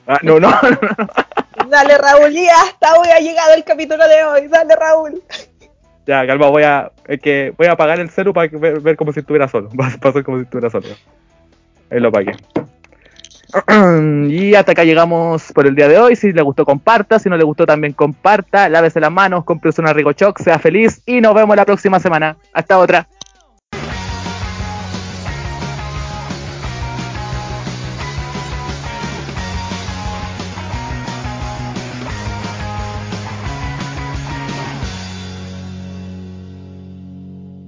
Ah, 0.06 0.20
no, 0.22 0.38
no, 0.38 0.50
no, 0.50 0.70
no. 0.70 1.68
Dale 1.70 1.98
Raúl, 1.98 2.30
y 2.32 2.46
hasta 2.46 2.94
hoy 2.94 3.08
ha 3.08 3.20
llegado 3.20 3.54
el 3.54 3.64
capítulo 3.64 4.06
de 4.06 4.22
hoy. 4.22 4.48
Dale 4.48 4.76
Raúl. 4.76 5.22
Ya, 6.06 6.26
calma, 6.26 6.48
voy 6.48 6.62
a, 6.62 6.92
es 7.06 7.20
que 7.20 7.54
voy 7.56 7.66
a 7.66 7.72
apagar 7.72 7.98
el 7.98 8.10
celu 8.10 8.34
para 8.34 8.48
ver, 8.52 8.80
ver 8.80 8.96
como 8.96 9.12
si 9.12 9.20
estuviera 9.20 9.48
solo. 9.48 9.70
Va 9.80 9.88
a 9.88 9.96
pasar 9.96 10.22
como 10.22 10.38
si 10.38 10.44
estuviera 10.44 10.70
solo. 10.70 10.88
Ahí 11.90 12.00
lo 12.00 12.08
apagué. 12.08 12.32
Y 14.28 14.54
hasta 14.54 14.72
acá 14.72 14.84
llegamos 14.84 15.52
por 15.52 15.66
el 15.66 15.74
día 15.74 15.88
de 15.88 15.98
hoy. 15.98 16.16
Si 16.16 16.32
le 16.32 16.42
gustó, 16.42 16.64
comparta. 16.64 17.18
Si 17.18 17.28
no 17.28 17.36
le 17.36 17.44
gustó, 17.44 17.66
también 17.66 17.92
comparta. 17.92 18.68
Lávese 18.68 19.00
las 19.00 19.12
manos, 19.12 19.44
cómprese 19.44 19.80
una 19.80 19.92
Rigochoc, 19.92 20.40
sea 20.40 20.58
feliz 20.58 21.02
y 21.06 21.20
nos 21.20 21.34
vemos 21.34 21.56
la 21.56 21.64
próxima 21.64 22.00
semana. 22.00 22.36
Hasta 22.52 22.78
otra. 22.78 23.06